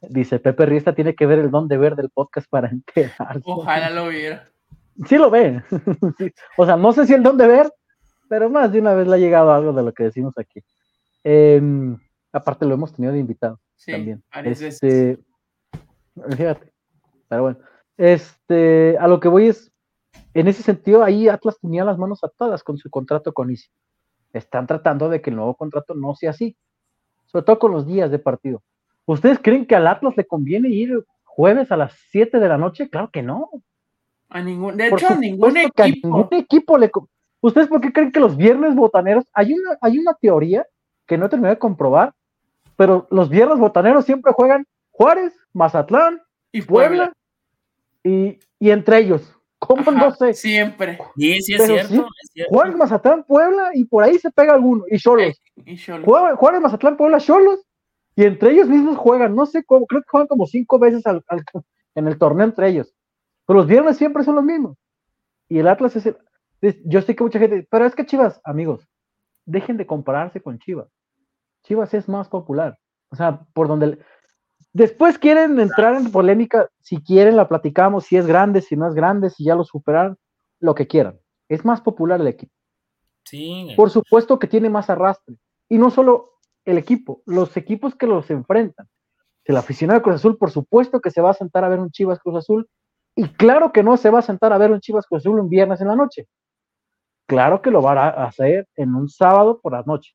dice 0.01 0.39
Pepe 0.39 0.65
Riesta, 0.65 0.95
tiene 0.95 1.15
que 1.15 1.25
ver 1.25 1.39
el 1.39 1.51
don 1.51 1.67
de 1.67 1.77
ver 1.77 1.95
del 1.95 2.09
podcast 2.09 2.49
para 2.49 2.69
enterarse. 2.71 3.41
Ojalá 3.45 3.89
lo 3.89 4.09
viera. 4.09 4.47
Sí 5.07 5.17
lo 5.17 5.29
ve. 5.29 5.63
O 6.57 6.65
sea, 6.65 6.75
no 6.75 6.91
sé 6.91 7.05
si 7.05 7.13
el 7.13 7.23
don 7.23 7.37
de 7.37 7.47
ver, 7.47 7.73
pero 8.27 8.49
más 8.49 8.71
de 8.71 8.79
una 8.79 8.93
vez 8.93 9.07
le 9.07 9.15
ha 9.15 9.19
llegado 9.19 9.51
algo 9.51 9.73
de 9.73 9.83
lo 9.83 9.93
que 9.93 10.03
decimos 10.03 10.37
aquí. 10.37 10.61
Em, 11.23 11.97
aparte 12.31 12.65
lo 12.65 12.73
hemos 12.73 12.93
tenido 12.93 13.13
de 13.13 13.19
invitado 13.19 13.59
sí, 13.75 13.91
también. 13.91 14.23
Este, 14.43 15.17
fíjate. 16.35 16.71
Pero 17.27 17.41
bueno, 17.43 17.59
este, 17.97 18.97
a 18.97 19.07
lo 19.07 19.19
que 19.19 19.27
voy 19.27 19.47
es, 19.47 19.71
en 20.33 20.47
ese 20.47 20.63
sentido, 20.63 21.03
ahí 21.03 21.27
Atlas 21.27 21.59
tenía 21.59 21.83
las 21.83 21.97
manos 21.97 22.23
atadas 22.23 22.63
con 22.63 22.77
su 22.77 22.89
contrato 22.89 23.33
con 23.33 23.49
Easy. 23.49 23.69
Están 24.33 24.67
tratando 24.67 25.09
de 25.09 25.21
que 25.21 25.29
el 25.29 25.35
nuevo 25.35 25.55
contrato 25.55 25.95
no 25.95 26.15
sea 26.15 26.31
así, 26.31 26.55
sobre 27.25 27.45
todo 27.45 27.59
con 27.59 27.71
los 27.71 27.85
días 27.85 28.11
de 28.11 28.19
partido. 28.19 28.63
¿Ustedes 29.09 29.39
creen 29.41 29.65
que 29.65 29.75
al 29.75 29.87
Atlas 29.87 30.15
le 30.15 30.23
conviene 30.23 30.69
ir 30.69 31.03
jueves 31.23 31.71
a 31.71 31.77
las 31.77 31.93
7 32.11 32.39
de 32.39 32.47
la 32.47 32.59
noche? 32.59 32.91
Claro 32.91 33.09
que 33.11 33.23
no. 33.23 33.49
A 34.29 34.39
ningún, 34.39 34.77
de 34.77 34.87
hecho, 34.87 35.07
a 35.09 35.15
ningún 35.15 35.57
equipo. 35.57 36.07
ningún 36.07 36.27
equipo 36.31 36.77
le. 36.77 36.91
¿Ustedes 37.41 37.67
por 37.69 37.81
qué 37.81 37.91
creen 37.91 38.11
que 38.11 38.19
los 38.19 38.37
viernes 38.37 38.75
botaneros? 38.75 39.25
Hay 39.33 39.53
una, 39.53 39.79
hay 39.81 39.97
una 39.97 40.13
teoría 40.13 40.63
que 41.07 41.17
no 41.17 41.25
he 41.25 41.29
terminado 41.29 41.55
de 41.55 41.59
comprobar, 41.59 42.13
pero 42.75 43.07
los 43.09 43.29
viernes 43.29 43.57
botaneros 43.57 44.05
siempre 44.05 44.31
juegan 44.31 44.67
Juárez, 44.91 45.33
Mazatlán 45.53 46.21
y 46.51 46.61
Puebla, 46.61 47.11
Y, 48.03 48.37
y 48.59 48.69
entre 48.69 48.99
ellos. 48.99 49.35
¿Cómo 49.57 49.91
no 49.91 50.11
sé? 50.11 50.35
Siempre. 50.35 50.99
Sí, 51.17 51.41
sí, 51.41 51.55
es 51.55 51.65
cierto, 51.65 52.07
Juárez, 52.49 52.75
Mazatlán, 52.75 53.23
Puebla, 53.23 53.71
y 53.73 53.85
por 53.85 54.03
ahí 54.03 54.19
se 54.19 54.29
pega 54.29 54.53
alguno. 54.53 54.83
Y 54.87 54.99
Cholos. 54.99 55.41
Juárez, 56.05 56.61
Mazatlán, 56.61 56.95
Puebla, 56.95 57.17
Cholos. 57.17 57.65
Y 58.19 58.25
entre 58.25 58.51
ellos 58.51 58.67
mismos 58.67 58.97
juegan, 58.97 59.33
no 59.33 59.45
sé 59.45 59.63
cómo, 59.63 59.85
creo 59.85 60.01
que 60.01 60.09
juegan 60.09 60.27
como 60.27 60.45
cinco 60.45 60.77
veces 60.77 61.07
al, 61.07 61.23
en 61.95 62.05
el 62.05 62.17
torneo 62.17 62.45
entre 62.45 62.67
ellos. 62.67 62.93
Pero 63.45 63.59
los 63.59 63.67
viernes 63.67 63.95
siempre 63.95 64.25
son 64.25 64.35
los 64.35 64.43
mismos. 64.43 64.75
Y 65.47 65.59
el 65.59 65.69
Atlas 65.69 65.95
es 65.95 66.05
el, 66.05 66.17
Yo 66.83 67.01
sé 67.01 67.15
que 67.15 67.23
mucha 67.23 67.39
gente. 67.39 67.65
Pero 67.71 67.85
es 67.85 67.95
que 67.95 68.05
Chivas, 68.05 68.41
amigos, 68.43 68.85
dejen 69.45 69.77
de 69.77 69.87
compararse 69.87 70.41
con 70.41 70.59
Chivas. 70.59 70.89
Chivas 71.63 71.93
es 71.93 72.09
más 72.09 72.27
popular. 72.27 72.77
O 73.07 73.15
sea, 73.15 73.47
por 73.53 73.69
donde. 73.69 73.99
Después 74.73 75.17
quieren 75.17 75.57
entrar 75.57 75.95
en 75.95 76.11
polémica, 76.11 76.67
si 76.81 77.01
quieren 77.01 77.37
la 77.37 77.47
platicamos, 77.47 78.03
si 78.03 78.17
es 78.17 78.27
grande, 78.27 78.61
si 78.61 78.75
no 78.75 78.85
es 78.85 78.95
grande, 78.95 79.29
si 79.29 79.45
ya 79.45 79.55
lo 79.55 79.63
superan, 79.63 80.17
lo 80.59 80.75
que 80.75 80.87
quieran. 80.87 81.17
Es 81.47 81.63
más 81.63 81.79
popular 81.79 82.19
el 82.19 82.27
equipo. 82.27 82.51
Sí. 83.23 83.71
Por 83.77 83.89
supuesto 83.89 84.37
que 84.39 84.47
tiene 84.47 84.69
más 84.69 84.89
arrastre. 84.89 85.37
Y 85.69 85.77
no 85.77 85.89
solo 85.89 86.28
el 86.69 86.77
equipo, 86.77 87.21
los 87.25 87.55
equipos 87.57 87.95
que 87.95 88.07
los 88.07 88.29
enfrentan. 88.29 88.87
El 89.45 89.57
aficionado 89.57 89.99
de 89.99 90.03
Cruz 90.03 90.15
Azul, 90.15 90.37
por 90.37 90.51
supuesto 90.51 90.99
que 91.01 91.11
se 91.11 91.21
va 91.21 91.31
a 91.31 91.33
sentar 91.33 91.63
a 91.63 91.69
ver 91.69 91.79
un 91.79 91.91
Chivas 91.91 92.19
Cruz 92.19 92.37
Azul. 92.37 92.69
Y 93.15 93.27
claro 93.29 93.71
que 93.71 93.83
no 93.83 93.97
se 93.97 94.09
va 94.09 94.19
a 94.19 94.23
sentar 94.23 94.53
a 94.53 94.57
ver 94.57 94.71
un 94.71 94.79
Chivas 94.79 95.05
Cruz 95.07 95.21
Azul 95.21 95.39
un 95.39 95.49
viernes 95.49 95.81
en 95.81 95.87
la 95.87 95.95
noche. 95.95 96.27
Claro 97.27 97.61
que 97.61 97.71
lo 97.71 97.81
va 97.81 97.93
a 97.93 98.25
hacer 98.25 98.67
en 98.75 98.95
un 98.95 99.09
sábado 99.09 99.59
por 99.61 99.73
la 99.73 99.83
noche. 99.83 100.13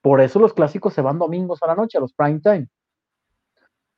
Por 0.00 0.20
eso 0.20 0.38
los 0.38 0.54
clásicos 0.54 0.94
se 0.94 1.02
van 1.02 1.18
domingos 1.18 1.62
a 1.62 1.66
la 1.66 1.74
noche, 1.74 1.98
a 1.98 2.00
los 2.00 2.12
prime 2.12 2.40
time 2.40 2.68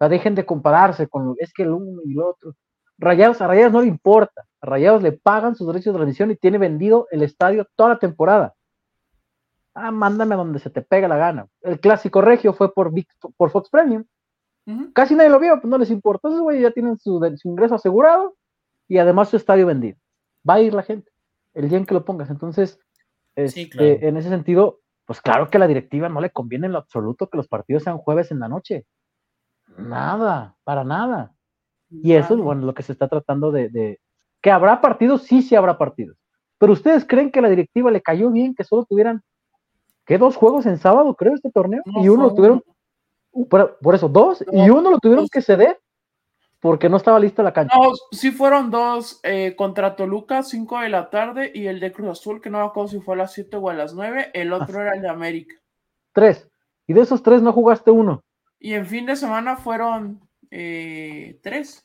dejen 0.09 0.35
de 0.35 0.47
compararse 0.47 1.09
con 1.09 1.35
es 1.39 1.53
que 1.53 1.62
el 1.62 1.71
uno 1.71 2.03
y 2.05 2.12
el 2.12 2.21
otro. 2.21 2.55
Rayados, 2.99 3.41
a 3.41 3.47
Rayados 3.47 3.73
no 3.73 3.81
le 3.83 3.89
importa. 3.89 4.47
A 4.61 4.66
Rayados 4.66 5.03
le 5.03 5.12
pagan 5.12 5.57
sus 5.57 5.66
derechos 5.66 5.93
de 5.93 5.99
transmisión 5.99 6.31
y 6.31 6.37
tiene 6.37 6.59
vendido 6.59 7.09
el 7.11 7.23
estadio 7.23 7.66
toda 7.75 7.91
la 7.91 7.99
temporada. 7.99 8.55
Ah, 9.75 9.91
mándame 9.91 10.35
a 10.35 10.39
donde 10.39 10.59
se 10.61 10.71
te 10.71 10.83
pega 10.83 11.09
la 11.09 11.17
gana. 11.17 11.49
El 11.63 11.81
clásico 11.81 12.21
regio 12.21 12.53
fue 12.53 12.73
por, 12.73 12.93
por 13.37 13.51
Fox 13.51 13.69
Premium. 13.71 14.05
Casi 14.95 15.15
nadie 15.15 15.31
lo 15.31 15.41
vio, 15.41 15.61
pues 15.61 15.71
no 15.71 15.77
les 15.77 15.91
importa. 15.91 16.29
Esos 16.29 16.41
güeyes 16.41 16.63
ya 16.63 16.71
tienen 16.71 16.99
su, 16.99 17.21
ingreso 17.45 17.75
asegurado 17.75 18.37
y 18.89 18.99
además 18.99 19.29
su 19.29 19.37
estadio 19.37 19.67
vendido. 19.67 19.99
Va 20.49 20.55
a 20.55 20.61
ir 20.61 20.73
la 20.73 20.83
gente 20.83 21.11
el 21.53 21.69
día 21.69 21.79
en 21.79 21.87
que 21.87 21.95
lo 21.95 22.05
pongas. 22.05 22.31
Entonces, 22.31 22.79
este, 23.35 24.07
en 24.07 24.17
ese 24.17 24.29
sentido, 24.29 24.81
pues 25.05 25.21
claro 25.21 25.51
que 25.51 25.59
a 25.59 25.61
la 25.61 25.67
directiva 25.67 26.09
no 26.09 26.21
le 26.21 26.31
conviene 26.31 26.67
en 26.67 26.73
lo 26.73 26.79
absoluto 26.79 27.29
que 27.29 27.37
los 27.37 27.49
partidos 27.49 27.83
sean 27.83 27.99
jueves 27.99 28.31
en 28.31 28.41
la 28.41 28.49
noche. 28.49 28.87
Nada, 29.77 30.57
para 30.65 30.85
nada. 30.85 31.35
Y 31.91 32.13
eso 32.15 32.35
es 32.35 32.41
bueno, 32.41 32.67
lo 32.67 32.75
que 32.75 32.83
se 32.83 32.93
está 32.93 33.09
tratando 33.09 33.53
de, 33.53 34.01
Que 34.41 34.51
habrá 34.51 34.81
partidos, 34.81 35.23
sí, 35.23 35.43
sí 35.43 35.55
habrá 35.55 35.79
partidos. 35.79 36.17
Pero 36.59 36.73
ustedes 36.73 37.05
creen 37.07 37.31
que 37.31 37.41
a 37.41 37.43
la 37.43 37.51
directiva 37.51 37.91
le 37.91 38.03
cayó 38.03 38.31
bien 38.31 38.55
que 38.55 38.65
solo 38.65 38.85
tuvieran, 38.85 39.23
¿qué? 40.05 40.19
Dos 40.19 40.37
juegos 40.37 40.67
en 40.67 40.79
sábado, 40.79 41.15
creo, 41.15 41.35
este 41.35 41.51
torneo. 41.51 41.83
y 41.85 42.09
uno 42.09 42.25
lo 42.25 42.35
tuvieron, 42.35 42.65
por, 43.49 43.95
eso, 43.95 44.09
dos, 44.09 44.45
y 44.53 44.71
uno 44.71 44.91
lo 44.91 44.99
tuvieron 44.99 45.29
que 45.29 45.43
ceder 45.43 45.81
porque 46.65 46.89
no 46.89 46.97
estaba 46.97 47.21
lista 47.21 47.43
la 47.43 47.53
cancha. 47.53 47.77
No, 47.77 47.93
sí 48.11 48.31
fueron 48.31 48.71
dos 48.71 49.21
eh, 49.23 49.55
contra 49.55 49.97
Toluca, 49.97 50.43
cinco 50.43 50.81
de 50.81 50.89
la 50.89 51.11
tarde, 51.11 51.53
y 51.55 51.67
el 51.67 51.79
de 51.79 51.93
Cruz 51.93 52.09
Azul, 52.09 52.41
que 52.41 52.49
no 52.49 52.59
me 52.59 52.65
acuerdo 52.65 52.89
si 52.89 53.01
fue 53.01 53.15
a 53.15 53.19
las 53.19 53.35
siete 53.35 53.59
o 53.59 53.69
a 53.69 53.75
las 53.75 53.93
nueve, 53.93 54.31
el 54.33 54.51
otro 54.51 54.81
era 54.81 54.95
el 54.95 55.03
de 55.03 55.11
América. 55.11 55.57
Tres. 56.13 56.49
Y 56.87 56.95
de 56.95 57.03
esos 57.03 57.23
tres 57.23 57.43
no 57.43 57.53
jugaste 57.53 57.91
uno. 57.91 58.23
Y 58.59 58.73
en 58.73 58.87
fin 58.87 59.05
de 59.05 59.15
semana 59.15 59.57
fueron 59.57 60.27
eh, 60.51 61.39
tres. 61.43 61.85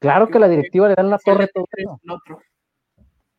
Claro 0.00 0.28
que 0.28 0.38
la 0.38 0.48
directiva 0.48 0.88
le 0.88 0.96
dan 0.96 1.08
la 1.08 1.18
torre 1.18 1.48
todo 1.48 1.64
otro. 2.06 2.42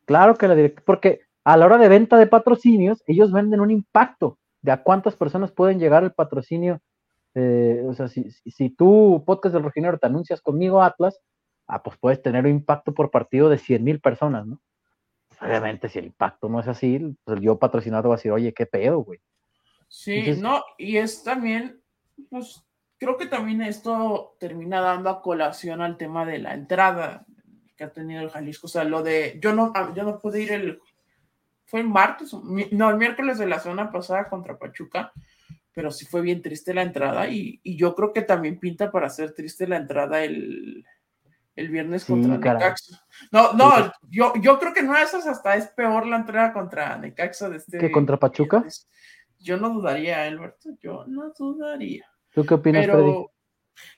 Claro 0.04 0.34
que 0.34 0.48
la 0.48 0.56
directiva, 0.56 0.82
porque 0.84 1.25
a 1.46 1.56
la 1.56 1.66
hora 1.66 1.78
de 1.78 1.88
venta 1.88 2.18
de 2.18 2.26
patrocinios, 2.26 3.04
ellos 3.06 3.30
venden 3.30 3.60
un 3.60 3.70
impacto 3.70 4.36
de 4.62 4.72
a 4.72 4.82
cuántas 4.82 5.14
personas 5.14 5.52
pueden 5.52 5.78
llegar 5.78 6.02
el 6.02 6.12
patrocinio. 6.12 6.80
Eh, 7.34 7.84
o 7.86 7.94
sea, 7.94 8.08
si, 8.08 8.32
si, 8.32 8.68
tú, 8.70 9.22
podcast 9.24 9.54
del 9.54 9.62
Rojinero, 9.62 9.96
te 9.96 10.06
anuncias 10.06 10.40
conmigo 10.40 10.82
Atlas, 10.82 11.20
ah, 11.68 11.84
pues 11.84 11.96
puedes 11.98 12.20
tener 12.20 12.46
un 12.46 12.50
impacto 12.50 12.92
por 12.92 13.12
partido 13.12 13.48
de 13.48 13.58
100 13.58 13.84
mil 13.84 14.00
personas, 14.00 14.44
¿no? 14.44 14.60
Obviamente, 15.40 15.88
si 15.88 16.00
el 16.00 16.06
impacto 16.06 16.48
no 16.48 16.58
es 16.58 16.66
así, 16.66 17.16
pues 17.22 17.40
yo 17.40 17.58
patrocinado 17.60 18.08
va 18.08 18.16
a 18.16 18.18
decir, 18.18 18.32
oye, 18.32 18.52
qué 18.52 18.66
pedo, 18.66 18.98
güey. 19.04 19.20
Sí, 19.86 20.34
no, 20.40 20.64
y 20.78 20.96
es 20.96 21.22
también 21.22 21.80
pues 22.28 22.64
creo 22.98 23.16
que 23.16 23.26
también 23.26 23.62
esto 23.62 24.36
termina 24.40 24.80
dando 24.80 25.10
a 25.10 25.22
colación 25.22 25.80
al 25.80 25.96
tema 25.96 26.24
de 26.26 26.38
la 26.38 26.54
entrada 26.54 27.24
que 27.76 27.84
ha 27.84 27.92
tenido 27.92 28.22
el 28.22 28.30
Jalisco. 28.30 28.66
O 28.66 28.70
sea, 28.70 28.84
lo 28.84 29.04
de 29.04 29.38
yo 29.40 29.54
no, 29.54 29.72
yo 29.94 30.02
no 30.02 30.18
pude 30.18 30.42
ir 30.42 30.50
el 30.52 30.80
fue 31.66 31.80
el 31.80 31.88
martes, 31.88 32.32
no, 32.32 32.90
el 32.90 32.96
miércoles 32.96 33.38
de 33.38 33.46
la 33.46 33.58
semana 33.58 33.90
pasada 33.90 34.28
contra 34.28 34.58
Pachuca, 34.58 35.12
pero 35.72 35.90
sí 35.90 36.06
fue 36.06 36.22
bien 36.22 36.40
triste 36.40 36.72
la 36.72 36.82
entrada 36.82 37.28
y, 37.28 37.60
yo 37.64 37.94
creo 37.94 38.12
que 38.12 38.22
también 38.22 38.58
pinta 38.58 38.90
para 38.90 39.10
ser 39.10 39.34
triste 39.34 39.66
la 39.66 39.76
entrada 39.76 40.24
el, 40.24 40.84
viernes 41.56 42.04
contra 42.04 42.38
Necaxa. 42.38 43.04
No, 43.32 43.52
no, 43.52 43.92
yo, 44.08 44.32
yo 44.40 44.58
creo 44.58 44.72
que 44.72 44.82
no 44.82 44.96
esas 44.96 45.26
hasta 45.26 45.56
es 45.56 45.66
peor 45.68 46.06
la 46.06 46.16
entrada 46.16 46.52
contra 46.52 46.96
Necaxa 46.96 47.50
de 47.50 47.56
este. 47.56 47.78
¿Que 47.78 47.90
contra 47.90 48.16
Pachuca? 48.16 48.64
Yo 49.38 49.56
no 49.56 49.70
dudaría, 49.70 50.24
Alberto, 50.24 50.70
yo 50.80 51.04
no 51.06 51.32
dudaría. 51.36 52.06
¿Tú 52.32 52.44
qué 52.44 52.54
opinas, 52.54 52.86
Pero... 52.86 53.32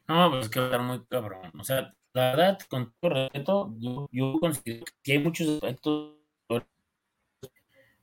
No, 0.08 0.30
pues 0.30 0.48
que 0.48 0.58
va 0.58 0.66
a 0.66 0.68
estar 0.68 0.82
muy 0.82 1.04
cabrón. 1.06 1.52
O 1.58 1.62
sea, 1.62 1.94
la 2.12 2.30
verdad, 2.30 2.58
con 2.68 2.92
todo 3.00 3.12
respeto, 3.12 3.74
yo, 3.78 4.08
yo 4.10 4.38
considero 4.40 4.84
que 5.02 5.12
hay 5.12 5.18
muchos 5.20 5.48
aspectos 5.48 6.17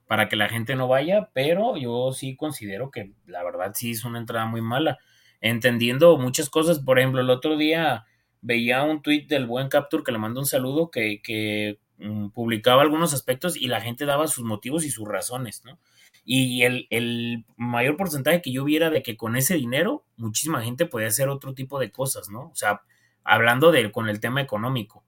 para 0.08 0.30
que 0.30 0.36
la 0.36 0.50
gente 0.50 0.76
no 0.76 0.88
vaya, 0.88 1.30
pero 1.34 1.78
yo 1.78 2.12
sí 2.14 2.36
considero 2.36 2.92
que 2.92 3.14
la 3.26 3.44
verdad 3.44 3.74
sí 3.76 3.92
es 3.92 4.06
una 4.06 4.20
entrada 4.20 4.46
muy 4.46 4.62
mala, 4.62 5.00
entendiendo 5.42 6.18
muchas 6.18 6.50
cosas. 6.50 6.80
Por 6.80 7.00
ejemplo, 7.00 7.22
el 7.22 7.30
otro 7.30 7.58
día 7.58 8.06
veía 8.42 8.84
un 8.84 9.02
tweet 9.02 9.26
del 9.28 9.48
buen 9.48 9.70
Capture 9.70 10.04
que 10.04 10.12
le 10.12 10.20
mandó 10.20 10.40
un 10.40 10.46
saludo 10.46 10.92
que, 10.92 11.22
que 11.24 11.80
mm, 11.98 12.30
publicaba 12.30 12.84
algunos 12.84 13.14
aspectos 13.14 13.58
y 13.58 13.68
la 13.68 13.82
gente 13.82 14.06
daba 14.06 14.28
sus 14.28 14.44
motivos 14.44 14.86
y 14.86 14.92
sus 14.92 15.08
razones, 15.08 15.64
¿no? 15.66 15.80
Y 16.24 16.64
el, 16.64 16.88
el, 16.90 17.46
mayor 17.56 17.98
porcentaje 17.98 18.42
que 18.42 18.52
yo 18.52 18.64
viera 18.64 18.90
de 18.90 19.04
que 19.04 19.16
con 19.16 19.36
ese 19.36 19.56
dinero 19.56 20.06
muchísima 20.18 20.64
gente 20.64 20.88
podía 20.88 21.08
hacer 21.08 21.30
otro 21.30 21.54
tipo 21.54 21.80
de 21.80 21.92
cosas, 21.92 22.30
¿no? 22.30 22.50
O 22.50 22.56
sea, 22.56 22.82
hablando 23.24 23.72
de 23.72 23.92
con 23.92 24.10
el 24.10 24.20
tema 24.20 24.42
económico. 24.42 25.04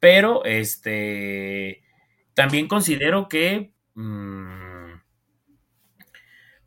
Pero 0.00 0.44
este 0.44 1.82
también 2.34 2.68
considero 2.68 3.28
que 3.28 3.72
mmm, 3.98 5.00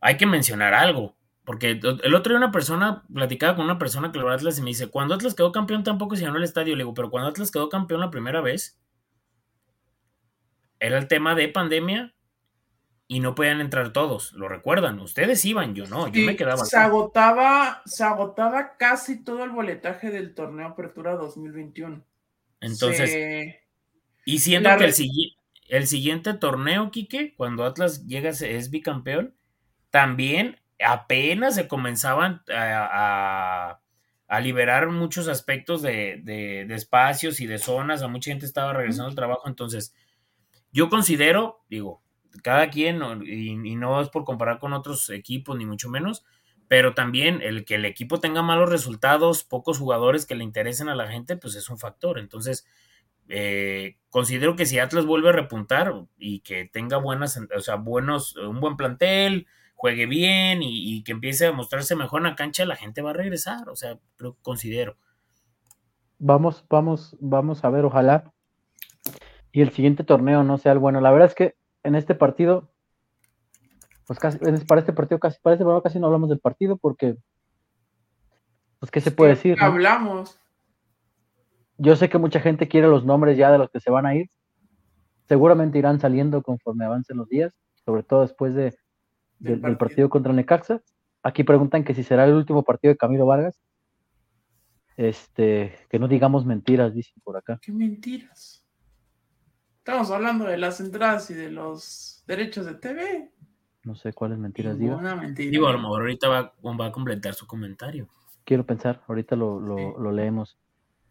hay 0.01 0.17
que 0.17 0.25
mencionar 0.25 0.73
algo. 0.73 1.15
Porque 1.43 1.79
el 1.81 2.15
otro 2.15 2.31
día 2.31 2.37
una 2.37 2.51
persona, 2.51 3.03
platicaba 3.11 3.55
con 3.55 3.65
una 3.65 3.79
persona 3.79 4.11
que 4.11 4.19
lo 4.19 4.29
Atlas 4.29 4.59
y 4.59 4.61
me 4.61 4.69
dice, 4.69 4.89
cuando 4.89 5.15
Atlas 5.15 5.33
quedó 5.33 5.51
campeón 5.51 5.83
tampoco 5.83 6.15
se 6.15 6.23
llenó 6.23 6.37
el 6.37 6.43
estadio. 6.43 6.75
Le 6.75 6.83
digo, 6.83 6.93
pero 6.93 7.09
cuando 7.09 7.29
Atlas 7.29 7.51
quedó 7.51 7.67
campeón 7.67 7.99
la 7.99 8.11
primera 8.11 8.41
vez, 8.41 8.79
era 10.79 10.97
el 10.97 11.07
tema 11.07 11.35
de 11.35 11.49
pandemia 11.49 12.13
y 13.07 13.19
no 13.19 13.33
podían 13.35 13.59
entrar 13.59 13.91
todos. 13.91 14.33
¿Lo 14.33 14.47
recuerdan? 14.47 14.99
Ustedes 14.99 15.43
iban, 15.45 15.73
yo 15.73 15.87
no, 15.87 16.07
yo 16.07 16.25
me 16.25 16.35
quedaba. 16.35 16.63
Se 16.63 16.77
agotaba, 16.77 17.81
se 17.85 18.03
agotaba 18.03 18.77
casi 18.77 19.23
todo 19.23 19.43
el 19.43 19.49
boletaje 19.49 20.11
del 20.11 20.35
torneo 20.35 20.67
Apertura 20.67 21.15
2021. 21.15 22.05
Entonces, 22.61 23.55
y 24.25 24.39
siento 24.39 24.69
que 24.77 24.85
el, 24.85 24.93
el, 25.71 25.87
siguiente 25.87 26.33
torneo, 26.33 26.91
Quique, 26.91 27.33
cuando 27.35 27.65
Atlas 27.65 28.05
llega, 28.05 28.29
es 28.29 28.69
bicampeón, 28.69 29.35
también 29.89 30.59
apenas 30.83 31.55
se 31.55 31.67
comenzaban 31.67 32.43
a, 32.53 33.79
liberar 34.41 34.89
muchos 34.89 35.27
aspectos 35.27 35.81
de, 35.81 36.65
espacios 36.69 37.41
y 37.41 37.47
de 37.47 37.57
zonas, 37.57 38.01
a 38.01 38.07
mucha 38.07 38.31
gente 38.31 38.45
estaba 38.45 38.73
regresando 38.73 39.09
al 39.09 39.15
trabajo, 39.15 39.47
entonces 39.47 39.93
yo 40.71 40.89
considero, 40.89 41.65
digo, 41.69 42.01
cada 42.43 42.69
quien, 42.69 43.01
y, 43.25 43.75
no 43.75 43.99
es 44.01 44.09
por 44.09 44.23
comparar 44.23 44.59
con 44.59 44.73
otros 44.73 45.09
equipos, 45.09 45.57
ni 45.57 45.65
mucho 45.65 45.89
menos, 45.89 46.23
pero 46.71 46.93
también 46.93 47.41
el 47.41 47.65
que 47.65 47.75
el 47.75 47.83
equipo 47.83 48.21
tenga 48.21 48.41
malos 48.41 48.69
resultados, 48.69 49.43
pocos 49.43 49.77
jugadores 49.77 50.25
que 50.25 50.35
le 50.35 50.45
interesen 50.45 50.87
a 50.87 50.95
la 50.95 51.07
gente, 51.07 51.35
pues 51.35 51.55
es 51.55 51.69
un 51.69 51.77
factor. 51.77 52.17
Entonces, 52.17 52.65
eh, 53.29 53.97
considero 54.09 54.55
que 54.55 54.65
si 54.65 54.79
Atlas 54.79 55.05
vuelve 55.05 55.29
a 55.29 55.33
repuntar 55.33 55.93
y 56.17 56.41
que 56.41 56.65
tenga 56.65 56.97
buenas, 56.97 57.39
o 57.55 57.59
sea, 57.61 57.75
buenos, 57.75 58.35
un 58.35 58.59
buen 58.59 58.75
plantel, 58.77 59.47
juegue 59.81 60.05
bien 60.05 60.59
y, 60.61 61.03
que 61.03 61.11
empiece 61.11 61.47
a 61.47 61.51
mostrarse 61.51 61.95
mejor 61.95 62.21
en 62.21 62.27
la 62.27 62.35
cancha, 62.35 62.65
la 62.65 62.75
gente 62.75 63.01
va 63.01 63.09
a 63.09 63.13
regresar, 63.13 63.67
o 63.67 63.75
sea, 63.75 63.97
creo, 64.15 64.37
considero. 64.43 64.95
Vamos, 66.19 66.63
vamos, 66.69 67.17
vamos 67.19 67.63
a 67.63 67.69
ver, 67.71 67.85
ojalá. 67.85 68.31
Y 69.51 69.61
el 69.61 69.71
siguiente 69.71 70.03
torneo 70.03 70.43
no 70.43 70.59
sea 70.59 70.73
el 70.73 70.77
bueno. 70.77 71.01
La 71.01 71.09
verdad 71.09 71.29
es 71.29 71.35
que 71.35 71.55
en 71.83 71.95
este 71.95 72.13
partido, 72.13 72.69
pues 74.05 74.19
casi, 74.19 74.37
para 74.67 74.81
este 74.81 74.93
partido 74.93 75.19
casi, 75.19 75.39
para 75.41 75.55
este 75.55 75.65
partido 75.65 75.81
casi 75.81 75.99
no 75.99 76.05
hablamos 76.05 76.29
del 76.29 76.39
partido 76.39 76.77
porque, 76.77 77.15
pues, 78.79 78.91
¿qué 78.91 79.01
se 79.01 79.11
puede 79.11 79.31
decir? 79.31 79.57
Hablamos. 79.59 80.40
Yo 81.81 81.95
sé 81.95 82.09
que 82.09 82.19
mucha 82.19 82.39
gente 82.39 82.67
quiere 82.67 82.87
los 82.87 83.05
nombres 83.05 83.37
ya 83.37 83.51
de 83.51 83.57
los 83.57 83.71
que 83.71 83.79
se 83.79 83.89
van 83.89 84.05
a 84.05 84.13
ir. 84.13 84.29
Seguramente 85.27 85.79
irán 85.79 85.99
saliendo 85.99 86.43
conforme 86.43 86.85
avancen 86.85 87.17
los 87.17 87.27
días, 87.27 87.57
sobre 87.85 88.03
todo 88.03 88.21
después 88.21 88.53
de, 88.53 88.77
del, 89.39 89.77
partido. 89.77 90.07
contra 90.07 90.31
Necaxa. 90.31 90.81
Aquí 91.23 91.43
preguntan 91.43 91.83
que 91.83 91.95
si 91.95 92.03
será 92.03 92.25
el 92.25 92.33
último 92.33 92.63
partido 92.63 92.93
de 92.93 92.97
Camilo 92.97 93.25
Vargas. 93.25 93.59
Este, 94.95 95.73
que 95.89 95.97
no 95.97 96.07
digamos 96.07 96.45
mentiras, 96.45 96.93
dicen 96.93 97.15
por 97.23 97.37
acá. 97.37 97.57
¿Qué 97.59 97.71
mentiras? 97.71 98.63
Estamos 99.79 100.11
hablando 100.11 100.45
de 100.45 100.59
las 100.59 100.79
entradas 100.81 101.31
y 101.31 101.33
de 101.33 101.49
los 101.49 102.23
derechos 102.27 102.67
de 102.67 102.75
TV. 102.75 103.31
No 103.83 103.95
sé 103.95 104.13
cuáles 104.13 104.37
mentiras 104.37 104.77
digo. 104.77 105.01
Digo, 105.33 105.67
a 105.67 105.73
lo 105.73 105.79
mejor 105.79 106.01
ahorita 106.01 106.27
va, 106.27 106.85
a 106.85 106.91
completar 106.91 107.33
su 107.33 107.47
comentario. 107.47 108.07
Quiero 108.43 108.63
pensar, 108.67 109.01
ahorita 109.07 109.35
lo, 109.35 109.59
lo, 109.59 110.11
leemos. 110.11 110.59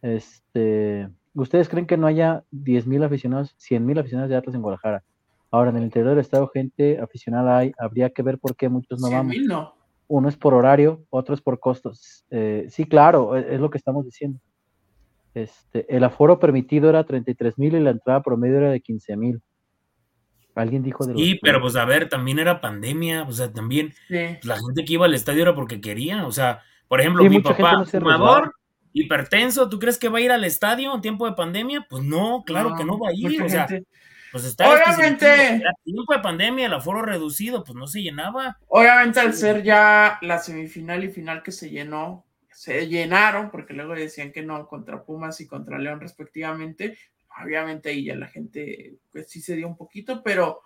Este, 0.02 1.08
¿Ustedes 1.34 1.68
creen 1.68 1.86
que 1.86 1.96
no 1.96 2.06
haya 2.06 2.44
10.000 2.52 3.04
aficionados, 3.04 3.56
100.000 3.58 4.00
aficionados 4.00 4.30
de 4.30 4.36
Atlas 4.36 4.54
en 4.54 4.62
Guadalajara? 4.62 5.04
Ahora, 5.50 5.70
en 5.70 5.76
el 5.76 5.84
interior 5.84 6.10
del 6.10 6.20
estado, 6.20 6.48
gente 6.48 6.98
aficionada 7.00 7.58
hay, 7.58 7.72
habría 7.78 8.10
que 8.10 8.22
ver 8.22 8.38
por 8.38 8.56
qué 8.56 8.68
muchos 8.68 9.00
no 9.00 9.10
vamos. 9.10 9.34
No. 9.46 9.74
Uno 10.08 10.28
es 10.28 10.36
por 10.36 10.54
horario, 10.54 11.04
otro 11.10 11.34
es 11.34 11.40
por 11.40 11.60
costos. 11.60 12.24
Eh, 12.30 12.66
sí, 12.68 12.84
claro, 12.84 13.36
es, 13.36 13.46
es, 13.48 13.60
lo 13.60 13.70
que 13.70 13.78
estamos 13.78 14.04
diciendo. 14.04 14.40
Este, 15.34 15.86
el 15.94 16.02
aforo 16.02 16.40
permitido 16.40 16.88
era 16.88 17.04
33 17.04 17.58
mil 17.58 17.74
y 17.74 17.80
la 17.80 17.90
entrada 17.90 18.22
promedio 18.22 18.58
era 18.58 18.70
de 18.70 18.80
15 18.80 19.16
mil. 19.16 19.40
Alguien 20.54 20.82
dijo 20.82 21.06
de 21.06 21.14
Sí, 21.14 21.38
pero 21.40 21.60
pues 21.60 21.76
a 21.76 21.84
ver, 21.84 22.08
también 22.08 22.38
era 22.38 22.60
pandemia, 22.60 23.22
o 23.22 23.32
sea, 23.32 23.52
también 23.52 23.94
la 24.08 24.56
gente 24.56 24.84
que 24.84 24.94
iba 24.94 25.06
al 25.06 25.14
estadio 25.14 25.42
era 25.42 25.54
porque 25.54 25.80
quería, 25.80 26.26
o 26.26 26.32
sea, 26.32 26.60
por 26.88 27.00
ejemplo, 27.00 27.24
mi 27.24 27.40
papá, 27.40 27.84
fumador, 27.84 28.52
hipertenso, 28.92 29.68
¿tú 29.68 29.78
crees 29.78 29.98
que 29.98 30.08
va 30.08 30.18
a 30.18 30.22
ir 30.22 30.32
al 30.32 30.44
estadio 30.44 30.94
en 30.94 31.00
tiempo 31.00 31.26
de 31.26 31.34
pandemia? 31.34 31.86
Pues 31.88 32.02
no, 32.02 32.42
claro 32.44 32.74
que 32.76 32.84
no 32.84 32.98
va 32.98 33.10
a 33.10 33.14
ir, 33.14 33.42
o 33.42 33.48
sea, 33.48 33.66
pues 34.32 34.44
está 34.44 34.68
Obviamente. 34.68 35.62
tiempo 35.84 36.12
de 36.12 36.20
pandemia, 36.20 36.66
el 36.66 36.74
aforo 36.74 37.02
reducido, 37.02 37.64
pues 37.64 37.76
no 37.76 37.86
se 37.86 38.02
llenaba. 38.02 38.58
Obviamente 38.68 39.20
al 39.20 39.34
ser 39.34 39.62
ya 39.62 40.18
la 40.22 40.38
semifinal 40.38 41.02
y 41.04 41.08
final 41.08 41.42
que 41.42 41.52
se 41.52 41.70
llenó, 41.70 42.24
se 42.52 42.86
llenaron, 42.86 43.50
porque 43.50 43.74
luego 43.74 43.94
decían 43.94 44.32
que 44.32 44.42
no, 44.42 44.66
contra 44.68 45.02
Pumas 45.02 45.40
y 45.40 45.46
contra 45.46 45.78
León 45.78 46.00
respectivamente. 46.00 46.96
Obviamente 47.42 47.90
ahí 47.90 48.04
ya 48.04 48.16
la 48.16 48.28
gente 48.28 48.96
pues 49.10 49.28
sí 49.30 49.40
se 49.40 49.56
dio 49.56 49.66
un 49.66 49.76
poquito, 49.76 50.22
pero 50.22 50.62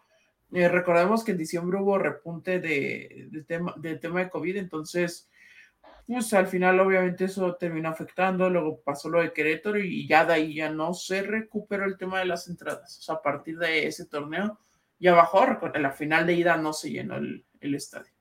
eh, 0.53 0.69
recordemos 0.69 1.25
que 1.25 1.33
en 1.33 1.39
diciembre 1.39 1.79
hubo 1.81 1.99
repunte 1.99 2.61
de, 2.61 3.29
tema, 3.47 3.75
del 3.77 3.99
tema 3.99 4.21
de 4.21 4.31
COVID, 4.31 4.57
entonces 4.57 5.31
pues 6.07 6.33
al 6.35 6.47
final 6.47 6.81
obviamente 6.81 7.25
eso 7.25 7.55
terminó 7.55 7.89
afectando, 7.89 8.51
luego 8.51 8.81
pasó 8.83 9.09
lo 9.09 9.21
de 9.21 9.33
Querétaro 9.33 9.79
y 9.79 10.07
ya 10.07 10.25
de 10.25 10.35
ahí 10.35 10.55
ya 10.55 10.71
no 10.71 10.93
se 10.93 11.23
recuperó 11.23 11.85
el 11.85 11.97
tema 11.97 12.19
de 12.19 12.27
las 12.27 12.49
entradas, 12.49 12.99
o 12.99 13.03
sea, 13.03 13.15
a 13.17 13.23
partir 13.23 13.59
de 13.59 13.87
ese 13.87 14.07
torneo 14.07 14.59
ya 14.99 15.15
bajó, 15.15 15.45
en 15.75 15.83
la 15.83 15.93
final 15.93 16.27
de 16.27 16.35
ida 16.35 16.57
no 16.57 16.73
se 16.73 16.91
llenó 16.91 17.17
el, 17.17 17.45
el 17.61 17.75
estadio. 17.75 18.13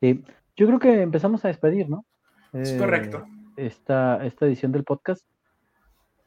Sí, 0.00 0.22
yo 0.56 0.66
creo 0.66 0.78
que 0.78 1.02
empezamos 1.02 1.44
a 1.44 1.48
despedir, 1.48 1.88
¿no? 1.88 2.04
Es 2.52 2.74
correcto. 2.74 3.24
Eh, 3.56 3.66
esta, 3.66 4.24
esta 4.24 4.46
edición 4.46 4.72
del 4.72 4.84
podcast. 4.84 5.26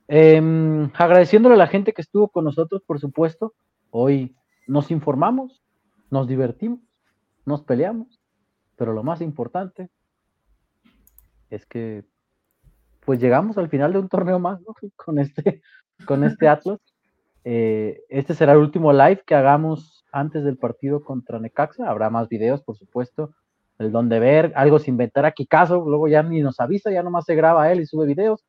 Em, 0.08 0.92
agradeciéndole 0.94 1.56
a 1.56 1.60
la 1.60 1.68
gente 1.68 1.94
que 1.94 2.02
estuvo 2.02 2.30
con 2.30 2.46
nosotros, 2.46 2.82
por 2.86 3.00
supuesto. 3.00 3.54
Hoy 3.92 4.36
nos 4.68 4.92
informamos, 4.92 5.64
nos 6.10 6.28
divertimos, 6.28 6.80
nos 7.46 7.64
peleamos, 7.64 8.20
pero 8.76 8.94
lo 8.94 9.04
más 9.04 9.22
importante 9.22 9.90
es 11.56 11.66
que 11.66 12.04
pues 13.06 13.20
llegamos 13.20 13.58
al 13.58 13.70
final 13.70 13.94
de 13.94 14.00
un 14.00 14.10
torneo 14.10 14.40
más 14.40 14.62
¿no? 14.62 14.74
con 14.96 15.20
este 15.20 15.62
con 16.06 16.24
este 16.24 16.48
Atlas. 16.48 16.80
Eh, 17.44 18.02
este 18.10 18.34
será 18.34 18.54
el 18.54 18.60
último 18.60 18.92
live 18.92 19.22
que 19.26 19.36
hagamos 19.36 20.04
antes 20.12 20.44
del 20.44 20.58
partido 20.58 21.04
contra 21.04 21.40
Necaxa. 21.40 21.90
Habrá 21.90 22.10
más 22.10 22.28
videos, 22.28 22.62
por 22.64 22.76
supuesto 22.78 23.34
el 23.78 23.92
don 23.92 24.10
de 24.10 24.20
ver, 24.20 24.54
algo 24.56 24.80
se 24.80 24.90
inventará 24.90 25.32
Kikazo, 25.32 25.84
luego 25.86 26.08
ya 26.08 26.24
ni 26.24 26.42
nos 26.42 26.60
avisa, 26.60 26.92
ya 26.92 27.04
nomás 27.04 27.26
se 27.26 27.36
graba 27.36 27.72
él 27.72 27.82
y 27.82 27.86
sube 27.86 28.06
videos, 28.06 28.46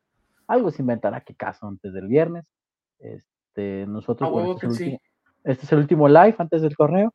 algo 0.46 0.70
se 0.70 0.82
inventará 0.82 1.20
Kikazo 1.20 1.66
antes 1.66 1.92
del 1.92 2.06
viernes. 2.06 2.46
Este, 2.98 3.86
nosotros, 3.86 4.30
este, 4.30 4.66
es 4.66 4.72
último, 4.72 4.98
este, 5.44 5.66
es 5.66 5.72
el 5.72 5.78
último 5.78 6.08
live 6.08 6.36
antes 6.38 6.62
del 6.62 6.76
torneo. 6.76 7.12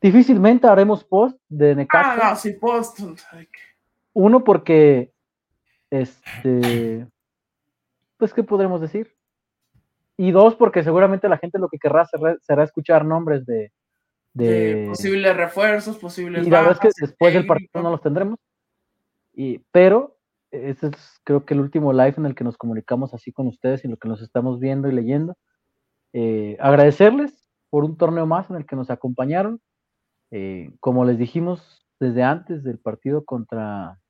Difícilmente 0.00 0.66
haremos 0.66 1.04
post 1.04 1.38
de 1.48 1.74
Necaxa. 1.74 2.12
Ah, 2.14 2.30
no, 2.30 2.36
sí, 2.36 2.52
post. 2.52 3.00
Uno, 4.14 4.44
porque, 4.44 5.11
este, 5.92 7.06
pues, 8.16 8.32
¿qué 8.32 8.42
podremos 8.42 8.80
decir? 8.80 9.14
Y 10.16 10.30
dos, 10.30 10.56
porque 10.56 10.82
seguramente 10.82 11.28
la 11.28 11.36
gente 11.36 11.58
lo 11.58 11.68
que 11.68 11.78
querrá 11.78 12.08
será 12.40 12.64
escuchar 12.64 13.04
nombres 13.04 13.44
de, 13.44 13.72
de, 14.32 14.86
posibles 14.88 15.36
refuerzos, 15.36 15.98
posibles. 15.98 16.46
Y 16.46 16.50
la 16.50 16.60
verdad 16.60 16.78
es 16.82 16.94
que 16.94 17.04
después 17.04 17.34
del 17.34 17.46
partido 17.46 17.82
no 17.82 17.90
los 17.90 18.00
tendremos. 18.00 18.38
Y, 19.34 19.58
pero 19.70 20.16
este 20.50 20.88
es 20.88 21.20
creo 21.24 21.44
que 21.44 21.54
el 21.54 21.60
último 21.60 21.92
live 21.92 22.14
en 22.16 22.26
el 22.26 22.34
que 22.34 22.44
nos 22.44 22.56
comunicamos 22.56 23.12
así 23.12 23.32
con 23.32 23.46
ustedes 23.46 23.84
y 23.84 23.88
lo 23.88 23.98
que 23.98 24.08
nos 24.08 24.22
estamos 24.22 24.60
viendo 24.60 24.88
y 24.88 24.92
leyendo. 24.92 25.36
Eh, 26.14 26.56
agradecerles 26.58 27.48
por 27.68 27.84
un 27.84 27.98
torneo 27.98 28.26
más 28.26 28.48
en 28.48 28.56
el 28.56 28.64
que 28.64 28.76
nos 28.76 28.90
acompañaron. 28.90 29.60
Eh, 30.30 30.70
como 30.80 31.04
les 31.04 31.18
dijimos 31.18 31.86
desde 32.00 32.22
antes 32.22 32.64
del 32.64 32.78
partido 32.78 33.26
contra, 33.26 34.01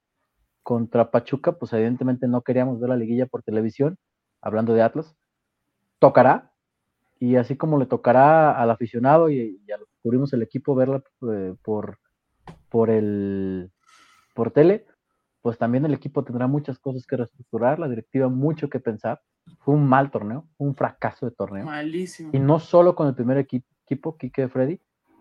contra 0.62 1.10
Pachuca, 1.10 1.52
pues 1.52 1.72
evidentemente 1.72 2.28
no 2.28 2.42
queríamos 2.42 2.80
ver 2.80 2.90
la 2.90 2.96
liguilla 2.96 3.26
por 3.26 3.42
televisión, 3.42 3.98
hablando 4.40 4.74
de 4.74 4.82
Atlas. 4.82 5.16
Tocará, 5.98 6.52
y 7.18 7.36
así 7.36 7.56
como 7.56 7.78
le 7.78 7.86
tocará 7.86 8.60
al 8.60 8.70
aficionado 8.70 9.30
y, 9.30 9.60
y 9.66 9.72
a 9.72 9.78
los 9.78 9.88
cubrimos 10.02 10.32
el 10.32 10.42
equipo, 10.42 10.74
verla 10.74 11.02
eh, 11.30 11.54
por, 11.62 11.98
por 12.68 12.90
el 12.90 13.70
por 14.34 14.50
tele, 14.50 14.86
pues 15.40 15.58
también 15.58 15.84
el 15.84 15.94
equipo 15.94 16.24
tendrá 16.24 16.46
muchas 16.46 16.78
cosas 16.78 17.06
que 17.06 17.16
reestructurar, 17.16 17.78
la 17.78 17.88
directiva 17.88 18.28
mucho 18.28 18.68
que 18.68 18.80
pensar. 18.80 19.20
Fue 19.58 19.74
un 19.74 19.86
mal 19.86 20.10
torneo, 20.10 20.48
un 20.56 20.74
fracaso 20.74 21.26
de 21.26 21.32
torneo. 21.32 21.66
Malísimo. 21.66 22.30
Y 22.32 22.38
no 22.38 22.60
solo 22.60 22.94
con 22.94 23.08
el 23.08 23.14
primer 23.14 23.38
equipo, 23.38 23.66
equipo 23.84 24.16
Quique 24.16 24.48
Freddy, 24.48 24.80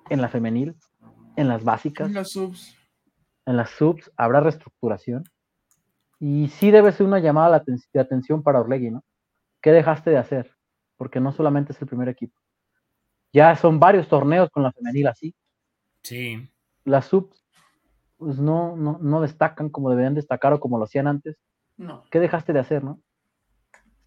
en 0.09 0.21
la 0.21 0.29
femenil, 0.29 0.75
en 1.35 1.47
las 1.47 1.63
básicas, 1.63 2.07
En 2.07 2.13
los 2.13 2.31
subs. 2.31 2.77
En 3.45 3.57
las 3.57 3.69
subs, 3.71 4.11
habrá 4.17 4.39
reestructuración. 4.41 5.23
Y 6.19 6.49
sí 6.49 6.69
debe 6.71 6.91
ser 6.91 7.07
una 7.07 7.19
llamada 7.19 7.59
de 7.59 7.65
aten- 7.65 7.89
de 7.91 7.99
atención 7.99 8.43
para 8.43 8.59
Orlegui, 8.59 8.91
¿no? 8.91 9.03
¿Qué 9.61 9.71
dejaste 9.71 10.09
de 10.11 10.17
hacer? 10.17 10.51
Porque 10.97 11.19
no 11.19 11.31
solamente 11.31 11.71
es 11.73 11.81
el 11.81 11.87
primer 11.87 12.09
equipo. 12.09 12.39
Ya 13.33 13.55
son 13.55 13.79
varios 13.79 14.07
torneos 14.07 14.49
con 14.49 14.61
la 14.63 14.71
femenil 14.71 15.07
así. 15.07 15.33
Sí. 16.03 16.49
Las 16.83 17.05
subs 17.05 17.43
pues 18.17 18.37
no, 18.37 18.75
no, 18.75 18.99
no 19.01 19.19
destacan 19.21 19.69
como 19.69 19.89
deberían 19.89 20.13
destacar 20.13 20.53
o 20.53 20.59
como 20.59 20.77
lo 20.77 20.83
hacían 20.83 21.07
antes. 21.07 21.37
No. 21.77 22.03
¿Qué 22.11 22.19
dejaste 22.19 22.53
de 22.53 22.59
hacer, 22.59 22.83
no? 22.83 23.01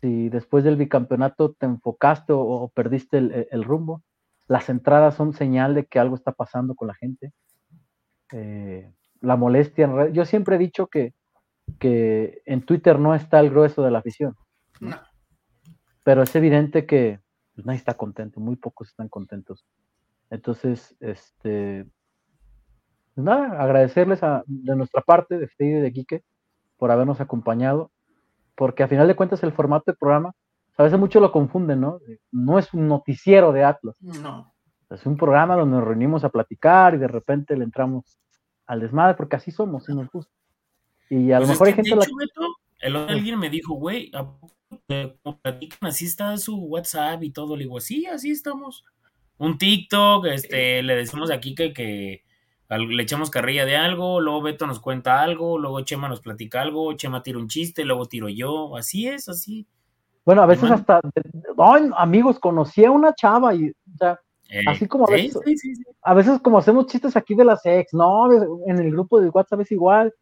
Si 0.00 0.28
después 0.28 0.62
del 0.62 0.76
bicampeonato 0.76 1.52
te 1.54 1.66
enfocaste 1.66 2.32
o, 2.32 2.38
o 2.40 2.68
perdiste 2.68 3.18
el, 3.18 3.32
el- 3.32 3.48
el 3.50 3.64
rumbo, 3.64 4.04
las 4.46 4.68
entradas 4.68 5.16
son 5.16 5.32
señal 5.32 5.74
de 5.74 5.86
que 5.86 5.98
algo 5.98 6.14
está 6.14 6.30
pasando 6.30 6.76
con 6.76 6.86
la 6.86 6.94
gente. 6.94 7.32
Eh, 8.32 8.92
la 9.24 9.36
molestia 9.36 9.84
en 9.86 9.96
red. 9.96 10.12
Yo 10.12 10.24
siempre 10.24 10.56
he 10.56 10.58
dicho 10.58 10.86
que, 10.86 11.14
que 11.78 12.42
en 12.46 12.62
Twitter 12.64 12.98
no 12.98 13.14
está 13.14 13.40
el 13.40 13.50
grueso 13.50 13.82
de 13.82 13.90
la 13.90 13.98
afición, 13.98 14.36
No. 14.80 14.96
pero 16.02 16.22
es 16.22 16.34
evidente 16.36 16.86
que 16.86 17.20
pues, 17.54 17.66
nadie 17.66 17.78
está 17.78 17.94
contento, 17.94 18.40
muy 18.40 18.56
pocos 18.56 18.88
están 18.88 19.08
contentos. 19.08 19.64
Entonces, 20.30 20.96
este, 21.00 21.86
pues 23.14 23.24
nada, 23.24 23.60
agradecerles 23.62 24.22
a- 24.22 24.42
de 24.46 24.76
nuestra 24.76 25.00
parte, 25.02 25.38
de 25.38 25.48
Fede 25.48 25.78
y 25.78 25.82
de 25.82 25.92
Quique, 25.92 26.22
por 26.76 26.90
habernos 26.90 27.20
acompañado, 27.20 27.90
porque 28.56 28.82
a 28.82 28.88
final 28.88 29.06
de 29.08 29.16
cuentas 29.16 29.42
el 29.42 29.52
formato 29.52 29.84
del 29.86 29.96
programa, 29.96 30.32
a 30.76 30.82
veces 30.82 30.98
muchos 30.98 31.22
lo 31.22 31.30
confunden, 31.30 31.80
¿no? 31.80 32.00
No 32.32 32.58
es 32.58 32.74
un 32.74 32.88
noticiero 32.88 33.52
de 33.52 33.62
Atlas, 33.64 33.94
No. 34.00 34.52
es 34.90 35.06
un 35.06 35.16
programa 35.16 35.54
donde 35.56 35.76
nos 35.76 35.84
reunimos 35.86 36.24
a 36.24 36.28
platicar 36.30 36.94
y 36.94 36.98
de 36.98 37.06
repente 37.08 37.56
le 37.56 37.62
entramos 37.64 38.18
al 38.66 38.80
desmadre, 38.80 39.14
porque 39.14 39.36
así 39.36 39.50
somos, 39.50 39.88
y 39.88 39.94
nos 39.94 40.10
gusta. 40.10 40.32
Y 41.10 41.32
a 41.32 41.40
lo 41.40 41.46
Pues 41.46 41.50
es 41.50 41.54
mejor 41.54 41.66
hay 41.68 41.74
gente 41.74 41.92
a 41.92 41.96
la 41.96 42.04
hecho, 42.04 42.16
Beto, 42.16 42.56
el 42.80 42.96
otro 42.96 43.06
día 43.08 43.16
alguien 43.16 43.38
me 43.38 43.50
dijo, 43.50 43.74
güey, 43.74 44.10
¿a 44.14 44.24
poco 44.24 44.54
te- 44.86 45.16
como 45.22 45.38
platican, 45.38 45.88
así 45.88 46.06
está 46.06 46.36
su 46.36 46.56
WhatsApp 46.56 47.22
y 47.22 47.30
todo. 47.30 47.56
Le 47.56 47.64
digo, 47.64 47.80
sí, 47.80 48.06
así 48.06 48.30
estamos. 48.30 48.84
Un 49.38 49.58
TikTok, 49.58 50.26
este, 50.26 50.82
le 50.82 50.96
decimos 50.96 51.30
aquí 51.30 51.54
que, 51.54 51.72
que 51.72 52.22
le 52.70 53.02
echamos 53.02 53.30
carrilla 53.30 53.64
de 53.66 53.76
algo, 53.76 54.20
luego 54.20 54.42
Beto 54.42 54.66
nos 54.66 54.80
cuenta 54.80 55.22
algo, 55.22 55.58
luego 55.58 55.80
Chema 55.82 56.08
nos 56.08 56.20
platica 56.20 56.62
algo, 56.62 56.92
Chema 56.94 57.22
tira 57.22 57.38
un 57.38 57.48
chiste, 57.48 57.84
luego 57.84 58.06
tiro 58.06 58.28
yo. 58.28 58.76
Así 58.76 59.06
es, 59.06 59.28
así. 59.28 59.66
Bueno, 60.24 60.42
a 60.42 60.46
veces 60.46 60.70
hasta, 60.70 61.00
ay, 61.58 61.90
amigos, 61.96 62.38
conocí 62.38 62.84
a 62.84 62.90
una 62.90 63.14
chava 63.14 63.54
y, 63.54 63.72
Así 64.66 64.86
como 64.86 65.06
a 65.08 65.10
veces- 65.10 65.38
sí, 65.44 65.56
sí, 65.56 65.74
sí. 65.76 65.82
a 66.02 66.14
veces 66.14 66.40
como 66.40 66.58
hacemos 66.58 66.86
chistes 66.86 67.16
aquí 67.16 67.34
de 67.34 67.44
las 67.44 67.64
ex, 67.64 67.92
no, 67.94 68.32
en 68.66 68.78
el 68.78 68.90
grupo 68.90 69.20
de 69.20 69.28
WhatsApp 69.30 69.60
es 69.60 69.72
igual, 69.72 70.14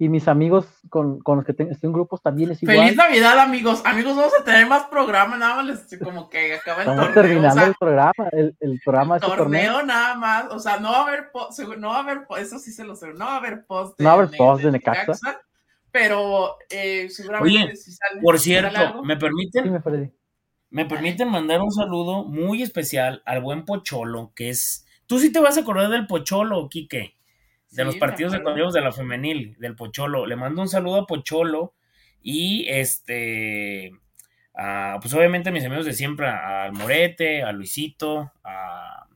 y 0.00 0.08
mis 0.08 0.28
amigos 0.28 0.64
con, 0.90 1.18
con 1.20 1.38
los 1.38 1.44
que 1.44 1.52
tengo, 1.52 1.72
estoy 1.72 1.88
en 1.88 1.92
grupos 1.92 2.22
también 2.22 2.52
es 2.52 2.62
igual. 2.62 2.78
Feliz 2.78 2.96
Navidad, 2.96 3.36
amigos. 3.40 3.82
Amigos, 3.84 4.14
vamos 4.14 4.32
a 4.40 4.44
tener 4.44 4.64
más 4.68 4.84
programas. 4.84 5.40
Nada 5.40 5.56
más 5.56 5.66
les, 5.66 5.98
como 5.98 6.28
que 6.30 6.54
acaba 6.54 6.82
el 6.84 6.88
Estamos 6.88 7.06
torneo. 7.12 7.22
terminando 7.24 7.48
o 7.48 7.58
sea, 7.58 7.66
el 7.66 7.74
programa, 7.74 8.12
el, 8.30 8.56
el 8.60 8.80
programa 8.84 9.14
de 9.18 9.26
este 9.26 9.36
torneo, 9.36 9.72
torneo. 9.72 9.86
nada 9.86 10.14
más. 10.14 10.44
O 10.52 10.60
sea, 10.60 10.78
no 10.78 10.92
va 10.92 10.98
a 10.98 11.02
haber, 11.02 11.32
no 11.78 11.88
va 11.88 11.96
a 11.96 12.00
haber, 12.02 12.20
eso 12.38 12.60
sí 12.60 12.70
se 12.70 12.84
lo 12.84 12.94
sé, 12.94 13.08
no 13.14 13.24
va 13.24 13.34
a 13.34 13.36
haber 13.38 13.66
post 13.66 13.98
No 13.98 14.04
va 14.04 14.10
a 14.12 14.14
haber 14.14 14.36
post 14.36 14.62
de 14.62 14.70
Necaxa. 14.70 15.40
Pero 15.90 16.54
eh, 16.70 17.08
seguramente 17.10 17.64
Oye, 17.64 17.74
si 17.76 17.90
sale. 17.90 18.20
Por 18.22 18.38
cierto, 18.38 19.02
me 19.02 19.16
permiten. 19.16 19.82
Me 20.70 20.84
permiten 20.84 21.28
mandar 21.30 21.60
un 21.62 21.70
saludo 21.72 22.24
muy 22.24 22.62
especial 22.62 23.22
al 23.24 23.40
buen 23.40 23.64
Pocholo, 23.64 24.32
que 24.36 24.50
es. 24.50 24.86
Tú 25.06 25.18
sí 25.18 25.32
te 25.32 25.40
vas 25.40 25.56
a 25.56 25.60
acordar 25.62 25.88
del 25.90 26.06
Pocholo, 26.06 26.68
Quique. 26.68 27.16
De 27.70 27.82
Sí, 27.82 27.84
los 27.84 27.96
partidos 27.96 28.32
de 28.32 28.38
íbamos 28.38 28.74
de 28.74 28.80
la 28.80 28.92
femenil, 28.92 29.56
del 29.58 29.74
Pocholo. 29.76 30.26
Le 30.26 30.36
mando 30.36 30.60
un 30.62 30.68
saludo 30.68 30.96
a 30.96 31.06
Pocholo 31.06 31.74
y 32.22 32.66
este. 32.68 33.92
a, 34.54 34.98
pues 35.00 35.14
obviamente 35.14 35.48
a 35.48 35.52
mis 35.52 35.64
amigos 35.64 35.86
de 35.86 35.92
siempre, 35.94 36.26
a- 36.28 36.64
al 36.64 36.72
Morete, 36.72 37.42
a 37.42 37.52
Luisito, 37.52 38.32
a, 38.44 39.06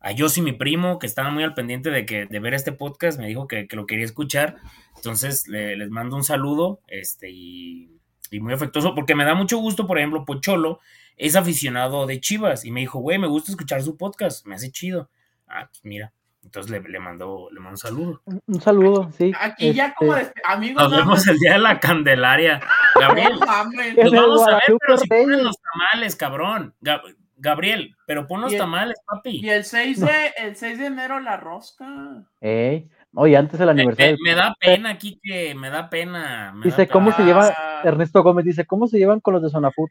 a 0.00 0.12
Yossi, 0.12 0.40
mi 0.42 0.52
primo, 0.52 0.98
que 0.98 1.06
estaba 1.06 1.30
muy 1.30 1.42
al 1.42 1.54
pendiente 1.54 1.90
de, 1.90 2.06
que, 2.06 2.26
de 2.26 2.38
ver 2.40 2.54
este 2.54 2.72
podcast, 2.72 3.18
me 3.18 3.26
dijo 3.26 3.48
que, 3.48 3.66
que 3.66 3.76
lo 3.76 3.86
quería 3.86 4.04
escuchar. 4.04 4.56
Entonces 4.96 5.48
le- 5.48 5.76
les 5.76 5.90
mando 5.90 6.16
un 6.16 6.24
saludo 6.24 6.80
este, 6.86 7.30
y, 7.30 7.93
y 8.34 8.40
muy 8.40 8.52
afectuoso, 8.54 8.94
porque 8.94 9.14
me 9.14 9.24
da 9.24 9.34
mucho 9.34 9.58
gusto, 9.58 9.86
por 9.86 9.98
ejemplo, 9.98 10.24
Pocholo 10.24 10.80
es 11.16 11.36
aficionado 11.36 12.06
de 12.06 12.20
Chivas 12.20 12.64
y 12.64 12.70
me 12.72 12.80
dijo, 12.80 12.98
güey, 12.98 13.18
me 13.18 13.28
gusta 13.28 13.52
escuchar 13.52 13.82
su 13.82 13.96
podcast, 13.96 14.46
me 14.46 14.54
hace 14.56 14.70
chido. 14.72 15.08
Ah, 15.46 15.66
pues 15.68 15.80
mira, 15.84 16.12
entonces 16.42 16.70
le, 16.70 16.80
le 16.80 16.98
mando 16.98 17.48
le 17.52 17.60
mando 17.60 17.74
un 17.74 17.78
saludo. 17.78 18.22
Un, 18.46 18.60
saludo, 18.60 19.10
sí. 19.16 19.32
Aquí 19.40 19.72
ya 19.72 19.86
este, 19.86 19.96
como 19.96 20.14
de, 20.14 20.32
amigos, 20.44 20.82
Nos 20.82 20.92
vemos 20.98 21.26
el 21.28 21.38
día 21.38 21.52
de 21.52 21.58
la 21.60 21.78
Candelaria. 21.80 22.60
Gabriel, 23.00 23.38
no 23.38 23.46
mames. 23.46 23.94
¿Qué 23.94 24.04
nos 24.04 24.12
el 24.12 24.18
vamos 24.20 24.48
a 24.48 24.50
ver, 24.52 24.78
pero 24.86 24.98
si 24.98 25.08
ponen 25.08 25.44
los 25.44 25.56
tamales, 25.60 26.16
cabrón. 26.16 26.74
Gab- 26.82 27.16
Gabriel, 27.36 27.94
pero 28.06 28.26
pon 28.26 28.40
los 28.40 28.52
el- 28.52 28.58
tamales, 28.58 28.96
papi. 29.06 29.40
Y 29.44 29.48
el 29.50 29.64
6 29.64 30.00
de, 30.00 30.32
el 30.38 30.56
6 30.56 30.78
de 30.78 30.86
enero 30.86 31.20
la 31.20 31.36
rosca. 31.36 32.24
Ey, 32.40 32.88
Oye, 33.16 33.36
antes 33.36 33.58
del 33.58 33.68
aniversario. 33.68 34.16
me 34.24 34.34
da 34.34 34.54
pena 34.58 34.90
aquí 34.90 35.18
que 35.22 35.54
me 35.54 35.70
da 35.70 35.88
pena. 35.88 36.52
me 36.54 36.64
Dice, 36.64 36.86
da 36.86 36.92
¿cómo 36.92 37.06
pena. 37.06 37.16
se 37.16 37.24
lleva? 37.24 37.54
Ernesto 37.84 38.22
Gómez 38.22 38.44
dice, 38.44 38.66
¿cómo 38.66 38.86
se 38.86 38.98
llevan 38.98 39.20
con 39.20 39.34
los 39.34 39.42
de 39.42 39.50
Sonafut? 39.50 39.90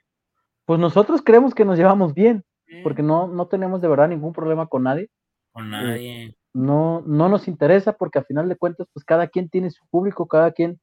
Pues 0.65 0.79
nosotros 0.79 1.21
creemos 1.23 1.53
que 1.53 1.65
nos 1.65 1.77
llevamos 1.77 2.13
bien, 2.13 2.43
sí. 2.67 2.81
porque 2.83 3.03
no, 3.03 3.27
no 3.27 3.47
tenemos 3.47 3.81
de 3.81 3.87
verdad 3.87 4.07
ningún 4.09 4.33
problema 4.33 4.67
con 4.67 4.83
nadie. 4.83 5.09
Con 5.51 5.69
nadie. 5.69 6.35
No, 6.53 7.01
no 7.05 7.29
nos 7.29 7.47
interesa 7.47 7.93
porque 7.93 8.19
a 8.19 8.23
final 8.23 8.47
de 8.49 8.55
cuentas, 8.55 8.87
pues 8.93 9.03
cada 9.05 9.27
quien 9.27 9.49
tiene 9.49 9.71
su 9.71 9.85
público, 9.87 10.27
cada 10.27 10.51
quien 10.51 10.79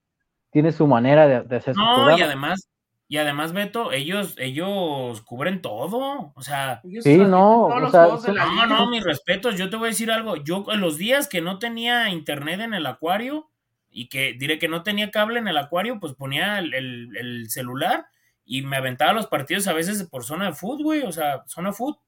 tiene 0.51 0.73
su 0.73 0.87
manera 0.87 1.27
de, 1.29 1.43
de 1.43 1.57
hacer 1.57 1.75
su 1.75 1.81
No, 1.81 1.93
y 1.93 1.95
programa. 1.95 2.25
además, 2.25 2.69
y 3.11 3.17
además, 3.19 3.53
Beto, 3.53 3.91
ellos, 3.91 4.37
ellos 4.39 5.21
cubren 5.23 5.61
todo. 5.61 6.33
O 6.37 6.43
sea, 6.43 6.81
Sí, 7.03 7.19
no, 7.19 7.67
todos 7.69 7.73
o 7.75 7.81
los 7.81 7.91
sea, 7.91 8.03
juegos 8.05 8.23
de 8.23 8.27
son- 8.29 8.37
la 8.37 8.45
no, 8.47 8.67
no, 8.67 8.89
mis 8.91 9.03
respetos. 9.05 9.57
Yo 9.57 9.69
te 9.69 9.77
voy 9.77 9.87
a 9.87 9.91
decir 9.91 10.11
algo. 10.13 10.37
Yo 10.37 10.65
en 10.73 10.81
los 10.81 10.97
días 10.97 11.29
que 11.29 11.41
no 11.43 11.59
tenía 11.59 12.09
internet 12.11 12.61
en 12.61 12.73
el 12.73 12.87
acuario 12.87 13.51
y 13.91 14.09
que 14.09 14.35
diré 14.35 14.61
que 14.61 14.69
no 14.69 14.85
tenía 14.85 15.11
cable 15.11 15.41
en 15.41 15.49
el 15.49 15.59
acuario, 15.59 15.99
pues 15.99 16.15
ponía 16.15 16.61
el, 16.61 16.73
el- 16.73 17.17
el 17.17 17.51
celular 17.51 18.07
y 18.45 18.63
me 18.63 18.77
aventaba 18.77 19.13
los 19.13 19.27
partidos 19.27 19.67
a 19.67 19.73
veces 19.73 20.05
por 20.09 20.23
zona 20.23 20.47
de 20.47 20.53
foot, 20.53 20.81
güey. 20.81 21.03
O 21.03 21.11
sea, 21.11 21.43
zona 21.47 21.73
foot. 21.73 21.99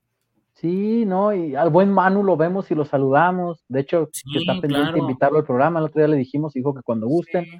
Sí, 0.54 1.04
no, 1.04 1.34
y 1.34 1.56
al 1.56 1.70
buen 1.70 1.90
Manu 1.90 2.22
lo 2.22 2.36
vemos 2.36 2.70
y 2.70 2.76
lo 2.76 2.84
saludamos. 2.84 3.64
De 3.66 3.80
hecho, 3.80 4.08
Sí, 4.12 4.22
que 4.32 4.38
está 4.38 4.52
pendiente 4.52 4.78
claro. 4.78 4.92
de 4.92 4.98
invitarlo 5.00 5.38
al 5.38 5.44
programa. 5.44 5.80
El 5.80 5.86
otro 5.86 5.98
día 6.00 6.06
le 6.06 6.16
dijimos, 6.16 6.52
dijo 6.52 6.72
que 6.72 6.82
cuando 6.82 7.08
gusten. 7.08 7.44
Sí. 7.46 7.58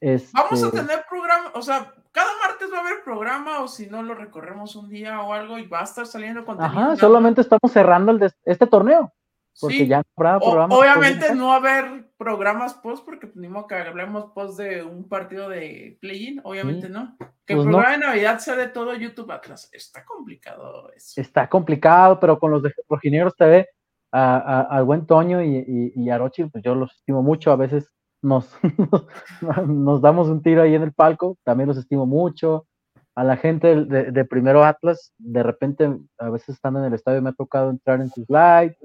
este, 0.00 0.30
Vamos 0.34 0.62
a 0.62 0.70
tener 0.70 1.04
programa, 1.08 1.50
o 1.54 1.62
sea, 1.62 1.94
cada 2.14 2.30
martes 2.46 2.72
va 2.72 2.78
a 2.78 2.80
haber 2.80 3.02
programa 3.02 3.60
o 3.60 3.66
si 3.68 3.86
no 3.88 4.02
lo 4.02 4.14
recorremos 4.14 4.76
un 4.76 4.88
día 4.88 5.20
o 5.20 5.32
algo 5.32 5.58
y 5.58 5.66
va 5.66 5.80
a 5.80 5.84
estar 5.84 6.06
saliendo 6.06 6.44
contenido. 6.44 6.78
Ajá, 6.80 6.96
solamente 6.96 7.40
estamos 7.40 7.72
cerrando 7.72 8.12
el 8.12 8.20
de 8.20 8.32
este 8.44 8.66
torneo, 8.68 9.12
porque 9.60 9.78
Sí. 9.78 9.86
ya 9.88 9.98
no 9.98 10.04
habrá 10.16 10.36
O- 10.36 10.40
programa. 10.40 10.76
obviamente 10.76 11.34
no 11.34 11.48
va 11.48 11.54
a 11.54 11.56
haber 11.56 12.10
programas 12.16 12.74
post 12.74 13.04
porque 13.04 13.26
pues, 13.26 13.36
ni 13.36 13.48
modo 13.48 13.66
que 13.66 13.74
hablemos 13.74 14.26
post 14.32 14.58
de 14.58 14.82
un 14.84 15.08
partido 15.08 15.48
de 15.48 15.98
play-in, 16.00 16.40
obviamente 16.44 16.86
Sí. 16.86 16.92
no. 16.92 17.16
Que 17.44 17.54
Pues 17.56 17.66
el 17.66 17.72
no. 17.72 17.78
programa 17.78 17.92
de 17.98 18.06
Navidad 18.06 18.38
sea 18.38 18.54
de 18.56 18.68
todo 18.68 18.94
YouTube 18.94 19.30
atrás. 19.32 19.68
Está 19.72 20.04
complicado 20.04 20.90
eso. 20.94 21.20
Está 21.20 21.48
complicado, 21.48 22.20
pero 22.20 22.38
con 22.38 22.52
los 22.52 22.62
de 22.62 22.72
Rojineros 22.88 23.34
TV, 23.36 23.68
a- 24.12 24.36
a- 24.36 24.60
al 24.76 24.84
buen 24.84 25.04
Toño 25.06 25.42
y, 25.42 25.56
y, 25.56 25.92
y 25.96 26.10
a 26.10 26.16
Rochi, 26.18 26.44
pues 26.44 26.62
yo 26.62 26.76
los 26.76 26.94
estimo 26.94 27.20
mucho. 27.22 27.50
A 27.50 27.56
veces 27.56 27.92
nos, 28.24 28.50
nos 29.66 30.00
damos 30.00 30.28
un 30.28 30.42
tiro 30.42 30.62
ahí 30.62 30.74
en 30.74 30.82
el 30.82 30.92
palco, 30.92 31.36
también 31.44 31.68
los 31.68 31.78
estimo 31.78 32.06
mucho. 32.06 32.66
A 33.14 33.22
la 33.22 33.36
gente 33.36 33.84
de, 33.84 34.10
de 34.10 34.24
Primero 34.24 34.64
Atlas, 34.64 35.12
de 35.18 35.42
repente, 35.44 35.88
a 36.18 36.30
veces 36.30 36.56
estando 36.56 36.80
en 36.80 36.86
el 36.86 36.94
estadio, 36.94 37.22
me 37.22 37.30
ha 37.30 37.34
tocado 37.34 37.70
entrar 37.70 38.00
en 38.00 38.10
sus 38.10 38.28
lives. 38.28 38.76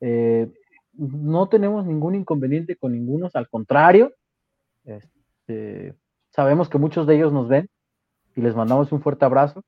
Eh, 0.00 0.52
no 0.92 1.48
tenemos 1.48 1.86
ningún 1.86 2.14
inconveniente 2.14 2.76
con 2.76 2.92
ningunos, 2.92 3.34
al 3.34 3.48
contrario, 3.48 4.12
este, 4.84 5.94
sabemos 6.30 6.68
que 6.68 6.78
muchos 6.78 7.06
de 7.06 7.16
ellos 7.16 7.32
nos 7.32 7.48
ven 7.48 7.68
y 8.36 8.42
les 8.42 8.54
mandamos 8.54 8.92
un 8.92 9.00
fuerte 9.00 9.24
abrazo. 9.24 9.62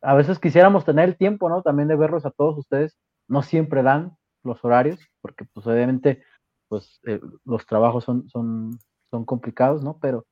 A 0.00 0.14
veces 0.14 0.38
quisiéramos 0.38 0.84
tener 0.84 1.08
el 1.08 1.16
tiempo, 1.16 1.48
¿no? 1.48 1.62
También 1.62 1.88
de 1.88 1.96
verlos 1.96 2.26
a 2.26 2.30
todos 2.30 2.58
ustedes. 2.58 2.96
No 3.28 3.42
siempre 3.42 3.82
dan 3.82 4.16
los 4.42 4.64
horarios, 4.64 5.00
porque 5.20 5.44
pues 5.52 5.66
obviamente 5.66 6.22
pues 6.68 7.00
eh, 7.06 7.20
los 7.44 7.66
trabajos 7.66 8.04
son, 8.04 8.28
son, 8.28 8.78
son 9.10 9.24
complicados, 9.24 9.82
¿no? 9.82 9.98
Pero 10.00 10.26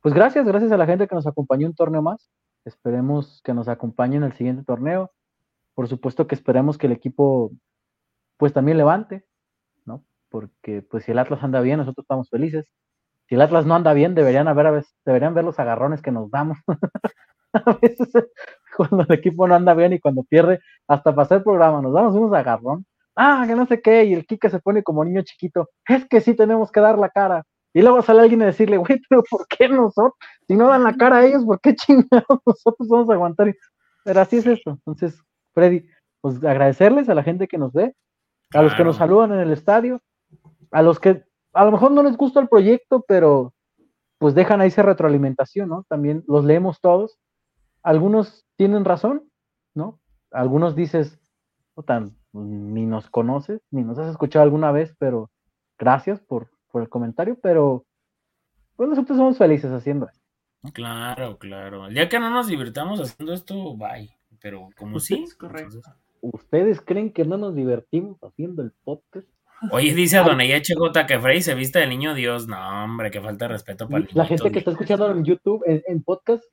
pues 0.00 0.14
gracias, 0.14 0.46
gracias 0.46 0.72
a 0.72 0.76
la 0.76 0.86
gente 0.86 1.08
que 1.08 1.14
nos 1.14 1.26
acompañó 1.26 1.66
un 1.66 1.74
torneo 1.74 2.02
más. 2.02 2.30
Esperemos 2.64 3.40
que 3.44 3.54
nos 3.54 3.68
acompañe 3.68 4.16
en 4.16 4.24
el 4.24 4.32
siguiente 4.34 4.64
torneo. 4.64 5.10
Por 5.74 5.88
supuesto 5.88 6.26
que 6.26 6.34
esperemos 6.34 6.78
que 6.78 6.86
el 6.86 6.92
equipo 6.92 7.52
pues 8.36 8.52
también 8.52 8.78
levante, 8.78 9.24
¿no? 9.86 10.04
Porque 10.28 10.82
pues 10.82 11.04
si 11.04 11.12
el 11.12 11.18
Atlas 11.18 11.42
anda 11.42 11.60
bien, 11.60 11.78
nosotros 11.78 12.04
estamos 12.04 12.30
felices. 12.30 12.66
Si 13.28 13.34
el 13.34 13.40
Atlas 13.42 13.66
no 13.66 13.74
anda 13.74 13.92
bien, 13.94 14.14
deberían 14.14 14.48
haber, 14.48 14.84
deberían 15.04 15.34
ver 15.34 15.44
los 15.44 15.58
agarrones 15.58 16.02
que 16.02 16.12
nos 16.12 16.30
damos. 16.30 16.58
a 17.54 17.78
veces 17.80 18.08
cuando 18.76 19.04
el 19.08 19.12
equipo 19.12 19.46
no 19.48 19.54
anda 19.54 19.74
bien 19.74 19.92
y 19.92 20.00
cuando 20.00 20.24
pierde, 20.24 20.60
hasta 20.88 21.14
para 21.14 21.22
hacer 21.24 21.42
programa, 21.42 21.80
nos 21.80 21.94
damos 21.94 22.14
unos 22.14 22.32
agarrón. 22.32 22.84
Ah, 23.16 23.44
que 23.46 23.54
no 23.54 23.66
sé 23.66 23.80
qué, 23.80 24.04
y 24.04 24.14
el 24.14 24.26
Kike 24.26 24.50
se 24.50 24.58
pone 24.60 24.82
como 24.82 25.04
niño 25.04 25.22
chiquito. 25.22 25.68
Es 25.86 26.06
que 26.06 26.20
sí 26.20 26.34
tenemos 26.34 26.72
que 26.72 26.80
dar 26.80 26.98
la 26.98 27.08
cara. 27.08 27.44
Y 27.72 27.82
luego 27.82 28.02
sale 28.02 28.20
alguien 28.20 28.42
a 28.42 28.46
decirle, 28.46 28.76
güey, 28.76 29.00
pero 29.08 29.22
¿por 29.28 29.46
qué 29.48 29.68
nosotros? 29.68 30.14
Si 30.46 30.54
no 30.54 30.68
dan 30.68 30.84
la 30.84 30.94
cara 30.94 31.18
a 31.18 31.26
ellos, 31.26 31.44
¿por 31.44 31.60
qué 31.60 31.74
chingados 31.74 32.40
nosotros 32.46 32.88
vamos 32.88 33.10
a 33.10 33.14
aguantar? 33.14 33.54
Pero 34.04 34.20
así 34.20 34.36
es 34.36 34.46
esto. 34.46 34.70
Entonces, 34.70 35.20
Freddy, 35.52 35.86
pues 36.20 36.42
agradecerles 36.44 37.08
a 37.08 37.14
la 37.14 37.22
gente 37.22 37.48
que 37.48 37.58
nos 37.58 37.72
ve, 37.72 37.94
a 38.52 38.62
los 38.62 38.74
que 38.74 38.84
nos 38.84 38.96
saludan 38.96 39.32
en 39.32 39.40
el 39.40 39.52
estadio, 39.52 40.00
a 40.70 40.82
los 40.82 41.00
que 41.00 41.24
a 41.52 41.64
lo 41.64 41.72
mejor 41.72 41.92
no 41.92 42.02
les 42.02 42.16
gusta 42.16 42.40
el 42.40 42.48
proyecto, 42.48 43.04
pero 43.06 43.54
pues 44.18 44.34
dejan 44.34 44.60
ahí 44.60 44.68
esa 44.68 44.82
retroalimentación, 44.82 45.68
¿no? 45.68 45.84
También 45.88 46.24
los 46.26 46.44
leemos 46.44 46.80
todos. 46.80 47.18
Algunos 47.82 48.44
tienen 48.56 48.84
razón, 48.84 49.28
¿no? 49.74 50.00
Algunos 50.30 50.74
dices, 50.74 51.20
tan, 51.86 52.16
ni 52.34 52.84
nos 52.86 53.08
conoces, 53.08 53.62
ni 53.70 53.82
nos 53.82 53.98
has 53.98 54.10
escuchado 54.10 54.42
alguna 54.42 54.72
vez, 54.72 54.94
pero 54.98 55.30
gracias 55.78 56.20
por, 56.20 56.50
por 56.70 56.82
el 56.82 56.88
comentario, 56.88 57.38
pero 57.42 57.84
pues 58.76 58.88
nosotros 58.88 59.16
somos 59.16 59.38
felices 59.38 59.70
haciendo 59.70 60.06
esto. 60.06 60.20
Claro, 60.72 61.38
claro. 61.38 61.86
El 61.86 61.94
día 61.94 62.08
que 62.08 62.18
no 62.18 62.30
nos 62.30 62.48
divirtamos 62.48 63.00
haciendo 63.00 63.32
esto, 63.32 63.76
bye. 63.76 64.10
Pero 64.40 64.68
como 64.76 64.98
sí. 64.98 65.24
correcto. 65.38 65.80
¿Ustedes 66.20 66.80
creen 66.80 67.12
que 67.12 67.24
no 67.24 67.36
nos 67.36 67.54
divertimos 67.54 68.22
haciendo 68.22 68.62
el 68.62 68.72
podcast? 68.82 69.28
Oye, 69.70 69.94
dice 69.94 70.18
Don 70.18 70.38
HJ 70.40 71.06
que 71.06 71.18
Frey 71.18 71.40
se 71.40 71.54
viste 71.54 71.78
de 71.78 71.86
niño 71.86 72.14
Dios. 72.14 72.46
No, 72.48 72.84
hombre, 72.84 73.10
que 73.10 73.20
falta 73.20 73.46
de 73.46 73.52
respeto 73.52 73.88
para 73.88 74.04
el 74.04 74.08
La 74.12 74.26
gente 74.26 74.50
que 74.50 74.58
está 74.58 74.72
escuchando 74.72 75.10
en 75.10 75.24
YouTube, 75.24 75.62
en, 75.66 76.02
podcast, 76.02 76.44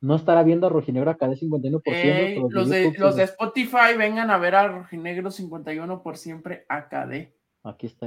no 0.00 0.16
estará 0.16 0.42
viendo 0.42 0.66
a 0.66 0.70
Rojinegro 0.70 1.10
acá 1.10 1.28
de 1.28 1.36
51%. 1.36 2.50
los, 2.50 2.68
de, 2.68 2.92
los 2.96 3.16
de 3.16 3.24
Spotify 3.24 3.96
vengan 3.96 4.30
a 4.30 4.38
ver 4.38 4.54
a 4.54 4.68
Rojinegro 4.68 5.30
51 5.30 6.02
por 6.02 6.16
siempre 6.16 6.64
AKD. 6.68 7.34
Aquí 7.64 7.86
está. 7.86 8.06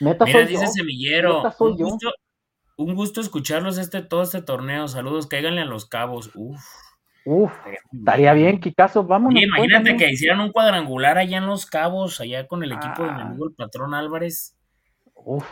Mira, 0.00 0.46
dice 0.46 0.66
Semillero. 0.66 1.42
Un 1.60 1.76
gusto, 1.76 2.12
un 2.76 2.94
gusto, 2.94 3.20
escucharlos 3.20 3.78
este, 3.78 4.02
todo 4.02 4.22
este 4.22 4.42
torneo. 4.42 4.88
Saludos, 4.88 5.26
cáiganle 5.26 5.60
a 5.60 5.66
los 5.66 5.86
cabos. 5.86 6.30
Uf. 6.34 6.60
Uf, 7.24 7.52
estaría 7.92 8.32
bien, 8.32 8.58
Kikazo, 8.58 9.04
vamos. 9.04 9.32
imagínate 9.32 9.96
que 9.96 10.10
hicieran 10.10 10.40
un 10.40 10.50
cuadrangular 10.50 11.18
allá 11.18 11.38
en 11.38 11.46
Los 11.46 11.66
Cabos, 11.66 12.20
allá 12.20 12.48
con 12.48 12.64
el 12.64 12.72
equipo 12.72 13.04
de 13.04 13.12
mi 13.12 13.20
ah. 13.20 13.26
amigo 13.26 13.46
el 13.46 13.54
patrón 13.54 13.94
Álvarez. 13.94 14.56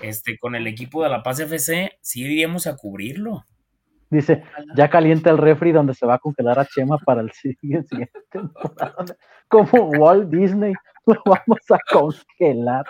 Este, 0.03 0.37
con 0.37 0.57
el 0.57 0.67
equipo 0.67 1.05
de 1.05 1.11
La 1.11 1.23
Paz 1.23 1.39
FC, 1.39 1.97
sí 2.01 2.23
iríamos 2.23 2.67
a 2.67 2.77
cubrirlo. 2.77 3.45
Dice, 4.11 4.43
ya 4.77 4.91
calienta 4.91 5.31
el 5.31 5.39
refri 5.39 5.73
donde 5.73 5.95
se 5.95 6.05
va 6.05 6.15
a 6.15 6.19
congelar 6.19 6.59
a 6.59 6.67
Chema 6.67 6.99
para 6.99 7.21
el 7.21 7.31
siguiente 7.33 8.11
temporada. 8.31 9.05
Como 9.49 9.85
Walt 9.91 10.29
Disney, 10.31 10.75
lo 11.07 11.23
vamos 11.25 11.61
a 11.71 11.79
congelar. 11.93 12.85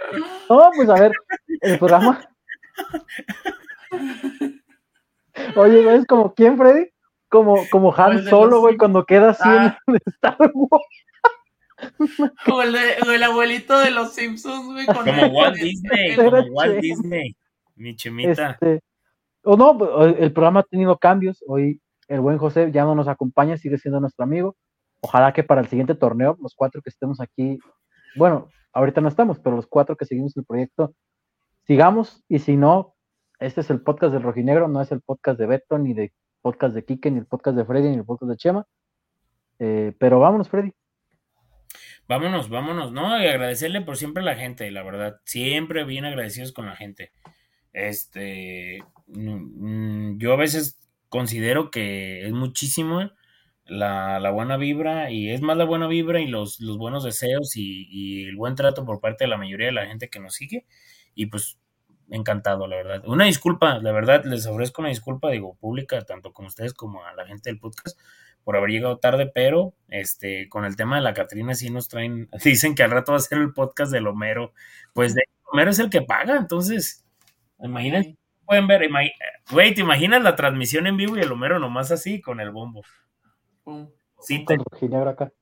No, 0.49 0.71
pues 0.75 0.89
a 0.89 0.95
ver, 0.95 1.13
el 1.61 1.79
programa. 1.79 2.21
Oye, 5.57 5.85
¿ves 5.85 6.07
como 6.07 6.35
quién, 6.35 6.57
Freddy? 6.57 6.91
como, 7.31 7.65
como 7.71 7.95
Han 7.97 8.25
Solo, 8.25 8.61
güey, 8.61 8.77
cuando 8.77 9.07
queda 9.07 9.31
así 9.31 9.49
en 9.49 9.59
ah. 9.59 9.79
Star 10.07 10.37
Wars. 10.53 10.85
Como 12.45 12.63
el, 12.63 12.77
el, 12.77 13.23
abuelito 13.23 13.79
de 13.79 13.91
los 13.91 14.13
Simpsons, 14.13 14.67
güey. 14.67 14.85
Como 14.85 15.11
Walt 15.29 15.57
Disney, 15.57 16.15
como 16.15 16.43
Walt 16.51 16.79
Disney, 16.81 17.35
mi 17.77 17.97
chemita. 17.97 18.51
Este, 18.51 18.81
o 19.45 19.57
no, 19.57 20.05
el 20.07 20.33
programa 20.33 20.61
ha 20.61 20.65
tenido 20.65 20.99
cambios. 20.99 21.43
Hoy 21.47 21.81
el 22.09 22.21
buen 22.21 22.39
José 22.39 22.71
ya 22.73 22.85
no 22.85 22.95
nos 22.95 23.09
acompaña, 23.09 23.57
sigue 23.57 23.79
siendo 23.79 24.01
nuestro 24.01 24.25
amigo. 24.25 24.57
Ojalá 25.01 25.33
que 25.33 25.45
para 25.45 25.61
el 25.61 25.69
siguiente 25.69 25.95
torneo, 25.95 26.37
los 26.43 26.55
cuatro 26.55 26.83
que 26.83 26.91
estemos 26.91 27.21
aquí, 27.21 27.59
bueno, 28.17 28.49
ahorita 28.73 29.01
no 29.01 29.09
estamos, 29.09 29.39
pero 29.39 29.57
los 29.57 29.67
cuatro 29.67 29.97
que 29.97 30.05
seguimos 30.05 30.37
el 30.37 30.45
proyecto, 30.45 30.95
sigamos. 31.67 32.23
Y 32.29 32.41
si 32.41 32.57
no, 32.57 32.95
este 33.39 33.63
es 33.63 33.71
el 33.71 33.81
podcast 33.81 34.13
del 34.13 34.23
Rojinegro, 34.23 34.69
no 34.69 34.83
es 34.83 34.93
el 34.93 35.01
podcast 35.01 35.39
de 35.39 35.47
Beto 35.47 35.79
ni 35.79 35.95
de 35.95 36.13
podcast 36.43 36.75
de 36.75 36.85
Kike, 36.85 37.11
ni 37.11 37.19
el 37.19 37.27
podcast 37.27 37.57
de 37.57 37.65
Freddy, 37.65 37.89
ni 37.91 37.97
el 37.97 38.05
podcast 38.05 38.31
de 38.31 38.37
Chema. 38.37 38.67
Eh, 39.59 39.95
pero 39.99 40.21
vámonos, 40.21 40.49
Freddy. 40.49 40.73
Vámonos, 42.09 42.49
vámonos, 42.49 42.93
¿no? 42.93 43.23
Y 43.23 43.27
agradecerle 43.27 43.83
por 43.83 43.97
siempre 43.97 44.23
a 44.23 44.27
la 44.27 44.35
gente, 44.35 44.69
la 44.71 44.83
verdad. 44.83 45.21
Siempre 45.25 45.85
bien 45.85 46.05
agradecidos 46.05 46.53
con 46.53 46.67
la 46.67 46.75
gente. 46.75 47.13
Este, 47.73 48.83
mm, 49.09 50.19
yo 50.19 50.33
a 50.33 50.37
veces 50.37 50.79
considero 51.09 51.71
que 51.71 52.27
es 52.27 52.33
muchísimo 52.33 53.11
la, 53.65 54.31
buena 54.31 54.57
vibra 54.57 55.11
y 55.11 55.31
es 55.31 55.41
más 55.43 55.57
la 55.57 55.65
buena 55.65 55.87
vibra 55.87 56.21
y 56.21 56.27
los, 56.27 56.61
los 56.61 56.79
buenos 56.79 57.05
deseos 57.05 57.57
y, 57.57 57.87
y, 57.91 58.25
el 58.25 58.37
buen 58.37 58.55
trato 58.57 58.85
por 58.85 59.01
parte 59.01 59.25
de 59.25 59.29
la 59.29 59.37
mayoría 59.37 59.67
de 59.67 59.73
la 59.73 59.87
gente 59.87 60.09
que 60.09 60.21
nos 60.21 60.35
sigue. 60.35 60.67
Y 61.15 61.27
pues 61.27 61.59
encantado, 62.11 62.67
la 62.67 62.77
verdad. 62.77 63.03
Una 63.07 63.25
disculpa, 63.25 63.79
la 63.79 63.93
verdad, 63.93 64.25
les 64.25 64.47
ofrezco 64.47 64.83
una 64.83 64.89
disculpa, 64.89 65.31
digo, 65.31 65.57
pública, 65.57 66.03
tanto 66.03 66.33
con 66.33 66.47
ustedes 66.47 66.75
como 66.75 67.05
a 67.05 67.15
la 67.15 67.27
gente 67.27 67.51
del 67.51 67.59
podcast, 67.59 67.99
por 68.45 68.57
haber 68.57 68.71
llegado 68.71 68.99
tarde, 68.99 69.31
pero 69.33 69.75
este, 69.89 70.49
con 70.49 70.65
el 70.65 70.77
tema 70.77 70.97
de 70.97 71.03
la 71.03 71.15
Catrina 71.15 71.55
sí 71.55 71.71
nos 71.71 71.89
traen, 71.89 72.29
dicen 72.45 72.75
que 72.75 72.83
al 72.83 72.91
rato 72.91 73.13
va 73.13 73.19
a 73.19 73.21
ser 73.21 73.39
el 73.39 73.53
podcast 73.53 73.93
del 73.93 74.07
Homero, 74.07 74.53
pues 74.93 75.15
de 75.15 75.23
Homero 75.45 75.71
es 75.71 75.79
el 75.79 75.91
que 75.91 76.03
paga, 76.03 76.37
entonces, 76.37 77.05
imagínense, 77.63 78.17
pueden 78.45 78.67
ver, 78.67 78.89
güey, 79.51 79.75
te 79.75 79.81
imaginas 79.81 80.23
la 80.23 80.37
transmisión 80.37 80.87
en 80.87 80.97
vivo 80.97 81.17
y 81.17 81.21
el 81.21 81.33
Homero 81.33 81.59
nomás 81.59 81.91
así 81.91 82.21
con 82.21 82.41
el 82.41 82.51
bombo. 82.51 82.83
Sí, 84.21 84.45
te... 84.45 84.59
acá. 84.97 85.33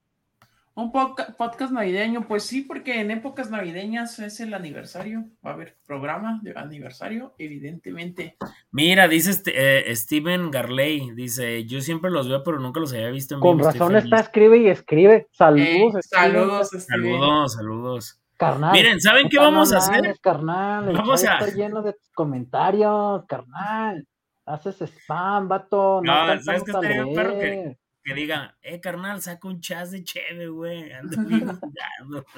Un 0.79 0.93
podcast 0.93 1.73
navideño, 1.73 2.29
pues 2.29 2.45
sí, 2.45 2.63
porque 2.63 3.01
en 3.01 3.11
épocas 3.11 3.51
navideñas 3.51 4.17
es 4.21 4.39
el 4.39 4.55
aniversario. 4.55 5.25
Va 5.45 5.51
a 5.51 5.55
haber 5.55 5.77
programa 5.85 6.39
de 6.45 6.53
aniversario, 6.57 7.35
evidentemente. 7.37 8.37
Mira, 8.71 9.09
dice 9.09 9.31
este, 9.31 9.91
eh, 9.91 9.97
Steven 9.97 10.53
Garley, 10.53 11.11
dice, 11.17 11.65
yo 11.65 11.81
siempre 11.81 12.13
los 12.13 12.29
veo, 12.29 12.45
pero 12.45 12.61
nunca 12.61 12.79
los 12.79 12.93
había 12.93 13.11
visto 13.11 13.35
en 13.35 13.41
vivo. 13.41 13.55
Con 13.55 13.65
razón 13.65 13.97
está, 13.97 14.21
escribe 14.21 14.59
y 14.59 14.69
escribe. 14.69 15.27
Saludos. 15.33 15.97
Eh, 15.97 16.03
saludos, 16.03 16.71
saludos, 16.71 17.55
saludos. 17.55 18.21
Carnal. 18.39 18.73
Miren, 18.73 19.01
¿saben 19.01 19.29
qué 19.29 19.39
vamos 19.39 19.73
a 19.73 19.79
hacer? 19.79 20.19
Carnal, 20.21 20.93
vamos 20.95 21.25
a... 21.25 21.39
Está 21.39 21.55
lleno 21.55 21.83
de 21.83 21.97
comentarios, 22.15 23.25
carnal. 23.27 24.07
Haces 24.47 24.81
spam, 24.81 25.49
vato. 25.49 26.01
No, 26.03 26.35
no 26.35 26.41
¿sabes 26.41 26.63
qué 26.63 26.71
estaría 26.71 27.05
perro 27.15 27.39
que 27.39 27.79
que 28.09 28.15
diga, 28.15 28.57
eh, 28.63 28.81
carnal, 28.81 29.21
saca 29.21 29.47
un 29.49 29.61
chas 29.61 29.91
de 29.91 30.03
cheve, 30.03 30.49
güey. 30.49 30.91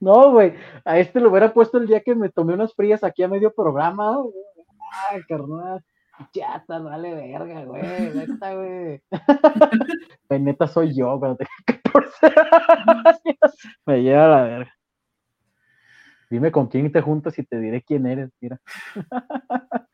no, 0.00 0.30
güey, 0.30 0.54
a 0.82 0.98
este 0.98 1.20
lo 1.20 1.28
hubiera 1.28 1.52
puesto 1.52 1.76
el 1.76 1.86
día 1.86 2.00
que 2.00 2.14
me 2.14 2.30
tomé 2.30 2.54
unas 2.54 2.74
frías 2.74 3.04
aquí 3.04 3.22
a 3.22 3.28
medio 3.28 3.52
programa. 3.52 4.16
Ay, 5.10 5.20
carnal. 5.28 5.84
Chata, 6.32 6.78
vale 6.78 7.12
verga, 7.12 7.64
güey. 7.64 7.82
Neta, 8.14 8.54
güey. 8.54 9.02
neta 10.30 10.66
soy 10.68 10.96
yo, 10.96 11.18
pero 11.20 11.36
tengo 11.36 11.50
14 11.66 12.26
años. 12.26 13.76
Me 13.84 14.02
lleva 14.02 14.28
la 14.28 14.42
verga. 14.42 14.73
Dime 16.34 16.50
con 16.50 16.66
quién 16.66 16.90
te 16.90 17.00
juntas 17.00 17.38
y 17.38 17.44
te 17.44 17.60
diré 17.60 17.84
quién 17.84 18.06
eres, 18.06 18.28
mira. 18.40 18.60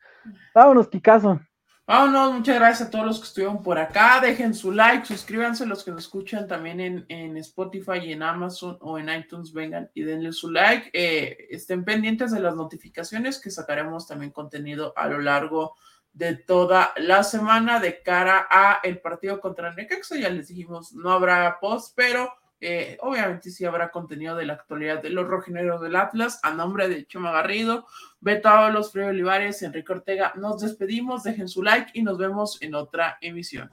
Vámonos, 0.55 0.87
Kikazo. 0.87 1.39
Vámonos, 1.85 2.33
muchas 2.33 2.55
gracias 2.55 2.87
a 2.87 2.89
todos 2.89 3.05
los 3.05 3.19
que 3.19 3.25
estuvieron 3.25 3.61
por 3.61 3.77
acá. 3.77 4.19
Dejen 4.19 4.55
su 4.55 4.71
like, 4.71 5.05
suscríbanse 5.05 5.67
los 5.67 5.83
que 5.83 5.91
nos 5.91 5.99
escuchan 5.99 6.47
también 6.47 6.79
en, 6.79 7.05
en 7.09 7.37
Spotify 7.37 7.99
y 8.05 8.13
en 8.13 8.23
Amazon 8.23 8.75
o 8.81 8.97
en 8.97 9.09
iTunes. 9.09 9.53
Vengan 9.53 9.91
y 9.93 10.01
denle 10.01 10.33
su 10.33 10.49
like. 10.49 10.89
Eh, 10.93 11.45
estén 11.51 11.85
pendientes 11.85 12.31
de 12.31 12.39
las 12.39 12.55
notificaciones 12.55 13.39
que 13.39 13.51
sacaremos 13.51 14.07
también 14.07 14.31
contenido 14.31 14.93
a 14.95 15.07
lo 15.07 15.19
largo 15.19 15.75
de 16.11 16.37
toda 16.37 16.91
la 16.97 17.23
semana 17.23 17.79
de 17.79 18.01
cara 18.01 18.47
a 18.49 18.79
el 18.81 18.99
partido 18.99 19.39
contra 19.39 19.75
Necaxa. 19.75 20.17
Ya 20.17 20.29
les 20.29 20.47
dijimos, 20.47 20.91
no 20.93 21.11
habrá 21.11 21.59
post, 21.61 21.93
pero 21.95 22.33
eh, 22.61 22.97
obviamente 23.01 23.49
sí 23.49 23.65
habrá 23.65 23.89
contenido 23.89 24.35
de 24.35 24.45
la 24.45 24.53
actualidad 24.53 25.01
de 25.01 25.09
los 25.09 25.27
rojinegros 25.27 25.81
del 25.81 25.95
Atlas. 25.95 26.39
A 26.43 26.51
nombre 26.51 26.87
de 26.87 27.05
Chema 27.07 27.31
Garrido, 27.31 27.87
Beto 28.19 28.49
Ábalos, 28.49 28.91
Freddy 28.91 29.09
Olivares, 29.09 29.61
Enrique 29.63 29.91
Ortega, 29.91 30.33
nos 30.35 30.61
despedimos. 30.61 31.23
Dejen 31.23 31.47
su 31.47 31.63
like 31.63 31.91
y 31.93 32.03
nos 32.03 32.17
vemos 32.17 32.61
en 32.61 32.75
otra 32.75 33.17
emisión. 33.19 33.71